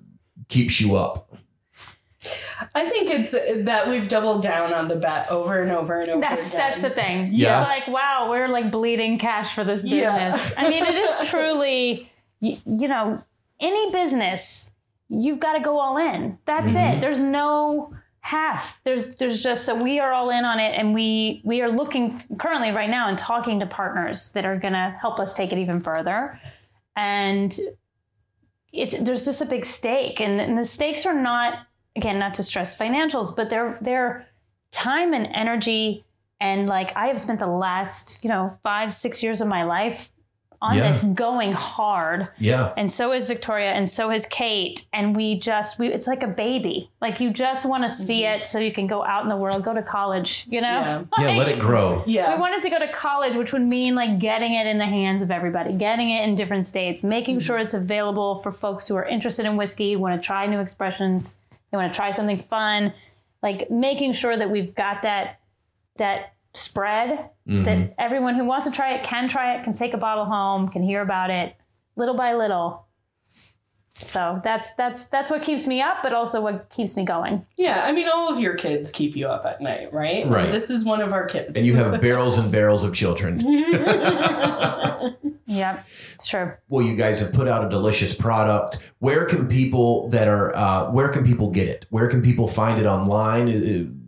keeps 0.50 0.82
you 0.82 0.96
up? 0.96 1.34
I 2.74 2.90
think 2.90 3.10
it's 3.10 3.32
that 3.66 3.88
we've 3.88 4.08
doubled 4.08 4.42
down 4.42 4.74
on 4.74 4.88
the 4.88 4.96
bet 4.96 5.30
over 5.30 5.62
and 5.62 5.72
over 5.72 6.00
and 6.00 6.10
over 6.10 6.22
That's 6.22 6.50
again. 6.50 6.58
that's 6.60 6.82
the 6.82 6.90
thing. 6.90 7.30
Yeah. 7.32 7.62
It's 7.62 7.70
like, 7.70 7.88
wow, 7.88 8.28
we're 8.30 8.48
like 8.48 8.72
bleeding 8.72 9.20
cash 9.20 9.54
for 9.54 9.64
this 9.64 9.86
Yeah. 9.86 10.30
business. 10.30 10.54
I 10.58 10.68
mean, 10.70 10.84
it 10.86 10.96
is 10.96 11.20
truly, 11.30 12.10
you, 12.40 12.58
you 12.66 12.88
know, 12.88 13.24
any 13.60 13.92
business, 13.92 14.74
you've 15.08 15.40
got 15.40 15.54
to 15.54 15.60
go 15.60 15.80
all 15.80 15.98
in. 15.98 16.38
That's 16.46 16.74
Mm-hmm. 16.74 16.96
it. 16.98 17.02
There's 17.02 17.22
no 17.22 17.94
half. 18.26 18.82
There's 18.84 19.14
there's 19.18 19.44
just 19.44 19.66
so 19.66 19.76
we 19.76 20.00
are 20.00 20.12
all 20.12 20.32
in 20.32 20.46
on 20.46 20.60
it, 20.60 20.74
and 20.76 20.96
we 20.96 21.42
we 21.44 21.62
are 21.62 21.70
looking 21.70 22.20
currently 22.40 22.72
right 22.72 22.90
now 22.90 23.08
and 23.08 23.16
talking 23.16 23.60
to 23.60 23.68
partners 23.68 24.32
that 24.32 24.46
are 24.46 24.58
going 24.58 24.74
to 24.74 24.98
help 25.00 25.20
us 25.20 25.36
take 25.36 25.52
it 25.52 25.60
even 25.60 25.80
further. 25.80 26.40
And 26.96 27.56
it's 28.74 28.98
there's 28.98 29.26
just 29.26 29.44
a 29.44 29.46
big 29.46 29.64
stake, 29.64 30.20
and, 30.20 30.42
and 30.42 30.58
the 30.58 30.64
stakes 30.64 31.06
are 31.06 31.14
not 31.14 31.68
again 31.96 32.18
not 32.18 32.34
to 32.34 32.44
stress 32.44 32.76
financials, 32.76 33.36
but 33.36 33.52
they're 33.52 33.78
they're 33.82 34.26
time 34.72 35.14
and 35.14 35.28
energy 35.28 36.04
and 36.42 36.68
like 36.68 36.98
I 36.98 37.08
have 37.08 37.22
spent 37.22 37.40
the 37.40 37.48
last 37.48 38.24
you 38.24 38.30
know 38.30 38.58
five 38.64 38.92
six 38.92 39.22
years 39.22 39.40
of 39.40 39.48
my 39.48 39.64
life 39.64 40.12
on 40.62 40.78
Yeah. 40.78 40.92
this 40.92 41.04
going 41.04 41.54
hard 41.54 42.30
Yeah. 42.38 42.74
and 42.78 42.92
so 42.92 43.12
is 43.12 43.28
Victoria 43.28 43.72
and 43.72 43.88
so 43.88 44.12
is 44.12 44.26
Kate 44.26 44.86
and 44.94 45.16
we 45.16 45.40
just 45.40 45.80
we 45.80 45.88
it's 45.88 46.08
like 46.08 46.24
a 46.24 46.28
baby 46.28 46.90
like 47.02 47.20
you 47.20 47.30
just 47.32 47.66
want 47.68 47.84
to 47.84 47.90
see 47.90 48.26
it 48.26 48.48
so 48.48 48.60
you 48.60 48.72
can 48.72 48.88
go 48.88 49.04
out 49.04 49.24
in 49.24 49.30
the 49.30 49.38
world 49.38 49.64
go 49.64 49.74
to 49.74 49.84
college 49.84 50.46
you 50.50 50.62
know 50.62 50.68
Yeah. 50.68 51.04
Yeah, 51.26 51.38
let 51.38 51.48
it 51.48 51.60
grow. 51.60 52.04
Yeah. 52.06 52.36
we 52.36 52.40
wanted 52.42 52.62
to 52.64 52.70
go 52.70 52.78
to 52.80 52.88
college, 52.92 53.36
which 53.36 53.52
would 53.54 53.62
mean 53.62 53.96
like 53.96 54.20
getting 54.20 54.54
it 54.54 54.68
in 54.68 54.78
the 54.78 54.86
hands 54.86 55.22
of 55.22 55.32
everybody, 55.32 55.74
getting 55.74 56.10
it 56.12 56.24
in 56.28 56.36
different 56.36 56.66
states, 56.66 57.04
making 57.04 57.38
mm-hmm. 57.38 57.46
sure 57.46 57.58
it's 57.58 57.74
available 57.74 58.36
for 58.38 58.52
folks 58.52 58.88
who 58.88 58.96
are 58.96 59.06
interested 59.06 59.46
in 59.46 59.58
whiskey, 59.58 59.96
want 59.96 60.20
to 60.22 60.26
try 60.26 60.46
new 60.46 60.60
expressions, 60.60 61.38
they 61.72 61.78
want 61.78 61.92
to 61.92 61.96
try 61.96 62.12
something 62.12 62.38
fun, 62.38 62.94
like 63.42 63.70
making 63.72 64.14
sure 64.14 64.36
that 64.38 64.50
we've 64.50 64.76
got 64.76 65.02
that 65.02 65.40
that 65.98 66.34
spread 66.56 67.30
that 67.46 67.78
mm-hmm. 67.78 67.94
everyone 68.00 68.36
who 68.36 68.46
wants 68.46 68.66
to 68.66 68.72
try 68.72 68.94
it 68.94 69.04
can 69.04 69.28
try 69.28 69.56
it, 69.56 69.64
can 69.64 69.74
take 69.74 69.94
a 69.94 69.98
bottle 69.98 70.26
home, 70.26 70.68
can 70.68 70.82
hear 70.82 71.02
about 71.02 71.30
it 71.30 71.56
little 71.96 72.16
by 72.16 72.34
little. 72.34 72.86
So 73.96 74.42
that's 74.44 74.74
that's 74.74 75.06
that's 75.06 75.32
what 75.32 75.42
keeps 75.42 75.68
me 75.68 75.82
up, 75.82 76.04
but 76.04 76.12
also 76.12 76.42
what 76.42 76.70
keeps 76.70 76.98
me 76.98 77.06
going. 77.06 77.46
Yeah, 77.58 77.86
I 77.86 77.94
mean, 77.94 78.10
all 78.14 78.30
of 78.30 78.40
your 78.40 78.56
kids 78.56 78.92
keep 78.92 79.16
you 79.16 79.28
up 79.28 79.46
at 79.46 79.62
night, 79.62 79.94
right? 79.94 80.28
Right. 80.28 80.52
This 80.52 80.70
is 80.70 80.84
one 80.84 81.02
of 81.02 81.14
our 81.14 81.26
kids. 81.26 81.54
And 81.56 81.66
you 81.66 81.76
have 81.76 82.02
barrels 82.02 82.38
and 82.38 82.52
barrels 82.52 82.84
of 82.84 82.94
children. 82.94 83.42
Yep, 85.48 85.88
it's 86.16 86.28
true. 86.28 86.54
Well, 86.70 86.86
you 86.86 86.96
guys 86.96 87.20
have 87.22 87.32
put 87.34 87.48
out 87.48 87.64
a 87.64 87.70
delicious 87.70 88.16
product. 88.16 88.92
Where 89.00 89.26
can 89.26 89.48
people 89.48 90.10
that 90.10 90.28
are 90.28 90.56
uh, 90.56 90.92
where 90.92 91.10
can 91.10 91.24
people 91.24 91.52
get 91.52 91.68
it? 91.68 91.86
Where 91.90 92.08
can 92.08 92.22
people 92.22 92.48
find 92.48 92.80
it 92.80 92.86
online? 92.86 93.48
Uh, 93.48 93.52
uh, 93.52 94.05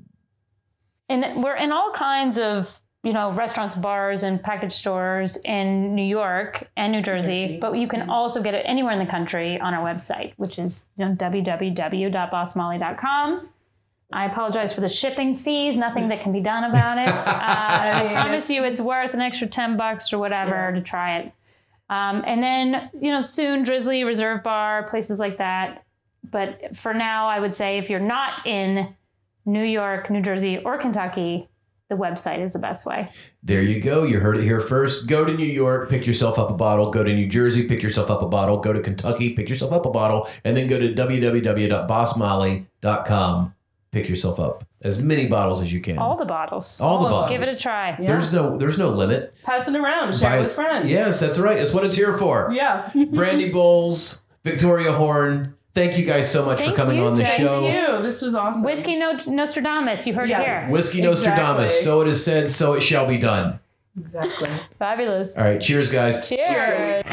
And 1.09 1.41
we're 1.41 1.55
in 1.55 1.71
all 1.71 1.91
kinds 1.91 2.37
of 2.37 2.81
you 3.03 3.13
know 3.13 3.31
restaurants 3.31 3.75
bars 3.75 4.23
and 4.23 4.43
package 4.43 4.73
stores 4.73 5.37
in 5.45 5.95
new 5.95 6.03
york 6.03 6.69
and 6.75 6.91
new 6.91 7.01
jersey, 7.01 7.45
Jersey. 7.45 7.57
but 7.59 7.71
you 7.73 7.87
can 7.87 8.09
also 8.09 8.41
get 8.43 8.53
it 8.53 8.63
anywhere 8.65 8.91
in 8.91 8.99
the 8.99 9.05
country 9.05 9.57
on 9.61 9.73
our 9.73 9.81
website 9.85 10.33
which 10.35 10.59
is 10.59 10.87
you 10.97 11.05
know, 11.05 11.15
www.bossmolly.com 11.15 13.47
i 14.11 14.25
apologize 14.25 14.73
for 14.73 14.81
the 14.81 14.89
shipping 14.89 15.33
fees 15.35 15.77
nothing 15.77 16.09
that 16.09 16.19
can 16.21 16.33
be 16.33 16.41
done 16.41 16.65
about 16.65 16.97
it. 16.97 17.07
Uh, 17.37 17.91
i 17.93 18.09
promise 18.13 18.49
you 18.49 18.65
it's 18.65 18.81
worth 18.81 19.13
an 19.13 19.21
extra 19.21 19.47
10 19.47 19.77
bucks 19.77 20.11
or 20.11 20.17
whatever 20.17 20.73
to 20.73 20.81
try 20.81 21.19
it. 21.19 21.31
Um, 21.89 22.23
and 22.27 22.43
then 22.43 22.89
you 22.99 23.09
know 23.11 23.21
soon 23.21 23.63
Drizly 23.63 24.03
reserve 24.05 24.43
bar 24.43 24.83
places 24.83 25.17
like 25.17 25.37
that. 25.37 25.85
But 26.29 26.75
for 26.75 26.93
now 26.93 27.29
i 27.29 27.39
would 27.39 27.55
say 27.55 27.77
if 27.77 27.89
you're 27.89 28.01
not 28.01 28.45
in 28.45 28.96
New 29.47 29.63
York, 29.63 30.09
New 30.11 30.21
Jersey, 30.21 30.59
or 30.59 30.77
Kentucky, 30.77 31.49
the 31.89 31.95
website 31.95 32.39
is 32.43 32.51
the 32.53 32.59
best 32.59 32.85
way. 32.85 33.07
there 33.41 33.61
you 33.61 33.79
go. 33.81 34.03
You 34.03 34.19
heard 34.19 34.35
it 34.37 34.43
here 34.43 34.59
first. 34.59 35.07
Go 35.07 35.23
to 35.23 35.33
New 35.33 35.45
York, 35.45 35.89
pick 35.89 36.05
yourself 36.05 36.37
up 36.37 36.49
a 36.49 36.53
bottle. 36.53 36.91
Go 36.91 37.01
to 37.03 37.13
New 37.13 37.27
Jersey, 37.27 37.65
pick 37.67 37.81
yourself 37.81 38.11
up 38.11 38.21
a 38.21 38.27
bottle. 38.27 38.57
Go 38.57 38.73
to 38.73 38.81
Kentucky, 38.81 39.33
pick 39.33 39.47
yourself 39.47 39.71
up 39.71 39.85
a 39.85 39.89
bottle, 39.89 40.27
and 40.43 40.57
then 40.57 40.67
go 40.67 40.77
to 40.77 40.89
www.bossmolly.com. 40.93 43.53
Pick 43.93 44.09
yourself 44.09 44.37
up 44.39 44.65
as 44.81 45.01
many 45.01 45.27
bottles 45.27 45.61
as 45.61 45.71
you 45.71 45.79
can. 45.79 45.97
All 45.97 46.17
the 46.17 46.25
bottles. 46.25 46.81
All 46.81 46.99
the 46.99 47.01
All 47.05 47.05
of 47.05 47.11
bottles. 47.11 47.31
Give 47.31 47.41
it 47.41 47.57
a 47.57 47.61
try. 47.61 47.95
There's 47.99 48.33
no 48.33 48.57
there's 48.57 48.77
no 48.77 48.89
limit. 48.89 49.33
Pass 49.43 49.69
it 49.69 49.75
around, 49.75 50.15
share 50.15 50.29
Buy 50.29 50.37
it 50.37 50.41
it- 50.41 50.43
with 50.43 50.53
friends. 50.53 50.89
Yes, 50.89 51.19
that's 51.21 51.39
right. 51.39 51.57
It's 51.57 51.73
what 51.73 51.85
it's 51.85 51.95
here 51.95 52.17
for. 52.17 52.51
Yeah. 52.53 52.83
Brandi 52.93 53.51
Bowles, 53.51 54.25
Victoria 54.43 54.91
Horn. 54.91 55.55
Thank 55.77 55.99
you 55.99 56.05
guys 56.05 56.31
so 56.31 56.43
much 56.43 56.57
Thank 56.57 56.71
for 56.71 56.75
coming 56.75 56.97
you, 56.97 57.05
on 57.05 57.15
the 57.15 57.21
Jess. 57.21 57.37
show. 57.37 57.61
Thank 57.61 57.87
you. 57.87 58.01
This 58.01 58.23
was 58.23 58.33
awesome. 58.33 58.63
Whiskey 58.63 58.95
no- 58.95 59.19
Nostradamus. 59.27 60.07
You 60.07 60.15
heard 60.15 60.27
Yes. 60.27 60.41
it 60.41 60.45
here. 60.47 60.71
Whiskey 60.73 61.01
Nostradamus. 61.03 61.83
So 61.85 62.01
it 62.01 62.07
is 62.07 62.25
said, 62.25 62.49
so 62.49 62.73
it 62.73 62.81
shall 62.81 63.05
be 63.05 63.17
done. 63.17 63.59
Exactly. 63.99 64.49
Fabulous. 64.79 65.37
All 65.37 65.43
right. 65.43 65.61
Cheers, 65.61 65.91
guys. 65.91 66.27
Cheers. 66.27 67.03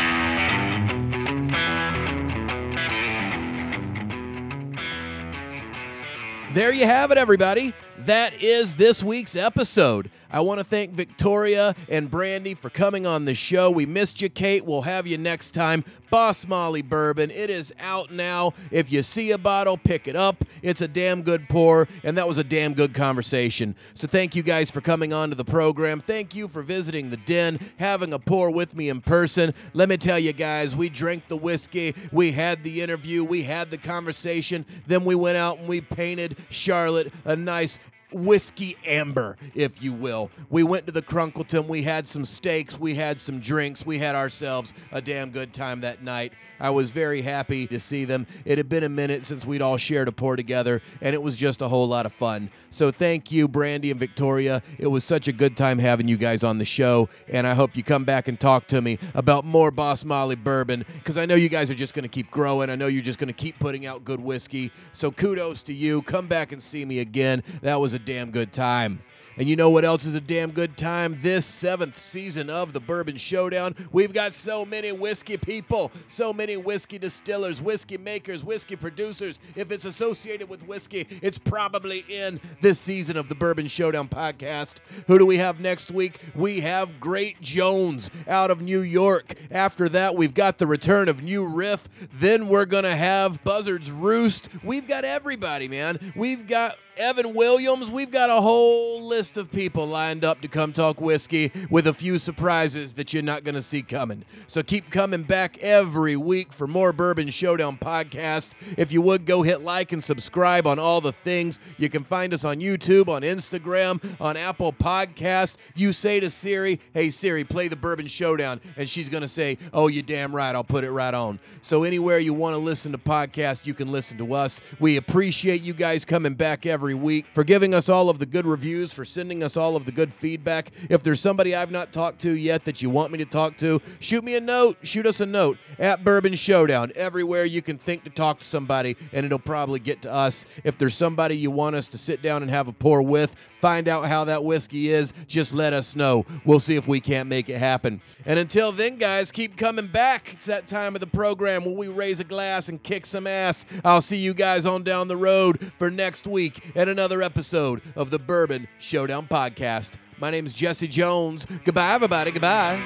There 6.54 6.72
you 6.72 6.86
have 6.86 7.10
it, 7.10 7.18
everybody. 7.18 7.74
That 7.98 8.34
is 8.42 8.74
this 8.74 9.04
week's 9.04 9.36
episode. 9.36 10.10
I 10.28 10.40
want 10.40 10.58
to 10.58 10.64
thank 10.64 10.90
Victoria 10.90 11.76
and 11.88 12.10
Brandi 12.10 12.58
for 12.58 12.68
coming 12.68 13.06
on 13.06 13.24
the 13.24 13.36
show. 13.36 13.70
We 13.70 13.86
missed 13.86 14.20
you, 14.20 14.28
Kate. 14.28 14.64
We'll 14.64 14.82
have 14.82 15.06
you 15.06 15.16
next 15.16 15.52
time. 15.52 15.84
Boss 16.10 16.46
Molly 16.46 16.82
Bourbon. 16.82 17.30
It 17.30 17.50
is 17.50 17.72
out 17.78 18.10
now. 18.10 18.52
If 18.72 18.90
you 18.90 19.04
see 19.04 19.30
a 19.30 19.38
bottle, 19.38 19.76
pick 19.76 20.08
it 20.08 20.16
up. 20.16 20.44
It's 20.60 20.80
a 20.80 20.88
damn 20.88 21.22
good 21.22 21.48
pour, 21.48 21.86
and 22.02 22.18
that 22.18 22.26
was 22.26 22.36
a 22.36 22.44
damn 22.44 22.74
good 22.74 22.94
conversation. 22.94 23.76
So 23.94 24.08
thank 24.08 24.34
you 24.34 24.42
guys 24.42 24.72
for 24.72 24.80
coming 24.80 25.12
on 25.12 25.28
to 25.28 25.36
the 25.36 25.44
program. 25.44 26.00
Thank 26.00 26.34
you 26.34 26.48
for 26.48 26.62
visiting 26.62 27.10
the 27.10 27.16
den, 27.16 27.60
having 27.78 28.12
a 28.12 28.18
pour 28.18 28.50
with 28.52 28.74
me 28.74 28.88
in 28.88 29.02
person. 29.02 29.54
Let 29.72 29.88
me 29.88 29.96
tell 29.96 30.18
you 30.18 30.32
guys, 30.32 30.76
we 30.76 30.88
drank 30.88 31.28
the 31.28 31.36
whiskey, 31.36 31.94
we 32.10 32.32
had 32.32 32.64
the 32.64 32.82
interview, 32.82 33.22
we 33.22 33.42
had 33.42 33.70
the 33.70 33.78
conversation, 33.78 34.66
then 34.86 35.04
we 35.04 35.14
went 35.14 35.36
out 35.36 35.60
and 35.60 35.68
we 35.68 35.80
painted 35.80 36.36
Charlotte 36.50 37.12
a 37.24 37.36
nice 37.36 37.78
whiskey 38.14 38.76
amber, 38.86 39.36
if 39.54 39.82
you 39.82 39.92
will. 39.92 40.30
We 40.50 40.62
went 40.62 40.86
to 40.86 40.92
the 40.92 41.02
Crunkleton. 41.02 41.66
We 41.66 41.82
had 41.82 42.06
some 42.08 42.24
steaks. 42.24 42.78
We 42.78 42.94
had 42.94 43.20
some 43.20 43.40
drinks. 43.40 43.84
We 43.84 43.98
had 43.98 44.14
ourselves 44.14 44.72
a 44.92 45.00
damn 45.00 45.30
good 45.30 45.52
time 45.52 45.80
that 45.82 46.02
night. 46.02 46.32
I 46.60 46.70
was 46.70 46.90
very 46.90 47.22
happy 47.22 47.66
to 47.66 47.80
see 47.80 48.04
them. 48.04 48.26
It 48.44 48.58
had 48.58 48.68
been 48.68 48.84
a 48.84 48.88
minute 48.88 49.24
since 49.24 49.44
we'd 49.44 49.62
all 49.62 49.76
shared 49.76 50.08
a 50.08 50.12
pour 50.12 50.36
together, 50.36 50.80
and 51.00 51.14
it 51.14 51.22
was 51.22 51.36
just 51.36 51.60
a 51.60 51.68
whole 51.68 51.88
lot 51.88 52.06
of 52.06 52.12
fun. 52.12 52.50
So 52.70 52.90
thank 52.90 53.32
you, 53.32 53.48
Brandi 53.48 53.90
and 53.90 54.00
Victoria. 54.00 54.62
It 54.78 54.86
was 54.86 55.04
such 55.04 55.28
a 55.28 55.32
good 55.32 55.56
time 55.56 55.78
having 55.78 56.08
you 56.08 56.16
guys 56.16 56.44
on 56.44 56.58
the 56.58 56.64
show, 56.64 57.08
and 57.28 57.46
I 57.46 57.54
hope 57.54 57.76
you 57.76 57.82
come 57.82 58.04
back 58.04 58.28
and 58.28 58.38
talk 58.38 58.66
to 58.68 58.80
me 58.80 58.98
about 59.14 59.44
more 59.44 59.70
Boss 59.70 60.04
Molly 60.04 60.36
bourbon 60.36 60.84
because 60.94 61.16
I 61.16 61.26
know 61.26 61.34
you 61.34 61.48
guys 61.48 61.70
are 61.70 61.74
just 61.74 61.94
going 61.94 62.04
to 62.04 62.08
keep 62.08 62.30
growing. 62.30 62.70
I 62.70 62.76
know 62.76 62.86
you're 62.86 63.02
just 63.02 63.18
going 63.18 63.28
to 63.28 63.34
keep 63.34 63.58
putting 63.58 63.86
out 63.86 64.04
good 64.04 64.20
whiskey. 64.20 64.70
So 64.92 65.10
kudos 65.10 65.62
to 65.64 65.74
you. 65.74 66.02
Come 66.02 66.26
back 66.26 66.52
and 66.52 66.62
see 66.62 66.84
me 66.84 67.00
again. 67.00 67.42
That 67.62 67.80
was 67.80 67.92
a 67.92 67.98
damn 68.04 68.30
good 68.30 68.52
time. 68.52 69.00
And 69.36 69.48
you 69.48 69.56
know 69.56 69.70
what 69.70 69.84
else 69.84 70.04
is 70.04 70.14
a 70.14 70.20
damn 70.20 70.52
good 70.52 70.76
time? 70.76 71.18
This 71.20 71.44
seventh 71.44 71.98
season 71.98 72.48
of 72.48 72.72
the 72.72 72.78
Bourbon 72.78 73.16
Showdown. 73.16 73.74
We've 73.90 74.12
got 74.12 74.32
so 74.32 74.64
many 74.64 74.92
whiskey 74.92 75.36
people, 75.36 75.90
so 76.06 76.32
many 76.32 76.56
whiskey 76.56 76.98
distillers, 76.98 77.60
whiskey 77.60 77.98
makers, 77.98 78.44
whiskey 78.44 78.76
producers. 78.76 79.40
If 79.56 79.72
it's 79.72 79.86
associated 79.86 80.48
with 80.48 80.64
whiskey, 80.68 81.08
it's 81.20 81.38
probably 81.38 82.04
in 82.08 82.40
this 82.60 82.78
season 82.78 83.16
of 83.16 83.28
the 83.28 83.34
Bourbon 83.34 83.66
Showdown 83.66 84.08
podcast. 84.08 84.76
Who 85.08 85.18
do 85.18 85.26
we 85.26 85.38
have 85.38 85.58
next 85.58 85.90
week? 85.90 86.20
We 86.36 86.60
have 86.60 87.00
Great 87.00 87.40
Jones 87.40 88.10
out 88.28 88.52
of 88.52 88.62
New 88.62 88.80
York. 88.82 89.34
After 89.50 89.88
that, 89.88 90.14
we've 90.14 90.34
got 90.34 90.58
the 90.58 90.66
return 90.68 91.08
of 91.08 91.24
New 91.24 91.44
Riff. 91.44 92.08
Then 92.12 92.48
we're 92.48 92.66
going 92.66 92.84
to 92.84 92.94
have 92.94 93.42
Buzzard's 93.42 93.90
Roost. 93.90 94.48
We've 94.62 94.86
got 94.86 95.04
everybody, 95.04 95.66
man. 95.66 96.12
We've 96.14 96.46
got 96.46 96.76
Evan 96.96 97.34
Williams. 97.34 97.90
We've 97.90 98.10
got 98.10 98.30
a 98.30 98.40
whole 98.40 99.02
list 99.02 99.36
of 99.36 99.50
people 99.50 99.86
lined 99.86 100.24
up 100.24 100.40
to 100.42 100.48
come 100.48 100.72
talk 100.72 101.00
whiskey 101.00 101.50
with 101.70 101.86
a 101.86 101.94
few 101.94 102.18
surprises 102.18 102.94
that 102.94 103.12
you're 103.12 103.22
not 103.22 103.44
going 103.44 103.54
to 103.54 103.62
see 103.62 103.82
coming. 103.82 104.24
So 104.46 104.62
keep 104.62 104.90
coming 104.90 105.22
back 105.22 105.58
every 105.58 106.16
week 106.16 106.52
for 106.52 106.66
more 106.66 106.92
Bourbon 106.92 107.30
Showdown 107.30 107.78
podcast. 107.78 108.52
If 108.76 108.92
you 108.92 109.00
would 109.02 109.24
go 109.26 109.42
hit 109.42 109.62
like 109.62 109.92
and 109.92 110.02
subscribe 110.02 110.66
on 110.66 110.78
all 110.78 111.00
the 111.00 111.12
things. 111.12 111.58
You 111.78 111.88
can 111.88 112.04
find 112.04 112.34
us 112.34 112.44
on 112.44 112.60
YouTube, 112.60 113.08
on 113.08 113.22
Instagram, 113.22 114.02
on 114.20 114.36
Apple 114.36 114.72
Podcast. 114.72 115.56
You 115.74 115.92
say 115.92 116.20
to 116.20 116.28
Siri, 116.28 116.80
"Hey 116.92 117.10
Siri, 117.10 117.44
play 117.44 117.68
the 117.68 117.76
Bourbon 117.76 118.06
Showdown," 118.06 118.60
and 118.76 118.88
she's 118.88 119.08
going 119.08 119.22
to 119.22 119.28
say, 119.28 119.56
"Oh, 119.72 119.88
you 119.88 120.02
damn 120.02 120.34
right, 120.34 120.54
I'll 120.54 120.62
put 120.64 120.84
it 120.84 120.90
right 120.90 121.14
on." 121.14 121.40
So 121.62 121.84
anywhere 121.84 122.18
you 122.18 122.34
want 122.34 122.54
to 122.54 122.58
listen 122.58 122.92
to 122.92 122.98
podcasts, 122.98 123.66
you 123.66 123.72
can 123.72 123.90
listen 123.90 124.18
to 124.18 124.34
us. 124.34 124.60
We 124.78 124.96
appreciate 124.96 125.62
you 125.62 125.72
guys 125.72 126.04
coming 126.04 126.34
back 126.34 126.66
every 126.66 126.83
every 126.84 126.94
week, 126.94 127.24
for 127.32 127.44
giving 127.44 127.72
us 127.72 127.88
all 127.88 128.10
of 128.10 128.18
the 128.18 128.26
good 128.26 128.44
reviews, 128.44 128.92
for 128.92 129.06
sending 129.06 129.42
us 129.42 129.56
all 129.56 129.74
of 129.74 129.86
the 129.86 129.90
good 129.90 130.12
feedback. 130.12 130.70
If 130.90 131.02
there's 131.02 131.18
somebody 131.18 131.54
I've 131.54 131.70
not 131.70 131.94
talked 131.94 132.20
to 132.20 132.30
yet 132.30 132.66
that 132.66 132.82
you 132.82 132.90
want 132.90 133.10
me 133.10 133.16
to 133.16 133.24
talk 133.24 133.56
to, 133.58 133.80
shoot 134.00 134.22
me 134.22 134.36
a 134.36 134.40
note. 134.40 134.76
Shoot 134.82 135.06
us 135.06 135.20
a 135.20 135.24
note 135.24 135.56
at 135.78 136.04
Bourbon 136.04 136.34
Showdown. 136.34 136.92
Everywhere 136.94 137.46
you 137.46 137.62
can 137.62 137.78
think 137.78 138.04
to 138.04 138.10
talk 138.10 138.40
to 138.40 138.44
somebody, 138.44 138.98
and 139.14 139.24
it'll 139.24 139.38
probably 139.38 139.80
get 139.80 140.02
to 140.02 140.12
us. 140.12 140.44
If 140.62 140.76
there's 140.76 140.94
somebody 140.94 141.38
you 141.38 141.50
want 141.50 141.74
us 141.74 141.88
to 141.88 141.96
sit 141.96 142.20
down 142.20 142.42
and 142.42 142.50
have 142.50 142.68
a 142.68 142.72
pour 142.74 143.00
with, 143.00 143.34
find 143.64 143.88
out 143.88 144.04
how 144.04 144.24
that 144.24 144.44
whiskey 144.44 144.90
is, 144.90 145.14
just 145.26 145.54
let 145.54 145.72
us 145.72 145.96
know. 145.96 146.26
We'll 146.44 146.60
see 146.60 146.76
if 146.76 146.86
we 146.86 147.00
can't 147.00 147.30
make 147.30 147.48
it 147.48 147.56
happen. 147.56 148.02
And 148.26 148.38
until 148.38 148.72
then, 148.72 148.96
guys, 148.96 149.32
keep 149.32 149.56
coming 149.56 149.86
back. 149.86 150.34
It's 150.34 150.44
that 150.44 150.66
time 150.66 150.94
of 150.94 151.00
the 151.00 151.06
program 151.06 151.64
where 151.64 151.74
we 151.74 151.88
raise 151.88 152.20
a 152.20 152.24
glass 152.24 152.68
and 152.68 152.82
kick 152.82 153.06
some 153.06 153.26
ass. 153.26 153.64
I'll 153.82 154.02
see 154.02 154.18
you 154.18 154.34
guys 154.34 154.66
on 154.66 154.82
down 154.82 155.08
the 155.08 155.16
road 155.16 155.72
for 155.78 155.90
next 155.90 156.26
week 156.26 156.72
and 156.74 156.90
another 156.90 157.22
episode 157.22 157.80
of 157.96 158.10
the 158.10 158.18
Bourbon 158.18 158.68
Showdown 158.78 159.28
Podcast. 159.28 159.92
My 160.18 160.30
name 160.30 160.44
is 160.44 160.52
Jesse 160.52 160.86
Jones. 160.86 161.46
Goodbye, 161.64 161.94
everybody. 161.94 162.32
Goodbye. 162.32 162.82